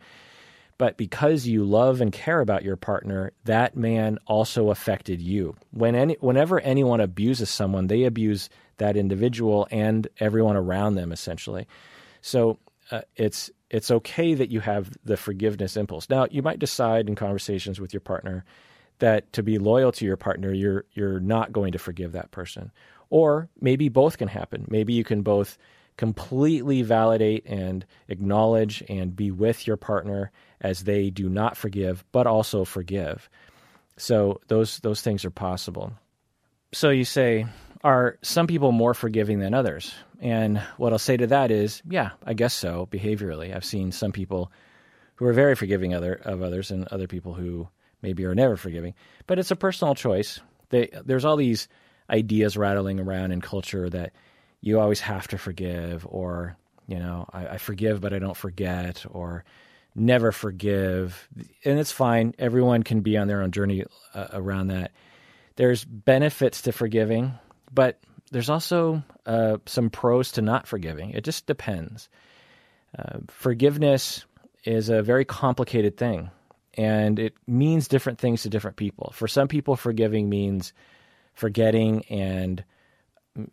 But 0.78 0.96
because 0.96 1.46
you 1.46 1.66
love 1.66 2.00
and 2.00 2.14
care 2.14 2.40
about 2.40 2.64
your 2.64 2.78
partner, 2.78 3.34
that 3.44 3.76
man 3.76 4.18
also 4.28 4.70
affected 4.70 5.20
you. 5.20 5.58
When 5.72 5.94
any, 5.94 6.16
whenever 6.22 6.62
anyone 6.62 7.02
abuses 7.02 7.50
someone, 7.50 7.88
they 7.88 8.06
abuse 8.06 8.50
that 8.78 8.96
individual 8.96 9.68
and 9.72 10.08
everyone 10.22 10.56
around 10.56 10.96
them, 10.96 11.12
essentially. 11.12 11.68
So 12.22 12.60
uh, 12.92 13.02
it's 13.18 13.52
it's 13.70 13.92
okay 13.92 14.34
that 14.34 14.50
you 14.50 14.62
have 14.62 14.90
the 15.04 15.18
forgiveness 15.18 15.78
impulse. 15.78 16.10
Now, 16.10 16.28
you 16.32 16.42
might 16.42 16.60
decide 16.60 17.08
in 17.08 17.16
conversations 17.16 17.80
with 17.80 17.94
your 17.94 18.02
partner 18.02 18.46
that 19.00 19.32
to 19.34 19.44
be 19.44 19.60
loyal 19.60 19.92
to 19.94 20.06
your 20.06 20.18
partner, 20.18 20.52
you're 20.54 20.86
you're 20.94 21.20
not 21.20 21.52
going 21.52 21.74
to 21.74 21.80
forgive 21.80 22.14
that 22.14 22.32
person, 22.32 22.72
or 23.10 23.50
maybe 23.60 23.90
both 23.90 24.18
can 24.18 24.28
happen. 24.28 24.66
Maybe 24.70 24.94
you 24.94 25.04
can 25.04 25.22
both 25.22 25.58
completely 25.98 26.82
validate 26.82 27.46
and 27.46 27.86
acknowledge 28.08 28.84
and 28.88 29.16
be 29.16 29.32
with 29.32 29.68
your 29.68 29.78
partner 29.78 30.32
as 30.62 30.84
they 30.84 31.10
do 31.10 31.28
not 31.28 31.58
forgive, 31.58 32.06
but 32.12 32.26
also 32.26 32.64
forgive. 32.64 33.30
So 33.98 34.40
those 34.48 34.80
those 34.80 35.02
things 35.02 35.26
are 35.26 35.32
possible. 35.32 35.92
So 36.72 36.90
you 36.90 37.04
say, 37.04 37.48
are 37.84 38.18
some 38.22 38.48
people 38.48 38.72
more 38.72 38.94
forgiving 38.94 39.40
than 39.40 39.54
others? 39.54 39.94
And 40.22 40.60
what 40.78 40.94
I'll 40.94 41.00
say 41.00 41.18
to 41.18 41.28
that 41.28 41.52
is, 41.52 41.82
yeah, 41.90 42.12
I 42.26 42.34
guess 42.34 42.54
so. 42.54 42.88
Behaviorally, 42.92 43.56
I've 43.56 43.66
seen 43.66 43.92
some 43.92 44.12
people 44.12 44.52
who 45.16 45.26
are 45.26 45.34
very 45.34 45.56
forgiving 45.56 45.94
other 45.94 46.14
of 46.14 46.42
others, 46.42 46.72
and 46.72 46.88
other 46.88 47.08
people 47.08 47.34
who 47.34 47.68
maybe 48.02 48.24
are 48.24 48.36
never 48.36 48.56
forgiving. 48.56 48.94
But 49.28 49.40
it's 49.40 49.52
a 49.52 49.56
personal 49.56 49.96
choice. 49.96 50.40
They, 50.70 50.90
there's 51.04 51.26
all 51.26 51.36
these 51.36 51.68
ideas 52.10 52.58
rattling 52.58 53.00
around 53.00 53.32
in 53.32 53.42
culture 53.42 53.90
that 53.90 54.14
you 54.62 54.80
always 54.80 55.00
have 55.00 55.28
to 55.30 55.38
forgive, 55.38 56.06
or, 56.10 56.58
you 56.88 57.00
know, 57.00 57.28
I, 57.32 57.48
I 57.48 57.58
forgive, 57.58 58.02
but 58.02 58.14
I 58.14 58.20
don't 58.20 58.38
forget, 58.38 59.06
or 59.10 59.46
never 59.96 60.32
forgive. 60.32 61.30
And 61.64 61.80
it's 61.80 61.92
fine. 61.92 62.34
Everyone 62.38 62.84
can 62.84 63.02
be 63.02 63.18
on 63.18 63.28
their 63.28 63.42
own 63.42 63.52
journey 63.52 63.86
uh, 64.14 64.28
around 64.34 64.68
that. 64.68 64.92
There's 65.56 65.86
benefits 65.86 66.62
to 66.64 66.72
forgiving, 66.72 67.34
but 67.74 68.00
there's 68.32 68.50
also 68.50 69.04
uh, 69.26 69.58
some 69.66 69.90
pros 69.90 70.32
to 70.34 70.42
not 70.42 70.68
forgiving. 70.68 71.12
It 71.12 71.24
just 71.24 71.46
depends. 71.46 72.10
Uh, 72.98 73.20
forgiveness 73.28 74.26
is 74.64 74.90
a 74.90 75.02
very 75.02 75.26
complicated 75.26 75.98
thing, 75.98 76.32
and 76.76 77.20
it 77.20 77.34
means 77.48 77.88
different 77.88 78.20
things 78.20 78.44
to 78.44 78.50
different 78.50 78.78
people. 78.78 79.12
For 79.14 79.28
some 79.28 79.48
people, 79.48 79.76
forgiving 79.76 80.30
means 80.30 80.74
forgetting 81.40 82.06
and 82.10 82.64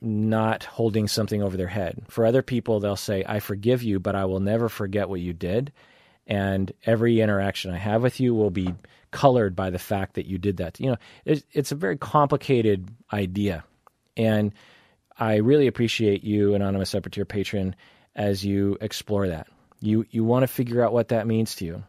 not 0.01 0.65
holding 0.65 1.07
something 1.07 1.43
over 1.43 1.57
their 1.57 1.69
head. 1.69 2.03
For 2.09 2.27
other 2.27 2.43
people, 2.43 2.81
they'll 2.81 2.97
say, 2.97 3.25
I 3.27 3.39
forgive 3.39 3.83
you, 3.83 4.01
but 4.01 4.17
I 4.17 4.25
will 4.25 4.41
never 4.41 4.69
forget 4.69 5.09
what 5.09 5.21
you 5.21 5.33
did. 5.33 5.73
And 6.27 6.73
every 6.85 7.21
interaction 7.21 7.73
I 7.73 7.79
have 7.79 8.03
with 8.03 8.19
you 8.19 8.35
will 8.35 8.51
be 8.51 8.75
colored 9.13 9.55
by 9.55 9.71
the 9.71 9.79
fact 9.79 10.15
that 10.15 10.27
you 10.27 10.39
did 10.39 10.57
that. 10.57 10.81
You 10.81 10.91
know, 10.91 10.97
it's, 11.25 11.45
it's 11.53 11.71
a 11.71 11.77
very 11.77 11.97
complicated 11.97 12.89
idea. 13.13 13.65
And 14.17 14.53
I 15.17 15.37
really 15.37 15.69
appreciate 15.69 16.25
you, 16.25 16.55
Anonymous 16.55 16.95
Upper 16.95 17.25
Patron, 17.25 17.77
as 18.17 18.45
you 18.45 18.77
explore 18.81 19.29
that. 19.29 19.47
You, 19.81 20.05
you 20.11 20.25
want 20.25 20.43
to 20.43 20.49
figure 20.49 20.85
out 20.85 20.93
what 20.93 21.09
that 21.09 21.29
means 21.29 21.55
to 21.57 21.65
you. 21.65 21.85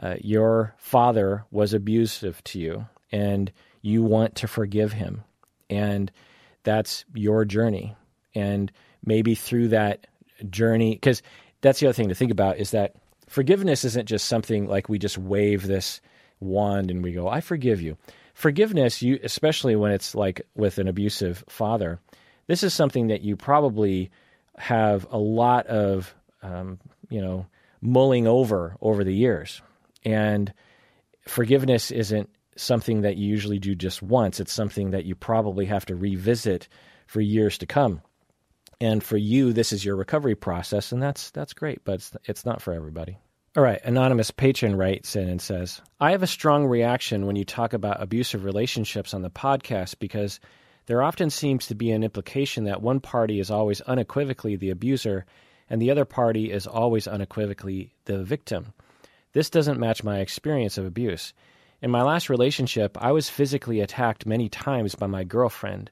Uh, 0.00 0.14
your 0.20 0.74
father 0.78 1.44
was 1.50 1.72
abusive 1.72 2.44
to 2.44 2.60
you, 2.60 2.86
and 3.10 3.50
you 3.86 4.02
want 4.02 4.34
to 4.36 4.48
forgive 4.48 4.92
him. 4.92 5.22
And 5.70 6.10
that's 6.64 7.04
your 7.14 7.44
journey. 7.44 7.94
And 8.34 8.70
maybe 9.04 9.34
through 9.36 9.68
that 9.68 10.08
journey, 10.50 10.94
because 10.94 11.22
that's 11.60 11.80
the 11.80 11.86
other 11.86 11.94
thing 11.94 12.08
to 12.08 12.14
think 12.14 12.32
about 12.32 12.58
is 12.58 12.72
that 12.72 12.96
forgiveness 13.28 13.84
isn't 13.84 14.08
just 14.08 14.26
something 14.26 14.66
like 14.66 14.88
we 14.88 14.98
just 14.98 15.16
wave 15.16 15.66
this 15.66 16.00
wand 16.40 16.90
and 16.90 17.02
we 17.02 17.12
go, 17.12 17.28
I 17.28 17.40
forgive 17.40 17.80
you. 17.80 17.96
Forgiveness, 18.34 19.00
you 19.02 19.18
especially 19.22 19.76
when 19.76 19.92
it's 19.92 20.14
like 20.14 20.42
with 20.54 20.78
an 20.78 20.88
abusive 20.88 21.44
father, 21.48 22.00
this 22.48 22.62
is 22.62 22.74
something 22.74 23.06
that 23.06 23.22
you 23.22 23.36
probably 23.36 24.10
have 24.58 25.06
a 25.10 25.18
lot 25.18 25.66
of, 25.68 26.14
um, 26.42 26.78
you 27.08 27.20
know, 27.20 27.46
mulling 27.80 28.26
over 28.26 28.76
over 28.80 29.04
the 29.04 29.14
years. 29.14 29.62
And 30.04 30.52
forgiveness 31.26 31.90
isn't 31.90 32.28
something 32.56 33.02
that 33.02 33.16
you 33.16 33.28
usually 33.28 33.58
do 33.58 33.74
just 33.74 34.02
once. 34.02 34.40
It's 34.40 34.52
something 34.52 34.90
that 34.90 35.04
you 35.04 35.14
probably 35.14 35.66
have 35.66 35.86
to 35.86 35.96
revisit 35.96 36.68
for 37.06 37.20
years 37.20 37.58
to 37.58 37.66
come. 37.66 38.02
And 38.80 39.02
for 39.02 39.16
you, 39.16 39.52
this 39.52 39.72
is 39.72 39.84
your 39.84 39.96
recovery 39.96 40.34
process, 40.34 40.92
and 40.92 41.02
that's 41.02 41.30
that's 41.30 41.54
great, 41.54 41.84
but 41.84 41.94
it's, 41.94 42.12
it's 42.24 42.44
not 42.44 42.60
for 42.60 42.74
everybody. 42.74 43.18
All 43.56 43.62
right, 43.62 43.80
anonymous 43.84 44.30
patron 44.30 44.76
writes 44.76 45.16
in 45.16 45.30
and 45.30 45.40
says, 45.40 45.80
"I 45.98 46.10
have 46.10 46.22
a 46.22 46.26
strong 46.26 46.66
reaction 46.66 47.24
when 47.24 47.36
you 47.36 47.44
talk 47.44 47.72
about 47.72 48.02
abusive 48.02 48.44
relationships 48.44 49.14
on 49.14 49.22
the 49.22 49.30
podcast 49.30 49.98
because 49.98 50.40
there 50.86 51.02
often 51.02 51.30
seems 51.30 51.66
to 51.68 51.74
be 51.74 51.90
an 51.90 52.04
implication 52.04 52.64
that 52.64 52.82
one 52.82 53.00
party 53.00 53.40
is 53.40 53.50
always 53.50 53.80
unequivocally 53.80 54.56
the 54.56 54.70
abuser 54.70 55.24
and 55.68 55.80
the 55.80 55.90
other 55.90 56.04
party 56.04 56.52
is 56.52 56.66
always 56.66 57.08
unequivocally 57.08 57.92
the 58.04 58.22
victim. 58.22 58.72
This 59.32 59.50
doesn't 59.50 59.80
match 59.80 60.04
my 60.04 60.20
experience 60.20 60.78
of 60.78 60.86
abuse. 60.86 61.32
In 61.82 61.90
my 61.90 62.02
last 62.02 62.30
relationship, 62.30 62.96
I 63.02 63.12
was 63.12 63.28
physically 63.28 63.80
attacked 63.80 64.24
many 64.24 64.48
times 64.48 64.94
by 64.94 65.06
my 65.06 65.24
girlfriend. 65.24 65.90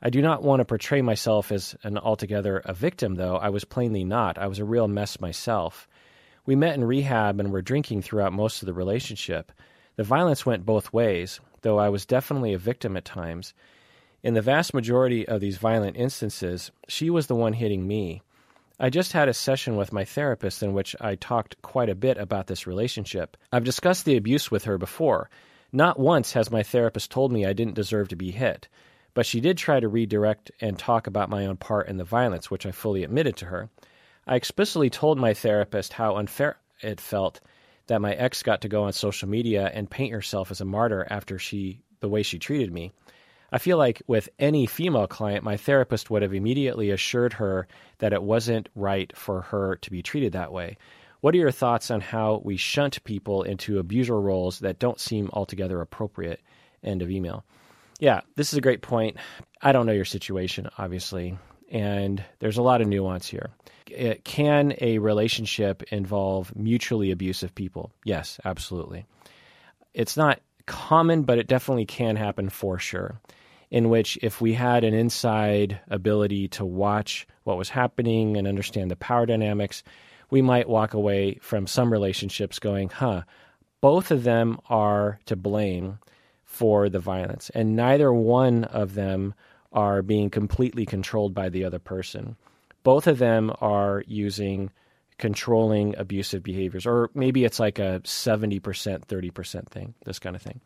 I 0.00 0.08
do 0.08 0.22
not 0.22 0.42
want 0.42 0.60
to 0.60 0.64
portray 0.64 1.02
myself 1.02 1.52
as 1.52 1.76
an 1.82 1.98
altogether 1.98 2.62
a 2.64 2.72
victim, 2.72 3.16
though. 3.16 3.36
I 3.36 3.50
was 3.50 3.64
plainly 3.64 4.02
not. 4.02 4.38
I 4.38 4.46
was 4.46 4.58
a 4.58 4.64
real 4.64 4.88
mess 4.88 5.20
myself. 5.20 5.88
We 6.46 6.56
met 6.56 6.74
in 6.74 6.84
rehab 6.84 7.38
and 7.38 7.52
were 7.52 7.60
drinking 7.60 8.00
throughout 8.02 8.32
most 8.32 8.62
of 8.62 8.66
the 8.66 8.72
relationship. 8.72 9.52
The 9.96 10.04
violence 10.04 10.46
went 10.46 10.64
both 10.64 10.92
ways, 10.92 11.40
though 11.60 11.78
I 11.78 11.90
was 11.90 12.06
definitely 12.06 12.54
a 12.54 12.58
victim 12.58 12.96
at 12.96 13.04
times. 13.04 13.52
In 14.22 14.32
the 14.32 14.42
vast 14.42 14.72
majority 14.72 15.28
of 15.28 15.40
these 15.42 15.58
violent 15.58 15.98
instances, 15.98 16.70
she 16.88 17.10
was 17.10 17.26
the 17.26 17.34
one 17.34 17.52
hitting 17.52 17.86
me. 17.86 18.22
I 18.78 18.90
just 18.90 19.12
had 19.12 19.28
a 19.28 19.34
session 19.34 19.76
with 19.76 19.92
my 19.92 20.04
therapist 20.04 20.62
in 20.62 20.74
which 20.74 20.94
I 21.00 21.14
talked 21.14 21.62
quite 21.62 21.88
a 21.88 21.94
bit 21.94 22.18
about 22.18 22.46
this 22.46 22.66
relationship. 22.66 23.38
I've 23.50 23.64
discussed 23.64 24.04
the 24.04 24.18
abuse 24.18 24.50
with 24.50 24.64
her 24.64 24.76
before. 24.76 25.30
Not 25.72 25.98
once 25.98 26.34
has 26.34 26.50
my 26.50 26.62
therapist 26.62 27.10
told 27.10 27.32
me 27.32 27.46
I 27.46 27.54
didn't 27.54 27.74
deserve 27.74 28.08
to 28.08 28.16
be 28.16 28.30
hit, 28.32 28.68
but 29.14 29.24
she 29.24 29.40
did 29.40 29.56
try 29.56 29.80
to 29.80 29.88
redirect 29.88 30.50
and 30.60 30.78
talk 30.78 31.06
about 31.06 31.30
my 31.30 31.46
own 31.46 31.56
part 31.56 31.88
in 31.88 31.96
the 31.96 32.04
violence, 32.04 32.50
which 32.50 32.66
I 32.66 32.70
fully 32.70 33.02
admitted 33.02 33.38
to 33.38 33.46
her. 33.46 33.70
I 34.26 34.36
explicitly 34.36 34.90
told 34.90 35.18
my 35.18 35.32
therapist 35.32 35.94
how 35.94 36.16
unfair 36.16 36.58
it 36.82 37.00
felt 37.00 37.40
that 37.86 38.02
my 38.02 38.12
ex 38.12 38.42
got 38.42 38.60
to 38.60 38.68
go 38.68 38.84
on 38.84 38.92
social 38.92 39.28
media 39.28 39.70
and 39.72 39.90
paint 39.90 40.12
herself 40.12 40.50
as 40.50 40.60
a 40.60 40.66
martyr 40.66 41.06
after 41.08 41.38
she 41.38 41.80
the 42.00 42.10
way 42.10 42.22
she 42.22 42.38
treated 42.38 42.72
me. 42.74 42.92
I 43.52 43.58
feel 43.58 43.78
like 43.78 44.02
with 44.06 44.28
any 44.38 44.66
female 44.66 45.06
client, 45.06 45.44
my 45.44 45.56
therapist 45.56 46.10
would 46.10 46.22
have 46.22 46.34
immediately 46.34 46.90
assured 46.90 47.34
her 47.34 47.66
that 47.98 48.12
it 48.12 48.22
wasn't 48.22 48.68
right 48.74 49.14
for 49.16 49.42
her 49.42 49.76
to 49.76 49.90
be 49.90 50.02
treated 50.02 50.32
that 50.32 50.52
way. 50.52 50.76
What 51.20 51.34
are 51.34 51.38
your 51.38 51.50
thoughts 51.50 51.90
on 51.90 52.00
how 52.00 52.42
we 52.44 52.56
shunt 52.56 53.02
people 53.04 53.42
into 53.42 53.78
abuser 53.78 54.20
roles 54.20 54.60
that 54.60 54.78
don't 54.78 55.00
seem 55.00 55.30
altogether 55.32 55.80
appropriate? 55.80 56.40
End 56.82 57.02
of 57.02 57.10
email. 57.10 57.44
Yeah, 57.98 58.20
this 58.34 58.52
is 58.52 58.58
a 58.58 58.62
great 58.62 58.82
point. 58.82 59.16
I 59.62 59.72
don't 59.72 59.86
know 59.86 59.92
your 59.92 60.04
situation, 60.04 60.68
obviously, 60.76 61.38
and 61.70 62.22
there's 62.40 62.58
a 62.58 62.62
lot 62.62 62.80
of 62.80 62.88
nuance 62.88 63.26
here. 63.26 63.50
It, 63.86 64.24
can 64.24 64.74
a 64.80 64.98
relationship 64.98 65.82
involve 65.84 66.54
mutually 66.54 67.10
abusive 67.10 67.54
people? 67.54 67.90
Yes, 68.04 68.38
absolutely. 68.44 69.06
It's 69.94 70.16
not 70.16 70.40
common, 70.66 71.22
but 71.22 71.38
it 71.38 71.46
definitely 71.46 71.86
can 71.86 72.16
happen 72.16 72.50
for 72.50 72.78
sure. 72.78 73.18
In 73.70 73.88
which, 73.88 74.16
if 74.22 74.40
we 74.40 74.52
had 74.52 74.84
an 74.84 74.94
inside 74.94 75.80
ability 75.88 76.48
to 76.48 76.64
watch 76.64 77.26
what 77.44 77.58
was 77.58 77.68
happening 77.68 78.36
and 78.36 78.46
understand 78.46 78.90
the 78.90 78.96
power 78.96 79.26
dynamics, 79.26 79.82
we 80.30 80.40
might 80.42 80.68
walk 80.68 80.94
away 80.94 81.38
from 81.42 81.66
some 81.66 81.92
relationships 81.92 82.58
going, 82.58 82.88
huh, 82.88 83.22
both 83.80 84.10
of 84.10 84.22
them 84.22 84.58
are 84.68 85.18
to 85.26 85.36
blame 85.36 85.98
for 86.44 86.88
the 86.88 87.00
violence, 87.00 87.50
and 87.50 87.76
neither 87.76 88.12
one 88.12 88.64
of 88.64 88.94
them 88.94 89.34
are 89.72 90.00
being 90.00 90.30
completely 90.30 90.86
controlled 90.86 91.34
by 91.34 91.48
the 91.48 91.64
other 91.64 91.78
person. 91.78 92.36
Both 92.82 93.06
of 93.06 93.18
them 93.18 93.52
are 93.60 94.04
using 94.06 94.70
controlling 95.18 95.96
abusive 95.96 96.42
behaviors, 96.42 96.86
or 96.86 97.10
maybe 97.14 97.44
it's 97.44 97.60
like 97.60 97.78
a 97.78 98.00
70%, 98.04 98.60
30% 98.60 99.68
thing, 99.68 99.94
this 100.04 100.18
kind 100.18 100.36
of 100.36 100.42
thing. 100.42 100.60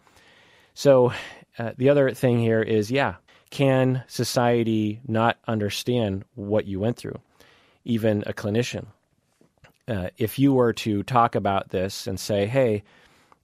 So 0.75 1.13
uh, 1.59 1.73
the 1.77 1.89
other 1.89 2.11
thing 2.13 2.39
here 2.39 2.63
is 2.63 2.91
yeah, 2.91 3.17
can 3.51 4.03
society 4.07 5.01
not 5.07 5.39
understand 5.47 6.25
what 6.35 6.67
you 6.67 6.81
went 6.81 6.97
through? 6.97 7.19
Even 7.85 8.23
a 8.27 8.33
clinician. 8.33 8.87
Uh, 9.89 10.11
if 10.19 10.39
you 10.39 10.53
were 10.53 10.73
to 10.73 11.03
talk 11.03 11.35
about 11.35 11.71
this 11.71 12.07
and 12.07 12.21
say, 12.21 12.47
hey, 12.47 12.85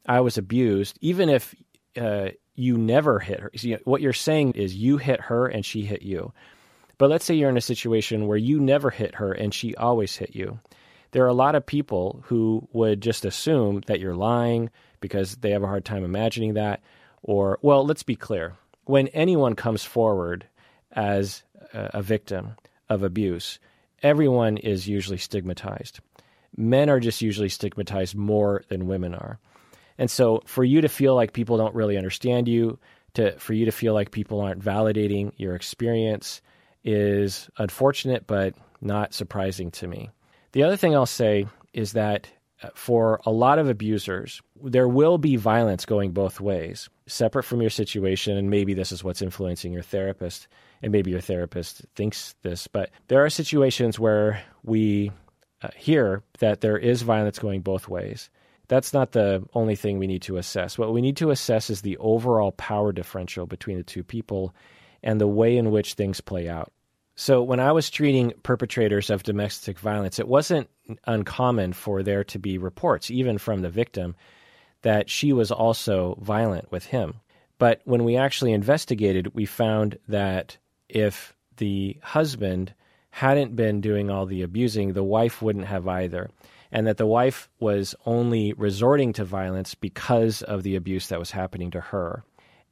I 0.06 0.20
was 0.20 0.38
abused, 0.38 0.96
even 1.00 1.28
if 1.28 1.54
uh, 2.00 2.28
you 2.54 2.78
never 2.78 3.18
hit 3.18 3.40
her, 3.40 3.50
see, 3.56 3.76
what 3.84 4.00
you're 4.00 4.12
saying 4.12 4.52
is 4.52 4.76
you 4.76 4.98
hit 4.98 5.20
her 5.22 5.46
and 5.46 5.64
she 5.64 5.82
hit 5.82 6.02
you. 6.02 6.32
But 6.98 7.10
let's 7.10 7.24
say 7.24 7.34
you're 7.34 7.50
in 7.50 7.56
a 7.56 7.62
situation 7.62 8.26
where 8.26 8.38
you 8.38 8.60
never 8.60 8.90
hit 8.90 9.16
her 9.16 9.32
and 9.32 9.52
she 9.52 9.74
always 9.74 10.16
hit 10.16 10.36
you 10.36 10.60
there 11.16 11.24
are 11.24 11.28
a 11.28 11.32
lot 11.32 11.54
of 11.54 11.64
people 11.64 12.22
who 12.26 12.68
would 12.74 13.00
just 13.00 13.24
assume 13.24 13.82
that 13.86 14.00
you're 14.00 14.14
lying 14.14 14.68
because 15.00 15.36
they 15.36 15.50
have 15.52 15.62
a 15.62 15.66
hard 15.66 15.82
time 15.82 16.04
imagining 16.04 16.54
that. 16.54 16.82
Or, 17.26 17.58
well, 17.60 17.84
let's 17.84 18.04
be 18.04 18.16
clear 18.16 18.54
when 18.84 19.08
anyone 19.08 19.54
comes 19.54 19.84
forward 19.84 20.46
as 20.92 21.42
a 21.72 22.00
victim 22.00 22.54
of 22.88 23.02
abuse, 23.02 23.58
everyone 24.02 24.56
is 24.56 24.88
usually 24.88 25.18
stigmatized. 25.18 26.00
Men 26.56 26.88
are 26.88 27.00
just 27.00 27.20
usually 27.20 27.48
stigmatized 27.48 28.14
more 28.14 28.62
than 28.68 28.86
women 28.86 29.12
are. 29.14 29.38
And 29.98 30.10
so 30.10 30.42
for 30.46 30.62
you 30.62 30.80
to 30.80 30.88
feel 30.88 31.14
like 31.14 31.32
people 31.32 31.56
don't 31.56 31.74
really 31.74 31.96
understand 31.96 32.48
you, 32.48 32.78
to 33.14 33.36
for 33.38 33.54
you 33.54 33.64
to 33.64 33.72
feel 33.72 33.92
like 33.92 34.10
people 34.12 34.40
aren't 34.40 34.62
validating 34.62 35.32
your 35.36 35.54
experience 35.54 36.40
is 36.84 37.50
unfortunate 37.58 38.26
but 38.26 38.54
not 38.80 39.12
surprising 39.12 39.70
to 39.72 39.88
me. 39.88 40.10
The 40.52 40.62
other 40.62 40.76
thing 40.76 40.94
I'll 40.94 41.06
say 41.06 41.46
is 41.72 41.92
that 41.92 42.28
for 42.74 43.20
a 43.26 43.30
lot 43.30 43.58
of 43.58 43.68
abusers, 43.68 44.40
there 44.62 44.88
will 44.88 45.18
be 45.18 45.36
violence 45.36 45.84
going 45.84 46.12
both 46.12 46.40
ways, 46.40 46.88
separate 47.06 47.44
from 47.44 47.60
your 47.60 47.70
situation. 47.70 48.36
And 48.36 48.50
maybe 48.50 48.74
this 48.74 48.92
is 48.92 49.04
what's 49.04 49.22
influencing 49.22 49.72
your 49.72 49.82
therapist, 49.82 50.48
and 50.82 50.92
maybe 50.92 51.10
your 51.10 51.20
therapist 51.20 51.84
thinks 51.94 52.34
this. 52.42 52.66
But 52.66 52.90
there 53.08 53.24
are 53.24 53.30
situations 53.30 53.98
where 53.98 54.42
we 54.62 55.12
uh, 55.62 55.68
hear 55.76 56.22
that 56.38 56.60
there 56.60 56.78
is 56.78 57.02
violence 57.02 57.38
going 57.38 57.60
both 57.60 57.88
ways. 57.88 58.30
That's 58.68 58.92
not 58.92 59.12
the 59.12 59.44
only 59.54 59.76
thing 59.76 59.98
we 59.98 60.06
need 60.08 60.22
to 60.22 60.38
assess. 60.38 60.76
What 60.76 60.92
we 60.92 61.00
need 61.00 61.16
to 61.18 61.30
assess 61.30 61.70
is 61.70 61.82
the 61.82 61.96
overall 61.98 62.52
power 62.52 62.92
differential 62.92 63.46
between 63.46 63.76
the 63.76 63.84
two 63.84 64.02
people 64.02 64.54
and 65.02 65.20
the 65.20 65.28
way 65.28 65.56
in 65.56 65.70
which 65.70 65.94
things 65.94 66.20
play 66.20 66.48
out. 66.48 66.72
So 67.16 67.42
when 67.42 67.60
I 67.60 67.72
was 67.72 67.88
treating 67.88 68.34
perpetrators 68.42 69.08
of 69.08 69.22
domestic 69.22 69.78
violence, 69.78 70.18
it 70.18 70.28
wasn't 70.28 70.68
uncommon 71.06 71.72
for 71.72 72.02
there 72.02 72.24
to 72.24 72.38
be 72.38 72.58
reports, 72.58 73.10
even 73.10 73.38
from 73.38 73.62
the 73.62 73.70
victim, 73.70 74.14
that 74.82 75.08
she 75.08 75.32
was 75.32 75.50
also 75.50 76.18
violent 76.20 76.70
with 76.70 76.84
him. 76.84 77.14
But 77.58 77.80
when 77.84 78.04
we 78.04 78.16
actually 78.16 78.52
investigated, 78.52 79.34
we 79.34 79.46
found 79.46 79.98
that 80.08 80.58
if 80.90 81.34
the 81.56 81.98
husband 82.02 82.74
hadn't 83.10 83.56
been 83.56 83.80
doing 83.80 84.10
all 84.10 84.26
the 84.26 84.42
abusing, 84.42 84.92
the 84.92 85.02
wife 85.02 85.40
wouldn't 85.40 85.66
have 85.66 85.88
either. 85.88 86.28
And 86.70 86.86
that 86.86 86.98
the 86.98 87.06
wife 87.06 87.48
was 87.58 87.94
only 88.04 88.52
resorting 88.52 89.14
to 89.14 89.24
violence 89.24 89.74
because 89.74 90.42
of 90.42 90.64
the 90.64 90.76
abuse 90.76 91.08
that 91.08 91.18
was 91.18 91.30
happening 91.30 91.70
to 91.70 91.80
her. 91.80 92.24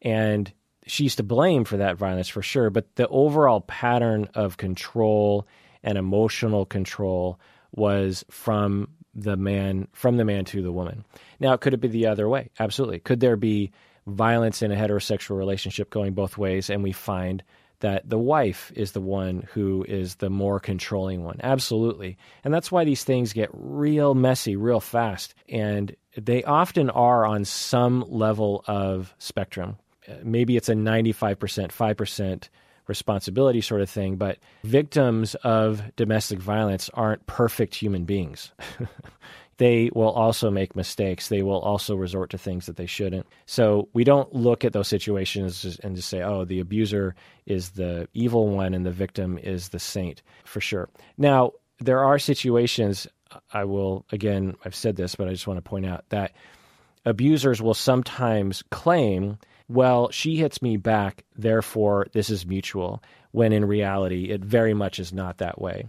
And 0.03 0.53
she's 0.87 1.17
to 1.17 1.23
blame 1.23 1.65
for 1.65 1.79
that 1.79 1.97
violence 1.97 2.29
for 2.29 2.43
sure, 2.43 2.71
but 2.71 2.95
the 2.97 3.09
overall 3.09 3.61
pattern 3.61 4.29
of 4.35 4.57
control 4.57 5.47
and 5.83 5.99
emotional 5.99 6.65
control 6.65 7.39
was 7.73 8.25
from 8.31 8.89
the 9.15 9.37
man 9.37 9.89
from 9.93 10.17
the 10.17 10.25
man 10.25 10.45
to 10.45 10.63
the 10.63 10.73
woman. 10.73 11.05
Now, 11.39 11.57
could 11.57 11.75
it 11.75 11.81
be 11.81 11.89
the 11.89 12.07
other 12.07 12.29
way? 12.29 12.51
Absolutely. 12.59 13.01
Could 13.01 13.21
there 13.21 13.37
be 13.37 13.73
violence 14.07 14.63
in 14.63 14.73
a 14.73 14.77
heterosexual 14.77 15.37
relationship 15.37 15.91
going 15.91 16.15
both 16.15 16.37
ways 16.37 16.69
and 16.69 16.83
we 16.83 16.93
find 16.93 17.43
that 17.81 18.09
the 18.09 18.19
wife 18.19 18.73
is 18.75 18.93
the 18.93 19.01
one 19.01 19.47
who 19.53 19.85
is 19.87 20.17
the 20.17 20.31
more 20.31 20.59
controlling 20.59 21.23
one? 21.23 21.41
Absolutely. 21.43 22.17
And 22.43 22.53
that's 22.53 22.73
why 22.73 22.85
these 22.85 23.05
things 23.05 23.33
get 23.33 23.51
real 23.53 24.15
messy 24.15 24.57
real 24.57 24.81
fast 24.81 25.35
and 25.49 25.95
they 26.17 26.45
often 26.45 26.91
are 26.91 27.25
on 27.25 27.45
some 27.45 28.05
level 28.09 28.65
of 28.67 29.15
spectrum 29.19 29.77
maybe 30.23 30.57
it's 30.57 30.69
a 30.69 30.75
95%, 30.75 31.37
5% 31.37 32.49
responsibility 32.87 33.61
sort 33.61 33.81
of 33.81 33.89
thing, 33.89 34.17
but 34.17 34.39
victims 34.63 35.35
of 35.37 35.83
domestic 35.97 36.39
violence 36.39 36.91
aren't 36.95 37.27
perfect 37.27 37.75
human 37.75 38.05
beings. 38.05 38.53
they 39.57 39.91
will 39.95 40.11
also 40.11 40.51
make 40.51 40.77
mistakes. 40.77 41.29
They 41.29 41.43
will 41.43 41.61
also 41.61 41.95
resort 41.95 42.31
to 42.31 42.39
things 42.39 42.67
that 42.67 42.77
they 42.77 42.87
shouldn't. 42.87 43.27
So 43.47 43.89
we 43.93 44.05
don't 44.05 44.35
look 44.35 44.65
at 44.65 44.73
those 44.73 44.89
situations 44.89 45.79
and 45.83 45.97
just 45.97 46.09
say, 46.09 46.23
oh, 46.23 46.45
the 46.45 46.61
abuser 46.61 47.15
is 47.47 47.71
the 47.71 48.09
evil 48.13 48.49
one 48.49 48.75
and 48.75 48.85
the 48.85 48.91
victim 48.91 49.39
is 49.39 49.71
the 49.71 49.79
saint, 49.79 50.23
for 50.45 50.61
sure. 50.61 50.89
Now, 51.17 51.53
there 51.79 52.05
are 52.05 52.19
situations, 52.19 53.07
I 53.53 53.65
will, 53.65 54.05
again, 54.13 54.57
I've 54.65 54.75
said 54.75 54.97
this, 54.97 55.15
but 55.15 55.29
I 55.29 55.33
just 55.33 55.47
want 55.47 55.59
to 55.59 55.69
point 55.69 55.87
out 55.87 56.05
that 56.11 56.33
abusers 57.05 57.63
will 57.63 57.75
sometimes 57.75 58.63
claim 58.71 59.39
well, 59.69 60.11
she 60.11 60.37
hits 60.37 60.61
me 60.61 60.77
back, 60.77 61.25
therefore 61.37 62.07
this 62.13 62.31
is 62.31 62.47
mutual, 62.47 63.03
when 63.33 63.53
in 63.53 63.65
reality 63.65 64.31
it 64.31 64.45
very 64.45 64.75
much 64.75 64.99
is 64.99 65.13
not 65.13 65.39
that 65.39 65.61
way. 65.61 65.89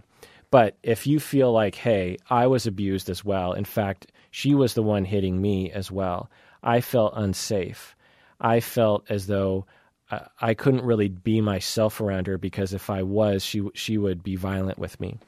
But 0.50 0.76
if 0.82 1.06
you 1.06 1.20
feel 1.20 1.52
like, 1.52 1.74
hey, 1.74 2.16
I 2.30 2.46
was 2.46 2.66
abused 2.66 3.10
as 3.10 3.24
well, 3.24 3.52
in 3.52 3.64
fact, 3.64 4.12
she 4.30 4.54
was 4.54 4.74
the 4.74 4.82
one 4.82 5.04
hitting 5.04 5.40
me 5.40 5.70
as 5.70 5.90
well, 5.90 6.30
I 6.62 6.80
felt 6.80 7.12
unsafe. 7.16 7.96
I 8.40 8.60
felt 8.60 9.04
as 9.08 9.26
though 9.26 9.66
uh, 10.10 10.20
I 10.40 10.54
couldn't 10.54 10.84
really 10.84 11.08
be 11.08 11.40
myself 11.40 12.00
around 12.00 12.26
her 12.26 12.38
because 12.38 12.72
if 12.72 12.90
I 12.90 13.02
was, 13.02 13.44
she 13.44 13.68
she 13.74 13.98
would 13.98 14.22
be 14.22 14.36
violent 14.36 14.78
with 14.78 15.00
me. 15.00 15.18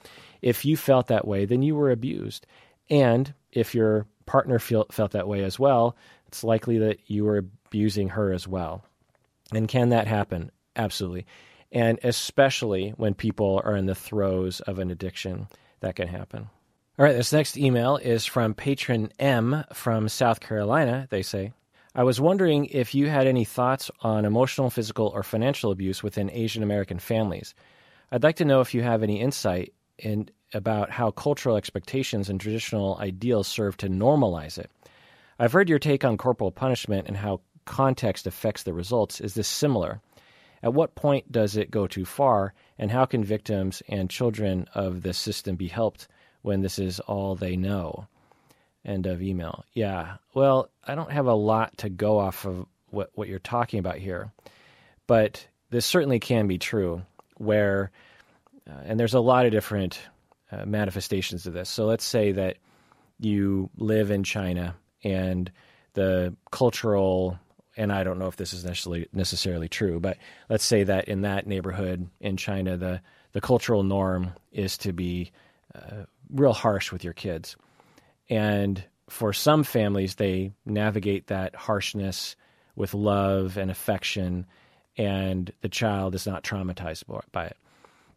If 0.41 0.65
you 0.65 0.77
felt 0.77 1.09
that 1.09 1.27
way, 1.27 1.45
then 1.47 1.63
you 1.63 1.75
were 1.75 1.91
abused. 1.91 2.47
And 2.91 3.33
if 3.53 3.75
your 3.75 4.07
partner 4.27 4.59
feel, 4.59 4.87
felt 4.91 5.13
that 5.13 5.27
way 5.27 5.43
as 5.43 5.59
well, 5.59 5.97
it's 6.29 6.45
likely 6.45 6.79
that 6.79 6.99
you 7.07 7.25
were 7.25 7.45
abusing 7.69 8.09
her 8.11 8.33
as 8.33 8.49
well. 8.49 8.85
And 9.53 9.69
can 9.69 9.91
that 9.91 10.07
happen? 10.07 10.51
Absolutely. 10.77 11.27
And 11.71 11.99
especially 12.03 12.91
when 12.97 13.15
people 13.15 13.61
are 13.65 13.77
in 13.77 13.87
the 13.87 13.95
throes 13.95 14.61
of 14.61 14.79
an 14.79 14.91
addiction, 14.91 15.49
that 15.81 15.97
can 15.97 16.09
happen. 16.09 16.49
All 16.99 17.05
right, 17.05 17.17
this 17.17 17.33
next 17.33 17.57
email 17.57 17.97
is 17.97 18.27
from 18.27 18.55
patron 18.55 19.11
M 19.19 19.65
from 19.73 20.09
South 20.09 20.41
Carolina. 20.41 21.07
They 21.11 21.23
say, 21.23 21.53
I 21.95 22.03
was 22.03 22.21
wondering 22.21 22.67
if 22.67 22.95
you 22.95 23.09
had 23.09 23.27
any 23.27 23.45
thoughts 23.45 23.91
on 24.01 24.25
emotional, 24.25 24.71
physical, 24.71 25.09
or 25.15 25.23
financial 25.23 25.71
abuse 25.71 26.03
within 26.03 26.31
Asian 26.31 26.63
American 26.63 26.99
families. 26.99 27.55
I'd 28.11 28.23
like 28.23 28.37
to 28.37 28.45
know 28.45 28.61
if 28.61 28.75
you 28.75 28.83
have 28.83 29.03
any 29.03 29.21
insight 29.21 29.75
in, 29.99 30.29
about 30.55 30.91
how 30.91 31.11
cultural 31.11 31.57
expectations 31.57 32.29
and 32.29 32.41
traditional 32.41 32.99
ideals 32.99 33.47
serve 33.47 33.77
to 33.79 33.89
normalize 33.89 34.59
it. 34.59 34.71
I've 35.39 35.53
heard 35.53 35.69
your 35.69 35.79
take 35.79 36.05
on 36.05 36.17
corporal 36.17 36.51
punishment 36.51 37.07
and 37.07 37.17
how 37.17 37.43
context 37.69 38.27
affects 38.27 38.65
the 38.65 38.73
results. 38.73 39.21
Is 39.21 39.35
this 39.35 39.47
similar? 39.47 40.01
At 40.63 40.75
what 40.75 40.97
point 40.97 41.31
does 41.31 41.57
it 41.57 41.71
go 41.71 41.87
too 41.87 42.05
far, 42.05 42.53
and 42.79 42.91
how 42.91 43.05
can 43.05 43.23
victims 43.23 43.83
and 43.89 44.11
children 44.11 44.67
of 44.75 45.03
this 45.03 45.19
system 45.19 45.55
be 45.55 45.69
helped 45.69 46.09
when 46.43 46.63
this 46.63 46.79
is 46.79 46.99
all 47.01 47.37
they 47.37 47.57
know? 47.57 48.09
End 48.85 49.07
of 49.07 49.23
email. 49.23 49.65
Yeah, 49.75 50.17
well, 50.35 50.71
I 50.85 50.95
don't 50.95 51.13
have 51.13 51.27
a 51.27 51.35
lot 51.35 51.77
to 51.79 51.89
go 51.89 52.19
off 52.19 52.45
of 52.47 52.67
what, 52.91 53.11
what 53.15 53.29
you're 53.29 53.39
talking 53.39 53.79
about 53.79 53.99
here, 53.99 54.33
but 55.07 55.47
this 55.71 55.87
certainly 55.87 56.19
can 56.19 56.49
be 56.49 56.59
true 56.59 57.03
where, 57.37 57.91
uh, 58.69 58.81
and 58.85 58.99
there's 58.99 59.15
a 59.15 59.21
lot 59.21 59.47
of 59.47 59.53
different 59.53 60.01
uh, 60.51 60.65
manifestations 60.65 61.47
of 61.47 61.53
this. 61.53 61.69
So 61.69 61.85
let's 61.87 62.05
say 62.05 62.33
that 62.33 62.57
you 63.21 63.71
live 63.77 64.11
in 64.11 64.25
China 64.25 64.75
and 65.05 65.53
the 65.95 66.35
cultural 66.51 67.39
and 67.79 67.93
I 67.93 68.03
don't 68.03 68.19
know 68.19 68.27
if 68.27 68.37
this 68.37 68.53
is 68.53 68.65
necessarily 68.65 69.09
necessarily 69.13 69.69
true, 69.69 70.01
but 70.01 70.19
let's 70.51 70.65
say 70.65 70.83
that 70.83 71.09
in 71.09 71.23
that 71.23 71.47
neighborhood 71.47 72.11
in 72.21 72.37
China, 72.37 72.77
the 72.77 73.01
the 73.33 73.41
cultural 73.41 73.85
norm 73.85 74.33
is 74.53 74.77
to 74.79 74.93
be 74.93 75.31
uh, 75.75 76.05
real 76.29 76.53
harsh 76.53 76.91
with 76.93 77.05
your 77.05 77.13
kids, 77.13 77.57
and 78.29 78.85
for 79.09 79.33
some 79.33 79.65
families, 79.65 80.17
they 80.17 80.53
navigate 80.67 81.29
that 81.29 81.55
harshness 81.55 82.37
with 82.75 82.95
love 82.95 83.57
and 83.57 83.71
affection, 83.71 84.45
and 84.97 85.53
the 85.63 85.69
child 85.69 86.15
is 86.15 86.27
not 86.27 86.43
traumatized 86.43 87.05
by 87.33 87.47
it. 87.47 87.57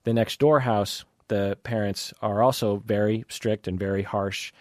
The 0.03 0.13
next 0.13 0.39
door 0.39 0.59
house, 0.59 1.05
the 1.27 1.57
parents 1.63 2.13
are 2.21 2.41
also 2.41 2.77
very 2.85 3.25
strict 3.29 3.67
and 3.67 3.79
very 3.79 4.01
harsh 4.01 4.51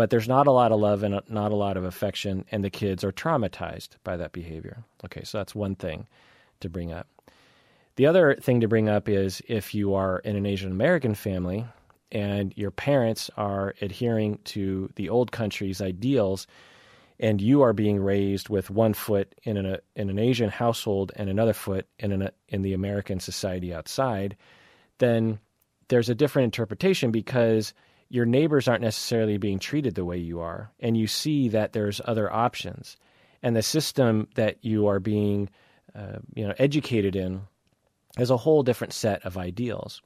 but 0.00 0.08
there's 0.08 0.28
not 0.28 0.46
a 0.46 0.50
lot 0.50 0.72
of 0.72 0.80
love 0.80 1.02
and 1.02 1.20
not 1.28 1.52
a 1.52 1.54
lot 1.54 1.76
of 1.76 1.84
affection, 1.84 2.46
and 2.50 2.64
the 2.64 2.70
kids 2.70 3.04
are 3.04 3.12
traumatized 3.12 3.90
by 4.02 4.16
that 4.16 4.32
behavior. 4.32 4.82
Okay, 5.04 5.22
so 5.24 5.36
that's 5.36 5.54
one 5.54 5.74
thing 5.74 6.06
to 6.60 6.70
bring 6.70 6.90
up. 6.90 7.06
The 7.96 8.06
other 8.06 8.34
thing 8.36 8.62
to 8.62 8.66
bring 8.66 8.88
up 8.88 9.10
is 9.10 9.42
if 9.46 9.74
you 9.74 9.92
are 9.92 10.20
in 10.20 10.36
an 10.36 10.46
Asian 10.46 10.70
American 10.72 11.14
family 11.14 11.66
and 12.10 12.54
your 12.56 12.70
parents 12.70 13.28
are 13.36 13.74
adhering 13.82 14.38
to 14.44 14.88
the 14.96 15.10
old 15.10 15.32
country's 15.32 15.82
ideals, 15.82 16.46
and 17.18 17.42
you 17.42 17.60
are 17.60 17.74
being 17.74 18.00
raised 18.00 18.48
with 18.48 18.70
one 18.70 18.94
foot 18.94 19.34
in 19.42 19.58
an, 19.58 19.80
in 19.96 20.08
an 20.08 20.18
Asian 20.18 20.48
household 20.48 21.12
and 21.14 21.28
another 21.28 21.52
foot 21.52 21.86
in, 21.98 22.10
an, 22.10 22.30
in 22.48 22.62
the 22.62 22.72
American 22.72 23.20
society 23.20 23.74
outside, 23.74 24.34
then 24.96 25.38
there's 25.88 26.08
a 26.08 26.14
different 26.14 26.44
interpretation 26.44 27.10
because– 27.10 27.74
your 28.10 28.26
neighbors 28.26 28.68
aren't 28.68 28.82
necessarily 28.82 29.38
being 29.38 29.60
treated 29.60 29.94
the 29.94 30.04
way 30.04 30.18
you 30.18 30.40
are, 30.40 30.70
and 30.80 30.96
you 30.96 31.06
see 31.06 31.48
that 31.48 31.72
there's 31.72 32.00
other 32.04 32.30
options, 32.30 32.96
and 33.42 33.56
the 33.56 33.62
system 33.62 34.28
that 34.34 34.62
you 34.62 34.88
are 34.88 35.00
being, 35.00 35.48
uh, 35.94 36.18
you 36.34 36.46
know, 36.46 36.54
educated 36.58 37.16
in 37.16 37.42
has 38.16 38.30
a 38.30 38.36
whole 38.36 38.64
different 38.64 38.92
set 38.92 39.24
of 39.24 39.38
ideals. 39.38 40.02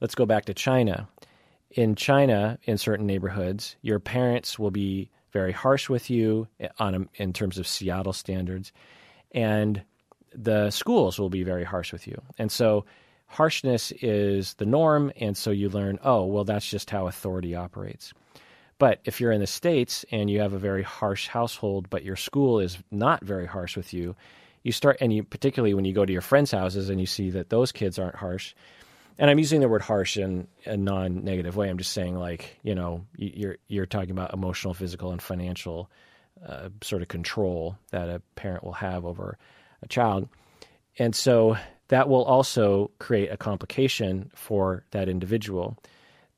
Let's 0.00 0.14
go 0.14 0.24
back 0.24 0.44
to 0.46 0.54
China. 0.54 1.08
In 1.72 1.96
China, 1.96 2.58
in 2.64 2.78
certain 2.78 3.06
neighborhoods, 3.06 3.76
your 3.82 3.98
parents 3.98 4.58
will 4.58 4.70
be 4.70 5.10
very 5.32 5.52
harsh 5.52 5.88
with 5.88 6.08
you 6.08 6.48
on 6.78 6.94
a, 6.94 7.22
in 7.22 7.32
terms 7.32 7.58
of 7.58 7.66
Seattle 7.66 8.12
standards, 8.12 8.72
and 9.32 9.82
the 10.32 10.70
schools 10.70 11.18
will 11.18 11.30
be 11.30 11.42
very 11.42 11.64
harsh 11.64 11.92
with 11.92 12.06
you, 12.06 12.22
and 12.38 12.50
so 12.52 12.84
harshness 13.30 13.92
is 14.02 14.54
the 14.54 14.66
norm, 14.66 15.12
and 15.16 15.36
so 15.36 15.52
you 15.52 15.68
learn, 15.68 16.00
oh, 16.02 16.24
well, 16.24 16.42
that's 16.42 16.68
just 16.68 16.90
how 16.90 17.06
authority 17.06 17.54
operates. 17.54 18.12
But 18.78 18.98
if 19.04 19.20
you're 19.20 19.30
in 19.30 19.40
the 19.40 19.46
States 19.46 20.04
and 20.10 20.28
you 20.28 20.40
have 20.40 20.52
a 20.52 20.58
very 20.58 20.82
harsh 20.82 21.28
household, 21.28 21.88
but 21.88 22.02
your 22.02 22.16
school 22.16 22.58
is 22.58 22.76
not 22.90 23.24
very 23.24 23.46
harsh 23.46 23.76
with 23.76 23.94
you, 23.94 24.16
you 24.64 24.72
start, 24.72 24.98
and 25.00 25.12
you 25.12 25.22
particularly 25.22 25.74
when 25.74 25.84
you 25.84 25.94
go 25.94 26.04
to 26.04 26.12
your 26.12 26.22
friends' 26.22 26.50
houses 26.50 26.90
and 26.90 27.00
you 27.00 27.06
see 27.06 27.30
that 27.30 27.50
those 27.50 27.70
kids 27.72 27.98
aren't 27.98 28.16
harsh, 28.16 28.52
and 29.16 29.30
I'm 29.30 29.38
using 29.38 29.60
the 29.60 29.68
word 29.68 29.82
harsh 29.82 30.16
in 30.16 30.48
a 30.66 30.76
non-negative 30.76 31.56
way. 31.56 31.68
I'm 31.68 31.78
just 31.78 31.92
saying, 31.92 32.16
like, 32.16 32.58
you 32.62 32.74
know, 32.74 33.06
you're 33.16 33.58
you're 33.68 33.86
talking 33.86 34.10
about 34.10 34.34
emotional, 34.34 34.74
physical, 34.74 35.12
and 35.12 35.22
financial 35.22 35.88
uh, 36.44 36.70
sort 36.82 37.02
of 37.02 37.08
control 37.08 37.76
that 37.90 38.08
a 38.08 38.20
parent 38.34 38.64
will 38.64 38.72
have 38.72 39.04
over 39.04 39.38
a 39.82 39.88
child, 39.88 40.28
and 40.98 41.14
so 41.14 41.56
that 41.90 42.08
will 42.08 42.24
also 42.24 42.92
create 43.00 43.32
a 43.32 43.36
complication 43.36 44.30
for 44.34 44.84
that 44.92 45.08
individual. 45.08 45.76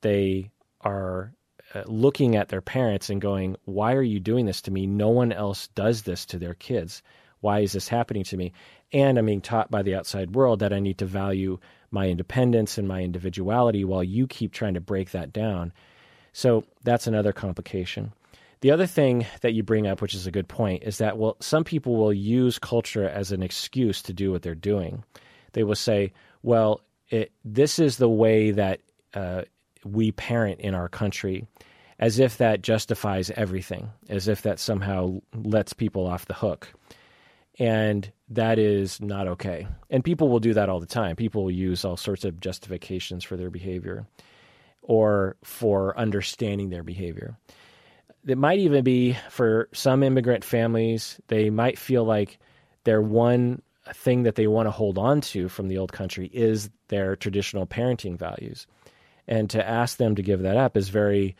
They 0.00 0.50
are 0.80 1.34
uh, 1.74 1.82
looking 1.86 2.36
at 2.36 2.48
their 2.48 2.62
parents 2.62 3.10
and 3.10 3.20
going, 3.20 3.56
Why 3.66 3.92
are 3.92 4.02
you 4.02 4.18
doing 4.18 4.46
this 4.46 4.62
to 4.62 4.70
me? 4.70 4.86
No 4.86 5.10
one 5.10 5.30
else 5.30 5.68
does 5.68 6.02
this 6.02 6.24
to 6.26 6.38
their 6.38 6.54
kids. 6.54 7.02
Why 7.40 7.60
is 7.60 7.72
this 7.72 7.86
happening 7.86 8.24
to 8.24 8.36
me? 8.36 8.52
And 8.94 9.18
I'm 9.18 9.26
being 9.26 9.42
taught 9.42 9.70
by 9.70 9.82
the 9.82 9.94
outside 9.94 10.34
world 10.34 10.60
that 10.60 10.72
I 10.72 10.80
need 10.80 10.98
to 10.98 11.06
value 11.06 11.58
my 11.90 12.08
independence 12.08 12.78
and 12.78 12.88
my 12.88 13.02
individuality 13.02 13.84
while 13.84 14.02
you 14.02 14.26
keep 14.26 14.52
trying 14.52 14.74
to 14.74 14.80
break 14.80 15.10
that 15.10 15.34
down. 15.34 15.74
So 16.32 16.64
that's 16.82 17.06
another 17.06 17.32
complication. 17.32 18.12
The 18.62 18.70
other 18.70 18.86
thing 18.86 19.26
that 19.42 19.52
you 19.52 19.62
bring 19.62 19.86
up, 19.86 20.00
which 20.00 20.14
is 20.14 20.26
a 20.26 20.30
good 20.30 20.48
point, 20.48 20.84
is 20.84 20.96
that 20.98 21.18
well, 21.18 21.36
some 21.40 21.64
people 21.64 21.96
will 21.96 22.12
use 22.12 22.58
culture 22.58 23.06
as 23.06 23.32
an 23.32 23.42
excuse 23.42 24.00
to 24.02 24.14
do 24.14 24.32
what 24.32 24.40
they're 24.40 24.54
doing. 24.54 25.04
They 25.52 25.62
will 25.64 25.76
say, 25.76 26.12
"Well, 26.42 26.80
it, 27.08 27.32
this 27.44 27.78
is 27.78 27.96
the 27.96 28.08
way 28.08 28.52
that 28.52 28.80
uh, 29.14 29.42
we 29.84 30.12
parent 30.12 30.60
in 30.60 30.74
our 30.74 30.88
country," 30.88 31.46
as 31.98 32.18
if 32.18 32.38
that 32.38 32.62
justifies 32.62 33.30
everything, 33.30 33.90
as 34.08 34.28
if 34.28 34.42
that 34.42 34.58
somehow 34.58 35.20
lets 35.34 35.72
people 35.72 36.06
off 36.06 36.26
the 36.26 36.34
hook. 36.34 36.72
And 37.58 38.10
that 38.30 38.58
is 38.58 39.00
not 39.00 39.28
okay. 39.28 39.66
And 39.90 40.02
people 40.02 40.28
will 40.28 40.40
do 40.40 40.54
that 40.54 40.68
all 40.68 40.80
the 40.80 40.86
time. 40.86 41.16
People 41.16 41.44
will 41.44 41.50
use 41.50 41.84
all 41.84 41.96
sorts 41.96 42.24
of 42.24 42.40
justifications 42.40 43.24
for 43.24 43.36
their 43.36 43.50
behavior 43.50 44.06
or 44.82 45.36
for 45.44 45.96
understanding 45.98 46.70
their 46.70 46.82
behavior. 46.82 47.36
It 48.26 48.38
might 48.38 48.58
even 48.58 48.84
be 48.84 49.16
for 49.30 49.68
some 49.72 50.02
immigrant 50.02 50.44
families, 50.44 51.20
they 51.28 51.50
might 51.50 51.78
feel 51.78 52.04
like 52.04 52.38
their 52.84 53.02
one 53.02 53.62
thing 53.92 54.24
that 54.24 54.34
they 54.34 54.46
want 54.46 54.66
to 54.66 54.70
hold 54.70 54.98
on 54.98 55.20
to 55.20 55.48
from 55.48 55.68
the 55.68 55.78
old 55.78 55.92
country 55.92 56.30
is 56.32 56.70
their 56.88 57.16
traditional 57.16 57.66
parenting 57.66 58.18
values. 58.18 58.66
And 59.28 59.48
to 59.50 59.66
ask 59.66 59.98
them 59.98 60.16
to 60.16 60.22
give 60.22 60.42
that 60.42 60.56
up 60.56 60.76
is 60.76 60.88
very 60.88 61.36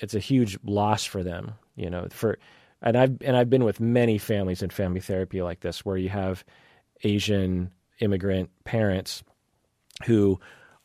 it's 0.00 0.14
a 0.14 0.20
huge 0.20 0.58
loss 0.64 1.04
for 1.04 1.22
them, 1.22 1.52
you 1.74 1.90
know, 1.90 2.08
for 2.10 2.38
and 2.82 2.96
I've 2.96 3.16
and 3.22 3.36
I've 3.36 3.50
been 3.50 3.64
with 3.64 3.80
many 3.80 4.18
families 4.18 4.62
in 4.62 4.70
family 4.70 5.00
therapy 5.00 5.42
like 5.42 5.60
this 5.60 5.84
where 5.84 5.96
you 5.96 6.08
have 6.08 6.44
Asian 7.02 7.70
immigrant 8.00 8.50
parents 8.64 9.22
who 10.04 10.40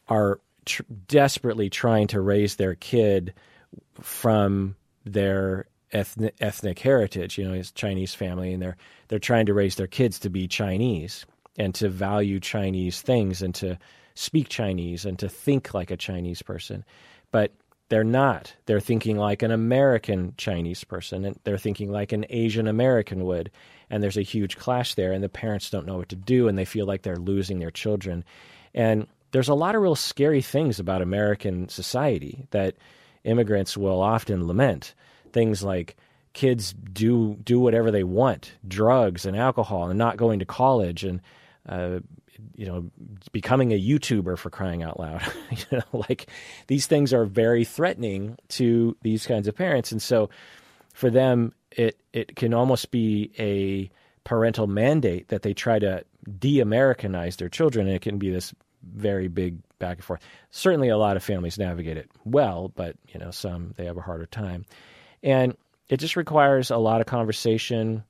are 0.08 0.40
tr- 0.66 0.84
desperately 1.08 1.70
trying 1.70 2.08
to 2.08 2.22
raise 2.22 2.56
their 2.56 2.76
kid 2.76 3.34
from 4.02 4.76
their 5.06 5.68
ethnic, 5.92 6.36
ethnic 6.40 6.80
heritage. 6.80 7.38
You 7.38 7.48
know, 7.48 7.54
his 7.54 7.72
Chinese 7.72 8.14
family, 8.14 8.54
and 8.54 8.62
they're 8.62 8.78
they're 9.08 9.20
trying 9.20 9.46
to 9.48 9.54
raise 9.54 9.76
their 9.76 9.88
kids 9.88 10.20
to 10.20 10.30
be 10.30 10.48
Chinese 10.48 11.26
and 11.58 11.76
to 11.76 11.90
value 11.90 12.40
Chinese 12.40 13.02
things 13.02 13.42
and 13.42 13.54
to 13.56 13.78
speak 14.16 14.50
Chinese 14.50 15.06
and 15.06 15.18
to 15.20 15.30
think 15.30 15.74
like 15.74 15.92
a 15.92 15.98
Chinese 15.98 16.42
person. 16.42 16.84
But 17.32 17.54
they're 17.90 18.04
not. 18.06 18.56
They're 18.68 18.80
thinking 18.80 19.18
like 19.18 19.44
an 19.44 19.52
American 19.52 20.34
Chinese 20.38 20.84
person, 20.86 21.26
and 21.26 21.38
they're 21.44 21.58
thinking 21.58 21.92
like 21.92 22.14
an 22.14 22.26
Asian 22.30 22.68
American 22.68 23.26
would. 23.26 23.52
And 23.90 24.02
there's 24.02 24.18
a 24.18 24.22
huge 24.22 24.58
clash 24.58 24.96
there, 24.96 25.12
and 25.12 25.22
the 25.22 25.28
parents 25.28 25.70
don't 25.70 25.86
know 25.86 25.98
what 25.98 26.08
to 26.10 26.16
do, 26.16 26.48
and 26.48 26.58
they 26.58 26.64
feel 26.64 26.86
like 26.86 27.02
they're 27.02 27.18
losing 27.18 27.60
their 27.60 27.70
children. 27.70 28.24
And 28.74 29.08
there's 29.32 29.50
a 29.50 29.54
lot 29.54 29.76
of 29.76 29.82
real 29.82 29.96
scary 29.96 30.42
things 30.42 30.80
about 30.80 31.02
American 31.02 31.68
society 31.68 32.48
that 32.52 32.76
immigrants 33.26 33.76
will 33.76 34.02
often 34.02 34.48
lament. 34.48 34.94
Things 35.32 35.64
like 35.64 35.96
kids 36.34 36.74
do 36.74 37.36
do 37.44 37.60
whatever 37.60 37.92
they 37.92 38.04
want, 38.04 38.54
drugs 38.68 39.26
and 39.26 39.36
alcohol, 39.36 39.90
and 39.90 39.98
not 39.98 40.18
going 40.18 40.40
to 40.40 40.46
college, 40.46 41.04
and 41.04 41.22
uh, 41.68 42.00
you 42.56 42.66
know, 42.66 42.90
becoming 43.32 43.72
a 43.72 43.80
YouTuber 43.80 44.38
for 44.38 44.50
crying 44.50 44.84
out 44.84 45.00
loud. 45.00 45.22
you 45.52 45.78
know, 45.78 46.06
like 46.10 46.30
these 46.68 46.88
things 46.88 47.14
are 47.14 47.26
very 47.26 47.66
threatening 47.66 48.38
to 48.50 48.96
these 49.02 49.26
kinds 49.26 49.48
of 49.48 49.56
parents, 49.56 49.92
and 49.92 50.02
so 50.02 50.30
for 50.94 51.10
them, 51.10 51.54
it 51.72 51.98
it 52.14 52.36
can 52.36 52.54
almost 52.54 52.92
be 52.92 53.32
a 53.40 53.90
parental 54.24 54.68
mandate 54.68 55.30
that 55.30 55.42
they 55.42 55.54
try 55.54 55.80
to 55.80 56.04
de-Americanize 56.40 57.38
their 57.38 57.50
children, 57.50 57.88
and 57.88 57.96
it 57.96 58.02
can 58.02 58.18
be 58.18 58.30
this 58.30 58.54
very 58.84 59.28
big 59.28 59.58
back 59.80 59.98
and 59.98 60.06
forth. 60.06 60.22
Certainly, 60.52 60.90
a 60.90 60.98
lot 60.98 61.18
of 61.18 61.24
families 61.24 61.58
navigate 61.58 61.98
it 61.98 62.10
well, 62.24 62.72
but 62.76 62.96
you 63.10 63.20
know, 63.20 63.32
some 63.32 63.74
they 63.78 63.86
have 63.86 63.98
a 63.98 64.02
harder 64.02 64.26
time, 64.26 64.66
and 65.24 65.56
it 65.90 65.98
just 65.98 66.16
requires 66.16 66.72
a 66.72 66.78
lot 66.78 67.02
of 67.02 67.08
conversation, 67.08 68.04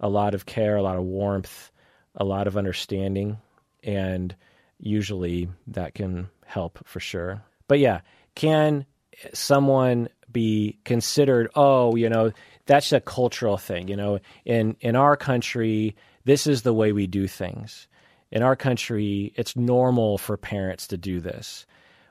a 0.00 0.08
lot 0.08 0.34
of 0.34 0.46
care, 0.46 0.76
a 0.76 0.82
lot 0.82 0.96
of 0.96 1.04
warmth, 1.04 1.70
a 2.14 2.24
lot 2.24 2.46
of 2.46 2.56
understanding 2.56 3.38
and 3.84 4.34
usually 4.78 5.48
that 5.68 5.94
can 5.94 6.28
help 6.44 6.78
for 6.86 7.00
sure. 7.00 7.42
But 7.68 7.78
yeah, 7.78 8.00
can 8.34 8.86
someone 9.32 10.08
be 10.30 10.78
considered, 10.84 11.50
oh, 11.54 11.94
you 11.94 12.08
know, 12.08 12.32
that's 12.66 12.92
a 12.92 13.00
cultural 13.00 13.56
thing, 13.56 13.88
you 13.88 13.96
know, 13.96 14.18
in 14.44 14.76
in 14.80 14.96
our 14.96 15.16
country, 15.16 15.94
this 16.24 16.46
is 16.46 16.62
the 16.62 16.72
way 16.72 16.92
we 16.92 17.06
do 17.06 17.28
things. 17.28 17.86
In 18.30 18.42
our 18.42 18.56
country, 18.56 19.32
it's 19.36 19.54
normal 19.54 20.18
for 20.18 20.36
parents 20.36 20.88
to 20.88 20.96
do 20.96 21.20
this. 21.20 21.66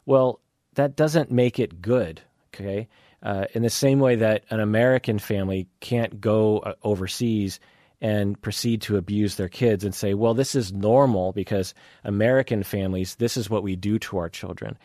Well, 0.05 0.39
that 0.75 0.95
doesn't 0.95 1.31
make 1.31 1.59
it 1.59 1.81
good, 1.81 2.21
okay? 2.53 2.87
Uh, 3.23 3.45
in 3.53 3.63
the 3.63 3.69
same 3.69 3.99
way 3.99 4.15
that 4.15 4.43
an 4.49 4.59
American 4.59 5.17
family 5.17 5.67
can't 5.79 6.19
go 6.19 6.59
uh, 6.59 6.73
overseas 6.83 7.59
and 8.01 8.39
proceed 8.41 8.81
to 8.81 8.97
abuse 8.97 9.35
their 9.35 9.47
kids 9.47 9.85
and 9.85 9.95
say, 9.95 10.13
well, 10.13 10.33
this 10.33 10.55
is 10.55 10.73
normal 10.73 11.31
because 11.31 11.73
American 12.03 12.61
families, 12.61 13.15
this 13.15 13.37
is 13.37 13.49
what 13.49 13.63
we 13.63 13.77
do 13.77 13.97
to 13.97 14.17
our 14.17 14.27
children. 14.27 14.77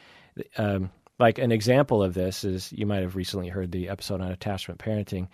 Um, 0.57 0.91
like 1.18 1.39
an 1.39 1.51
example 1.51 2.01
of 2.01 2.14
this 2.14 2.45
is 2.45 2.72
you 2.72 2.86
might 2.86 3.03
have 3.03 3.16
recently 3.16 3.49
heard 3.49 3.72
the 3.72 3.89
episode 3.89 4.20
on 4.20 4.30
attachment 4.30 4.78
parenting. 4.78 5.26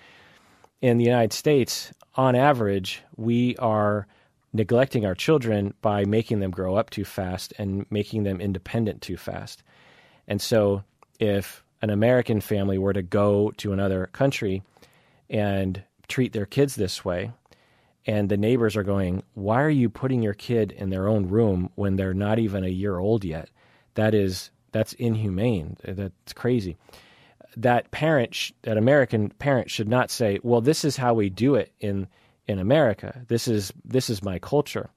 In 0.81 0.97
the 0.97 1.05
United 1.05 1.35
States, 1.35 1.93
on 2.15 2.35
average, 2.35 3.03
we 3.17 3.55
are 3.57 4.07
neglecting 4.55 5.05
our 5.05 5.15
children 5.15 5.75
by 5.83 6.07
making 6.07 6.41
them 6.41 6.51
grow 6.53 6.77
up 6.77 6.89
too 6.89 7.05
fast 7.05 7.53
and 7.59 7.85
making 7.91 8.23
them 8.23 8.41
independent 8.41 9.03
too 9.03 9.19
fast. 9.19 9.63
And 10.27 10.41
so, 10.41 10.85
if 11.19 11.64
an 11.85 11.91
American 11.91 12.41
family 12.41 12.79
were 12.79 12.95
to 12.95 13.03
go 13.03 13.51
to 13.59 13.75
another 13.75 14.07
country 14.07 14.63
and 15.29 15.83
treat 16.09 16.33
their 16.33 16.47
kids 16.47 16.77
this 16.77 17.05
way, 17.05 17.31
and 18.07 18.31
the 18.31 18.39
neighbors 18.39 18.75
are 18.75 18.83
going, 18.83 19.23
"Why 19.35 19.63
are 19.63 19.69
you 19.69 19.91
putting 19.91 20.23
your 20.23 20.33
kid 20.33 20.73
in 20.73 20.89
their 20.89 21.07
own 21.07 21.29
room 21.29 21.69
when 21.75 21.97
they're 21.97 22.15
not 22.15 22.39
even 22.39 22.65
a 22.65 22.69
year 22.69 22.97
old 22.97 23.23
yet? 23.23 23.51
That 23.97 24.15
is 24.15 24.51
that's 24.73 24.95
inhumane. 24.95 25.77
That's 25.85 26.33
crazy." 26.33 26.79
That 27.55 27.91
parent, 27.91 28.53
that 28.63 28.79
American 28.79 29.29
parent, 29.29 29.71
should 29.71 29.89
not 29.89 30.11
say, 30.11 30.39
"Well, 30.43 30.63
this 30.63 30.87
is 30.87 30.97
how 30.97 31.13
we 31.13 31.29
do 31.29 31.55
it 31.55 31.71
in 31.81 32.09
in 32.47 32.59
America. 32.59 33.27
This 33.29 33.47
is 33.47 33.75
this 33.85 34.09
is 34.09 34.23
my 34.23 34.39
culture." 34.39 34.89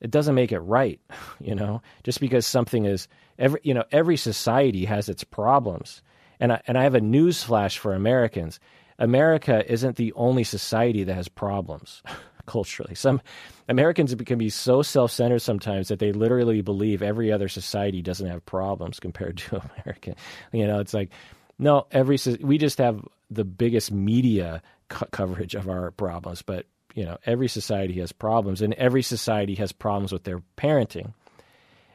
It 0.00 0.10
doesn't 0.10 0.34
make 0.34 0.50
it 0.50 0.58
right, 0.58 0.98
you 1.40 1.54
know. 1.54 1.82
Just 2.02 2.18
because 2.18 2.46
something 2.46 2.84
is 2.84 3.06
every 3.38 3.60
you 3.62 3.74
know 3.74 3.84
every 3.92 4.16
society 4.16 4.86
has 4.86 5.08
its 5.08 5.22
problems, 5.22 6.02
and 6.42 6.52
I, 6.52 6.62
and 6.66 6.76
I 6.76 6.82
have 6.82 6.94
a 6.94 7.00
news 7.00 7.42
flash 7.42 7.78
for 7.78 7.94
Americans. 7.94 8.60
America 8.98 9.64
isn't 9.72 9.96
the 9.96 10.12
only 10.14 10.44
society 10.44 11.04
that 11.04 11.14
has 11.14 11.28
problems. 11.28 12.02
culturally. 12.46 12.94
Some 12.94 13.20
Americans 13.68 14.14
can 14.26 14.38
be 14.38 14.50
so 14.50 14.82
self-centered 14.82 15.40
sometimes 15.40 15.88
that 15.88 16.00
they 16.00 16.12
literally 16.12 16.60
believe 16.60 17.02
every 17.02 17.30
other 17.30 17.48
society 17.48 18.02
doesn't 18.02 18.26
have 18.26 18.44
problems 18.44 18.98
compared 19.00 19.36
to 19.48 19.62
America. 19.62 20.14
You 20.52 20.66
know, 20.66 20.80
it's 20.80 20.94
like 20.94 21.10
no, 21.58 21.86
every 21.92 22.18
we 22.40 22.58
just 22.58 22.78
have 22.78 23.06
the 23.30 23.44
biggest 23.44 23.92
media 23.92 24.62
co- 24.88 25.06
coverage 25.12 25.54
of 25.54 25.68
our 25.68 25.90
problems, 25.92 26.42
but 26.42 26.66
you 26.94 27.04
know, 27.04 27.16
every 27.24 27.48
society 27.48 28.00
has 28.00 28.12
problems, 28.12 28.60
and 28.60 28.74
every 28.74 29.02
society 29.02 29.54
has 29.54 29.72
problems 29.72 30.12
with 30.12 30.24
their 30.24 30.42
parenting, 30.58 31.14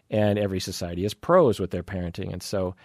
and 0.09 0.39
every 0.39 0.59
society 0.59 1.03
has 1.03 1.13
pros 1.13 1.59
with 1.59 1.71
their 1.71 1.83
parenting, 1.83 2.31
and 2.31 2.41
so. 2.41 2.75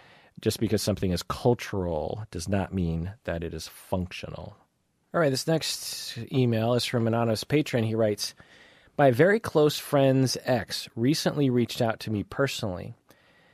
Just 0.40 0.60
because 0.60 0.82
something 0.82 1.12
is 1.12 1.22
cultural 1.22 2.26
does 2.30 2.48
not 2.48 2.74
mean 2.74 3.12
that 3.24 3.44
it 3.44 3.54
is 3.54 3.68
functional. 3.68 4.56
All 5.14 5.20
right, 5.20 5.30
this 5.30 5.46
next 5.46 6.18
email 6.32 6.74
is 6.74 6.84
from 6.84 7.06
an 7.06 7.14
anonymous 7.14 7.44
patron. 7.44 7.84
He 7.84 7.94
writes 7.94 8.34
My 8.96 9.10
very 9.10 9.38
close 9.38 9.78
friend's 9.78 10.36
ex 10.44 10.88
recently 10.96 11.50
reached 11.50 11.82
out 11.82 12.00
to 12.00 12.10
me 12.10 12.22
personally. 12.22 12.94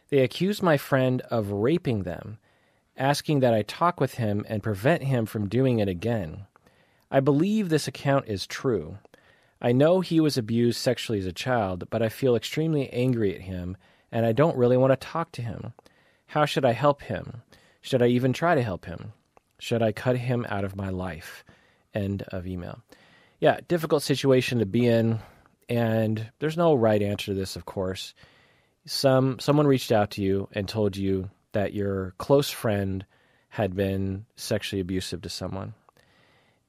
They 0.09 0.21
accused 0.21 0.63
my 0.63 0.77
friend 0.77 1.21
of 1.23 1.51
raping 1.51 2.05
them, 2.05 2.39
asking 2.97 3.41
that 3.41 3.53
I 3.53 3.63
talk 3.63 4.01
with 4.01 4.15
him 4.15 4.47
and 4.49 4.63
prevent 4.63 5.03
him 5.03 5.27
from 5.27 5.49
doing 5.49 5.81
it 5.81 5.89
again. 5.89 6.47
I 7.11 7.21
believe 7.21 7.69
this 7.69 7.89
account 7.89 8.29
is 8.29 8.47
true. 8.47 8.99
I 9.61 9.73
know 9.73 10.01
he 10.01 10.21
was 10.21 10.39
abused 10.39 10.79
sexually 10.79 11.19
as 11.19 11.27
a 11.27 11.33
child, 11.33 11.91
but 11.91 12.03
I 12.03 12.09
feel 12.09 12.37
extremely 12.37 12.89
angry 12.91 13.35
at 13.35 13.43
him 13.43 13.77
and 14.11 14.25
I 14.25 14.33
don't 14.33 14.57
really 14.57 14.77
want 14.77 14.93
to 14.93 15.07
talk 15.07 15.33
to 15.33 15.43
him. 15.43 15.73
How 16.29 16.45
should 16.45 16.65
I 16.65 16.73
help 16.73 17.03
him? 17.03 17.43
Should 17.81 18.03
I 18.03 18.07
even 18.09 18.33
try 18.33 18.55
to 18.55 18.63
help 18.63 18.85
him? 18.85 19.13
Should 19.59 19.83
I 19.83 19.93
cut 19.93 20.17
him 20.17 20.47
out 20.49 20.65
of 20.65 20.77
my 20.77 20.91
life? 20.91 21.43
End 21.95 22.23
of 22.31 22.47
email. 22.47 22.79
Yeah, 23.41 23.59
difficult 23.67 24.03
situation 24.03 24.59
to 24.59 24.67
be 24.67 24.87
in, 24.87 25.19
and 25.69 26.31
there's 26.39 26.57
no 26.57 26.75
right 26.75 27.03
answer 27.03 27.33
to 27.33 27.35
this, 27.35 27.57
of 27.57 27.65
course. 27.65 28.15
Some 28.87 29.39
someone 29.39 29.67
reached 29.67 29.91
out 29.93 30.11
to 30.13 30.23
you 30.23 30.49
and 30.53 30.69
told 30.69 30.97
you 30.97 31.31
that 31.53 31.73
your 31.73 32.15
close 32.19 32.51
friend 32.51 33.05
had 33.49 33.75
been 33.75 34.27
sexually 34.37 34.81
abusive 34.81 35.23
to 35.23 35.29
someone. 35.29 35.75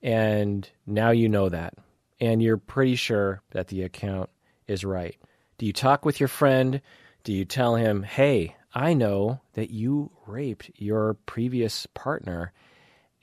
And 0.01 0.69
now 0.87 1.11
you 1.11 1.27
know 1.29 1.49
that. 1.49 1.73
and 2.19 2.41
you're 2.41 2.57
pretty 2.57 2.95
sure 2.95 3.41
that 3.51 3.67
the 3.67 3.83
account 3.83 4.29
is 4.67 4.83
right. 4.83 5.15
Do 5.57 5.65
you 5.65 5.73
talk 5.73 6.05
with 6.05 6.19
your 6.19 6.27
friend? 6.27 6.81
Do 7.23 7.33
you 7.33 7.45
tell 7.45 7.75
him, 7.75 8.03
hey, 8.03 8.55
I 8.73 8.93
know 8.93 9.41
that 9.53 9.71
you 9.71 10.11
raped 10.27 10.71
your 10.75 11.15
previous 11.25 11.85
partner 11.87 12.53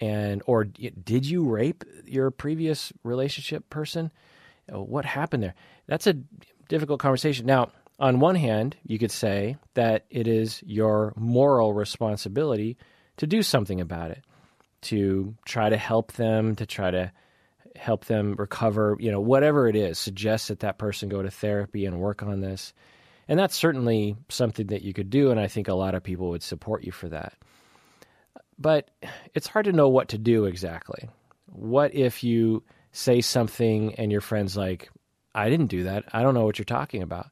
and 0.01 0.43
or 0.47 0.65
did 0.65 1.25
you 1.25 1.49
rape 1.49 1.85
your 2.05 2.31
previous 2.31 2.93
relationship 3.03 3.71
person? 3.71 4.11
Uh, 4.73 4.83
what 4.83 5.05
happened 5.05 5.43
there? 5.43 5.55
That's 5.87 6.07
a 6.07 6.15
difficult 6.69 7.01
conversation. 7.01 7.47
Now, 7.47 7.71
on 7.99 8.21
one 8.21 8.35
hand, 8.35 8.77
you 8.85 8.99
could 8.99 9.11
say 9.11 9.57
that 9.75 10.05
it 10.11 10.29
is 10.29 10.63
your 10.67 11.15
moral 11.17 11.73
responsibility 11.73 12.77
to 13.17 13.27
do 13.27 13.43
something 13.43 13.81
about 13.81 14.11
it, 14.11 14.23
to 14.83 15.35
try 15.47 15.71
to 15.71 15.77
help 15.79 16.13
them, 16.13 16.55
to 16.57 16.67
try 16.67 16.91
to 16.91 17.11
help 17.75 18.05
them 18.07 18.35
recover, 18.39 18.97
you 19.01 19.11
know, 19.11 19.21
whatever 19.21 19.69
it 19.69 19.77
is, 19.77 19.99
suggest 19.99 20.49
that 20.49 20.61
that 20.61 20.79
person 20.79 21.09
go 21.09 21.23
to 21.23 21.31
therapy 21.31 21.87
and 21.87 21.99
work 21.99 22.23
on 22.23 22.41
this. 22.41 22.75
And 23.29 23.39
that's 23.39 23.57
certainly 23.57 24.17
something 24.29 24.69
that 24.69 24.83
you 24.83 24.93
could 24.93 25.11
do, 25.11 25.31
and 25.31 25.41
I 25.41 25.49
think 25.49 25.69
a 25.69 25.75
lot 25.75 25.95
of 25.95 26.03
people 26.03 26.31
would 26.31 26.43
support 26.43 26.85
you 26.85 26.93
for 26.93 27.09
that. 27.09 27.35
But 28.59 28.91
it's 29.35 29.49
hard 29.49 29.67
to 29.67 29.73
know 29.73 29.89
what 29.89 30.09
to 30.09 30.19
do 30.19 30.45
exactly. 30.45 31.09
What 31.47 31.95
if 31.95 32.23
you 32.23 32.63
say 32.93 33.21
something 33.21 33.95
and 33.97 34.11
your 34.11 34.21
friend's 34.21 34.57
like, 34.57 34.91
I 35.35 35.51
didn't 35.51 35.67
do 35.67 35.85
that. 35.85 36.05
I 36.13 36.23
don't 36.23 36.35
know 36.35 36.45
what 36.45 36.59
you're 36.59 36.65
talking 36.65 37.03
about. 37.03 37.27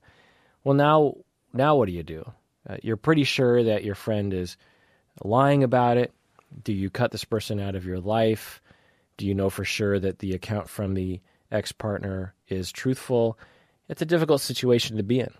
Well, 0.62 0.74
now, 0.74 1.14
now 1.52 1.76
what 1.76 1.86
do 1.86 1.92
you 1.92 2.02
do? 2.02 2.30
Uh, 2.68 2.76
you're 2.82 2.96
pretty 2.96 3.24
sure 3.24 3.62
that 3.62 3.84
your 3.84 3.94
friend 3.94 4.34
is 4.34 4.56
lying 5.22 5.62
about 5.62 5.96
it. 5.96 6.12
Do 6.62 6.72
you 6.72 6.90
cut 6.90 7.12
this 7.12 7.24
person 7.24 7.60
out 7.60 7.74
of 7.74 7.86
your 7.86 8.00
life? 8.00 8.60
Do 9.16 9.26
you 9.26 9.34
know 9.34 9.48
for 9.48 9.64
sure 9.64 9.98
that 9.98 10.18
the 10.18 10.34
account 10.34 10.68
from 10.68 10.94
the 10.94 11.20
ex 11.50 11.72
partner 11.72 12.34
is 12.48 12.70
truthful? 12.70 13.38
It's 13.88 14.02
a 14.02 14.06
difficult 14.06 14.40
situation 14.40 14.96
to 14.96 15.02
be 15.02 15.20
in. 15.20 15.32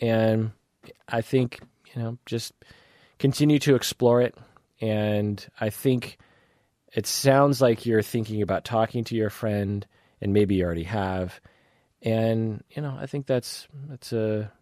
And 0.00 0.52
I 1.08 1.20
think, 1.20 1.60
you 1.94 2.02
know, 2.02 2.18
just 2.26 2.52
continue 3.18 3.58
to 3.60 3.74
explore 3.74 4.20
it. 4.22 4.34
And 4.80 5.44
I 5.60 5.70
think 5.70 6.18
it 6.92 7.06
sounds 7.06 7.60
like 7.60 7.86
you're 7.86 8.02
thinking 8.02 8.42
about 8.42 8.64
talking 8.64 9.04
to 9.04 9.14
your 9.14 9.30
friend, 9.30 9.86
and 10.20 10.32
maybe 10.32 10.56
you 10.56 10.64
already 10.64 10.84
have. 10.84 11.40
And, 12.02 12.62
you 12.70 12.82
know, 12.82 12.96
I 12.98 13.06
think 13.06 13.26
that's, 13.26 13.66
that's 13.88 14.12
a, 14.12 14.52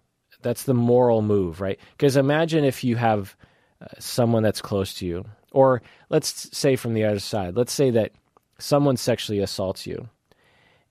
that's 0.42 0.64
the 0.64 0.74
moral 0.74 1.22
move, 1.22 1.60
right? 1.60 1.78
Because 1.92 2.16
imagine 2.16 2.64
if 2.64 2.84
you 2.84 2.96
have 2.96 3.36
uh, 3.80 3.86
someone 3.98 4.42
that's 4.42 4.60
close 4.60 4.94
to 4.94 5.06
you, 5.06 5.24
or 5.50 5.82
let's 6.10 6.56
say 6.56 6.76
from 6.76 6.94
the 6.94 7.04
other 7.04 7.18
side, 7.18 7.56
let's 7.56 7.72
say 7.72 7.90
that 7.90 8.12
someone 8.58 8.96
sexually 8.96 9.40
assaults 9.40 9.86
you 9.86 10.08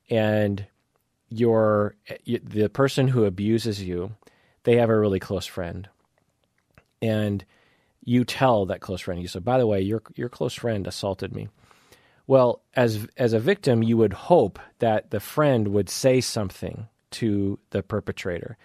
and 0.09 0.65
your 1.29 1.95
the 2.27 2.69
person 2.69 3.07
who 3.07 3.25
abuses 3.25 3.81
you 3.81 4.11
they 4.63 4.77
have 4.77 4.89
a 4.89 4.99
really 4.99 5.19
close 5.19 5.45
friend. 5.45 5.89
And 7.01 7.43
you 8.05 8.25
tell 8.25 8.65
that 8.65 8.81
close 8.81 9.01
friend 9.01 9.21
you 9.21 9.27
say 9.27 9.39
by 9.39 9.57
the 9.57 9.67
way 9.67 9.81
your 9.81 10.01
your 10.15 10.29
close 10.29 10.53
friend 10.53 10.87
assaulted 10.87 11.33
me. 11.33 11.47
Well 12.27 12.61
as 12.75 13.07
as 13.17 13.33
a 13.33 13.39
victim 13.39 13.83
you 13.83 13.97
would 13.97 14.13
hope 14.13 14.59
that 14.79 15.11
the 15.11 15.19
friend 15.19 15.69
would 15.69 15.89
say 15.89 16.21
something 16.21 16.87
to 17.11 17.59
the 17.69 17.83
perpetrator 17.83 18.57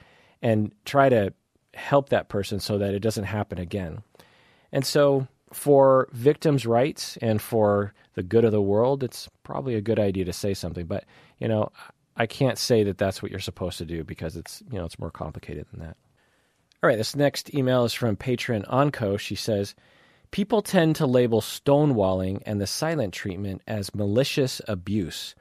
and 0.42 0.72
try 0.84 1.08
to 1.08 1.32
help 1.74 2.08
that 2.08 2.28
person 2.28 2.60
so 2.60 2.78
that 2.78 2.94
it 2.94 3.00
doesn't 3.00 3.24
happen 3.24 3.58
again. 3.58 4.02
And 4.72 4.84
so 4.84 5.26
for 5.52 6.08
victims' 6.12 6.66
rights 6.66 7.16
and 7.18 7.40
for 7.40 7.94
the 8.14 8.22
good 8.22 8.44
of 8.44 8.52
the 8.52 8.60
world, 8.60 9.02
it's 9.02 9.28
probably 9.44 9.74
a 9.74 9.80
good 9.80 9.98
idea 9.98 10.24
to 10.24 10.32
say 10.32 10.54
something. 10.54 10.86
But 10.86 11.04
you 11.38 11.48
know, 11.48 11.70
I 12.18 12.26
can't 12.26 12.58
say 12.58 12.82
that 12.82 12.98
that's 12.98 13.22
what 13.22 13.30
you're 13.30 13.40
supposed 13.40 13.78
to 13.78 13.84
do 13.84 14.02
because 14.02 14.36
it's 14.36 14.62
you 14.70 14.78
know 14.78 14.84
it's 14.84 14.98
more 14.98 15.10
complicated 15.10 15.66
than 15.70 15.80
that. 15.80 15.96
All 16.82 16.88
right, 16.88 16.98
this 16.98 17.16
next 17.16 17.54
email 17.54 17.84
is 17.84 17.94
from 17.94 18.16
patron 18.16 18.64
Onco. 18.68 19.18
She 19.18 19.36
says, 19.36 19.74
"People 20.32 20.60
tend 20.60 20.96
to 20.96 21.06
label 21.06 21.40
stonewalling 21.40 22.42
and 22.44 22.60
the 22.60 22.66
silent 22.66 23.14
treatment 23.14 23.62
as 23.68 23.94
malicious 23.94 24.60
abuse, 24.66 25.34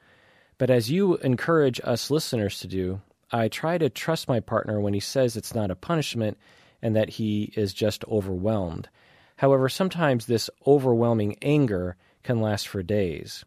but 0.56 0.70
as 0.70 0.90
you 0.90 1.16
encourage 1.16 1.80
us 1.82 2.10
listeners 2.10 2.60
to 2.60 2.68
do, 2.68 3.00
I 3.32 3.48
try 3.48 3.76
to 3.76 3.90
trust 3.90 4.28
my 4.28 4.40
partner 4.40 4.80
when 4.80 4.94
he 4.94 5.00
says 5.00 5.36
it's 5.36 5.54
not 5.54 5.70
a 5.70 5.76
punishment 5.76 6.38
and 6.80 6.94
that 6.94 7.10
he 7.10 7.52
is 7.56 7.74
just 7.74 8.04
overwhelmed." 8.04 8.88
However, 9.36 9.68
sometimes 9.68 10.26
this 10.26 10.50
overwhelming 10.66 11.36
anger 11.42 11.96
can 12.24 12.40
last 12.40 12.66
for 12.66 12.82
days. 12.82 13.44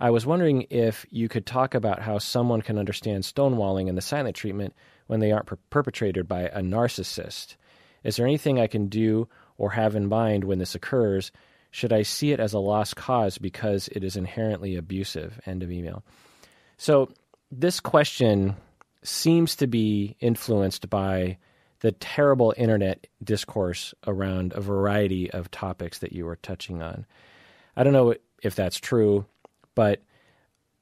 I 0.00 0.10
was 0.10 0.24
wondering 0.24 0.66
if 0.70 1.04
you 1.10 1.28
could 1.28 1.44
talk 1.44 1.74
about 1.74 2.00
how 2.00 2.16
someone 2.16 2.62
can 2.62 2.78
understand 2.78 3.22
stonewalling 3.24 3.86
and 3.86 3.98
the 3.98 4.02
silent 4.02 4.34
treatment 4.34 4.74
when 5.08 5.20
they 5.20 5.30
aren't 5.30 5.46
per- 5.46 5.58
perpetrated 5.68 6.26
by 6.26 6.42
a 6.44 6.62
narcissist. 6.62 7.56
Is 8.02 8.16
there 8.16 8.26
anything 8.26 8.58
I 8.58 8.66
can 8.66 8.86
do 8.86 9.28
or 9.58 9.70
have 9.70 9.94
in 9.94 10.08
mind 10.08 10.44
when 10.44 10.58
this 10.58 10.74
occurs? 10.74 11.30
Should 11.70 11.92
I 11.92 12.02
see 12.02 12.32
it 12.32 12.40
as 12.40 12.54
a 12.54 12.58
lost 12.58 12.96
cause 12.96 13.36
because 13.36 13.88
it 13.88 14.02
is 14.02 14.16
inherently 14.16 14.74
abusive? 14.74 15.38
End 15.44 15.62
of 15.62 15.70
email. 15.70 16.02
So, 16.78 17.10
this 17.52 17.78
question 17.78 18.56
seems 19.02 19.56
to 19.56 19.66
be 19.66 20.16
influenced 20.20 20.88
by 20.88 21.36
the 21.80 21.92
terrible 21.92 22.54
internet 22.56 23.06
discourse 23.22 23.92
around 24.06 24.54
a 24.54 24.60
variety 24.60 25.30
of 25.30 25.50
topics 25.50 25.98
that 25.98 26.12
you 26.12 26.24
were 26.24 26.36
touching 26.36 26.80
on. 26.80 27.06
I 27.76 27.82
don't 27.82 27.92
know 27.92 28.14
if 28.42 28.54
that's 28.54 28.78
true, 28.78 29.26
but 29.74 30.02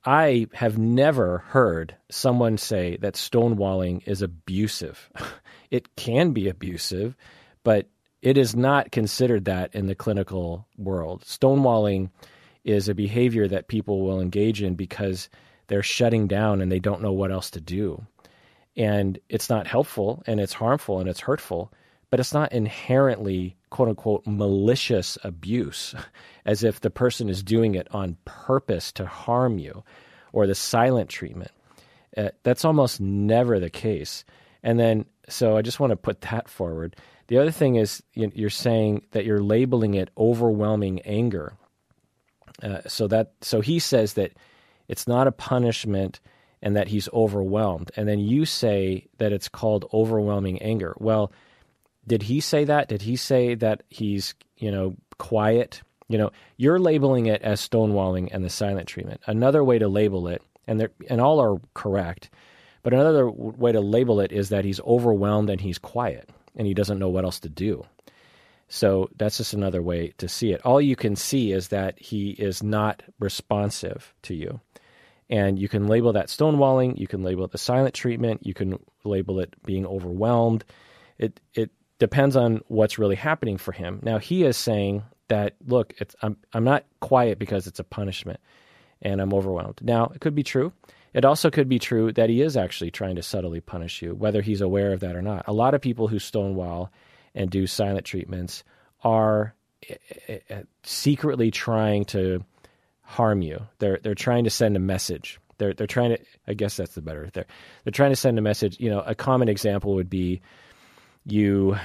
I 0.04 0.46
have 0.54 0.78
never 0.78 1.38
heard 1.38 1.94
someone 2.10 2.56
say 2.56 2.96
that 2.98 3.14
stonewalling 3.14 4.06
is 4.06 4.22
abusive. 4.22 5.10
it 5.70 5.94
can 5.96 6.32
be 6.32 6.48
abusive, 6.48 7.16
but 7.64 7.86
it 8.22 8.38
is 8.38 8.56
not 8.56 8.90
considered 8.92 9.44
that 9.44 9.74
in 9.74 9.86
the 9.86 9.94
clinical 9.94 10.66
world. 10.76 11.22
Stonewalling 11.22 12.10
is 12.64 12.88
a 12.88 12.94
behavior 12.94 13.46
that 13.48 13.68
people 13.68 14.02
will 14.02 14.20
engage 14.20 14.62
in 14.62 14.74
because 14.74 15.28
they're 15.66 15.82
shutting 15.82 16.26
down 16.26 16.60
and 16.60 16.72
they 16.72 16.78
don't 16.78 17.02
know 17.02 17.12
what 17.12 17.30
else 17.30 17.50
to 17.50 17.60
do 17.60 18.06
and 18.78 19.18
it's 19.28 19.50
not 19.50 19.66
helpful 19.66 20.22
and 20.26 20.38
it's 20.38 20.52
harmful 20.52 21.00
and 21.00 21.08
it's 21.08 21.20
hurtful, 21.20 21.72
but 22.10 22.20
it's 22.20 22.32
not 22.32 22.52
inherently 22.52 23.56
quote 23.70 23.88
unquote 23.88 24.26
malicious 24.26 25.18
abuse, 25.24 25.94
as 26.46 26.64
if 26.64 26.80
the 26.80 26.90
person 26.90 27.28
is 27.28 27.42
doing 27.42 27.74
it 27.74 27.88
on 27.92 28.16
purpose 28.24 28.92
to 28.92 29.06
harm 29.06 29.58
you, 29.58 29.82
or 30.32 30.46
the 30.46 30.54
silent 30.54 31.08
treatment. 31.08 31.50
Uh, 32.16 32.30
that's 32.42 32.64
almost 32.64 33.00
never 33.00 33.60
the 33.60 33.70
case. 33.70 34.24
And 34.62 34.78
then, 34.78 35.04
so 35.28 35.56
I 35.56 35.62
just 35.62 35.78
want 35.78 35.90
to 35.90 35.96
put 35.96 36.22
that 36.22 36.48
forward. 36.48 36.96
The 37.28 37.38
other 37.38 37.50
thing 37.50 37.76
is 37.76 38.02
you're 38.14 38.50
saying 38.50 39.04
that 39.12 39.24
you're 39.24 39.42
labeling 39.42 39.94
it 39.94 40.10
overwhelming 40.16 41.00
anger. 41.02 41.54
Uh, 42.62 42.80
so 42.86 43.06
that 43.06 43.32
so 43.40 43.60
he 43.60 43.78
says 43.78 44.14
that 44.14 44.32
it's 44.88 45.06
not 45.06 45.28
a 45.28 45.32
punishment 45.32 46.20
and 46.62 46.74
that 46.76 46.88
he's 46.88 47.08
overwhelmed. 47.12 47.90
And 47.96 48.08
then 48.08 48.18
you 48.18 48.44
say 48.44 49.06
that 49.18 49.32
it's 49.32 49.48
called 49.48 49.88
overwhelming 49.92 50.60
anger. 50.60 50.96
Well, 50.98 51.30
did 52.08 52.22
he 52.22 52.40
say 52.40 52.64
that? 52.64 52.88
Did 52.88 53.02
he 53.02 53.16
say 53.16 53.54
that 53.56 53.82
he's, 53.88 54.34
you 54.56 54.70
know, 54.70 54.96
quiet? 55.18 55.82
You 56.08 56.18
know, 56.18 56.30
you're 56.56 56.78
labeling 56.78 57.26
it 57.26 57.42
as 57.42 57.66
stonewalling 57.66 58.30
and 58.32 58.44
the 58.44 58.50
silent 58.50 58.88
treatment. 58.88 59.20
Another 59.26 59.62
way 59.62 59.78
to 59.78 59.88
label 59.88 60.28
it, 60.28 60.42
and 60.66 60.88
and 61.08 61.20
all 61.20 61.40
are 61.40 61.60
correct, 61.74 62.30
but 62.82 62.92
another 62.92 63.30
way 63.30 63.72
to 63.72 63.80
label 63.80 64.20
it 64.20 64.32
is 64.32 64.48
that 64.48 64.64
he's 64.64 64.80
overwhelmed 64.80 65.50
and 65.50 65.60
he's 65.60 65.78
quiet 65.78 66.30
and 66.56 66.66
he 66.66 66.74
doesn't 66.74 66.98
know 66.98 67.08
what 67.08 67.24
else 67.24 67.40
to 67.40 67.48
do. 67.48 67.84
So 68.68 69.08
that's 69.16 69.38
just 69.38 69.54
another 69.54 69.82
way 69.82 70.12
to 70.18 70.28
see 70.28 70.52
it. 70.52 70.60
All 70.64 70.80
you 70.80 70.96
can 70.96 71.16
see 71.16 71.52
is 71.52 71.68
that 71.68 71.98
he 71.98 72.30
is 72.30 72.62
not 72.62 73.02
responsive 73.18 74.12
to 74.22 74.34
you. 74.34 74.60
And 75.30 75.58
you 75.58 75.68
can 75.68 75.86
label 75.86 76.14
that 76.14 76.28
stonewalling, 76.28 76.98
you 76.98 77.06
can 77.06 77.22
label 77.22 77.44
it 77.44 77.50
the 77.50 77.58
silent 77.58 77.94
treatment, 77.94 78.46
you 78.46 78.54
can 78.54 78.78
label 79.04 79.40
it 79.40 79.54
being 79.64 79.86
overwhelmed. 79.86 80.64
It 81.18 81.40
it 81.54 81.70
depends 81.98 82.36
on 82.36 82.60
what's 82.68 82.98
really 82.98 83.16
happening 83.16 83.58
for 83.58 83.72
him. 83.72 84.00
Now 84.02 84.18
he 84.18 84.44
is 84.44 84.56
saying 84.56 85.02
that 85.28 85.54
look, 85.66 85.94
I'm 86.22 86.36
I'm 86.52 86.64
not 86.64 86.84
quiet 87.00 87.38
because 87.38 87.66
it's 87.66 87.80
a 87.80 87.84
punishment 87.84 88.40
and 89.02 89.20
I'm 89.20 89.32
overwhelmed. 89.34 89.80
Now, 89.82 90.10
it 90.14 90.20
could 90.20 90.34
be 90.34 90.42
true. 90.42 90.72
It 91.14 91.24
also 91.24 91.50
could 91.50 91.68
be 91.68 91.78
true 91.78 92.12
that 92.12 92.28
he 92.28 92.42
is 92.42 92.56
actually 92.56 92.90
trying 92.90 93.16
to 93.16 93.22
subtly 93.22 93.60
punish 93.60 94.02
you, 94.02 94.14
whether 94.14 94.42
he's 94.42 94.60
aware 94.60 94.92
of 94.92 95.00
that 95.00 95.16
or 95.16 95.22
not. 95.22 95.44
A 95.48 95.52
lot 95.52 95.74
of 95.74 95.80
people 95.80 96.08
who 96.08 96.18
stonewall 96.18 96.92
and 97.34 97.50
do 97.50 97.66
silent 97.66 98.04
treatments 98.04 98.62
are 99.02 99.54
eh, 99.88 99.94
eh, 100.28 100.38
eh, 100.50 100.62
secretly 100.82 101.50
trying 101.50 102.04
to 102.06 102.44
harm 103.02 103.42
you. 103.42 103.66
They're 103.78 103.98
they're 104.02 104.14
trying 104.14 104.44
to 104.44 104.50
send 104.50 104.76
a 104.76 104.80
message. 104.80 105.40
They're 105.56 105.72
they're 105.72 105.86
trying 105.86 106.10
to. 106.10 106.18
I 106.46 106.54
guess 106.54 106.76
that's 106.76 106.94
the 106.94 107.02
better. 107.02 107.30
They're 107.32 107.46
they're 107.84 107.90
trying 107.90 108.12
to 108.12 108.16
send 108.16 108.38
a 108.38 108.42
message. 108.42 108.78
You 108.78 108.90
know, 108.90 109.00
a 109.00 109.14
common 109.14 109.48
example 109.48 109.94
would 109.94 110.10
be 110.10 110.42
you 111.30 111.76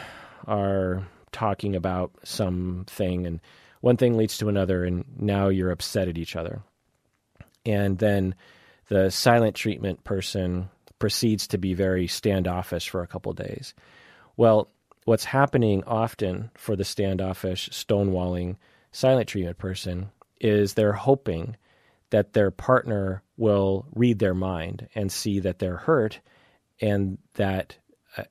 are 0.47 1.05
talking 1.31 1.75
about 1.75 2.11
something, 2.23 3.25
and 3.25 3.39
one 3.81 3.97
thing 3.97 4.17
leads 4.17 4.37
to 4.37 4.49
another, 4.49 4.83
and 4.83 5.05
now 5.17 5.49
you're 5.49 5.71
upset 5.71 6.07
at 6.07 6.17
each 6.17 6.35
other, 6.35 6.61
and 7.65 7.97
then 7.97 8.35
the 8.87 9.09
silent 9.09 9.55
treatment 9.55 10.03
person 10.03 10.69
proceeds 10.99 11.47
to 11.47 11.57
be 11.57 11.73
very 11.73 12.07
standoffish 12.07 12.89
for 12.89 13.01
a 13.01 13.07
couple 13.07 13.33
days. 13.33 13.73
Well, 14.37 14.69
what's 15.05 15.25
happening 15.25 15.83
often 15.85 16.49
for 16.55 16.75
the 16.75 16.85
standoffish, 16.85 17.69
stonewalling, 17.69 18.57
silent 18.91 19.27
treatment 19.27 19.57
person 19.57 20.09
is 20.39 20.73
they're 20.73 20.93
hoping 20.93 21.57
that 22.09 22.33
their 22.33 22.51
partner 22.51 23.23
will 23.37 23.85
read 23.95 24.19
their 24.19 24.35
mind 24.35 24.87
and 24.93 25.11
see 25.11 25.39
that 25.39 25.59
they're 25.59 25.77
hurt 25.77 26.19
and 26.79 27.17
that 27.35 27.77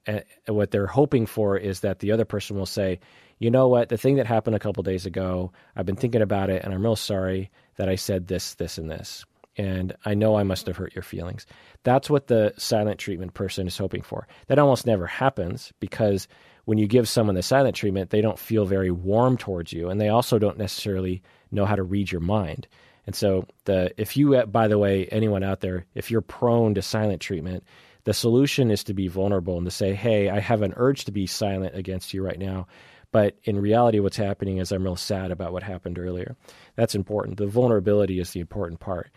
uh, 0.07 0.21
what 0.47 0.71
they're 0.71 0.87
hoping 0.87 1.27
for 1.27 1.57
is 1.57 1.81
that 1.81 1.99
the 1.99 2.13
other 2.13 2.25
person 2.25 2.57
will 2.57 2.67
say, 2.67 3.01
you 3.39 3.51
know 3.51 3.69
what, 3.69 3.89
the 3.89 3.99
thing 3.99 4.17
that 4.17 4.27
happened 4.27 4.55
a 4.55 4.61
couple 4.61 4.83
days 4.83 5.07
ago, 5.07 5.53
I've 5.75 5.87
been 5.87 5.97
thinking 5.97 6.23
about 6.23 6.51
it 6.51 6.63
and 6.63 6.73
I'm 6.73 6.83
real 6.83 6.97
sorry 6.97 7.51
that 7.77 7.89
I 7.89 7.97
said 7.97 8.29
this, 8.29 8.55
this, 8.55 8.79
and 8.79 8.91
this. 8.91 9.25
And 9.57 9.95
I 10.05 10.15
know 10.15 10.37
I 10.37 10.45
must 10.45 10.67
have 10.67 10.77
hurt 10.77 10.95
your 10.95 11.03
feelings. 11.03 11.47
That's 11.83 12.09
what 12.09 12.29
the 12.29 12.55
silent 12.57 12.99
treatment 12.99 13.35
person 13.35 13.67
is 13.67 13.77
hoping 13.77 14.03
for. 14.03 14.27
That 14.47 14.59
almost 14.59 14.87
never 14.87 15.07
happens 15.07 15.73
because 15.81 16.29
when 16.65 16.79
you 16.79 16.87
give 16.87 17.09
someone 17.09 17.35
the 17.35 17.43
silent 17.43 17.77
treatment, 17.77 18.11
they 18.11 18.21
don't 18.21 18.39
feel 18.39 18.65
very 18.65 18.91
warm 18.91 19.37
towards 19.37 19.73
you. 19.73 19.91
And 19.91 20.01
they 20.01 20.09
also 20.09 20.39
don't 20.39 20.57
necessarily 20.59 21.23
know 21.51 21.67
how 21.67 21.77
to 21.77 21.83
read 21.83 22.11
your 22.11 22.21
mind. 22.21 22.69
And 23.07 23.17
so, 23.17 23.47
the 23.65 23.93
if 24.01 24.17
you, 24.17 24.41
by 24.47 24.69
the 24.69 24.79
way, 24.79 25.07
anyone 25.07 25.43
out 25.43 25.61
there, 25.61 25.87
if 25.95 26.11
you're 26.11 26.21
prone 26.21 26.75
to 26.75 26.83
silent 26.83 27.21
treatment, 27.21 27.65
the 28.05 28.15
solution 28.15 28.71
is 28.71 28.85
to 28.85 28.95
be 28.95 29.09
vulnerable 29.09 29.57
and 29.57 29.67
to 29.67 29.71
say, 29.71 29.95
hey, 29.95 30.29
I 30.29 30.41
have 30.41 30.63
an 30.63 30.75
urge 30.77 31.05
to 31.05 31.13
be 31.13 31.27
silent 31.27 31.77
against 31.77 32.13
you 32.13 32.23
right 32.23 32.39
now. 32.39 32.67
But 33.13 33.37
in 33.45 33.61
reality, 33.61 34.01
what's 34.01 34.17
happening 34.17 34.59
is 34.59 34.73
I'm 34.73 34.83
real 34.83 34.97
sad 34.97 35.31
about 35.31 35.53
what 35.53 35.63
happened 35.63 35.99
earlier. 35.99 36.35
That's 36.77 36.95
important. 36.95 37.37
The 37.37 37.47
vulnerability 37.47 38.19
is 38.19 38.33
the 38.33 38.41
important 38.41 38.81
part. 38.81 39.11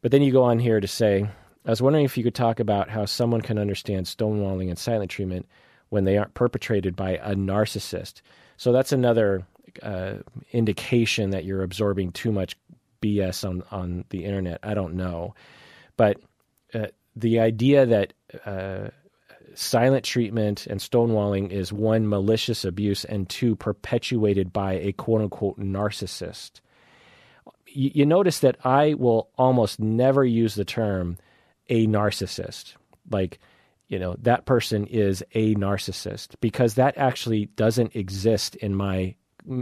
But 0.00 0.10
then 0.10 0.22
you 0.22 0.32
go 0.32 0.42
on 0.44 0.58
here 0.58 0.80
to 0.80 0.88
say, 0.88 1.28
I 1.66 1.70
was 1.70 1.82
wondering 1.82 2.04
if 2.04 2.16
you 2.16 2.24
could 2.24 2.34
talk 2.34 2.58
about 2.58 2.88
how 2.88 3.04
someone 3.04 3.42
can 3.42 3.58
understand 3.58 4.06
stonewalling 4.06 4.68
and 4.68 4.78
silent 4.78 5.10
treatment 5.10 5.46
when 5.90 6.04
they 6.04 6.16
aren't 6.16 6.34
perpetrated 6.34 6.96
by 6.96 7.12
a 7.12 7.34
narcissist. 7.34 8.22
So 8.56 8.72
that's 8.72 8.92
another 8.92 9.46
uh, 9.82 10.14
indication 10.52 11.30
that 11.30 11.44
you're 11.44 11.62
absorbing 11.62 12.12
too 12.12 12.32
much 12.32 12.56
BS 13.02 13.48
on, 13.48 13.62
on 13.70 14.04
the 14.08 14.24
internet. 14.24 14.60
I 14.62 14.74
don't 14.74 14.94
know. 14.94 15.34
But 15.96 16.18
uh, 16.72 16.86
the 17.16 17.40
idea 17.40 17.86
that 17.86 18.12
silent 19.54 20.04
treatment 20.04 20.66
and 20.66 20.80
stonewalling 20.80 21.50
is 21.50 21.72
one 21.72 22.08
malicious 22.08 22.64
abuse 22.64 23.04
and 23.04 23.28
two 23.28 23.56
perpetuated 23.56 24.52
by 24.52 24.74
a 24.74 24.92
quote 24.92 25.22
unquote 25.22 25.58
narcissist. 25.58 26.60
You, 27.66 27.90
you 27.94 28.06
notice 28.06 28.40
that 28.40 28.56
I 28.64 28.94
will 28.94 29.30
almost 29.36 29.80
never 29.80 30.24
use 30.24 30.54
the 30.54 30.64
term 30.64 31.18
a 31.68 31.86
narcissist. 31.86 32.74
Like, 33.10 33.38
you 33.88 33.98
know, 33.98 34.16
that 34.20 34.46
person 34.46 34.86
is 34.86 35.22
a 35.32 35.54
narcissist 35.54 36.34
because 36.40 36.74
that 36.74 36.96
actually 36.96 37.46
doesn't 37.46 37.94
exist 37.94 38.56
in 38.56 38.74
my 38.74 39.14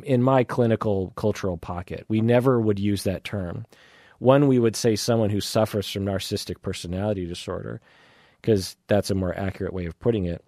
in 0.04 0.22
my 0.22 0.44
clinical 0.44 1.12
cultural 1.16 1.56
pocket. 1.56 2.04
We 2.08 2.20
never 2.20 2.60
would 2.60 2.78
use 2.78 3.02
that 3.02 3.24
term. 3.24 3.66
One, 4.20 4.46
we 4.46 4.60
would 4.60 4.76
say 4.76 4.94
someone 4.94 5.30
who 5.30 5.40
suffers 5.40 5.90
from 5.90 6.04
narcissistic 6.04 6.62
personality 6.62 7.26
disorder, 7.26 7.80
because 8.43 8.76
that's 8.88 9.11
a 9.11 9.14
more 9.14 9.34
accurate 9.34 9.72
way 9.72 9.86
of 9.86 9.99
putting 9.99 10.26
it. 10.26 10.45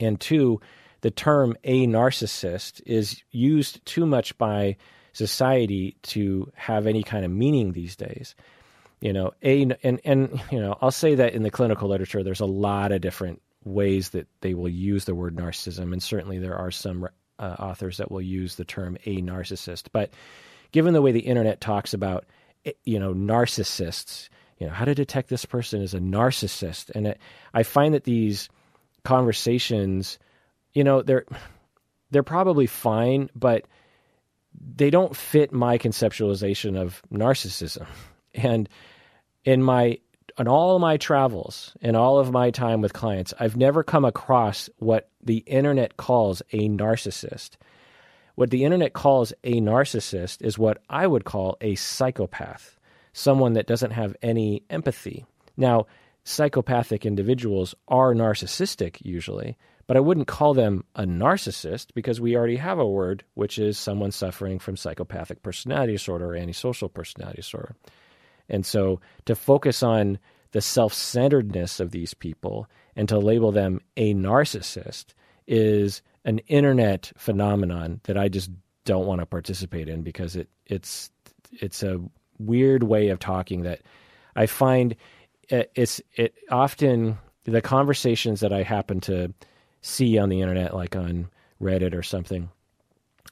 And 0.00 0.20
two, 0.20 0.60
the 1.02 1.10
term 1.10 1.56
a 1.62 1.86
narcissist 1.86 2.80
is 2.86 3.22
used 3.30 3.84
too 3.84 4.06
much 4.06 4.36
by 4.38 4.76
society 5.12 5.96
to 6.02 6.50
have 6.54 6.86
any 6.86 7.02
kind 7.02 7.24
of 7.24 7.30
meaning 7.30 7.72
these 7.72 7.94
days. 7.94 8.34
You 9.00 9.12
know, 9.12 9.32
a 9.42 9.62
and 9.82 10.00
and 10.04 10.40
you 10.50 10.60
know, 10.60 10.76
I'll 10.80 10.90
say 10.90 11.14
that 11.16 11.34
in 11.34 11.42
the 11.42 11.50
clinical 11.50 11.88
literature, 11.88 12.22
there's 12.22 12.40
a 12.40 12.46
lot 12.46 12.90
of 12.90 13.02
different 13.02 13.42
ways 13.62 14.10
that 14.10 14.26
they 14.40 14.54
will 14.54 14.68
use 14.68 15.04
the 15.04 15.14
word 15.14 15.36
narcissism, 15.36 15.92
and 15.92 16.02
certainly 16.02 16.38
there 16.38 16.56
are 16.56 16.70
some 16.70 17.08
uh, 17.38 17.56
authors 17.58 17.98
that 17.98 18.10
will 18.10 18.22
use 18.22 18.56
the 18.56 18.64
term 18.64 18.96
a 19.04 19.20
narcissist. 19.20 19.88
But 19.92 20.10
given 20.72 20.94
the 20.94 21.02
way 21.02 21.12
the 21.12 21.20
internet 21.20 21.60
talks 21.60 21.92
about 21.92 22.24
you 22.84 22.98
know, 22.98 23.14
narcissists. 23.14 24.28
You 24.58 24.68
know, 24.68 24.72
how 24.72 24.84
to 24.84 24.94
detect 24.94 25.28
this 25.28 25.44
person 25.44 25.82
as 25.82 25.94
a 25.94 25.98
narcissist. 25.98 26.90
And 26.94 27.08
it, 27.08 27.20
I 27.52 27.62
find 27.62 27.94
that 27.94 28.04
these 28.04 28.48
conversations, 29.04 30.18
you 30.72 30.84
know, 30.84 31.02
they're 31.02 31.24
they're 32.10 32.22
probably 32.22 32.66
fine, 32.66 33.30
but 33.34 33.66
they 34.76 34.90
don't 34.90 35.16
fit 35.16 35.52
my 35.52 35.78
conceptualization 35.78 36.76
of 36.76 37.02
narcissism. 37.12 37.86
And 38.36 38.68
in 39.44 39.62
my 39.62 40.00
on 40.36 40.48
all 40.48 40.78
my 40.78 40.96
travels 40.96 41.76
and 41.80 41.96
all 41.96 42.18
of 42.18 42.32
my 42.32 42.50
time 42.50 42.80
with 42.80 42.92
clients, 42.92 43.32
I've 43.38 43.56
never 43.56 43.84
come 43.84 44.04
across 44.04 44.68
what 44.78 45.08
the 45.22 45.38
internet 45.38 45.96
calls 45.96 46.42
a 46.52 46.68
narcissist. 46.68 47.50
What 48.34 48.50
the 48.50 48.64
internet 48.64 48.92
calls 48.92 49.32
a 49.44 49.60
narcissist 49.60 50.42
is 50.42 50.58
what 50.58 50.82
I 50.90 51.06
would 51.06 51.24
call 51.24 51.56
a 51.60 51.76
psychopath, 51.76 52.78
someone 53.14 53.54
that 53.54 53.66
doesn't 53.66 53.92
have 53.92 54.14
any 54.20 54.62
empathy. 54.68 55.24
Now, 55.56 55.86
psychopathic 56.24 57.06
individuals 57.06 57.74
are 57.88 58.12
narcissistic 58.12 58.98
usually, 59.00 59.56
but 59.86 59.96
I 59.96 60.00
wouldn't 60.00 60.26
call 60.26 60.52
them 60.52 60.84
a 60.94 61.04
narcissist 61.04 61.94
because 61.94 62.20
we 62.20 62.36
already 62.36 62.56
have 62.56 62.78
a 62.78 62.86
word 62.86 63.24
which 63.34 63.58
is 63.58 63.78
someone 63.78 64.10
suffering 64.10 64.58
from 64.58 64.76
psychopathic 64.76 65.42
personality 65.42 65.92
disorder 65.92 66.32
or 66.32 66.36
antisocial 66.36 66.88
personality 66.88 67.36
disorder. 67.36 67.76
And 68.48 68.66
so 68.66 69.00
to 69.26 69.34
focus 69.34 69.82
on 69.82 70.18
the 70.52 70.60
self 70.60 70.92
centeredness 70.92 71.80
of 71.80 71.90
these 71.90 72.14
people 72.14 72.68
and 72.96 73.08
to 73.08 73.18
label 73.18 73.52
them 73.52 73.80
a 73.96 74.14
narcissist 74.14 75.06
is 75.46 76.02
an 76.24 76.38
internet 76.46 77.12
phenomenon 77.16 78.00
that 78.04 78.16
I 78.16 78.28
just 78.28 78.50
don't 78.84 79.06
want 79.06 79.20
to 79.20 79.26
participate 79.26 79.88
in 79.88 80.02
because 80.02 80.36
it 80.36 80.48
it's 80.66 81.10
it's 81.52 81.82
a 81.82 82.00
weird 82.38 82.82
way 82.82 83.08
of 83.08 83.18
talking 83.18 83.62
that 83.62 83.80
I 84.36 84.46
find 84.46 84.96
it's 85.48 86.00
it 86.16 86.34
often 86.50 87.18
the 87.44 87.60
conversations 87.60 88.40
that 88.40 88.52
I 88.52 88.62
happen 88.62 89.00
to 89.02 89.32
see 89.82 90.18
on 90.18 90.28
the 90.28 90.40
internet 90.40 90.74
like 90.74 90.96
on 90.96 91.28
Reddit 91.60 91.94
or 91.94 92.02
something 92.02 92.50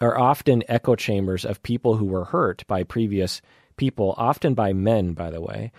are 0.01 0.19
often 0.19 0.63
echo 0.69 0.95
chambers 0.97 1.45
of 1.45 1.63
people 1.63 1.97
who 1.97 2.07
were 2.07 2.25
hurt 2.25 2.67
by 2.67 2.83
previous 2.83 3.41
people 3.77 4.15
often 4.19 4.55
by 4.55 4.73
men 4.73 5.15
by 5.15 5.31
the 5.31 5.41
way 5.41 5.73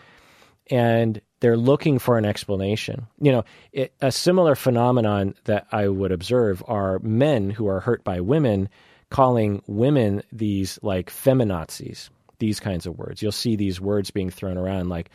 and 0.69 1.21
they're 1.39 1.57
looking 1.57 1.99
for 1.99 2.17
an 2.17 2.25
explanation. 2.25 3.07
You 3.19 3.33
know, 3.33 3.45
it, 3.71 3.93
a 4.01 4.11
similar 4.11 4.55
phenomenon 4.55 5.35
that 5.43 5.67
I 5.71 5.87
would 5.87 6.11
observe 6.11 6.63
are 6.67 6.99
men 6.99 7.49
who 7.49 7.67
are 7.67 7.81
hurt 7.81 8.03
by 8.03 8.21
women 8.21 8.69
calling 9.09 9.61
women 9.67 10.23
these 10.31 10.79
like 10.81 11.09
feminazis, 11.09 12.09
these 12.43 12.59
kinds 12.59 12.85
of 12.85 12.97
words. 12.97 13.21
You'll 13.21 13.31
see 13.31 13.55
these 13.55 13.79
words 13.79 14.11
being 14.11 14.29
thrown 14.29 14.57
around 14.57 14.89
like, 14.89 15.09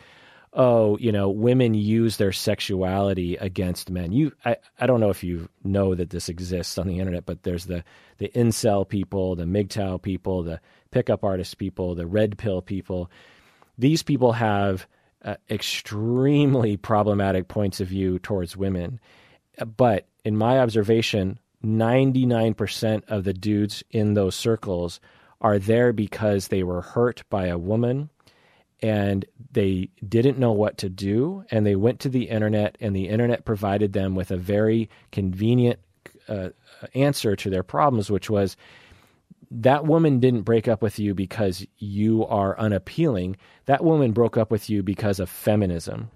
oh, 0.53 0.97
you 0.97 1.11
know, 1.11 1.29
women 1.29 1.75
use 1.75 2.17
their 2.17 2.31
sexuality 2.31 3.35
against 3.35 3.91
men. 3.91 4.11
You, 4.11 4.31
I, 4.45 4.57
I 4.79 4.87
don't 4.87 4.99
know 4.99 5.11
if 5.11 5.23
you 5.23 5.47
know 5.63 5.93
that 5.93 6.09
this 6.09 6.27
exists 6.27 6.79
on 6.79 6.87
the 6.87 6.97
internet, 6.97 7.27
but 7.27 7.43
there's 7.43 7.67
the 7.67 7.83
the 8.17 8.29
incel 8.29 8.89
people, 8.89 9.35
the 9.35 9.45
MGTOW 9.45 10.01
people, 10.01 10.41
the 10.41 10.59
pickup 10.89 11.23
artist 11.23 11.59
people, 11.59 11.93
the 11.93 12.07
red 12.07 12.35
pill 12.35 12.63
people. 12.63 13.11
These 13.77 14.01
people 14.01 14.31
have 14.31 14.87
uh, 15.23 15.35
extremely 15.51 16.77
problematic 16.77 17.47
points 17.47 17.79
of 17.79 17.89
view 17.89 18.17
towards 18.17 18.57
women. 18.57 18.99
But 19.77 20.07
in 20.25 20.35
my 20.35 20.59
observation, 20.59 21.37
99% 21.63 23.03
of 23.07 23.23
the 23.23 23.33
dudes 23.33 23.83
in 23.91 24.15
those 24.15 24.33
circles 24.33 24.99
are 25.41 25.59
there 25.59 25.93
because 25.93 26.47
they 26.47 26.63
were 26.63 26.81
hurt 26.81 27.23
by 27.29 27.47
a 27.47 27.57
woman 27.57 28.09
and 28.81 29.25
they 29.51 29.89
didn't 30.07 30.37
know 30.37 30.51
what 30.51 30.77
to 30.77 30.89
do 30.89 31.43
and 31.51 31.65
they 31.65 31.75
went 31.75 31.99
to 31.99 32.09
the 32.09 32.29
internet 32.29 32.77
and 32.79 32.95
the 32.95 33.09
internet 33.09 33.45
provided 33.45 33.93
them 33.93 34.15
with 34.15 34.31
a 34.31 34.37
very 34.37 34.89
convenient 35.11 35.79
uh, 36.27 36.49
answer 36.93 37.35
to 37.35 37.49
their 37.49 37.63
problems 37.63 38.09
which 38.09 38.29
was 38.29 38.55
that 39.51 39.85
woman 39.85 40.19
didn't 40.19 40.43
break 40.43 40.67
up 40.67 40.81
with 40.81 40.99
you 40.99 41.13
because 41.13 41.65
you 41.77 42.25
are 42.27 42.59
unappealing. 42.59 43.35
That 43.65 43.83
woman 43.83 44.11
broke 44.11 44.37
up 44.37 44.51
with 44.51 44.69
you 44.69 44.83
because 44.83 45.19
of 45.19 45.29
feminism. 45.29 46.09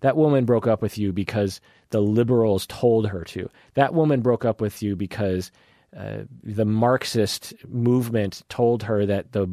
That 0.00 0.16
woman 0.16 0.44
broke 0.44 0.66
up 0.66 0.82
with 0.82 0.98
you 0.98 1.12
because 1.12 1.60
the 1.90 2.00
liberals 2.00 2.66
told 2.66 3.08
her 3.08 3.22
to. 3.24 3.48
That 3.74 3.94
woman 3.94 4.22
broke 4.22 4.44
up 4.44 4.60
with 4.60 4.82
you 4.82 4.96
because 4.96 5.52
uh, 5.96 6.22
the 6.42 6.64
Marxist 6.64 7.54
movement 7.68 8.42
told 8.48 8.82
her 8.84 9.06
that 9.06 9.32
the 9.32 9.48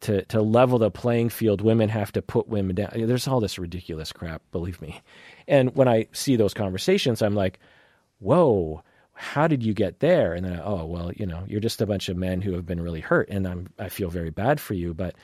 to 0.00 0.24
to 0.26 0.42
level 0.42 0.78
the 0.78 0.90
playing 0.90 1.30
field, 1.30 1.60
women 1.60 1.88
have 1.88 2.12
to 2.12 2.22
put 2.22 2.48
women 2.48 2.76
down. 2.76 2.90
There's 2.94 3.28
all 3.28 3.40
this 3.40 3.58
ridiculous 3.58 4.12
crap, 4.12 4.42
believe 4.52 4.80
me. 4.82 5.00
And 5.46 5.74
when 5.74 5.88
I 5.88 6.08
see 6.12 6.36
those 6.36 6.54
conversations, 6.54 7.22
I'm 7.22 7.34
like, 7.34 7.58
whoa 8.18 8.82
how 9.20 9.48
did 9.48 9.64
you 9.64 9.74
get 9.74 9.98
there? 9.98 10.32
And 10.32 10.46
then, 10.46 10.60
oh, 10.64 10.84
well, 10.84 11.10
you 11.12 11.26
know, 11.26 11.42
you're 11.48 11.60
just 11.60 11.82
a 11.82 11.86
bunch 11.86 12.08
of 12.08 12.16
men 12.16 12.40
who 12.40 12.52
have 12.52 12.64
been 12.64 12.80
really 12.80 13.00
hurt, 13.00 13.28
and 13.28 13.48
I'm 13.48 13.68
I 13.76 13.88
feel 13.88 14.10
very 14.10 14.30
bad 14.30 14.60
for 14.60 14.74
you, 14.74 14.94
but 14.94 15.16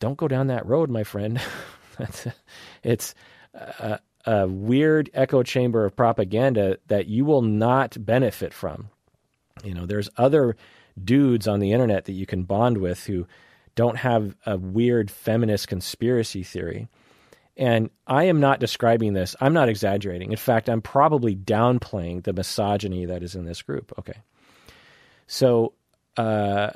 don't 0.00 0.18
go 0.18 0.26
down 0.26 0.48
that 0.48 0.66
road, 0.66 0.90
my 0.90 1.04
friend. 1.04 1.40
it's 2.82 3.14
a, 3.54 4.00
a 4.26 4.48
weird 4.48 5.10
echo 5.14 5.44
chamber 5.44 5.84
of 5.84 5.94
propaganda 5.94 6.78
that 6.88 7.06
you 7.06 7.24
will 7.24 7.42
not 7.42 7.96
benefit 8.04 8.52
from. 8.52 8.90
You 9.62 9.74
know, 9.74 9.86
there's 9.86 10.10
other 10.16 10.56
dudes 11.02 11.46
on 11.46 11.60
the 11.60 11.72
internet 11.72 12.06
that 12.06 12.12
you 12.12 12.26
can 12.26 12.42
bond 12.42 12.78
with 12.78 13.04
who 13.04 13.26
don't 13.74 13.96
have 13.96 14.36
a 14.46 14.56
weird 14.56 15.10
feminist 15.10 15.68
conspiracy 15.68 16.42
theory. 16.42 16.88
And 17.56 17.90
I 18.06 18.24
am 18.24 18.40
not 18.40 18.58
describing 18.58 19.12
this, 19.12 19.36
I'm 19.40 19.52
not 19.52 19.68
exaggerating. 19.68 20.32
In 20.32 20.36
fact, 20.36 20.68
I'm 20.68 20.82
probably 20.82 21.36
downplaying 21.36 22.24
the 22.24 22.32
misogyny 22.32 23.04
that 23.04 23.22
is 23.22 23.34
in 23.34 23.44
this 23.44 23.62
group. 23.62 23.92
Okay. 23.98 24.18
So, 25.26 25.72
uh, 26.16 26.70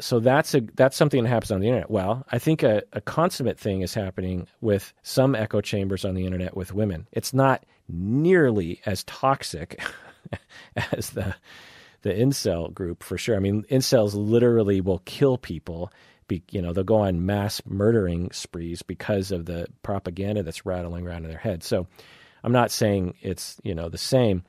so 0.00 0.18
that's 0.18 0.54
a 0.54 0.60
that's 0.74 0.96
something 0.96 1.22
that 1.22 1.28
happens 1.28 1.50
on 1.50 1.60
the 1.60 1.66
internet. 1.66 1.90
Well, 1.90 2.24
I 2.30 2.38
think 2.38 2.62
a, 2.62 2.82
a 2.92 3.00
consummate 3.00 3.58
thing 3.58 3.82
is 3.82 3.92
happening 3.92 4.46
with 4.60 4.94
some 5.02 5.34
echo 5.34 5.60
chambers 5.60 6.04
on 6.04 6.14
the 6.14 6.24
internet 6.24 6.56
with 6.56 6.72
women. 6.72 7.06
It's 7.12 7.34
not 7.34 7.66
nearly 7.88 8.80
as 8.86 9.04
toxic 9.04 9.82
as 10.92 11.10
the 11.10 11.34
the 12.02 12.10
incel 12.10 12.72
group 12.72 13.02
for 13.02 13.18
sure. 13.18 13.36
I 13.36 13.40
mean, 13.40 13.64
incels 13.70 14.14
literally 14.14 14.80
will 14.80 15.00
kill 15.04 15.38
people. 15.38 15.92
Be, 16.28 16.42
you 16.50 16.62
know, 16.62 16.72
they'll 16.72 16.84
go 16.84 17.00
on 17.00 17.26
mass 17.26 17.60
murdering 17.66 18.30
sprees 18.32 18.82
because 18.82 19.32
of 19.32 19.46
the 19.46 19.66
propaganda 19.82 20.42
that's 20.42 20.64
rattling 20.64 21.06
around 21.06 21.24
in 21.24 21.30
their 21.30 21.38
head. 21.38 21.62
So, 21.62 21.86
I'm 22.42 22.52
not 22.52 22.70
saying 22.70 23.14
it's 23.20 23.58
you 23.62 23.74
know 23.74 23.88
the 23.88 23.98
same, 23.98 24.44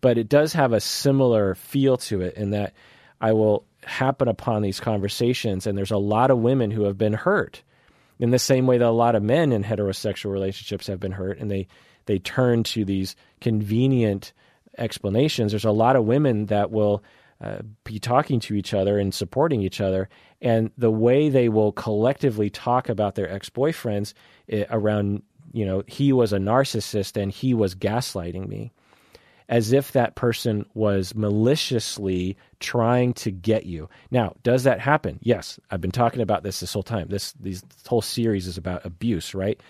but 0.00 0.18
it 0.18 0.28
does 0.28 0.52
have 0.52 0.72
a 0.72 0.80
similar 0.80 1.54
feel 1.54 1.96
to 1.98 2.20
it 2.20 2.34
in 2.34 2.50
that 2.50 2.74
I 3.20 3.32
will 3.32 3.64
happen 3.82 4.28
upon 4.28 4.62
these 4.62 4.80
conversations, 4.80 5.66
and 5.66 5.76
there's 5.76 5.90
a 5.90 5.98
lot 5.98 6.30
of 6.30 6.38
women 6.38 6.70
who 6.70 6.84
have 6.84 6.98
been 6.98 7.12
hurt 7.12 7.62
in 8.18 8.30
the 8.30 8.38
same 8.38 8.66
way 8.66 8.78
that 8.78 8.86
a 8.86 8.90
lot 8.90 9.14
of 9.14 9.22
men 9.22 9.52
in 9.52 9.64
heterosexual 9.64 10.32
relationships 10.32 10.86
have 10.86 11.00
been 11.00 11.12
hurt, 11.12 11.38
and 11.38 11.50
they 11.50 11.66
they 12.06 12.18
turn 12.18 12.62
to 12.64 12.84
these 12.84 13.16
convenient 13.40 14.32
explanations. 14.80 15.52
There's 15.52 15.64
a 15.64 15.70
lot 15.70 15.96
of 15.96 16.04
women 16.04 16.46
that 16.46 16.70
will 16.70 17.04
uh, 17.40 17.58
be 17.84 17.98
talking 17.98 18.40
to 18.40 18.54
each 18.54 18.74
other 18.74 18.98
and 18.98 19.14
supporting 19.14 19.62
each 19.62 19.80
other, 19.80 20.08
and 20.42 20.70
the 20.76 20.90
way 20.90 21.28
they 21.28 21.48
will 21.48 21.72
collectively 21.72 22.50
talk 22.50 22.88
about 22.88 23.14
their 23.14 23.30
ex 23.30 23.48
boyfriends 23.48 24.14
eh, 24.48 24.64
around, 24.70 25.22
you 25.52 25.64
know, 25.64 25.82
he 25.86 26.12
was 26.12 26.32
a 26.32 26.38
narcissist 26.38 27.20
and 27.20 27.32
he 27.32 27.54
was 27.54 27.74
gaslighting 27.74 28.48
me 28.48 28.72
as 29.50 29.72
if 29.72 29.92
that 29.92 30.14
person 30.14 30.64
was 30.74 31.14
maliciously 31.14 32.36
trying 32.60 33.12
to 33.12 33.32
get 33.32 33.66
you. 33.66 33.88
Now, 34.10 34.34
does 34.44 34.62
that 34.62 34.78
happen? 34.78 35.18
Yes, 35.22 35.58
I've 35.70 35.80
been 35.80 35.90
talking 35.90 36.22
about 36.22 36.44
this 36.44 36.60
this 36.60 36.72
whole 36.72 36.84
time. 36.84 37.08
This 37.08 37.32
these 37.32 37.60
this 37.62 37.86
whole 37.86 38.00
series 38.00 38.46
is 38.46 38.56
about 38.56 38.86
abuse, 38.86 39.34
right? 39.34 39.60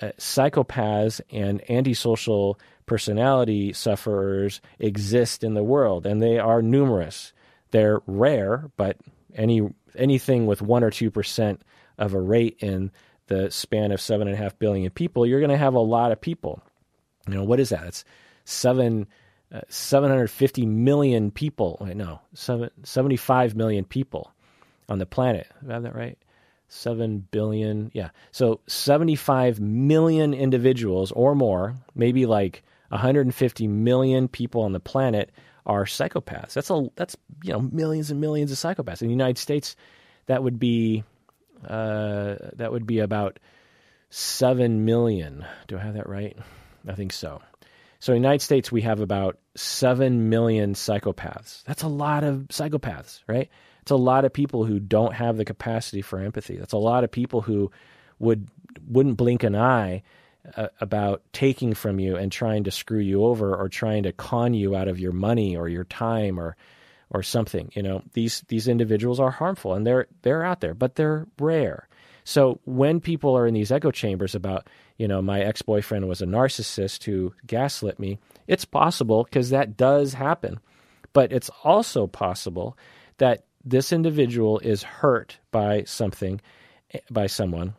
Uh, 0.00 0.12
psychopaths 0.18 1.20
and 1.30 1.62
antisocial 1.70 2.58
personality 2.86 3.72
sufferers 3.72 4.60
exist 4.78 5.44
in 5.44 5.54
the 5.54 5.62
world, 5.62 6.06
and 6.06 6.22
they 6.22 6.38
are 6.38 6.62
numerous. 6.62 7.32
They're 7.70 8.00
rare, 8.06 8.70
but 8.76 8.96
any 9.34 9.62
anything 9.96 10.46
with 10.46 10.62
one 10.62 10.84
or 10.84 10.90
two 10.90 11.10
percent 11.10 11.62
of 11.98 12.14
a 12.14 12.20
rate 12.20 12.56
in 12.60 12.90
the 13.26 13.50
span 13.50 13.92
of 13.92 14.00
seven 14.00 14.28
and 14.28 14.36
a 14.36 14.42
half 14.42 14.58
billion 14.58 14.90
people, 14.90 15.26
you're 15.26 15.40
going 15.40 15.50
to 15.50 15.56
have 15.56 15.74
a 15.74 15.80
lot 15.80 16.12
of 16.12 16.20
people. 16.20 16.62
You 17.28 17.34
know 17.34 17.44
what 17.44 17.60
is 17.60 17.70
that? 17.70 17.86
It's 17.86 18.04
seven. 18.44 19.06
Uh, 19.54 19.60
750 19.68 20.64
million 20.64 21.30
people. 21.30 21.76
Wait, 21.78 21.94
no, 21.94 22.22
seven, 22.32 22.70
75 22.84 23.54
million 23.54 23.84
people 23.84 24.32
on 24.88 24.98
the 24.98 25.04
planet. 25.04 25.46
Do 25.62 25.68
I 25.68 25.74
have 25.74 25.82
that 25.82 25.94
right? 25.94 26.16
7 26.72 27.28
billion. 27.30 27.90
Yeah. 27.92 28.10
So 28.30 28.60
75 28.66 29.60
million 29.60 30.32
individuals 30.32 31.12
or 31.12 31.34
more, 31.34 31.76
maybe 31.94 32.24
like 32.24 32.62
150 32.92 33.66
million 33.68 34.28
people 34.28 34.62
on 34.62 34.72
the 34.72 34.80
planet 34.80 35.30
are 35.64 35.84
psychopaths. 35.84 36.52
That's 36.52 36.70
a 36.70 36.88
that's 36.96 37.16
you 37.42 37.52
know 37.52 37.60
millions 37.60 38.10
and 38.10 38.20
millions 38.20 38.52
of 38.52 38.58
psychopaths. 38.58 39.02
In 39.02 39.08
the 39.08 39.14
United 39.14 39.38
States, 39.38 39.76
that 40.26 40.42
would 40.42 40.58
be 40.58 41.04
uh, 41.66 42.36
that 42.54 42.72
would 42.72 42.86
be 42.86 42.98
about 42.98 43.38
7 44.10 44.84
million. 44.84 45.44
Do 45.68 45.78
I 45.78 45.80
have 45.80 45.94
that 45.94 46.08
right? 46.08 46.36
I 46.86 46.94
think 46.94 47.12
so. 47.12 47.40
So 48.00 48.12
in 48.12 48.20
the 48.20 48.26
United 48.26 48.42
States, 48.42 48.72
we 48.72 48.82
have 48.82 49.00
about 49.00 49.38
7 49.54 50.28
million 50.28 50.74
psychopaths. 50.74 51.62
That's 51.64 51.84
a 51.84 51.88
lot 51.88 52.24
of 52.24 52.48
psychopaths, 52.48 53.20
right? 53.28 53.48
It's 53.82 53.92
a 53.92 53.96
lot 53.96 54.24
of 54.24 54.32
people 54.32 54.64
who 54.64 54.80
don't 54.80 55.14
have 55.14 55.36
the 55.36 55.44
capacity 55.44 56.02
for 56.02 56.18
empathy. 56.18 56.56
That's 56.56 56.72
a 56.72 56.78
lot 56.78 57.04
of 57.04 57.10
people 57.10 57.40
who 57.40 57.70
would 58.18 58.48
wouldn't 58.86 59.16
blink 59.16 59.44
an 59.44 59.54
eye 59.56 60.02
uh, 60.56 60.68
about 60.80 61.22
taking 61.32 61.74
from 61.74 61.98
you 62.00 62.16
and 62.16 62.32
trying 62.32 62.64
to 62.64 62.70
screw 62.70 62.98
you 62.98 63.24
over 63.24 63.54
or 63.54 63.68
trying 63.68 64.02
to 64.04 64.12
con 64.12 64.54
you 64.54 64.74
out 64.74 64.88
of 64.88 64.98
your 64.98 65.12
money 65.12 65.56
or 65.56 65.68
your 65.68 65.84
time 65.84 66.38
or 66.38 66.56
or 67.10 67.22
something. 67.22 67.70
You 67.74 67.82
know, 67.82 68.02
these 68.14 68.42
these 68.48 68.68
individuals 68.68 69.20
are 69.20 69.30
harmful 69.30 69.74
and 69.74 69.86
they're 69.86 70.06
they're 70.22 70.44
out 70.44 70.60
there, 70.60 70.74
but 70.74 70.96
they're 70.96 71.26
rare. 71.38 71.88
So 72.24 72.60
when 72.64 73.00
people 73.00 73.36
are 73.36 73.46
in 73.46 73.54
these 73.54 73.72
echo 73.72 73.90
chambers 73.90 74.34
about, 74.34 74.68
you 74.96 75.08
know, 75.08 75.20
my 75.20 75.40
ex 75.40 75.62
boyfriend 75.62 76.08
was 76.08 76.22
a 76.22 76.26
narcissist 76.26 77.04
who 77.04 77.34
gaslit 77.46 77.98
me, 77.98 78.18
it's 78.46 78.64
possible 78.64 79.24
because 79.24 79.50
that 79.50 79.76
does 79.76 80.14
happen. 80.14 80.60
But 81.12 81.32
it's 81.32 81.50
also 81.62 82.06
possible 82.06 82.78
that 83.18 83.44
this 83.64 83.92
individual 83.92 84.58
is 84.60 84.82
hurt 84.82 85.38
by 85.50 85.84
something, 85.84 86.40
by 87.10 87.26
someone, 87.26 87.74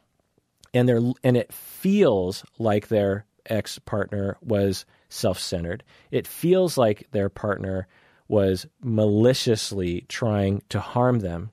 and 0.73 0.89
they 0.89 1.13
and 1.23 1.37
it 1.37 1.53
feels 1.53 2.43
like 2.57 2.87
their 2.87 3.25
ex 3.45 3.79
partner 3.79 4.37
was 4.41 4.85
self 5.09 5.39
centered. 5.39 5.83
It 6.11 6.27
feels 6.27 6.77
like 6.77 7.07
their 7.11 7.29
partner 7.29 7.87
was 8.27 8.65
maliciously 8.81 10.05
trying 10.07 10.61
to 10.69 10.79
harm 10.79 11.19
them. 11.19 11.51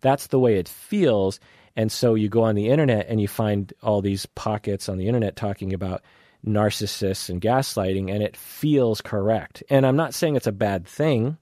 That's 0.00 0.28
the 0.28 0.38
way 0.38 0.56
it 0.58 0.68
feels. 0.68 1.40
And 1.76 1.90
so 1.90 2.14
you 2.14 2.28
go 2.28 2.44
on 2.44 2.54
the 2.54 2.68
internet 2.68 3.08
and 3.08 3.20
you 3.20 3.28
find 3.28 3.72
all 3.82 4.00
these 4.00 4.26
pockets 4.26 4.88
on 4.88 4.96
the 4.96 5.08
internet 5.08 5.34
talking 5.34 5.74
about 5.74 6.02
narcissists 6.46 7.30
and 7.30 7.40
gaslighting, 7.40 8.12
and 8.12 8.22
it 8.22 8.36
feels 8.36 9.00
correct. 9.00 9.62
And 9.70 9.86
I'm 9.86 9.96
not 9.96 10.14
saying 10.14 10.36
it's 10.36 10.46
a 10.46 10.52
bad 10.52 10.86
thing. 10.86 11.38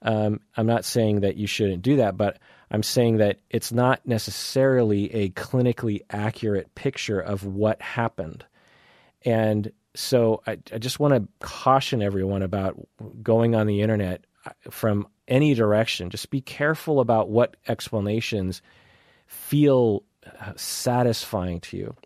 Um, 0.00 0.40
I'm 0.56 0.66
not 0.66 0.84
saying 0.84 1.20
that 1.20 1.36
you 1.36 1.46
shouldn't 1.46 1.82
do 1.82 1.96
that, 1.96 2.16
but 2.16 2.38
I'm 2.70 2.82
saying 2.82 3.18
that 3.18 3.40
it's 3.50 3.72
not 3.72 4.06
necessarily 4.06 5.12
a 5.14 5.30
clinically 5.30 6.02
accurate 6.10 6.74
picture 6.74 7.20
of 7.20 7.44
what 7.44 7.80
happened. 7.80 8.44
And 9.24 9.72
so 9.94 10.42
I, 10.46 10.58
I 10.72 10.78
just 10.78 11.00
want 11.00 11.14
to 11.14 11.46
caution 11.46 12.02
everyone 12.02 12.42
about 12.42 12.76
going 13.22 13.54
on 13.54 13.66
the 13.66 13.80
internet 13.80 14.24
uh, 14.44 14.50
from 14.70 15.08
any 15.26 15.54
direction. 15.54 16.10
Just 16.10 16.30
be 16.30 16.40
careful 16.40 17.00
about 17.00 17.30
what 17.30 17.56
explanations 17.66 18.62
feel 19.26 20.04
uh, 20.40 20.52
satisfying 20.56 21.60
to 21.60 21.76
you. 21.76 21.96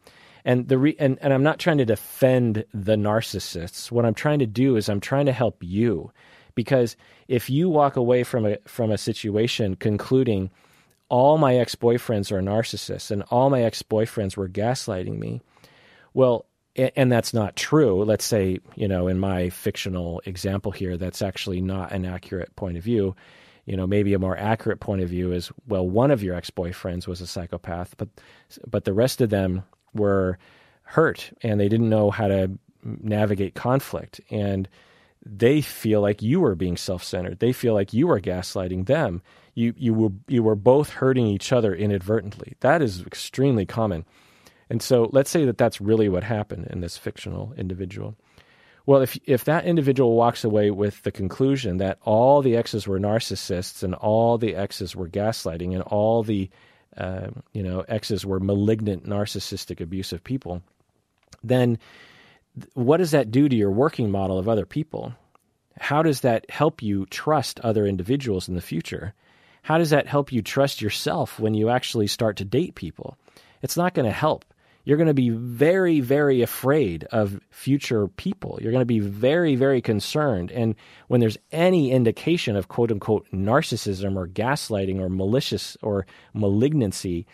And 0.44 0.68
the 0.68 0.78
re- 0.78 0.96
and, 0.98 1.18
and 1.20 1.32
I'm 1.32 1.42
not 1.42 1.58
trying 1.58 1.78
to 1.78 1.84
defend 1.84 2.64
the 2.74 2.96
narcissists. 2.96 3.92
What 3.92 4.04
I'm 4.04 4.14
trying 4.14 4.40
to 4.40 4.46
do 4.46 4.76
is 4.76 4.88
I'm 4.88 5.00
trying 5.00 5.26
to 5.26 5.32
help 5.32 5.58
you. 5.62 6.10
Because 6.54 6.96
if 7.28 7.48
you 7.48 7.68
walk 7.68 7.96
away 7.96 8.24
from 8.24 8.46
a 8.46 8.58
from 8.66 8.90
a 8.90 8.98
situation 8.98 9.76
concluding 9.76 10.50
all 11.08 11.36
my 11.36 11.56
ex-boyfriends 11.56 12.32
are 12.32 12.40
narcissists 12.40 13.10
and 13.10 13.22
all 13.30 13.50
my 13.50 13.62
ex-boyfriends 13.62 14.36
were 14.36 14.48
gaslighting 14.48 15.18
me, 15.18 15.42
well, 16.14 16.46
and 16.74 17.12
that's 17.12 17.34
not 17.34 17.54
true. 17.54 18.02
Let's 18.02 18.24
say, 18.24 18.58
you 18.76 18.88
know, 18.88 19.08
in 19.08 19.18
my 19.18 19.50
fictional 19.50 20.22
example 20.24 20.72
here, 20.72 20.96
that's 20.96 21.20
actually 21.20 21.60
not 21.60 21.92
an 21.92 22.06
accurate 22.06 22.54
point 22.56 22.78
of 22.78 22.84
view 22.84 23.14
you 23.64 23.76
know 23.76 23.86
maybe 23.86 24.12
a 24.12 24.18
more 24.18 24.36
accurate 24.36 24.80
point 24.80 25.02
of 25.02 25.08
view 25.08 25.32
is 25.32 25.52
well 25.68 25.88
one 25.88 26.10
of 26.10 26.22
your 26.22 26.34
ex-boyfriends 26.34 27.06
was 27.06 27.20
a 27.20 27.26
psychopath 27.26 27.94
but 27.96 28.08
but 28.66 28.84
the 28.84 28.92
rest 28.92 29.20
of 29.20 29.30
them 29.30 29.62
were 29.94 30.38
hurt 30.82 31.32
and 31.42 31.60
they 31.60 31.68
didn't 31.68 31.88
know 31.88 32.10
how 32.10 32.28
to 32.28 32.50
navigate 32.84 33.54
conflict 33.54 34.20
and 34.30 34.68
they 35.24 35.60
feel 35.60 36.00
like 36.00 36.22
you 36.22 36.40
were 36.40 36.54
being 36.54 36.76
self-centered. 36.76 37.38
They 37.38 37.52
feel 37.52 37.74
like 37.74 37.92
you 37.92 38.08
were 38.08 38.20
gaslighting 38.20 38.86
them. 38.86 39.22
You 39.54 39.74
you 39.76 39.94
were 39.94 40.10
you 40.28 40.42
were 40.42 40.56
both 40.56 40.90
hurting 40.90 41.26
each 41.26 41.52
other 41.52 41.74
inadvertently. 41.74 42.56
That 42.60 42.82
is 42.82 43.02
extremely 43.02 43.66
common. 43.66 44.04
And 44.70 44.82
so 44.82 45.10
let's 45.12 45.30
say 45.30 45.44
that 45.44 45.58
that's 45.58 45.80
really 45.80 46.08
what 46.08 46.24
happened 46.24 46.68
in 46.70 46.80
this 46.80 46.96
fictional 46.96 47.52
individual. 47.56 48.16
Well, 48.86 49.02
if 49.02 49.18
if 49.26 49.44
that 49.44 49.64
individual 49.64 50.16
walks 50.16 50.42
away 50.44 50.70
with 50.70 51.02
the 51.02 51.12
conclusion 51.12 51.76
that 51.76 51.98
all 52.02 52.42
the 52.42 52.56
exes 52.56 52.88
were 52.88 52.98
narcissists 52.98 53.82
and 53.82 53.94
all 53.94 54.38
the 54.38 54.56
exes 54.56 54.96
were 54.96 55.08
gaslighting 55.08 55.72
and 55.72 55.82
all 55.82 56.22
the 56.22 56.50
uh, 56.96 57.28
you 57.52 57.62
know 57.62 57.84
exes 57.88 58.26
were 58.26 58.40
malignant, 58.40 59.06
narcissistic, 59.06 59.80
abusive 59.80 60.24
people, 60.24 60.62
then 61.44 61.78
what 62.74 62.98
does 62.98 63.12
that 63.12 63.30
do 63.30 63.48
to 63.48 63.56
your 63.56 63.70
working 63.70 64.10
model 64.10 64.38
of 64.38 64.48
other 64.48 64.66
people? 64.66 65.14
How 65.78 66.02
does 66.02 66.20
that 66.20 66.50
help 66.50 66.82
you 66.82 67.06
trust 67.06 67.60
other 67.60 67.86
individuals 67.86 68.48
in 68.48 68.54
the 68.54 68.60
future? 68.60 69.14
How 69.62 69.78
does 69.78 69.90
that 69.90 70.06
help 70.06 70.32
you 70.32 70.42
trust 70.42 70.82
yourself 70.82 71.38
when 71.38 71.54
you 71.54 71.68
actually 71.68 72.06
start 72.06 72.36
to 72.38 72.44
date 72.44 72.74
people? 72.74 73.16
It's 73.62 73.76
not 73.76 73.94
going 73.94 74.06
to 74.06 74.12
help 74.12 74.44
you're 74.84 74.96
going 74.96 75.08
to 75.08 75.14
be 75.14 75.30
very, 75.30 76.00
very 76.00 76.42
afraid 76.42 77.04
of 77.12 77.40
future 77.50 78.08
people. 78.08 78.58
You're 78.60 78.72
going 78.72 78.82
to 78.82 78.86
be 78.86 78.98
very, 78.98 79.54
very 79.54 79.80
concerned. 79.80 80.50
And 80.50 80.74
when 81.08 81.20
there's 81.20 81.38
any 81.52 81.92
indication 81.92 82.56
of 82.56 82.68
quote 82.68 82.90
unquote 82.90 83.26
narcissism 83.32 84.16
or 84.16 84.26
gaslighting 84.26 84.98
or 84.98 85.08
malicious 85.08 85.76
or 85.82 86.06
malignancy, 86.34 87.26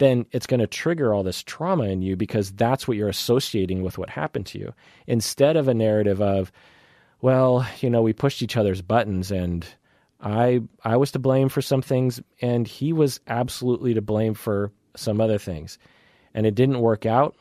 then 0.00 0.24
it's 0.32 0.46
going 0.46 0.60
to 0.60 0.66
trigger 0.66 1.12
all 1.12 1.22
this 1.22 1.42
trauma 1.42 1.84
in 1.84 2.00
you 2.00 2.16
because 2.16 2.50
that's 2.52 2.88
what 2.88 2.96
you're 2.96 3.08
associating 3.08 3.82
with 3.82 3.98
what 3.98 4.08
happened 4.08 4.46
to 4.46 4.58
you. 4.58 4.72
Instead 5.06 5.56
of 5.56 5.68
a 5.68 5.74
narrative 5.74 6.22
of, 6.22 6.50
well, 7.20 7.66
you 7.80 7.90
know, 7.90 8.00
we 8.00 8.14
pushed 8.14 8.40
each 8.40 8.56
other's 8.56 8.80
buttons 8.80 9.30
and 9.30 9.66
I 10.22 10.62
I 10.82 10.96
was 10.96 11.12
to 11.12 11.18
blame 11.18 11.50
for 11.50 11.60
some 11.60 11.82
things 11.82 12.20
and 12.40 12.66
he 12.66 12.94
was 12.94 13.20
absolutely 13.28 13.92
to 13.94 14.00
blame 14.00 14.32
for 14.32 14.72
some 14.96 15.20
other 15.20 15.38
things 15.38 15.78
and 16.34 16.46
it 16.46 16.54
didn't 16.54 16.80
work 16.80 17.04
out 17.04 17.36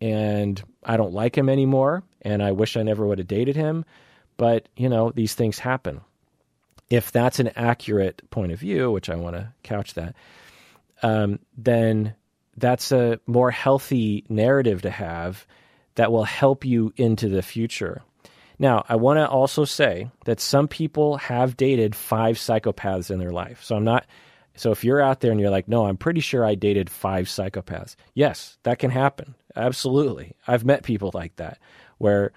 and 0.00 0.62
I 0.84 0.96
don't 0.96 1.14
like 1.14 1.36
him 1.36 1.48
anymore 1.48 2.04
and 2.22 2.44
I 2.44 2.52
wish 2.52 2.76
I 2.76 2.84
never 2.84 3.04
would 3.06 3.18
have 3.18 3.26
dated 3.26 3.56
him. 3.56 3.84
But, 4.36 4.68
you 4.76 4.88
know, 4.88 5.10
these 5.10 5.34
things 5.34 5.58
happen. 5.58 6.00
If 6.90 7.10
that's 7.10 7.40
an 7.40 7.50
accurate 7.56 8.22
point 8.30 8.52
of 8.52 8.60
view, 8.60 8.92
which 8.92 9.10
I 9.10 9.16
want 9.16 9.34
to 9.34 9.52
couch 9.64 9.94
that, 9.94 10.14
um, 11.04 11.38
then 11.58 12.14
that's 12.56 12.90
a 12.90 13.20
more 13.26 13.50
healthy 13.50 14.24
narrative 14.30 14.82
to 14.82 14.90
have 14.90 15.46
that 15.96 16.10
will 16.10 16.24
help 16.24 16.64
you 16.64 16.94
into 16.96 17.28
the 17.28 17.42
future. 17.42 18.02
Now, 18.58 18.86
I 18.88 18.96
want 18.96 19.18
to 19.18 19.28
also 19.28 19.66
say 19.66 20.10
that 20.24 20.40
some 20.40 20.66
people 20.66 21.18
have 21.18 21.58
dated 21.58 21.94
five 21.94 22.36
psychopaths 22.36 23.10
in 23.10 23.18
their 23.18 23.32
life. 23.32 23.62
So 23.62 23.76
I'm 23.76 23.84
not 23.84 24.06
so 24.56 24.70
if 24.70 24.82
you're 24.84 25.02
out 25.02 25.20
there 25.20 25.30
and 25.30 25.40
you're 25.40 25.50
like, 25.50 25.68
no, 25.68 25.84
I'm 25.84 25.96
pretty 25.96 26.20
sure 26.20 26.44
I 26.44 26.54
dated 26.54 26.88
five 26.88 27.26
psychopaths. 27.26 27.96
Yes, 28.14 28.56
that 28.62 28.78
can 28.78 28.90
happen. 28.90 29.34
Absolutely. 29.54 30.32
I've 30.46 30.64
met 30.64 30.84
people 30.84 31.10
like 31.12 31.36
that 31.36 31.58
where 31.98 32.32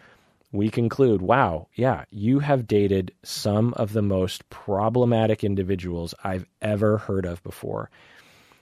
we 0.52 0.70
conclude, 0.70 1.22
wow, 1.22 1.68
yeah, 1.76 2.04
you 2.10 2.40
have 2.40 2.68
dated 2.68 3.14
some 3.24 3.74
of 3.76 3.94
the 3.94 4.02
most 4.02 4.50
problematic 4.50 5.44
individuals 5.44 6.16
I've 6.24 6.48
ever 6.62 6.98
heard 6.98 7.26
of 7.26 7.42
before. 7.44 7.92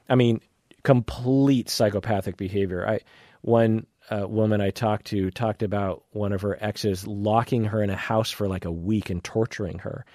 I 0.10 0.16
mean, 0.16 0.42
complete 0.84 1.70
psychopathic 1.70 2.38
behavior. 2.38 2.88
I 2.88 3.00
one 3.42 3.86
uh, 4.10 4.28
woman 4.28 4.62
I 4.62 4.70
talked 4.70 5.06
to 5.08 5.32
talked 5.32 5.64
about 5.64 6.04
one 6.12 6.32
of 6.32 6.42
her 6.42 6.58
exes 6.64 7.08
locking 7.08 7.66
her 7.66 7.82
in 7.82 7.90
a 7.90 7.96
house 7.96 8.32
for 8.32 8.48
like 8.48 8.66
a 8.66 8.72
week 8.72 9.10
and 9.10 9.24
torturing 9.24 9.80
her 9.80 10.06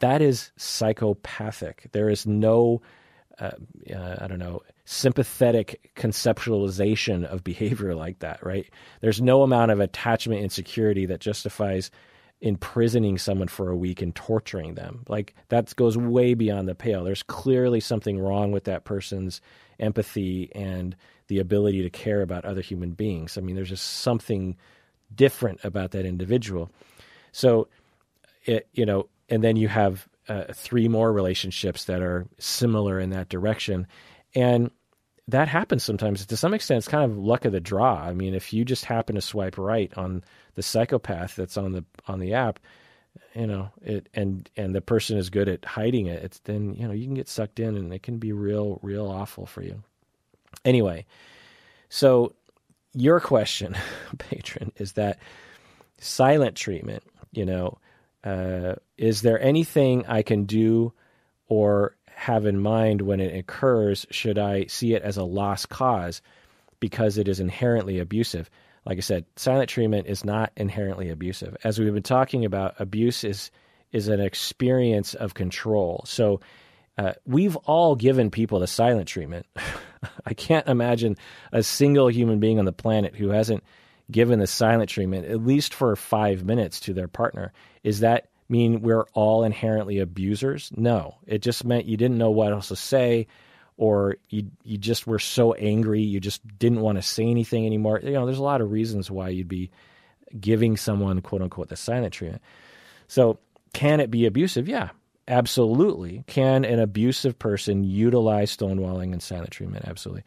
that 0.00 0.20
is 0.20 0.50
psychopathic. 0.56 1.88
There 1.92 2.10
is 2.10 2.26
no, 2.26 2.82
uh, 3.38 3.52
uh, 3.94 4.16
I 4.20 4.26
don't 4.26 4.38
know, 4.38 4.62
sympathetic 4.84 5.92
conceptualization 5.96 7.24
of 7.24 7.44
behavior 7.44 7.94
like 7.94 8.18
that, 8.20 8.44
right? 8.44 8.68
There's 9.00 9.20
no 9.22 9.42
amount 9.42 9.70
of 9.70 9.80
attachment 9.80 10.42
insecurity 10.42 11.06
that 11.06 11.20
justifies 11.20 11.90
imprisoning 12.44 13.16
someone 13.16 13.48
for 13.48 13.70
a 13.70 13.76
week 13.76 14.02
and 14.02 14.14
torturing 14.14 14.74
them. 14.74 15.02
Like 15.08 15.34
that 15.48 15.74
goes 15.76 15.96
way 15.96 16.34
beyond 16.34 16.68
the 16.68 16.74
pale. 16.74 17.02
There's 17.02 17.22
clearly 17.22 17.80
something 17.80 18.18
wrong 18.18 18.52
with 18.52 18.64
that 18.64 18.84
person's 18.84 19.40
empathy 19.80 20.52
and 20.54 20.94
the 21.28 21.38
ability 21.38 21.82
to 21.82 21.88
care 21.88 22.20
about 22.20 22.44
other 22.44 22.60
human 22.60 22.90
beings. 22.90 23.38
I 23.38 23.40
mean, 23.40 23.56
there's 23.56 23.70
just 23.70 23.86
something 23.86 24.58
different 25.14 25.60
about 25.64 25.92
that 25.92 26.04
individual. 26.04 26.70
So, 27.32 27.68
it, 28.44 28.68
you 28.74 28.84
know, 28.84 29.08
and 29.30 29.42
then 29.42 29.56
you 29.56 29.68
have 29.68 30.06
uh, 30.28 30.44
three 30.52 30.86
more 30.86 31.14
relationships 31.14 31.86
that 31.86 32.02
are 32.02 32.26
similar 32.38 33.00
in 33.00 33.08
that 33.10 33.30
direction, 33.30 33.86
and 34.34 34.70
that 35.28 35.48
happens 35.48 35.82
sometimes. 35.82 36.26
To 36.26 36.36
some 36.36 36.54
extent, 36.54 36.78
it's 36.78 36.88
kind 36.88 37.10
of 37.10 37.16
luck 37.18 37.44
of 37.44 37.52
the 37.52 37.60
draw. 37.60 37.96
I 37.96 38.12
mean, 38.12 38.34
if 38.34 38.52
you 38.52 38.64
just 38.64 38.84
happen 38.84 39.14
to 39.14 39.20
swipe 39.20 39.56
right 39.56 39.92
on 39.96 40.22
the 40.54 40.62
psychopath 40.62 41.36
that's 41.36 41.56
on 41.56 41.72
the 41.72 41.84
on 42.06 42.20
the 42.20 42.34
app, 42.34 42.58
you 43.34 43.46
know 43.46 43.70
it, 43.82 44.08
and 44.14 44.48
and 44.56 44.74
the 44.74 44.80
person 44.80 45.16
is 45.16 45.30
good 45.30 45.48
at 45.48 45.64
hiding 45.64 46.06
it, 46.06 46.22
it's 46.22 46.38
then 46.40 46.74
you 46.74 46.86
know 46.86 46.92
you 46.92 47.06
can 47.06 47.14
get 47.14 47.28
sucked 47.28 47.58
in, 47.58 47.76
and 47.76 47.92
it 47.92 48.02
can 48.02 48.18
be 48.18 48.32
real 48.32 48.78
real 48.82 49.06
awful 49.06 49.46
for 49.46 49.62
you. 49.62 49.82
Anyway, 50.64 51.06
so 51.88 52.34
your 52.92 53.18
question, 53.20 53.76
patron, 54.18 54.72
is 54.76 54.92
that 54.92 55.18
silent 55.98 56.56
treatment. 56.56 57.02
You 57.32 57.46
know, 57.46 57.78
uh, 58.22 58.74
is 58.98 59.22
there 59.22 59.40
anything 59.40 60.04
I 60.06 60.22
can 60.22 60.44
do 60.44 60.92
or 61.48 61.96
have 62.14 62.46
in 62.46 62.58
mind 62.58 63.02
when 63.02 63.20
it 63.20 63.36
occurs? 63.36 64.06
Should 64.10 64.38
I 64.38 64.66
see 64.66 64.94
it 64.94 65.02
as 65.02 65.16
a 65.16 65.24
lost 65.24 65.68
cause 65.68 66.22
because 66.80 67.18
it 67.18 67.28
is 67.28 67.40
inherently 67.40 67.98
abusive? 67.98 68.50
Like 68.86 68.98
I 68.98 69.00
said, 69.00 69.24
silent 69.36 69.70
treatment 69.70 70.06
is 70.06 70.24
not 70.24 70.52
inherently 70.56 71.10
abusive. 71.10 71.56
As 71.64 71.78
we've 71.78 71.94
been 71.94 72.02
talking 72.02 72.44
about, 72.44 72.74
abuse 72.78 73.24
is 73.24 73.50
is 73.92 74.08
an 74.08 74.20
experience 74.20 75.14
of 75.14 75.34
control. 75.34 76.02
So 76.06 76.40
uh, 76.98 77.12
we've 77.26 77.56
all 77.56 77.94
given 77.94 78.30
people 78.30 78.58
the 78.58 78.66
silent 78.66 79.08
treatment. 79.08 79.46
I 80.26 80.34
can't 80.34 80.66
imagine 80.66 81.16
a 81.52 81.62
single 81.62 82.08
human 82.08 82.40
being 82.40 82.58
on 82.58 82.64
the 82.64 82.72
planet 82.72 83.14
who 83.14 83.28
hasn't 83.28 83.62
given 84.10 84.38
the 84.38 84.46
silent 84.46 84.90
treatment 84.90 85.26
at 85.26 85.44
least 85.44 85.74
for 85.74 85.96
five 85.96 86.44
minutes 86.44 86.80
to 86.80 86.92
their 86.92 87.08
partner. 87.08 87.52
Is 87.82 88.00
that 88.00 88.28
mean 88.48 88.82
we're 88.82 89.04
all 89.12 89.44
inherently 89.44 89.98
abusers? 89.98 90.70
No. 90.76 91.16
It 91.26 91.42
just 91.42 91.64
meant 91.64 91.86
you 91.86 91.96
didn't 91.96 92.18
know 92.18 92.30
what 92.30 92.52
else 92.52 92.68
to 92.68 92.76
say 92.76 93.26
or 93.76 94.16
you 94.28 94.50
you 94.62 94.78
just 94.78 95.06
were 95.06 95.18
so 95.18 95.52
angry 95.54 96.00
you 96.00 96.20
just 96.20 96.46
didn't 96.58 96.80
want 96.80 96.96
to 96.96 97.02
say 97.02 97.24
anything 97.24 97.66
anymore. 97.66 98.00
You 98.02 98.12
know, 98.12 98.26
there's 98.26 98.38
a 98.38 98.42
lot 98.42 98.60
of 98.60 98.70
reasons 98.70 99.10
why 99.10 99.30
you'd 99.30 99.48
be 99.48 99.70
giving 100.38 100.76
someone 100.76 101.20
quote 101.20 101.42
unquote 101.42 101.68
the 101.68 101.76
silent 101.76 102.12
treatment. 102.12 102.42
So, 103.08 103.38
can 103.72 104.00
it 104.00 104.10
be 104.10 104.26
abusive? 104.26 104.68
Yeah, 104.68 104.90
absolutely. 105.26 106.24
Can 106.26 106.64
an 106.64 106.78
abusive 106.78 107.38
person 107.38 107.84
utilize 107.84 108.56
stonewalling 108.56 109.12
and 109.12 109.22
silent 109.22 109.50
treatment? 109.50 109.86
Absolutely. 109.86 110.24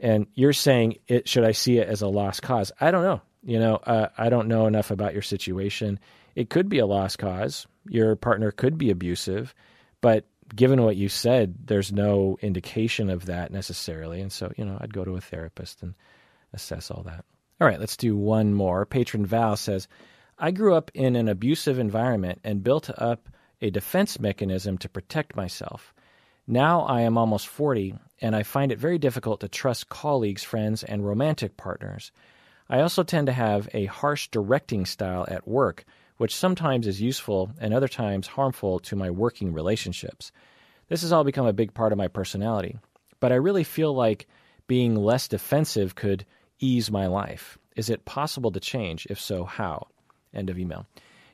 And 0.00 0.26
you're 0.34 0.52
saying 0.52 0.98
it 1.06 1.28
should 1.28 1.44
I 1.44 1.52
see 1.52 1.78
it 1.78 1.88
as 1.88 2.02
a 2.02 2.08
lost 2.08 2.42
cause? 2.42 2.72
I 2.80 2.90
don't 2.90 3.04
know. 3.04 3.20
You 3.44 3.58
know, 3.58 3.76
uh, 3.76 4.08
I 4.16 4.30
don't 4.30 4.48
know 4.48 4.66
enough 4.66 4.90
about 4.90 5.12
your 5.12 5.22
situation 5.22 6.00
it 6.34 6.50
could 6.50 6.68
be 6.68 6.78
a 6.78 6.86
lost 6.86 7.18
cause. 7.18 7.66
Your 7.88 8.16
partner 8.16 8.50
could 8.50 8.78
be 8.78 8.90
abusive, 8.90 9.54
but 10.00 10.26
given 10.54 10.82
what 10.82 10.96
you 10.96 11.08
said, 11.08 11.54
there's 11.66 11.92
no 11.92 12.38
indication 12.40 13.10
of 13.10 13.26
that 13.26 13.52
necessarily. 13.52 14.20
And 14.20 14.32
so, 14.32 14.52
you 14.56 14.64
know, 14.64 14.78
I'd 14.80 14.92
go 14.92 15.04
to 15.04 15.16
a 15.16 15.20
therapist 15.20 15.82
and 15.82 15.94
assess 16.52 16.90
all 16.90 17.02
that. 17.04 17.24
All 17.60 17.68
right, 17.68 17.80
let's 17.80 17.96
do 17.96 18.16
one 18.16 18.54
more. 18.54 18.84
Patron 18.84 19.26
Val 19.26 19.56
says, 19.56 19.88
I 20.38 20.50
grew 20.50 20.74
up 20.74 20.90
in 20.94 21.16
an 21.16 21.28
abusive 21.28 21.78
environment 21.78 22.40
and 22.42 22.64
built 22.64 22.90
up 22.90 23.28
a 23.60 23.70
defense 23.70 24.18
mechanism 24.18 24.78
to 24.78 24.88
protect 24.88 25.36
myself. 25.36 25.94
Now 26.46 26.82
I 26.82 27.02
am 27.02 27.16
almost 27.16 27.46
40, 27.46 27.94
and 28.20 28.36
I 28.36 28.42
find 28.42 28.72
it 28.72 28.78
very 28.78 28.98
difficult 28.98 29.40
to 29.40 29.48
trust 29.48 29.88
colleagues, 29.88 30.42
friends, 30.42 30.82
and 30.82 31.06
romantic 31.06 31.56
partners. 31.56 32.12
I 32.68 32.80
also 32.80 33.02
tend 33.02 33.28
to 33.28 33.32
have 33.32 33.68
a 33.72 33.86
harsh 33.86 34.28
directing 34.28 34.84
style 34.84 35.24
at 35.28 35.48
work 35.48 35.84
which 36.16 36.36
sometimes 36.36 36.86
is 36.86 37.00
useful 37.00 37.50
and 37.58 37.74
other 37.74 37.88
times 37.88 38.26
harmful 38.26 38.78
to 38.80 38.96
my 38.96 39.10
working 39.10 39.52
relationships. 39.52 40.32
This 40.88 41.02
has 41.02 41.12
all 41.12 41.24
become 41.24 41.46
a 41.46 41.52
big 41.52 41.74
part 41.74 41.92
of 41.92 41.98
my 41.98 42.08
personality, 42.08 42.76
but 43.20 43.32
I 43.32 43.36
really 43.36 43.64
feel 43.64 43.94
like 43.94 44.26
being 44.66 44.96
less 44.96 45.28
defensive 45.28 45.94
could 45.94 46.24
ease 46.58 46.90
my 46.90 47.06
life. 47.06 47.58
Is 47.76 47.90
it 47.90 48.04
possible 48.04 48.52
to 48.52 48.60
change? 48.60 49.06
If 49.10 49.20
so, 49.20 49.44
how? 49.44 49.88
End 50.32 50.50
of 50.50 50.58
email. 50.58 50.86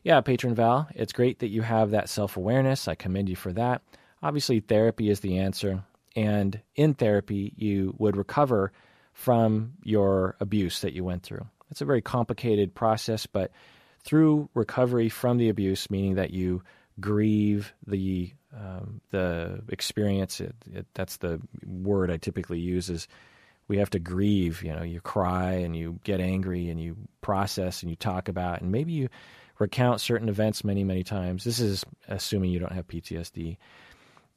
Yeah, 0.02 0.20
Patron 0.22 0.54
Val, 0.54 0.88
it's 0.94 1.12
great 1.12 1.40
that 1.40 1.48
you 1.48 1.62
have 1.62 1.90
that 1.90 2.08
self 2.08 2.36
awareness. 2.36 2.88
I 2.88 2.94
commend 2.94 3.28
you 3.28 3.36
for 3.36 3.52
that. 3.52 3.82
Obviously, 4.22 4.60
therapy 4.60 5.10
is 5.10 5.20
the 5.20 5.38
answer. 5.38 5.84
And 6.16 6.60
in 6.74 6.94
therapy, 6.94 7.52
you 7.56 7.94
would 7.98 8.16
recover 8.16 8.72
from 9.12 9.74
your 9.82 10.36
abuse 10.40 10.80
that 10.80 10.94
you 10.94 11.04
went 11.04 11.22
through. 11.22 11.46
It's 11.70 11.82
a 11.82 11.86
very 11.86 12.02
complicated 12.02 12.74
process, 12.74 13.26
but 13.26 13.52
through 14.04 14.48
recovery 14.54 15.08
from 15.08 15.38
the 15.38 15.48
abuse, 15.48 15.90
meaning 15.90 16.14
that 16.14 16.30
you 16.30 16.62
grieve 17.00 17.72
the 17.86 18.32
um, 18.56 19.00
the 19.10 19.62
experience. 19.68 20.40
It, 20.40 20.54
it, 20.72 20.86
that's 20.94 21.18
the 21.18 21.40
word 21.64 22.10
I 22.10 22.16
typically 22.16 22.60
use. 22.60 22.90
Is 22.90 23.08
we 23.68 23.78
have 23.78 23.90
to 23.90 23.98
grieve. 23.98 24.62
You 24.62 24.74
know, 24.74 24.82
you 24.82 25.00
cry 25.00 25.52
and 25.52 25.76
you 25.76 26.00
get 26.04 26.20
angry 26.20 26.68
and 26.68 26.80
you 26.80 26.96
process 27.20 27.82
and 27.82 27.90
you 27.90 27.96
talk 27.96 28.28
about 28.28 28.60
and 28.60 28.72
maybe 28.72 28.92
you 28.92 29.08
recount 29.58 30.00
certain 30.00 30.28
events 30.28 30.64
many 30.64 30.84
many 30.84 31.04
times. 31.04 31.44
This 31.44 31.60
is 31.60 31.84
assuming 32.08 32.50
you 32.50 32.58
don't 32.58 32.72
have 32.72 32.88
PTSD, 32.88 33.56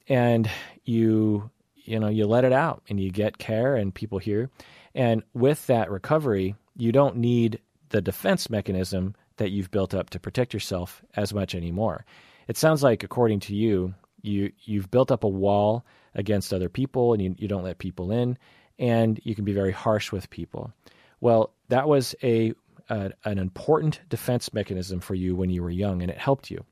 and 0.08 0.48
you 0.84 1.50
you 1.76 1.98
know 1.98 2.08
you 2.08 2.26
let 2.26 2.44
it 2.44 2.52
out 2.52 2.82
and 2.88 3.00
you 3.00 3.10
get 3.10 3.38
care 3.38 3.74
and 3.74 3.94
people 3.94 4.18
hear. 4.18 4.50
And 4.94 5.24
with 5.32 5.66
that 5.66 5.90
recovery, 5.90 6.54
you 6.76 6.92
don't 6.92 7.16
need 7.16 7.60
the 7.88 8.00
defense 8.00 8.48
mechanism 8.48 9.14
that 9.36 9.50
you've 9.50 9.70
built 9.70 9.94
up 9.94 10.10
to 10.10 10.20
protect 10.20 10.54
yourself 10.54 11.02
as 11.16 11.34
much 11.34 11.54
anymore. 11.54 12.04
It 12.48 12.56
sounds 12.56 12.82
like, 12.82 13.02
according 13.02 13.40
to 13.40 13.54
you, 13.54 13.94
you 14.22 14.52
you've 14.64 14.90
built 14.90 15.10
up 15.10 15.24
a 15.24 15.28
wall 15.28 15.84
against 16.14 16.52
other 16.52 16.68
people 16.68 17.12
and 17.12 17.22
you, 17.22 17.34
you 17.38 17.48
don't 17.48 17.64
let 17.64 17.78
people 17.78 18.12
in, 18.12 18.38
and 18.78 19.20
you 19.24 19.34
can 19.34 19.44
be 19.44 19.52
very 19.52 19.72
harsh 19.72 20.12
with 20.12 20.30
people. 20.30 20.72
Well, 21.20 21.52
that 21.68 21.88
was 21.88 22.14
a, 22.22 22.52
a 22.88 23.12
an 23.24 23.38
important 23.38 24.00
defense 24.08 24.52
mechanism 24.52 25.00
for 25.00 25.14
you 25.14 25.34
when 25.34 25.50
you 25.50 25.62
were 25.62 25.70
young, 25.70 26.02
and 26.02 26.10
it 26.10 26.18
helped 26.18 26.50
you, 26.50 26.64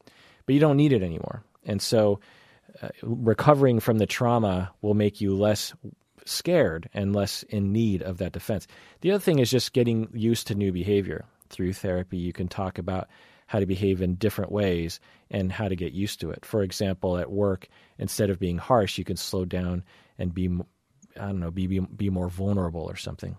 but 0.46 0.54
you 0.54 0.60
don't 0.60 0.76
need 0.76 0.92
it 0.92 1.02
anymore. 1.02 1.42
And 1.64 1.80
so, 1.80 2.20
uh, 2.82 2.88
recovering 3.02 3.80
from 3.80 3.98
the 3.98 4.06
trauma 4.06 4.72
will 4.80 4.94
make 4.94 5.20
you 5.20 5.36
less 5.36 5.74
scared 6.24 6.88
and 6.94 7.14
less 7.14 7.42
in 7.44 7.72
need 7.72 8.02
of 8.02 8.18
that 8.18 8.32
defense. 8.32 8.66
The 9.00 9.12
other 9.12 9.20
thing 9.20 9.38
is 9.38 9.50
just 9.50 9.72
getting 9.72 10.08
used 10.12 10.46
to 10.48 10.54
new 10.54 10.72
behavior. 10.72 11.24
Through 11.52 11.74
therapy, 11.74 12.16
you 12.16 12.32
can 12.32 12.48
talk 12.48 12.78
about 12.78 13.08
how 13.46 13.60
to 13.60 13.66
behave 13.66 14.00
in 14.00 14.14
different 14.14 14.50
ways 14.50 14.98
and 15.30 15.52
how 15.52 15.68
to 15.68 15.76
get 15.76 15.92
used 15.92 16.20
to 16.20 16.30
it. 16.30 16.44
For 16.44 16.62
example, 16.62 17.18
at 17.18 17.30
work, 17.30 17.68
instead 17.98 18.30
of 18.30 18.40
being 18.40 18.56
harsh, 18.56 18.96
you 18.96 19.04
can 19.04 19.18
slow 19.18 19.44
down 19.44 19.84
and 20.18 20.32
be, 20.32 20.48
I 21.20 21.26
don't 21.26 21.40
know, 21.40 21.50
be, 21.50 21.66
be, 21.66 21.80
be 21.80 22.08
more 22.08 22.30
vulnerable 22.30 22.82
or 22.82 22.96
something. 22.96 23.36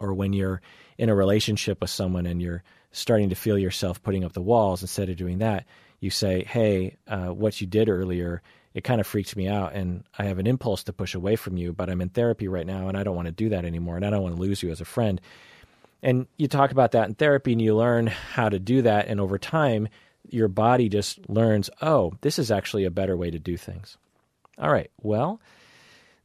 Or 0.00 0.12
when 0.12 0.32
you're 0.32 0.60
in 0.98 1.08
a 1.08 1.14
relationship 1.14 1.80
with 1.80 1.90
someone 1.90 2.26
and 2.26 2.42
you're 2.42 2.64
starting 2.90 3.28
to 3.28 3.36
feel 3.36 3.56
yourself 3.56 4.02
putting 4.02 4.24
up 4.24 4.32
the 4.32 4.42
walls, 4.42 4.82
instead 4.82 5.08
of 5.08 5.16
doing 5.16 5.38
that, 5.38 5.66
you 6.00 6.10
say, 6.10 6.42
hey, 6.44 6.96
uh, 7.06 7.28
what 7.28 7.60
you 7.60 7.66
did 7.68 7.88
earlier, 7.88 8.42
it 8.74 8.84
kind 8.84 9.00
of 9.00 9.06
freaked 9.06 9.36
me 9.36 9.48
out 9.48 9.72
and 9.74 10.04
I 10.18 10.24
have 10.24 10.38
an 10.38 10.46
impulse 10.46 10.84
to 10.84 10.92
push 10.92 11.14
away 11.14 11.36
from 11.36 11.56
you, 11.56 11.72
but 11.72 11.90
I'm 11.90 12.00
in 12.00 12.08
therapy 12.08 12.48
right 12.48 12.66
now 12.66 12.88
and 12.88 12.96
I 12.96 13.02
don't 13.02 13.16
want 13.16 13.26
to 13.26 13.32
do 13.32 13.48
that 13.50 13.64
anymore 13.64 13.96
and 13.96 14.04
I 14.04 14.10
don't 14.10 14.22
want 14.22 14.36
to 14.36 14.40
lose 14.40 14.62
you 14.62 14.70
as 14.70 14.80
a 14.80 14.84
friend. 14.84 15.20
And 16.02 16.26
you 16.36 16.46
talk 16.48 16.70
about 16.70 16.92
that 16.92 17.08
in 17.08 17.14
therapy 17.14 17.52
and 17.52 17.62
you 17.62 17.76
learn 17.76 18.06
how 18.06 18.48
to 18.48 18.58
do 18.58 18.82
that. 18.82 19.08
And 19.08 19.20
over 19.20 19.38
time, 19.38 19.88
your 20.28 20.48
body 20.48 20.88
just 20.88 21.28
learns, 21.28 21.70
oh, 21.82 22.12
this 22.20 22.38
is 22.38 22.50
actually 22.50 22.84
a 22.84 22.90
better 22.90 23.16
way 23.16 23.30
to 23.30 23.38
do 23.38 23.56
things. 23.56 23.96
All 24.58 24.70
right. 24.70 24.90
Well, 25.02 25.40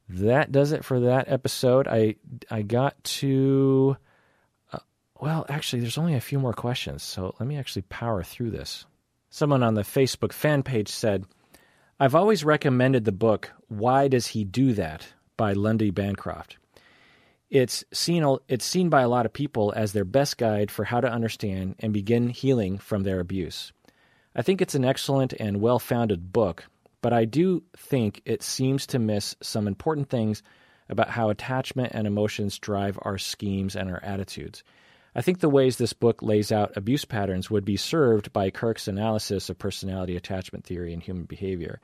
that 0.08 0.52
does 0.52 0.72
it 0.72 0.84
for 0.84 1.00
that 1.00 1.28
episode. 1.28 1.88
I, 1.88 2.16
I 2.50 2.62
got 2.62 3.02
to, 3.04 3.96
uh, 4.72 4.78
well, 5.20 5.46
actually, 5.48 5.80
there's 5.80 5.98
only 5.98 6.14
a 6.14 6.20
few 6.20 6.38
more 6.38 6.52
questions. 6.52 7.02
So 7.02 7.34
let 7.40 7.48
me 7.48 7.56
actually 7.56 7.82
power 7.82 8.22
through 8.22 8.50
this. 8.50 8.86
Someone 9.30 9.62
on 9.62 9.74
the 9.74 9.82
Facebook 9.82 10.32
fan 10.32 10.62
page 10.62 10.88
said, 10.88 11.24
I've 11.98 12.14
always 12.14 12.44
recommended 12.44 13.04
the 13.04 13.12
book, 13.12 13.50
Why 13.68 14.08
Does 14.08 14.28
He 14.28 14.44
Do 14.44 14.72
That? 14.74 15.06
by 15.36 15.52
Lundy 15.52 15.90
Bancroft 15.90 16.58
it's 17.50 17.84
seen 17.92 18.24
it's 18.48 18.64
seen 18.64 18.88
by 18.88 19.02
a 19.02 19.08
lot 19.08 19.26
of 19.26 19.32
people 19.32 19.72
as 19.76 19.92
their 19.92 20.04
best 20.04 20.38
guide 20.38 20.70
for 20.70 20.84
how 20.84 21.00
to 21.00 21.10
understand 21.10 21.76
and 21.78 21.92
begin 21.92 22.28
healing 22.28 22.78
from 22.78 23.02
their 23.02 23.20
abuse. 23.20 23.72
I 24.34 24.42
think 24.42 24.60
it's 24.60 24.74
an 24.74 24.84
excellent 24.84 25.32
and 25.34 25.60
well-founded 25.60 26.32
book, 26.32 26.64
but 27.00 27.12
I 27.12 27.24
do 27.24 27.62
think 27.76 28.22
it 28.24 28.42
seems 28.42 28.86
to 28.88 28.98
miss 28.98 29.36
some 29.40 29.68
important 29.68 30.08
things 30.08 30.42
about 30.88 31.10
how 31.10 31.30
attachment 31.30 31.92
and 31.94 32.06
emotions 32.06 32.58
drive 32.58 32.98
our 33.02 33.18
schemes 33.18 33.76
and 33.76 33.88
our 33.88 34.02
attitudes. 34.02 34.64
I 35.14 35.22
think 35.22 35.38
the 35.38 35.48
ways 35.48 35.76
this 35.76 35.92
book 35.92 36.22
lays 36.22 36.50
out 36.50 36.76
abuse 36.76 37.04
patterns 37.04 37.48
would 37.48 37.64
be 37.64 37.76
served 37.76 38.32
by 38.32 38.50
Kirk's 38.50 38.88
analysis 38.88 39.48
of 39.48 39.58
personality 39.58 40.16
attachment 40.16 40.64
theory 40.64 40.92
and 40.92 41.02
human 41.02 41.24
behavior. 41.24 41.80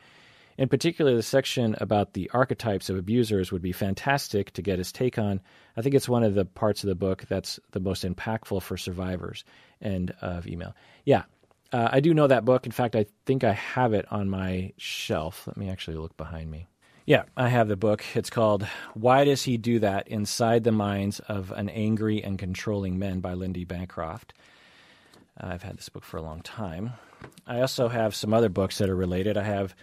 In 0.60 0.68
particular, 0.68 1.16
the 1.16 1.22
section 1.22 1.74
about 1.80 2.12
the 2.12 2.30
archetypes 2.34 2.90
of 2.90 2.98
abusers 2.98 3.50
would 3.50 3.62
be 3.62 3.72
fantastic 3.72 4.52
to 4.52 4.60
get 4.60 4.76
his 4.76 4.92
take 4.92 5.18
on. 5.18 5.40
I 5.74 5.80
think 5.80 5.94
it's 5.94 6.06
one 6.06 6.22
of 6.22 6.34
the 6.34 6.44
parts 6.44 6.84
of 6.84 6.88
the 6.88 6.94
book 6.94 7.24
that's 7.30 7.58
the 7.70 7.80
most 7.80 8.04
impactful 8.04 8.60
for 8.60 8.76
survivors 8.76 9.42
End 9.80 10.14
of 10.20 10.46
email. 10.46 10.76
Yeah, 11.06 11.22
uh, 11.72 11.88
I 11.90 12.00
do 12.00 12.12
know 12.12 12.26
that 12.26 12.44
book. 12.44 12.66
In 12.66 12.72
fact, 12.72 12.94
I 12.94 13.06
think 13.24 13.42
I 13.42 13.54
have 13.54 13.94
it 13.94 14.04
on 14.12 14.28
my 14.28 14.74
shelf. 14.76 15.46
Let 15.46 15.56
me 15.56 15.70
actually 15.70 15.96
look 15.96 16.14
behind 16.18 16.50
me. 16.50 16.66
Yeah, 17.06 17.22
I 17.38 17.48
have 17.48 17.68
the 17.68 17.76
book. 17.76 18.04
It's 18.14 18.28
called 18.28 18.66
Why 18.92 19.24
Does 19.24 19.42
He 19.42 19.56
Do 19.56 19.78
That? 19.78 20.08
Inside 20.08 20.64
the 20.64 20.72
Minds 20.72 21.20
of 21.20 21.52
an 21.52 21.70
Angry 21.70 22.22
and 22.22 22.38
Controlling 22.38 22.98
Men 22.98 23.20
by 23.20 23.32
Lindy 23.32 23.64
Bancroft. 23.64 24.34
I've 25.38 25.62
had 25.62 25.78
this 25.78 25.88
book 25.88 26.04
for 26.04 26.18
a 26.18 26.22
long 26.22 26.42
time. 26.42 26.92
I 27.46 27.62
also 27.62 27.88
have 27.88 28.14
some 28.14 28.34
other 28.34 28.50
books 28.50 28.76
that 28.76 28.90
are 28.90 28.96
related. 28.96 29.38
I 29.38 29.44
have 29.44 29.74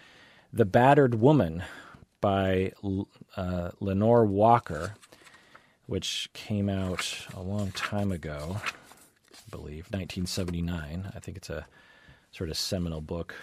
the 0.52 0.66
Battered 0.66 1.16
Woman 1.16 1.64
by 2.22 2.72
uh, 3.36 3.72
Lenore 3.80 4.26
Walker, 4.26 4.96
which 5.86 6.30
came 6.34 6.70
out 6.70 7.28
a 7.36 7.42
long 7.42 7.72
time 7.72 8.12
ago, 8.12 8.58
I 8.62 9.50
believe, 9.50 9.86
1979. 9.92 11.12
I 11.16 11.20
think 11.20 11.38
it's 11.38 11.50
a 11.50 11.68
sort 12.32 12.50
of 12.50 12.58
seminal 12.58 13.02
book. 13.02 13.36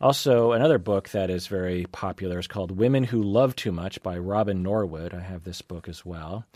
Also, 0.00 0.52
another 0.52 0.78
book 0.78 1.10
that 1.10 1.28
is 1.28 1.46
very 1.46 1.84
popular 1.92 2.38
is 2.38 2.46
called 2.46 2.70
Women 2.70 3.04
Who 3.04 3.22
Love 3.22 3.54
Too 3.54 3.72
Much 3.72 4.02
by 4.02 4.16
Robin 4.16 4.62
Norwood. 4.62 5.12
I 5.12 5.20
have 5.20 5.44
this 5.44 5.60
book 5.60 5.88
as 5.88 6.06
well. 6.06 6.46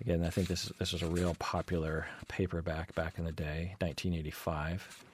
Again, 0.00 0.24
I 0.24 0.30
think 0.30 0.48
this 0.48 0.72
this 0.80 0.92
was 0.92 1.02
a 1.02 1.06
real 1.06 1.36
popular 1.38 2.06
paperback 2.26 2.92
back 2.96 3.18
in 3.18 3.24
the 3.24 3.30
day, 3.30 3.76
1985. 3.78 5.04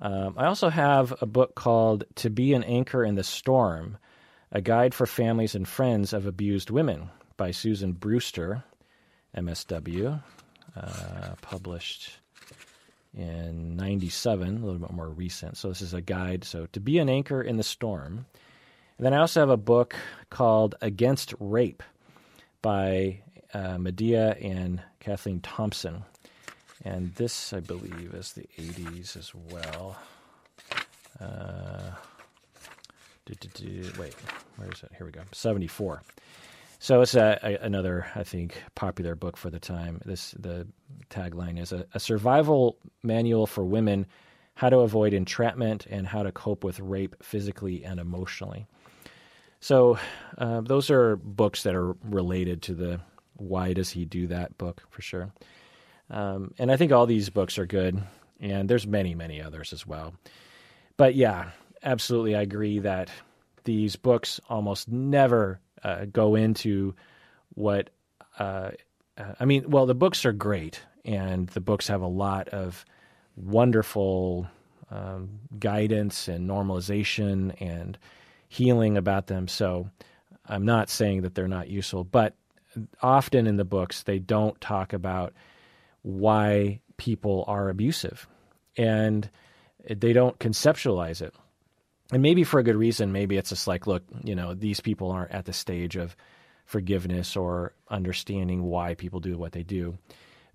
Um, 0.00 0.34
I 0.36 0.46
also 0.46 0.68
have 0.68 1.14
a 1.20 1.26
book 1.26 1.54
called 1.54 2.04
To 2.16 2.30
Be 2.30 2.54
an 2.54 2.62
Anchor 2.62 3.04
in 3.04 3.16
the 3.16 3.24
Storm 3.24 3.98
A 4.52 4.60
Guide 4.60 4.94
for 4.94 5.06
Families 5.06 5.54
and 5.54 5.66
Friends 5.66 6.12
of 6.12 6.26
Abused 6.26 6.70
Women 6.70 7.10
by 7.36 7.50
Susan 7.50 7.92
Brewster, 7.92 8.62
MSW, 9.36 10.22
uh, 10.76 11.34
published 11.40 12.18
in 13.14 13.76
97, 13.76 14.48
a 14.48 14.64
little 14.64 14.78
bit 14.78 14.92
more 14.92 15.08
recent. 15.08 15.56
So 15.56 15.68
this 15.68 15.82
is 15.82 15.94
a 15.94 16.00
guide. 16.00 16.44
So 16.44 16.66
To 16.66 16.80
Be 16.80 16.98
an 16.98 17.08
Anchor 17.08 17.42
in 17.42 17.56
the 17.56 17.62
Storm. 17.62 18.26
And 18.98 19.06
then 19.06 19.14
I 19.14 19.18
also 19.18 19.40
have 19.40 19.50
a 19.50 19.56
book 19.56 19.96
called 20.30 20.76
Against 20.80 21.34
Rape 21.40 21.82
by 22.62 23.20
uh, 23.54 23.78
Medea 23.78 24.32
and 24.34 24.82
Kathleen 25.00 25.40
Thompson. 25.40 26.04
And 26.84 27.14
this, 27.14 27.52
I 27.52 27.60
believe, 27.60 28.14
is 28.14 28.32
the 28.32 28.48
80s 28.56 29.16
as 29.16 29.32
well. 29.34 29.96
Uh, 31.20 31.90
do, 33.26 33.34
do, 33.34 33.48
do, 33.48 33.92
wait, 33.98 34.14
where 34.56 34.70
is 34.70 34.82
it? 34.82 34.92
Here 34.96 35.04
we 35.04 35.12
go. 35.12 35.22
74. 35.32 36.02
So 36.78 37.00
it's 37.00 37.14
a, 37.14 37.38
a, 37.42 37.56
another, 37.56 38.06
I 38.14 38.22
think, 38.22 38.62
popular 38.74 39.14
book 39.14 39.36
for 39.36 39.50
the 39.50 39.58
time. 39.58 40.00
This 40.04 40.30
the 40.38 40.66
tagline 41.10 41.60
is 41.60 41.72
a, 41.72 41.84
a, 41.92 41.98
survival 41.98 42.78
manual 43.02 43.46
for 43.46 43.64
women: 43.64 44.06
how 44.54 44.70
to 44.70 44.78
avoid 44.78 45.12
entrapment 45.12 45.86
and 45.86 46.06
how 46.06 46.22
to 46.22 46.30
cope 46.30 46.62
with 46.62 46.78
rape 46.78 47.16
physically 47.20 47.84
and 47.84 47.98
emotionally. 47.98 48.66
So 49.60 49.98
uh, 50.38 50.60
those 50.60 50.88
are 50.88 51.16
books 51.16 51.64
that 51.64 51.74
are 51.74 51.94
related 52.04 52.62
to 52.62 52.74
the 52.74 53.00
"Why 53.34 53.72
Does 53.72 53.90
He 53.90 54.04
Do 54.04 54.28
That" 54.28 54.56
book 54.56 54.84
for 54.88 55.02
sure. 55.02 55.32
Um, 56.10 56.54
and 56.58 56.70
I 56.70 56.76
think 56.76 56.92
all 56.92 57.06
these 57.06 57.30
books 57.30 57.58
are 57.58 57.66
good, 57.66 58.02
and 58.40 58.68
there's 58.68 58.86
many, 58.86 59.14
many 59.14 59.42
others 59.42 59.72
as 59.72 59.86
well. 59.86 60.14
But 60.96 61.14
yeah, 61.14 61.50
absolutely, 61.82 62.34
I 62.34 62.42
agree 62.42 62.80
that 62.80 63.10
these 63.64 63.96
books 63.96 64.40
almost 64.48 64.88
never 64.88 65.60
uh, 65.82 66.06
go 66.06 66.34
into 66.34 66.94
what. 67.54 67.90
Uh, 68.38 68.70
uh, 69.16 69.34
I 69.40 69.44
mean, 69.44 69.68
well, 69.68 69.86
the 69.86 69.94
books 69.94 70.24
are 70.24 70.32
great, 70.32 70.80
and 71.04 71.48
the 71.48 71.60
books 71.60 71.88
have 71.88 72.02
a 72.02 72.06
lot 72.06 72.48
of 72.48 72.84
wonderful 73.36 74.46
um, 74.90 75.40
guidance 75.58 76.28
and 76.28 76.48
normalization 76.48 77.54
and 77.60 77.98
healing 78.48 78.96
about 78.96 79.26
them. 79.26 79.48
So 79.48 79.90
I'm 80.46 80.64
not 80.64 80.88
saying 80.88 81.22
that 81.22 81.34
they're 81.34 81.48
not 81.48 81.68
useful, 81.68 82.04
but 82.04 82.34
often 83.02 83.46
in 83.46 83.56
the 83.56 83.64
books 83.64 84.02
they 84.02 84.18
don't 84.18 84.58
talk 84.60 84.92
about 84.92 85.34
why 86.08 86.80
people 86.96 87.44
are 87.46 87.68
abusive. 87.68 88.26
And 88.78 89.28
they 89.84 90.14
don't 90.14 90.38
conceptualize 90.38 91.20
it. 91.20 91.34
And 92.10 92.22
maybe 92.22 92.44
for 92.44 92.58
a 92.58 92.62
good 92.62 92.76
reason, 92.76 93.12
maybe 93.12 93.36
it's 93.36 93.50
just 93.50 93.66
like, 93.66 93.86
look, 93.86 94.02
you 94.24 94.34
know, 94.34 94.54
these 94.54 94.80
people 94.80 95.10
aren't 95.10 95.32
at 95.32 95.44
the 95.44 95.52
stage 95.52 95.96
of 95.96 96.16
forgiveness 96.64 97.36
or 97.36 97.74
understanding 97.90 98.62
why 98.62 98.94
people 98.94 99.20
do 99.20 99.36
what 99.36 99.52
they 99.52 99.62
do. 99.62 99.98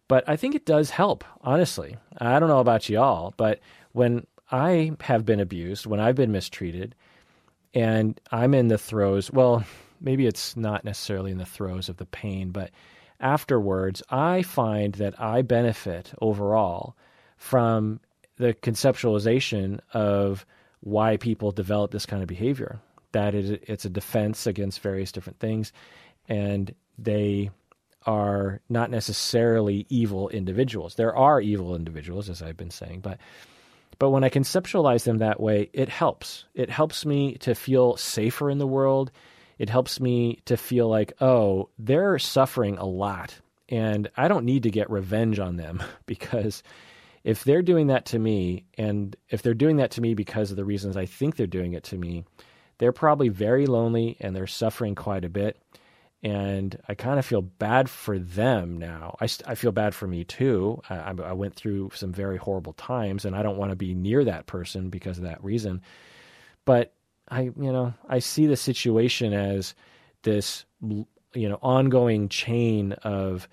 But 0.07 0.27
I 0.27 0.37
think 0.37 0.55
it 0.55 0.65
does 0.65 0.89
help, 0.89 1.23
honestly. 1.41 1.97
I 2.17 2.39
don't 2.39 2.49
know 2.49 2.59
about 2.59 2.89
y'all, 2.89 3.35
but 3.37 3.59
when 3.91 4.25
I 4.51 4.93
have 5.01 5.23
been 5.23 5.39
abused, 5.39 5.85
when 5.85 5.99
I've 5.99 6.15
been 6.15 6.31
mistreated, 6.31 6.95
and 7.75 8.19
I'm 8.31 8.55
in 8.55 8.69
the 8.69 8.79
throes, 8.79 9.31
well, 9.31 9.63
maybe 10.01 10.25
it's 10.25 10.57
not 10.57 10.83
necessarily 10.83 11.31
in 11.31 11.37
the 11.37 11.45
throes 11.45 11.89
of 11.89 11.97
the 11.97 12.05
pain, 12.07 12.49
but 12.49 12.71
afterwards, 13.23 14.03
I 14.09 14.43
find 14.43 14.93
that 14.95 15.19
I 15.19 15.41
benefit 15.41 16.13
overall 16.21 16.95
from 17.37 17.99
the 18.37 18.53
conceptualization 18.53 19.79
of 19.93 20.45
why 20.81 21.17
people 21.17 21.51
develop 21.51 21.91
this 21.91 22.05
kind 22.05 22.21
of 22.21 22.27
behavior. 22.27 22.79
That 23.13 23.35
it's 23.35 23.85
a 23.85 23.89
defense 23.89 24.47
against 24.47 24.79
various 24.79 25.11
different 25.11 25.39
things, 25.39 25.71
and 26.27 26.73
they 26.97 27.51
are 28.05 28.59
not 28.69 28.89
necessarily 28.89 29.85
evil 29.87 30.29
individuals. 30.29 30.95
There 30.95 31.15
are 31.15 31.39
evil 31.39 31.75
individuals, 31.75 32.29
as 32.29 32.41
I've 32.41 32.57
been 32.57 32.71
saying, 32.71 33.01
but 33.01 33.19
but 33.99 34.09
when 34.09 34.23
I 34.23 34.29
conceptualize 34.29 35.03
them 35.03 35.19
that 35.19 35.39
way, 35.39 35.69
it 35.71 35.87
helps. 35.87 36.45
It 36.55 36.69
helps 36.69 37.05
me 37.05 37.35
to 37.35 37.53
feel 37.53 37.95
safer 37.95 38.49
in 38.49 38.57
the 38.57 38.67
world. 38.67 39.11
It 39.57 39.69
helps 39.69 39.99
me 39.99 40.41
to 40.45 40.57
feel 40.57 40.87
like, 40.89 41.13
oh, 41.21 41.69
they're 41.77 42.19
suffering 42.19 42.77
a 42.77 42.85
lot 42.85 43.39
and 43.69 44.09
I 44.15 44.27
don't 44.27 44.45
need 44.45 44.63
to 44.63 44.71
get 44.71 44.89
revenge 44.89 45.39
on 45.39 45.57
them 45.57 45.81
because 46.05 46.63
if 47.23 47.43
they're 47.43 47.61
doing 47.61 47.87
that 47.87 48.05
to 48.07 48.19
me 48.19 48.65
and 48.77 49.15
if 49.29 49.41
they're 49.41 49.53
doing 49.53 49.77
that 49.77 49.91
to 49.91 50.01
me 50.01 50.13
because 50.13 50.51
of 50.51 50.57
the 50.57 50.65
reasons 50.65 50.97
I 50.97 51.05
think 51.05 51.35
they're 51.35 51.47
doing 51.47 51.73
it 51.73 51.83
to 51.85 51.97
me, 51.97 52.25
they're 52.77 52.91
probably 52.91 53.29
very 53.29 53.65
lonely 53.65 54.17
and 54.19 54.35
they're 54.35 54.47
suffering 54.47 54.95
quite 54.95 55.23
a 55.25 55.29
bit. 55.29 55.59
And 56.21 56.77
I 56.87 56.95
kind 56.95 57.19
of 57.19 57.25
feel 57.25 57.41
bad 57.41 57.89
for 57.89 58.17
them 58.17 58.77
now. 58.77 59.17
I, 59.19 59.27
I 59.45 59.55
feel 59.55 59.73
bad 59.73 59.93
for 59.93 60.07
me 60.07 60.23
too. 60.23 60.81
I, 60.89 61.11
I 61.11 61.33
went 61.33 61.55
through 61.55 61.91
some 61.95 62.13
very 62.13 62.37
horrible 62.37 62.73
times 62.73 63.25
and 63.25 63.35
I 63.35 63.43
don't 63.43 63.57
want 63.57 63.71
to 63.71 63.75
be 63.75 63.93
near 63.93 64.23
that 64.23 64.45
person 64.45 64.89
because 64.89 65.17
of 65.17 65.25
that 65.25 65.43
reason. 65.43 65.81
But 66.63 66.93
I, 67.29 67.41
you 67.41 67.71
know, 67.71 67.93
I 68.07 68.19
see 68.19 68.47
the 68.47 68.57
situation 68.57 69.33
as 69.33 69.73
this, 70.23 70.65
you 70.81 71.49
know, 71.49 71.59
ongoing 71.61 72.29
chain 72.29 72.93
of 73.03 73.47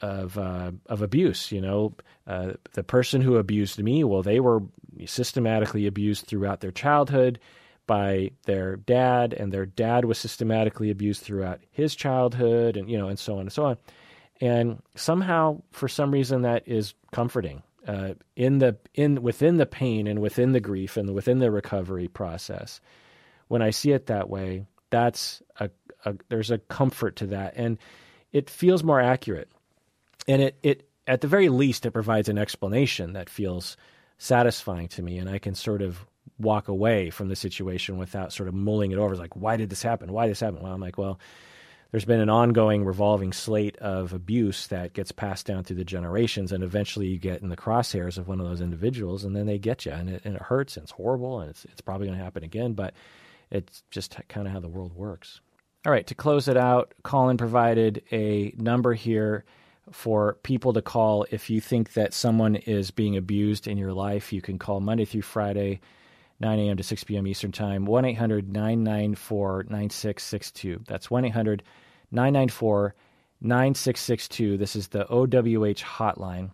of 0.00 0.36
uh, 0.36 0.72
of 0.86 1.02
abuse. 1.02 1.52
You 1.52 1.60
know, 1.60 1.94
uh, 2.26 2.52
the 2.72 2.82
person 2.82 3.20
who 3.20 3.36
abused 3.36 3.78
me, 3.82 4.04
well, 4.04 4.22
they 4.22 4.40
were 4.40 4.62
systematically 5.06 5.86
abused 5.86 6.26
throughout 6.26 6.60
their 6.60 6.72
childhood 6.72 7.38
by 7.86 8.30
their 8.44 8.76
dad, 8.76 9.32
and 9.32 9.52
their 9.52 9.66
dad 9.66 10.04
was 10.04 10.18
systematically 10.18 10.90
abused 10.90 11.22
throughout 11.22 11.60
his 11.70 11.94
childhood, 11.94 12.76
and 12.76 12.90
you 12.90 12.98
know, 12.98 13.08
and 13.08 13.18
so 13.18 13.34
on 13.34 13.40
and 13.40 13.52
so 13.52 13.64
on. 13.64 13.76
And 14.40 14.82
somehow, 14.96 15.62
for 15.70 15.88
some 15.88 16.10
reason, 16.10 16.42
that 16.42 16.66
is 16.66 16.94
comforting 17.12 17.62
uh, 17.86 18.14
in 18.36 18.58
the 18.58 18.76
in 18.94 19.22
within 19.22 19.56
the 19.56 19.66
pain 19.66 20.06
and 20.06 20.20
within 20.20 20.52
the 20.52 20.60
grief 20.60 20.96
and 20.96 21.14
within 21.14 21.38
the 21.38 21.50
recovery 21.50 22.08
process. 22.08 22.80
When 23.48 23.62
I 23.62 23.70
see 23.70 23.92
it 23.92 24.06
that 24.06 24.30
way, 24.30 24.64
that's 24.90 25.42
a, 25.60 25.70
a 26.04 26.14
there's 26.28 26.50
a 26.50 26.58
comfort 26.58 27.16
to 27.16 27.26
that, 27.28 27.54
and 27.56 27.78
it 28.32 28.48
feels 28.48 28.82
more 28.82 29.00
accurate 29.00 29.50
and 30.28 30.42
it 30.42 30.58
it 30.62 30.88
at 31.06 31.20
the 31.20 31.28
very 31.28 31.48
least 31.48 31.84
it 31.86 31.90
provides 31.90 32.28
an 32.28 32.38
explanation 32.38 33.12
that 33.12 33.28
feels 33.28 33.76
satisfying 34.18 34.88
to 34.88 35.02
me 35.02 35.18
and 35.18 35.28
I 35.28 35.38
can 35.38 35.54
sort 35.54 35.82
of 35.82 36.06
walk 36.38 36.68
away 36.68 37.10
from 37.10 37.28
the 37.28 37.36
situation 37.36 37.98
without 37.98 38.32
sort 38.32 38.48
of 38.48 38.54
mulling 38.54 38.92
it 38.92 38.98
over. 38.98 39.12
It's 39.12 39.20
like, 39.20 39.36
why 39.36 39.56
did 39.56 39.70
this 39.70 39.82
happen? 39.82 40.12
Why 40.12 40.26
did 40.26 40.32
this 40.32 40.40
happen? 40.40 40.62
Well, 40.62 40.72
I'm 40.72 40.80
like, 40.80 40.98
well, 40.98 41.18
there's 41.92 42.06
been 42.06 42.20
an 42.20 42.30
ongoing 42.30 42.84
revolving 42.84 43.32
slate 43.32 43.76
of 43.76 44.12
abuse 44.12 44.66
that 44.68 44.94
gets 44.94 45.12
passed 45.12 45.46
down 45.46 45.62
through 45.62 45.76
the 45.76 45.84
generations, 45.84 46.50
and 46.50 46.64
eventually 46.64 47.06
you 47.06 47.18
get 47.18 47.42
in 47.42 47.50
the 47.50 47.56
crosshairs 47.56 48.18
of 48.18 48.26
one 48.26 48.40
of 48.40 48.46
those 48.46 48.62
individuals, 48.62 49.24
and 49.24 49.36
then 49.36 49.46
they 49.46 49.58
get 49.58 49.84
you, 49.84 49.92
and 49.92 50.08
it, 50.08 50.22
and 50.24 50.34
it 50.34 50.42
hurts, 50.42 50.76
and 50.76 50.84
it's 50.84 50.92
horrible, 50.92 51.40
and 51.40 51.50
it's, 51.50 51.66
it's 51.66 51.82
probably 51.82 52.06
going 52.06 52.18
to 52.18 52.24
happen 52.24 52.42
again, 52.42 52.72
but 52.72 52.94
it's 53.50 53.82
just 53.90 54.16
kind 54.28 54.46
of 54.46 54.52
how 54.52 54.60
the 54.60 54.68
world 54.68 54.94
works. 54.94 55.40
All 55.84 55.92
right, 55.92 56.06
to 56.06 56.14
close 56.14 56.48
it 56.48 56.56
out, 56.56 56.94
Colin 57.02 57.36
provided 57.36 58.02
a 58.10 58.54
number 58.56 58.94
here 58.94 59.44
for 59.90 60.38
people 60.44 60.72
to 60.72 60.80
call 60.80 61.26
if 61.30 61.50
you 61.50 61.60
think 61.60 61.92
that 61.92 62.14
someone 62.14 62.56
is 62.56 62.90
being 62.90 63.16
abused 63.16 63.66
in 63.66 63.76
your 63.76 63.92
life. 63.92 64.32
You 64.32 64.40
can 64.40 64.58
call 64.58 64.80
Monday 64.80 65.04
through 65.04 65.22
Friday, 65.22 65.80
9 66.42 66.58
a.m. 66.58 66.76
to 66.76 66.82
6 66.82 67.04
p.m. 67.04 67.26
Eastern 67.26 67.52
Time, 67.52 67.86
1 67.86 68.04
800 68.04 68.52
994 68.52 69.66
9662. 69.68 70.80
That's 70.86 71.10
1 71.10 71.24
800 71.24 71.62
994 72.10 72.94
9662. 73.40 74.58
This 74.58 74.76
is 74.76 74.88
the 74.88 75.04
OWH 75.04 75.82
hotline, 75.82 76.50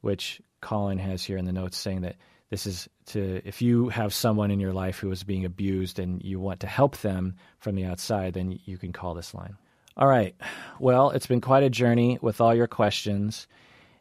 which 0.00 0.40
Colin 0.60 0.98
has 0.98 1.24
here 1.24 1.36
in 1.36 1.44
the 1.44 1.52
notes 1.52 1.76
saying 1.76 2.02
that 2.02 2.16
this 2.50 2.66
is 2.66 2.88
to 3.06 3.42
if 3.44 3.60
you 3.60 3.88
have 3.88 4.14
someone 4.14 4.50
in 4.50 4.60
your 4.60 4.72
life 4.72 4.98
who 4.98 5.10
is 5.10 5.24
being 5.24 5.44
abused 5.44 5.98
and 5.98 6.22
you 6.22 6.38
want 6.38 6.60
to 6.60 6.66
help 6.66 6.98
them 6.98 7.34
from 7.58 7.74
the 7.74 7.84
outside, 7.84 8.34
then 8.34 8.60
you 8.64 8.78
can 8.78 8.92
call 8.92 9.14
this 9.14 9.34
line. 9.34 9.56
All 9.96 10.06
right. 10.06 10.34
Well, 10.78 11.10
it's 11.10 11.26
been 11.26 11.40
quite 11.40 11.64
a 11.64 11.70
journey 11.70 12.18
with 12.22 12.40
all 12.40 12.54
your 12.54 12.68
questions. 12.68 13.48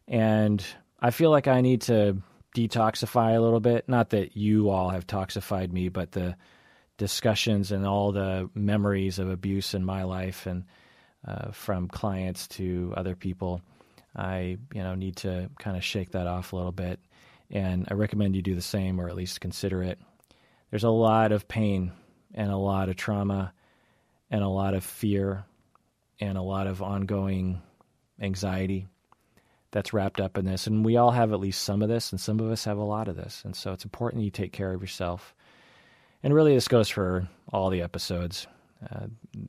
And 0.08 0.64
I 1.00 1.12
feel 1.12 1.32
like 1.32 1.48
I 1.48 1.62
need 1.62 1.82
to 1.84 2.22
detoxify 2.56 3.36
a 3.36 3.40
little 3.40 3.60
bit. 3.60 3.88
Not 3.88 4.11
that 4.11 4.36
you 4.36 4.69
all 4.69 4.90
have 4.90 5.07
toxified 5.07 5.72
me, 5.72 5.90
but 5.90 6.11
the 6.11 6.36
discussions 6.98 7.72
and 7.72 7.86
all 7.86 8.11
the 8.11 8.49
memories 8.53 9.19
of 9.19 9.30
abuse 9.30 9.73
in 9.73 9.84
my 9.84 10.03
life 10.03 10.45
and 10.45 10.65
uh, 11.28 11.52
from 11.52 11.88
clients 11.88 12.48
to 12.49 12.94
other 12.95 13.15
people. 13.15 13.61
I, 14.15 14.57
you 14.73 14.84
know, 14.84 14.95
need 14.95 15.18
to 15.18 15.49
kind 15.60 15.78
of 15.78 15.84
shake 15.84 16.11
that 16.11 16.28
off 16.28 16.52
a 16.52 16.56
little 16.56 16.72
bit. 16.72 16.99
And 17.49 17.88
I 17.90 17.94
recommend 17.94 18.36
you 18.36 18.41
do 18.41 18.56
the 18.56 18.61
same 18.61 18.99
or 18.99 19.07
at 19.07 19.15
least 19.15 19.41
consider 19.41 19.84
it. 19.84 19.99
There's 20.69 20.84
a 20.84 20.90
lot 20.90 21.32
of 21.32 21.48
pain 21.48 21.91
and 22.34 22.52
a 22.52 22.57
lot 22.57 22.90
of 22.90 22.95
trauma 22.95 23.53
and 24.30 24.44
a 24.44 24.48
lot 24.48 24.73
of 24.73 24.84
fear 24.84 25.45
and 26.19 26.38
a 26.38 26.41
lot 26.41 26.68
of 26.68 26.82
ongoing 26.82 27.61
anxiety 28.19 28.88
that's 29.72 29.93
wrapped 29.93 30.19
up 30.19 30.38
in 30.38 30.45
this. 30.45 30.68
And 30.68 30.85
we 30.85 30.98
all 30.98 31.11
have 31.11 31.34
at 31.34 31.39
least 31.39 31.64
some 31.64 31.81
of 31.81 31.89
this, 31.89 32.11
and 32.11 32.19
some 32.19 32.39
of 32.39 32.52
us 32.52 32.65
have 32.65 32.77
a 32.77 32.84
lot 32.84 33.07
of 33.07 33.15
this. 33.15 33.41
And 33.45 33.56
so 33.56 33.72
it's 33.72 33.85
important 33.85 34.22
that 34.22 34.26
you 34.26 34.31
take 34.31 34.52
care 34.52 34.73
of 34.73 34.81
yourself. 34.81 35.34
And 36.23 36.34
really, 36.34 36.53
this 36.53 36.68
goes 36.68 36.89
for 36.89 37.27
all 37.52 37.69
the 37.69 37.81
episodes. 37.81 38.48
Uh, 38.84 39.07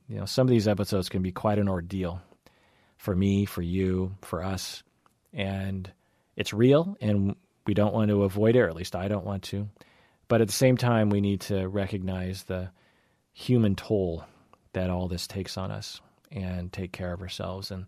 you 0.08 0.18
know, 0.18 0.24
some 0.24 0.46
of 0.46 0.50
these 0.50 0.68
episodes 0.68 1.08
can 1.08 1.22
be 1.22 1.32
quite 1.32 1.58
an 1.58 1.68
ordeal 1.68 2.20
for 2.96 3.14
me, 3.14 3.44
for 3.44 3.62
you, 3.62 4.14
for 4.22 4.42
us. 4.42 4.82
And 5.32 5.90
it's 6.36 6.52
real, 6.52 6.96
and 7.00 7.34
we 7.66 7.74
don't 7.74 7.94
want 7.94 8.10
to 8.10 8.22
avoid 8.22 8.56
it, 8.56 8.60
or 8.60 8.68
at 8.68 8.76
least 8.76 8.96
I 8.96 9.08
don't 9.08 9.26
want 9.26 9.42
to. 9.44 9.68
But 10.28 10.40
at 10.40 10.46
the 10.46 10.54
same 10.54 10.76
time, 10.76 11.10
we 11.10 11.20
need 11.20 11.42
to 11.42 11.66
recognize 11.66 12.44
the 12.44 12.70
human 13.32 13.74
toll 13.74 14.24
that 14.72 14.88
all 14.88 15.08
this 15.08 15.26
takes 15.26 15.56
on 15.56 15.70
us 15.70 16.00
and 16.30 16.72
take 16.72 16.92
care 16.92 17.12
of 17.12 17.20
ourselves 17.20 17.70
and 17.70 17.86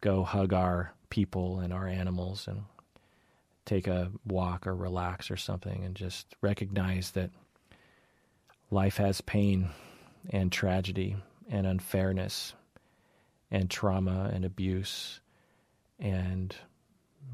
go 0.00 0.24
hug 0.24 0.52
our 0.52 0.92
people 1.12 1.60
and 1.60 1.74
our 1.74 1.86
animals 1.86 2.48
and 2.48 2.62
take 3.66 3.86
a 3.86 4.10
walk 4.26 4.66
or 4.66 4.74
relax 4.74 5.30
or 5.30 5.36
something 5.36 5.84
and 5.84 5.94
just 5.94 6.34
recognize 6.40 7.10
that 7.10 7.28
life 8.70 8.96
has 8.96 9.20
pain 9.20 9.68
and 10.30 10.50
tragedy 10.50 11.14
and 11.50 11.66
unfairness 11.66 12.54
and 13.50 13.68
trauma 13.68 14.30
and 14.32 14.46
abuse. 14.46 15.20
And 16.00 16.56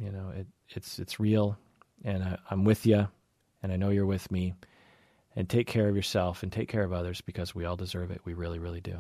you 0.00 0.10
know 0.10 0.32
it, 0.36 0.48
it's 0.70 0.98
it's 0.98 1.20
real 1.20 1.56
and 2.04 2.24
I, 2.24 2.36
I'm 2.50 2.64
with 2.64 2.84
you 2.84 3.06
and 3.62 3.70
I 3.70 3.76
know 3.76 3.90
you're 3.90 4.06
with 4.06 4.28
me. 4.32 4.54
And 5.36 5.48
take 5.48 5.68
care 5.68 5.88
of 5.88 5.94
yourself 5.94 6.42
and 6.42 6.50
take 6.50 6.68
care 6.68 6.82
of 6.82 6.92
others 6.92 7.20
because 7.20 7.54
we 7.54 7.64
all 7.64 7.76
deserve 7.76 8.10
it. 8.10 8.22
We 8.24 8.34
really 8.34 8.58
really 8.58 8.80
do. 8.80 8.98